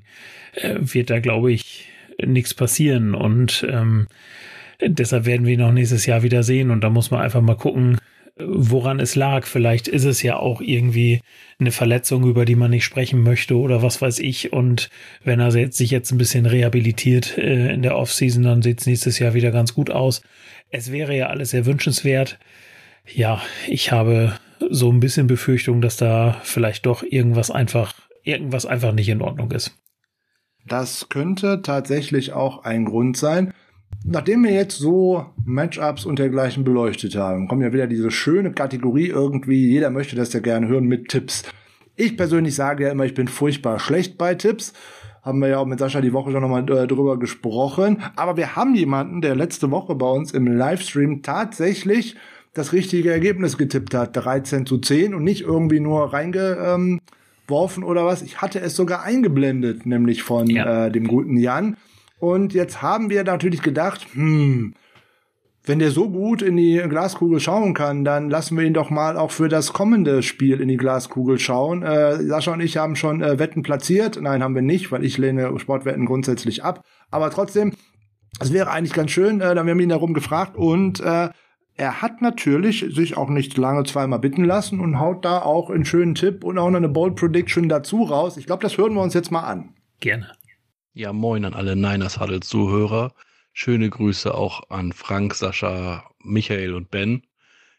äh, 0.54 0.76
wird 0.78 1.10
da, 1.10 1.20
glaube 1.20 1.52
ich, 1.52 1.88
nichts 2.24 2.54
passieren 2.54 3.14
und 3.14 3.66
ähm, 3.70 4.06
deshalb 4.80 5.24
werden 5.26 5.46
wir 5.46 5.54
ihn 5.54 5.62
auch 5.62 5.72
nächstes 5.72 6.06
Jahr 6.06 6.22
wieder 6.22 6.42
sehen 6.42 6.70
und 6.70 6.82
da 6.82 6.90
muss 6.90 7.10
man 7.10 7.20
einfach 7.20 7.40
mal 7.40 7.56
gucken, 7.56 7.98
woran 8.38 9.00
es 9.00 9.14
lag. 9.14 9.46
Vielleicht 9.46 9.88
ist 9.88 10.04
es 10.04 10.22
ja 10.22 10.36
auch 10.36 10.60
irgendwie 10.60 11.20
eine 11.58 11.72
Verletzung, 11.72 12.24
über 12.24 12.44
die 12.44 12.54
man 12.54 12.70
nicht 12.70 12.84
sprechen 12.84 13.22
möchte 13.22 13.56
oder 13.56 13.82
was 13.82 14.00
weiß 14.00 14.20
ich. 14.20 14.52
Und 14.52 14.90
wenn 15.24 15.40
er 15.40 15.50
sich 15.50 15.90
jetzt 15.90 16.12
ein 16.12 16.18
bisschen 16.18 16.46
rehabilitiert 16.46 17.36
äh, 17.36 17.72
in 17.72 17.82
der 17.82 17.96
Offseason, 17.96 18.42
dann 18.44 18.62
sieht 18.62 18.80
es 18.80 18.86
nächstes 18.86 19.18
Jahr 19.18 19.34
wieder 19.34 19.50
ganz 19.50 19.74
gut 19.74 19.90
aus. 19.90 20.22
Es 20.70 20.92
wäre 20.92 21.16
ja 21.16 21.26
alles 21.26 21.50
sehr 21.50 21.66
wünschenswert. 21.66 22.38
Ja, 23.12 23.42
ich 23.66 23.90
habe 23.90 24.34
so 24.70 24.90
ein 24.90 25.00
bisschen 25.00 25.26
Befürchtung, 25.26 25.80
dass 25.80 25.96
da 25.96 26.36
vielleicht 26.42 26.86
doch 26.86 27.02
irgendwas 27.02 27.50
einfach, 27.50 27.94
irgendwas 28.22 28.66
einfach 28.66 28.92
nicht 28.92 29.08
in 29.08 29.22
Ordnung 29.22 29.50
ist. 29.50 29.76
Das 30.66 31.08
könnte 31.08 31.62
tatsächlich 31.62 32.32
auch 32.32 32.64
ein 32.64 32.84
Grund 32.84 33.16
sein. 33.16 33.52
Nachdem 34.04 34.44
wir 34.44 34.52
jetzt 34.52 34.78
so 34.78 35.26
Matchups 35.44 36.04
und 36.04 36.18
dergleichen 36.18 36.62
beleuchtet 36.62 37.16
haben, 37.16 37.48
kommt 37.48 37.62
ja 37.62 37.72
wieder 37.72 37.86
diese 37.86 38.10
schöne 38.10 38.52
Kategorie 38.52 39.08
irgendwie, 39.08 39.70
jeder 39.70 39.90
möchte 39.90 40.14
das 40.14 40.32
ja 40.32 40.40
gerne 40.40 40.68
hören 40.68 40.84
mit 40.84 41.08
Tipps. 41.08 41.42
Ich 41.96 42.16
persönlich 42.16 42.54
sage 42.54 42.84
ja 42.84 42.90
immer, 42.90 43.06
ich 43.06 43.14
bin 43.14 43.28
furchtbar 43.28 43.80
schlecht 43.80 44.18
bei 44.18 44.34
Tipps. 44.34 44.72
Haben 45.22 45.40
wir 45.40 45.48
ja 45.48 45.58
auch 45.58 45.66
mit 45.66 45.80
Sascha 45.80 46.00
die 46.00 46.12
Woche 46.12 46.30
schon 46.30 46.42
nochmal 46.42 46.62
äh, 46.70 46.86
drüber 46.86 47.18
gesprochen. 47.18 48.02
Aber 48.14 48.36
wir 48.36 48.54
haben 48.54 48.74
jemanden, 48.74 49.20
der 49.20 49.34
letzte 49.34 49.70
Woche 49.70 49.94
bei 49.96 50.06
uns 50.06 50.32
im 50.32 50.46
Livestream 50.46 51.22
tatsächlich 51.22 52.16
das 52.54 52.72
richtige 52.72 53.12
Ergebnis 53.12 53.58
getippt 53.58 53.94
hat. 53.94 54.16
13 54.16 54.66
zu 54.66 54.78
10 54.78 55.14
und 55.14 55.24
nicht 55.24 55.42
irgendwie 55.42 55.80
nur 55.80 56.12
reingeworfen 56.12 57.84
oder 57.84 58.04
was. 58.04 58.22
Ich 58.22 58.40
hatte 58.40 58.60
es 58.60 58.76
sogar 58.76 59.02
eingeblendet, 59.02 59.86
nämlich 59.86 60.22
von 60.22 60.48
ja. 60.48 60.86
äh, 60.86 60.90
dem 60.90 61.06
guten 61.06 61.36
Jan. 61.36 61.76
Und 62.18 62.52
jetzt 62.52 62.82
haben 62.82 63.10
wir 63.10 63.24
natürlich 63.24 63.62
gedacht, 63.62 64.06
hm, 64.12 64.74
wenn 65.68 65.78
der 65.78 65.90
so 65.90 66.08
gut 66.08 66.40
in 66.40 66.56
die 66.56 66.82
Glaskugel 66.88 67.40
schauen 67.40 67.74
kann, 67.74 68.04
dann 68.04 68.30
lassen 68.30 68.56
wir 68.56 68.64
ihn 68.64 68.72
doch 68.72 68.90
mal 68.90 69.16
auch 69.18 69.30
für 69.30 69.48
das 69.48 69.72
kommende 69.72 70.22
Spiel 70.22 70.60
in 70.60 70.68
die 70.68 70.78
Glaskugel 70.78 71.38
schauen. 71.38 71.82
Äh, 71.82 72.22
Sascha 72.24 72.54
und 72.54 72.60
ich 72.60 72.78
haben 72.78 72.96
schon 72.96 73.22
äh, 73.22 73.38
Wetten 73.38 73.62
platziert. 73.62 74.18
Nein, 74.20 74.42
haben 74.42 74.54
wir 74.54 74.62
nicht, 74.62 74.90
weil 74.90 75.04
ich 75.04 75.18
lehne 75.18 75.58
Sportwetten 75.58 76.06
grundsätzlich 76.06 76.64
ab. 76.64 76.82
Aber 77.10 77.30
trotzdem, 77.30 77.74
es 78.40 78.52
wäre 78.52 78.70
eigentlich 78.70 78.94
ganz 78.94 79.10
schön. 79.10 79.40
Äh, 79.40 79.54
dann 79.54 79.68
haben 79.68 79.78
wir 79.78 79.82
ihn 79.82 79.90
darum 79.90 80.14
gefragt 80.14 80.56
und 80.56 81.00
äh, 81.00 81.28
er 81.78 82.02
hat 82.02 82.20
natürlich 82.20 82.84
sich 82.90 83.16
auch 83.16 83.28
nicht 83.28 83.56
lange 83.56 83.84
zweimal 83.84 84.18
bitten 84.18 84.44
lassen 84.44 84.80
und 84.80 84.98
haut 84.98 85.24
da 85.24 85.42
auch 85.42 85.70
einen 85.70 85.84
schönen 85.84 86.16
Tipp 86.16 86.42
und 86.42 86.58
auch 86.58 86.70
noch 86.70 86.76
eine 86.76 86.88
Bold 86.88 87.14
Prediction 87.14 87.68
dazu 87.68 88.02
raus. 88.02 88.36
Ich 88.36 88.46
glaube, 88.46 88.62
das 88.62 88.76
hören 88.76 88.94
wir 88.94 89.00
uns 89.00 89.14
jetzt 89.14 89.30
mal 89.30 89.44
an. 89.44 89.74
Gerne. 90.00 90.32
Ja, 90.92 91.12
moin 91.12 91.44
an 91.44 91.54
alle 91.54 91.76
Niners 91.76 92.18
Huddle 92.18 92.40
Zuhörer. 92.40 93.12
Schöne 93.52 93.88
Grüße 93.88 94.34
auch 94.34 94.68
an 94.70 94.92
Frank, 94.92 95.34
Sascha, 95.34 96.04
Michael 96.18 96.74
und 96.74 96.90
Ben. 96.90 97.22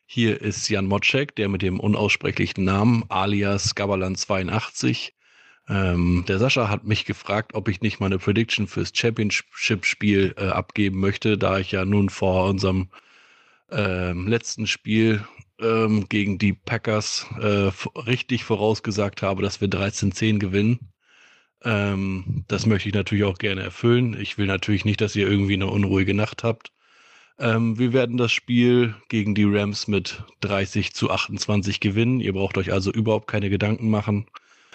Hier 0.06 0.42
ist 0.42 0.70
Jan 0.70 0.86
Motschek, 0.86 1.36
der 1.36 1.50
mit 1.50 1.62
dem 1.62 1.80
unaussprechlichen 1.80 2.64
Namen 2.64 3.04
alias 3.10 3.76
Gabalan82. 3.76 5.12
Ähm, 5.68 6.24
der 6.26 6.40
Sascha 6.40 6.70
hat 6.70 6.86
mich 6.86 7.04
gefragt, 7.04 7.54
ob 7.54 7.68
ich 7.68 7.82
nicht 7.82 8.00
meine 8.00 8.18
Prediction 8.18 8.66
fürs 8.66 8.92
Championship-Spiel 8.94 10.36
äh, 10.38 10.46
abgeben 10.48 11.02
möchte, 11.02 11.38
da 11.38 11.60
ich 11.60 11.74
ja 11.74 11.84
nun 11.84 12.10
vor 12.10 12.46
unserem 12.50 12.88
ähm, 13.72 14.28
letzten 14.28 14.68
Spiel 14.68 15.26
ähm, 15.60 16.08
gegen 16.10 16.38
die 16.38 16.54
Packers 16.54 17.28
äh, 17.40 17.72
richtig 18.00 18.44
vorausgesagt 18.44 19.22
habe, 19.22 19.42
dass 19.42 19.62
wir 19.62 19.68
13-10 19.68 20.40
gewinnen. 20.40 20.92
Ähm, 21.64 22.46
das 22.48 22.66
möchte 22.66 22.90
ich 22.90 22.96
natürlich 22.96 23.26
auch 23.26 23.38
gerne 23.38 23.62
erfüllen. 23.62 24.20
Ich 24.20 24.38
will 24.38 24.48
natürlich 24.48 24.86
nicht, 24.86 25.02
dass 25.02 25.16
ihr 25.16 25.28
irgendwie 25.30 25.54
eine 25.54 25.68
unruhige 25.68 26.14
Nacht 26.14 26.44
habt. 26.44 26.72
Ähm, 27.38 27.78
wir 27.80 27.94
werden 27.94 28.18
das 28.18 28.32
Spiel 28.32 28.96
gegen 29.10 29.36
die 29.36 29.46
Rams 29.46 29.88
mit 29.88 30.24
30 30.42 30.94
zu 30.94 31.10
28 31.10 31.80
gewinnen. 31.80 32.20
Ihr 32.20 32.34
braucht 32.34 32.58
euch 32.58 32.72
also 32.72 32.92
überhaupt 32.92 33.28
keine 33.28 33.50
Gedanken 33.50 33.90
machen. 33.90 34.28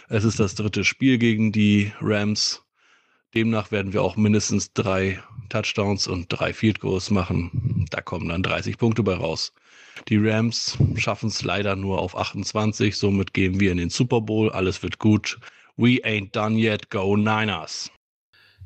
Es 0.08 0.24
ist 0.24 0.40
das 0.40 0.54
dritte 0.54 0.84
Spiel 0.84 1.18
gegen 1.18 1.52
die 1.52 1.92
Rams. 2.00 2.63
Demnach 3.34 3.72
werden 3.72 3.92
wir 3.92 4.02
auch 4.02 4.16
mindestens 4.16 4.72
drei 4.72 5.20
Touchdowns 5.48 6.06
und 6.06 6.28
drei 6.28 6.52
Field 6.52 6.80
Goals 6.80 7.10
machen. 7.10 7.86
Da 7.90 8.00
kommen 8.00 8.28
dann 8.28 8.42
30 8.42 8.78
Punkte 8.78 9.02
bei 9.02 9.14
raus. 9.14 9.52
Die 10.08 10.18
Rams 10.18 10.78
schaffen 10.96 11.28
es 11.28 11.42
leider 11.42 11.76
nur 11.76 12.00
auf 12.00 12.16
28, 12.16 12.96
somit 12.96 13.34
gehen 13.34 13.58
wir 13.58 13.72
in 13.72 13.78
den 13.78 13.90
Super 13.90 14.20
Bowl. 14.20 14.50
Alles 14.50 14.82
wird 14.82 14.98
gut. 14.98 15.38
We 15.76 16.00
ain't 16.04 16.34
done 16.34 16.56
yet, 16.56 16.90
go 16.90 17.16
Niners. 17.16 17.90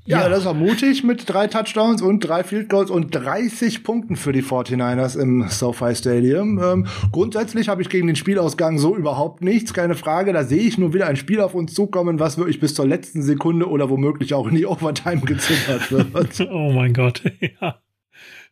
Ja, 0.09 0.23
ja, 0.23 0.29
das 0.31 0.47
war 0.47 0.55
mutig 0.55 1.05
mit 1.05 1.29
drei 1.29 1.49
Touchdowns 1.49 2.01
und 2.01 2.21
drei 2.21 2.43
Field 2.43 2.71
Goals 2.71 2.91
und 2.91 3.15
30 3.15 3.85
Punkten 3.85 4.17
für 4.17 4.33
die 4.33 4.43
49ers 4.43 5.21
im 5.21 5.47
SoFi 5.51 5.95
Stadium. 5.95 6.59
Ähm, 6.63 6.87
grundsätzlich 7.13 7.69
habe 7.69 7.83
ich 7.83 7.91
gegen 7.91 8.07
den 8.07 8.17
Spielausgang 8.17 8.79
so 8.79 8.97
überhaupt 8.97 9.43
nichts, 9.43 9.75
keine 9.75 9.95
Frage. 9.95 10.33
Da 10.33 10.45
sehe 10.45 10.63
ich 10.63 10.79
nur 10.79 10.95
wieder 10.95 11.09
ein 11.09 11.17
Spiel 11.17 11.43
auf 11.43 11.55
uns 11.55 11.75
zukommen, 11.75 12.21
was 12.21 12.39
wirklich 12.39 12.59
bis 12.59 12.75
zur 12.75 12.87
letzten 12.87 13.21
Sekunde 13.21 13.69
oder 13.69 13.91
womöglich 13.91 14.33
auch 14.33 14.47
in 14.47 14.55
die 14.55 14.65
Overtime 14.65 15.21
gezittert 15.21 15.93
wird. 15.93 16.41
oh 16.51 16.73
mein 16.73 16.95
Gott, 16.95 17.23
ja. 17.61 17.77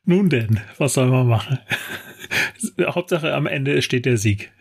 Nun 0.05 0.29
denn, 0.29 0.61
was 0.77 0.93
soll 0.93 1.09
man 1.09 1.27
machen? 1.27 1.59
Hauptsache 2.87 3.33
am 3.33 3.47
Ende 3.47 3.81
steht 3.81 4.05
der 4.05 4.19
Sieg. 4.19 4.53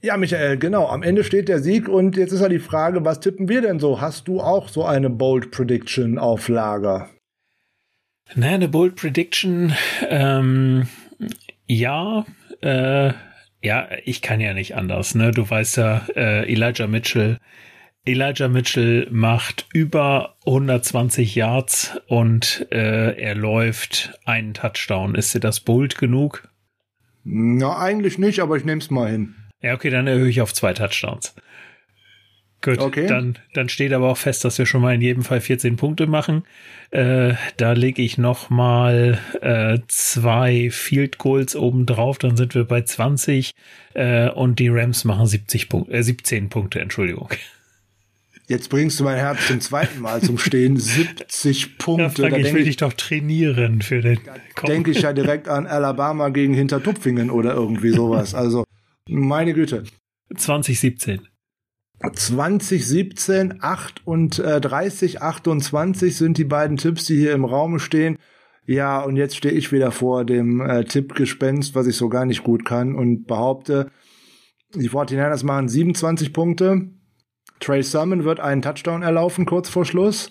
Ja, 0.00 0.16
Michael, 0.16 0.58
genau. 0.58 0.86
Am 0.86 1.02
Ende 1.02 1.24
steht 1.24 1.48
der 1.48 1.58
Sieg 1.58 1.88
und 1.88 2.16
jetzt 2.16 2.32
ist 2.32 2.40
ja 2.40 2.48
die 2.48 2.60
Frage, 2.60 3.04
was 3.04 3.20
tippen 3.20 3.48
wir 3.48 3.62
denn 3.62 3.80
so? 3.80 4.00
Hast 4.00 4.28
du 4.28 4.40
auch 4.40 4.68
so 4.68 4.84
eine 4.84 5.10
Bold 5.10 5.50
Prediction 5.50 6.18
auf 6.18 6.48
Lager? 6.48 7.10
Naja, 8.34 8.54
eine 8.54 8.68
Bold 8.68 8.94
Prediction, 8.94 9.74
ähm, 10.08 10.86
ja, 11.66 12.26
äh, 12.60 13.12
ja, 13.62 13.88
ich 14.04 14.22
kann 14.22 14.40
ja 14.40 14.54
nicht 14.54 14.76
anders, 14.76 15.14
ne? 15.14 15.32
Du 15.32 15.48
weißt 15.48 15.78
ja, 15.78 16.06
äh, 16.14 16.52
Elijah 16.52 16.86
Mitchell, 16.86 17.38
Elijah 18.04 18.48
Mitchell 18.48 19.08
macht 19.10 19.66
über 19.72 20.36
120 20.46 21.34
Yards 21.34 22.00
und 22.06 22.66
äh, 22.70 23.18
er 23.20 23.34
läuft 23.34 24.18
einen 24.24 24.54
Touchdown. 24.54 25.14
Ist 25.14 25.34
dir 25.34 25.40
das 25.40 25.60
bold 25.60 25.98
genug? 25.98 26.48
Na, 27.24 27.78
eigentlich 27.78 28.18
nicht, 28.18 28.40
aber 28.40 28.56
ich 28.56 28.64
nehme 28.64 28.80
es 28.80 28.90
mal 28.90 29.10
hin. 29.10 29.34
Ja, 29.60 29.74
okay, 29.74 29.90
dann 29.90 30.06
erhöhe 30.06 30.28
ich 30.28 30.40
auf 30.40 30.54
zwei 30.54 30.72
Touchdowns. 30.72 31.34
Gut, 32.60 32.78
okay. 32.78 33.06
dann, 33.06 33.38
dann 33.54 33.68
steht 33.68 33.92
aber 33.92 34.08
auch 34.08 34.16
fest, 34.16 34.44
dass 34.44 34.58
wir 34.58 34.66
schon 34.66 34.82
mal 34.82 34.92
in 34.92 35.00
jedem 35.00 35.22
Fall 35.22 35.40
14 35.40 35.76
Punkte 35.76 36.08
machen. 36.08 36.42
Äh, 36.90 37.34
da 37.56 37.72
lege 37.72 38.02
ich 38.02 38.18
noch 38.18 38.50
mal 38.50 39.20
äh, 39.40 39.78
zwei 39.86 40.68
Field 40.70 41.18
Goals 41.18 41.54
oben 41.54 41.86
drauf, 41.86 42.18
dann 42.18 42.36
sind 42.36 42.56
wir 42.56 42.64
bei 42.64 42.82
20 42.82 43.52
äh, 43.94 44.28
und 44.30 44.58
die 44.58 44.68
Rams 44.68 45.04
machen 45.04 45.26
70 45.26 45.68
Punkte, 45.68 45.92
äh, 45.92 46.02
17 46.02 46.48
Punkte, 46.48 46.80
Entschuldigung. 46.80 47.28
Jetzt 48.48 48.70
bringst 48.70 48.98
du 48.98 49.04
mein 49.04 49.18
Herz 49.18 49.46
zum 49.46 49.60
zweiten 49.60 50.00
Mal 50.00 50.20
zum 50.20 50.38
Stehen. 50.38 50.76
70 50.80 51.78
Punkte. 51.78 52.22
Ja, 52.22 52.28
Frank, 52.30 52.44
ich 52.44 52.52
will 52.52 52.62
ich, 52.62 52.68
dich 52.68 52.76
doch 52.78 52.94
trainieren 52.94 53.82
für 53.82 54.00
den. 54.00 54.18
Denke 54.66 54.90
ich 54.90 55.02
ja 55.02 55.12
direkt 55.12 55.48
an 55.48 55.66
Alabama 55.66 56.30
gegen 56.30 56.54
Hintertupfingen 56.54 57.30
oder 57.30 57.54
irgendwie 57.54 57.90
sowas. 57.90 58.34
Also 58.34 58.64
meine 59.08 59.54
Güte. 59.54 59.84
2017. 60.36 61.28
2017, 62.00 63.58
38, 63.60 65.20
28 65.20 66.16
sind 66.16 66.38
die 66.38 66.44
beiden 66.44 66.76
Tipps, 66.76 67.06
die 67.06 67.16
hier 67.16 67.32
im 67.32 67.44
Raum 67.44 67.78
stehen. 67.78 68.18
Ja, 68.64 69.00
und 69.00 69.16
jetzt 69.16 69.36
stehe 69.36 69.54
ich 69.54 69.72
wieder 69.72 69.90
vor 69.90 70.24
dem 70.24 70.60
äh, 70.60 70.84
Tippgespenst, 70.84 71.74
was 71.74 71.86
ich 71.86 71.96
so 71.96 72.08
gar 72.08 72.24
nicht 72.24 72.44
gut 72.44 72.64
kann 72.64 72.94
und 72.94 73.26
behaupte, 73.26 73.90
die 74.74 74.90
49ers 74.90 75.44
machen 75.44 75.68
27 75.68 76.32
Punkte. 76.32 76.90
Trey 77.60 77.82
Sermon 77.82 78.24
wird 78.24 78.38
einen 78.38 78.62
Touchdown 78.62 79.02
erlaufen 79.02 79.46
kurz 79.46 79.68
vor 79.68 79.84
Schluss. 79.84 80.30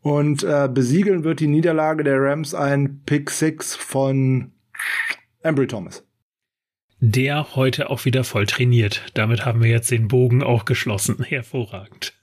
Und 0.00 0.42
äh, 0.42 0.68
besiegeln 0.72 1.24
wird 1.24 1.40
die 1.40 1.46
Niederlage 1.46 2.02
der 2.02 2.20
Rams 2.20 2.54
ein 2.54 3.02
Pick 3.04 3.30
6 3.30 3.76
von 3.76 4.52
Embry 5.42 5.66
Thomas 5.66 6.04
der 7.02 7.56
heute 7.56 7.90
auch 7.90 8.04
wieder 8.04 8.22
voll 8.22 8.46
trainiert. 8.46 9.02
Damit 9.14 9.44
haben 9.44 9.60
wir 9.60 9.68
jetzt 9.68 9.90
den 9.90 10.06
Bogen 10.06 10.42
auch 10.44 10.64
geschlossen. 10.64 11.24
Hervorragend. 11.28 12.14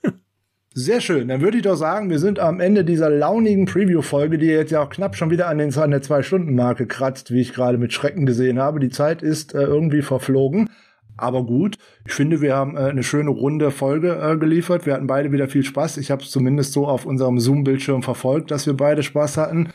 Sehr 0.73 1.01
schön. 1.01 1.27
Dann 1.27 1.41
würde 1.41 1.57
ich 1.57 1.63
doch 1.63 1.75
sagen, 1.75 2.09
wir 2.09 2.17
sind 2.17 2.39
am 2.39 2.61
Ende 2.61 2.85
dieser 2.85 3.09
launigen 3.09 3.65
Preview-Folge, 3.65 4.37
die 4.37 4.45
jetzt 4.45 4.71
ja 4.71 4.81
auch 4.81 4.89
knapp 4.89 5.17
schon 5.17 5.31
wieder 5.31 5.49
an, 5.49 5.57
den, 5.57 5.75
an 5.77 5.91
der 5.91 6.01
Zwei-Stunden-Marke 6.01 6.87
kratzt, 6.87 7.31
wie 7.31 7.41
ich 7.41 7.53
gerade 7.53 7.77
mit 7.77 7.91
Schrecken 7.91 8.25
gesehen 8.25 8.57
habe. 8.57 8.79
Die 8.79 8.89
Zeit 8.89 9.21
ist 9.21 9.53
äh, 9.53 9.63
irgendwie 9.63 10.01
verflogen. 10.01 10.69
Aber 11.17 11.43
gut, 11.43 11.77
ich 12.07 12.13
finde, 12.13 12.39
wir 12.39 12.55
haben 12.55 12.77
äh, 12.77 12.81
eine 12.81 13.03
schöne 13.03 13.31
runde 13.31 13.71
Folge 13.71 14.17
äh, 14.21 14.37
geliefert. 14.37 14.85
Wir 14.85 14.93
hatten 14.93 15.07
beide 15.07 15.33
wieder 15.33 15.49
viel 15.49 15.65
Spaß. 15.65 15.97
Ich 15.97 16.09
habe 16.09 16.23
es 16.23 16.31
zumindest 16.31 16.71
so 16.71 16.87
auf 16.87 17.05
unserem 17.05 17.37
Zoom-Bildschirm 17.37 18.01
verfolgt, 18.01 18.49
dass 18.51 18.65
wir 18.65 18.77
beide 18.77 19.03
Spaß 19.03 19.35
hatten. 19.35 19.73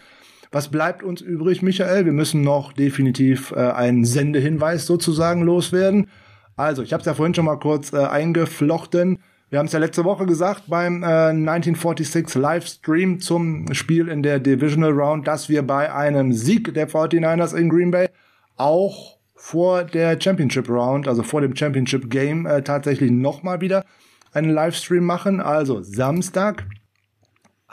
Was 0.54 0.68
bleibt 0.68 1.02
uns 1.02 1.20
übrig, 1.20 1.62
Michael? 1.62 2.04
Wir 2.04 2.12
müssen 2.12 2.42
noch 2.42 2.72
definitiv 2.72 3.50
äh, 3.50 3.58
einen 3.58 4.04
Sendehinweis 4.04 4.86
sozusagen 4.86 5.42
loswerden. 5.42 6.06
Also, 6.54 6.84
ich 6.84 6.92
habe 6.92 7.00
es 7.00 7.06
ja 7.06 7.14
vorhin 7.14 7.34
schon 7.34 7.46
mal 7.46 7.58
kurz 7.58 7.92
äh, 7.92 7.96
eingeflochten. 7.96 9.18
Wir 9.50 9.58
haben 9.58 9.66
es 9.66 9.72
ja 9.72 9.80
letzte 9.80 10.04
Woche 10.04 10.26
gesagt 10.26 10.66
beim 10.68 11.02
äh, 11.02 11.06
1946 11.06 12.40
Livestream 12.40 13.18
zum 13.18 13.74
Spiel 13.74 14.06
in 14.06 14.22
der 14.22 14.38
Divisional 14.38 14.92
Round, 14.92 15.26
dass 15.26 15.48
wir 15.48 15.64
bei 15.64 15.92
einem 15.92 16.32
Sieg 16.32 16.72
der 16.72 16.88
49ers 16.88 17.52
in 17.52 17.68
Green 17.68 17.90
Bay 17.90 18.08
auch 18.56 19.18
vor 19.34 19.82
der 19.82 20.20
Championship 20.20 20.68
Round, 20.68 21.08
also 21.08 21.24
vor 21.24 21.40
dem 21.40 21.56
Championship 21.56 22.08
Game, 22.10 22.46
äh, 22.46 22.62
tatsächlich 22.62 23.10
nochmal 23.10 23.60
wieder 23.60 23.84
einen 24.32 24.50
Livestream 24.50 25.04
machen. 25.04 25.40
Also 25.40 25.82
Samstag, 25.82 26.64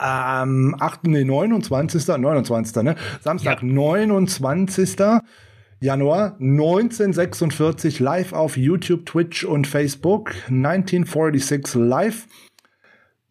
am 0.02 0.76
8. 0.80 1.08
Nee, 1.08 1.24
29. 1.24 2.08
29. 2.08 2.84
Ne? 2.84 2.96
Samstag, 3.22 3.62
ja. 3.62 3.68
29. 3.68 4.98
Januar 5.80 6.38
1946 6.40 8.00
live 8.00 8.34
auf 8.34 8.56
YouTube, 8.56 9.06
Twitch 9.06 9.44
und 9.46 9.66
Facebook. 9.66 10.32
1946 10.48 11.76
live. 11.76 12.28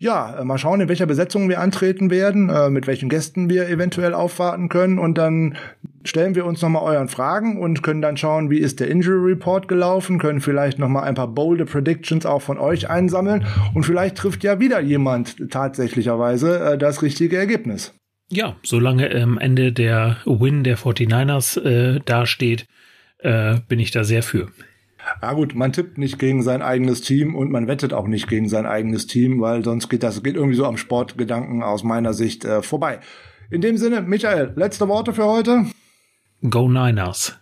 Ja, 0.03 0.41
äh, 0.41 0.45
mal 0.45 0.57
schauen, 0.57 0.81
in 0.81 0.89
welcher 0.89 1.05
Besetzung 1.05 1.51
wir 1.51 1.61
antreten 1.61 2.11
werden, 2.11 2.49
äh, 2.49 2.71
mit 2.71 2.87
welchen 2.87 3.11
Gästen 3.11 3.51
wir 3.51 3.69
eventuell 3.69 4.15
aufwarten 4.15 4.71
können 4.71 4.99
und 4.99 5.19
dann 5.19 5.59
stellen 6.05 6.35
wir 6.35 6.47
uns 6.47 6.63
nochmal 6.63 6.85
euren 6.85 7.09
Fragen 7.09 7.61
und 7.61 7.83
können 7.83 8.01
dann 8.01 8.17
schauen, 8.17 8.49
wie 8.49 8.61
ist 8.61 8.81
der 8.81 8.89
Injury 8.89 9.33
Report 9.33 9.69
gelaufen, 9.69 10.19
können 10.19 10.41
vielleicht 10.41 10.79
nochmal 10.79 11.05
ein 11.05 11.17
paar 11.17 11.29
bolde 11.29 11.67
Predictions 11.67 12.25
auch 12.25 12.41
von 12.41 12.57
euch 12.59 12.89
einsammeln 12.89 13.45
und 13.75 13.85
vielleicht 13.85 14.17
trifft 14.17 14.43
ja 14.43 14.59
wieder 14.59 14.81
jemand 14.81 15.51
tatsächlicherweise 15.51 16.61
äh, 16.61 16.79
das 16.79 17.03
richtige 17.03 17.37
Ergebnis. 17.37 17.93
Ja, 18.33 18.57
solange 18.63 19.15
am 19.15 19.37
Ende 19.37 19.71
der 19.71 20.17
Win 20.25 20.65
der 20.65 20.79
49ers 20.79 21.61
äh, 21.61 22.01
dasteht, 22.03 22.65
äh, 23.19 23.59
bin 23.69 23.79
ich 23.79 23.91
da 23.91 24.05
sehr 24.05 24.23
für. 24.23 24.49
Ja 25.23 25.33
gut, 25.33 25.55
man 25.55 25.73
tippt 25.73 25.99
nicht 25.99 26.19
gegen 26.19 26.43
sein 26.43 26.63
eigenes 26.63 27.01
Team 27.01 27.35
und 27.35 27.51
man 27.51 27.67
wettet 27.67 27.93
auch 27.93 28.07
nicht 28.07 28.29
gegen 28.29 28.49
sein 28.49 28.67
eigenes 28.67 29.07
Team, 29.07 29.41
weil 29.41 29.65
sonst 29.65 29.89
geht 29.89 30.03
das 30.03 30.23
geht 30.23 30.37
irgendwie 30.37 30.57
so 30.57 30.67
am 30.67 30.77
Sportgedanken 30.77 31.63
aus 31.63 31.85
meiner 31.85 32.15
Sicht 32.15 32.45
äh, 32.45 32.63
vorbei. 32.63 33.01
In 33.51 33.61
dem 33.61 33.77
Sinne, 33.77 34.03
Michael, 34.03 34.53
letzte 34.57 34.89
Worte 34.89 35.13
für 35.13 35.25
heute. 35.25 35.67
Go 36.49 36.69
Niners. 36.69 37.37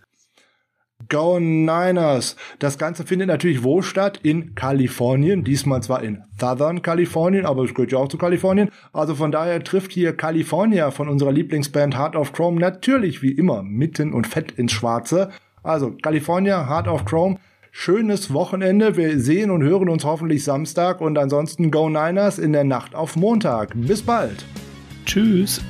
Go 1.08 1.38
Niners. 1.38 2.36
Das 2.58 2.76
Ganze 2.76 3.04
findet 3.06 3.28
natürlich 3.28 3.62
wo 3.62 3.82
statt? 3.82 4.18
In 4.22 4.54
Kalifornien. 4.54 5.44
Diesmal 5.44 5.82
zwar 5.82 6.02
in 6.02 6.22
Southern 6.38 6.82
Kalifornien, 6.82 7.46
aber 7.46 7.62
es 7.62 7.72
gehört 7.72 7.92
ja 7.92 7.98
auch 7.98 8.08
zu 8.08 8.18
Kalifornien. 8.18 8.70
Also 8.92 9.14
von 9.14 9.30
daher 9.30 9.62
trifft 9.62 9.92
hier 9.92 10.16
California 10.16 10.90
von 10.90 11.08
unserer 11.08 11.32
Lieblingsband 11.32 11.96
Heart 11.96 12.16
of 12.16 12.32
Chrome 12.32 12.60
natürlich 12.60 13.22
wie 13.22 13.32
immer 13.32 13.62
mitten 13.62 14.12
und 14.12 14.26
fett 14.26 14.52
ins 14.52 14.72
Schwarze. 14.72 15.30
Also 15.62 15.92
California, 16.02 16.68
Heart 16.68 16.88
of 16.88 17.04
Chrome 17.04 17.38
schönes 17.78 18.32
Wochenende. 18.32 18.96
Wir 18.96 19.20
sehen 19.20 19.52
und 19.52 19.62
hören 19.62 19.88
uns 19.88 20.04
hoffentlich 20.04 20.42
Samstag 20.42 21.00
und 21.00 21.16
ansonsten 21.16 21.70
Go 21.70 21.88
Niners 21.88 22.40
in 22.40 22.52
der 22.52 22.64
Nacht 22.64 22.96
auf 22.96 23.14
Montag. 23.14 23.70
Bis 23.76 24.02
bald. 24.02 24.44
Tschüss. 25.06 25.62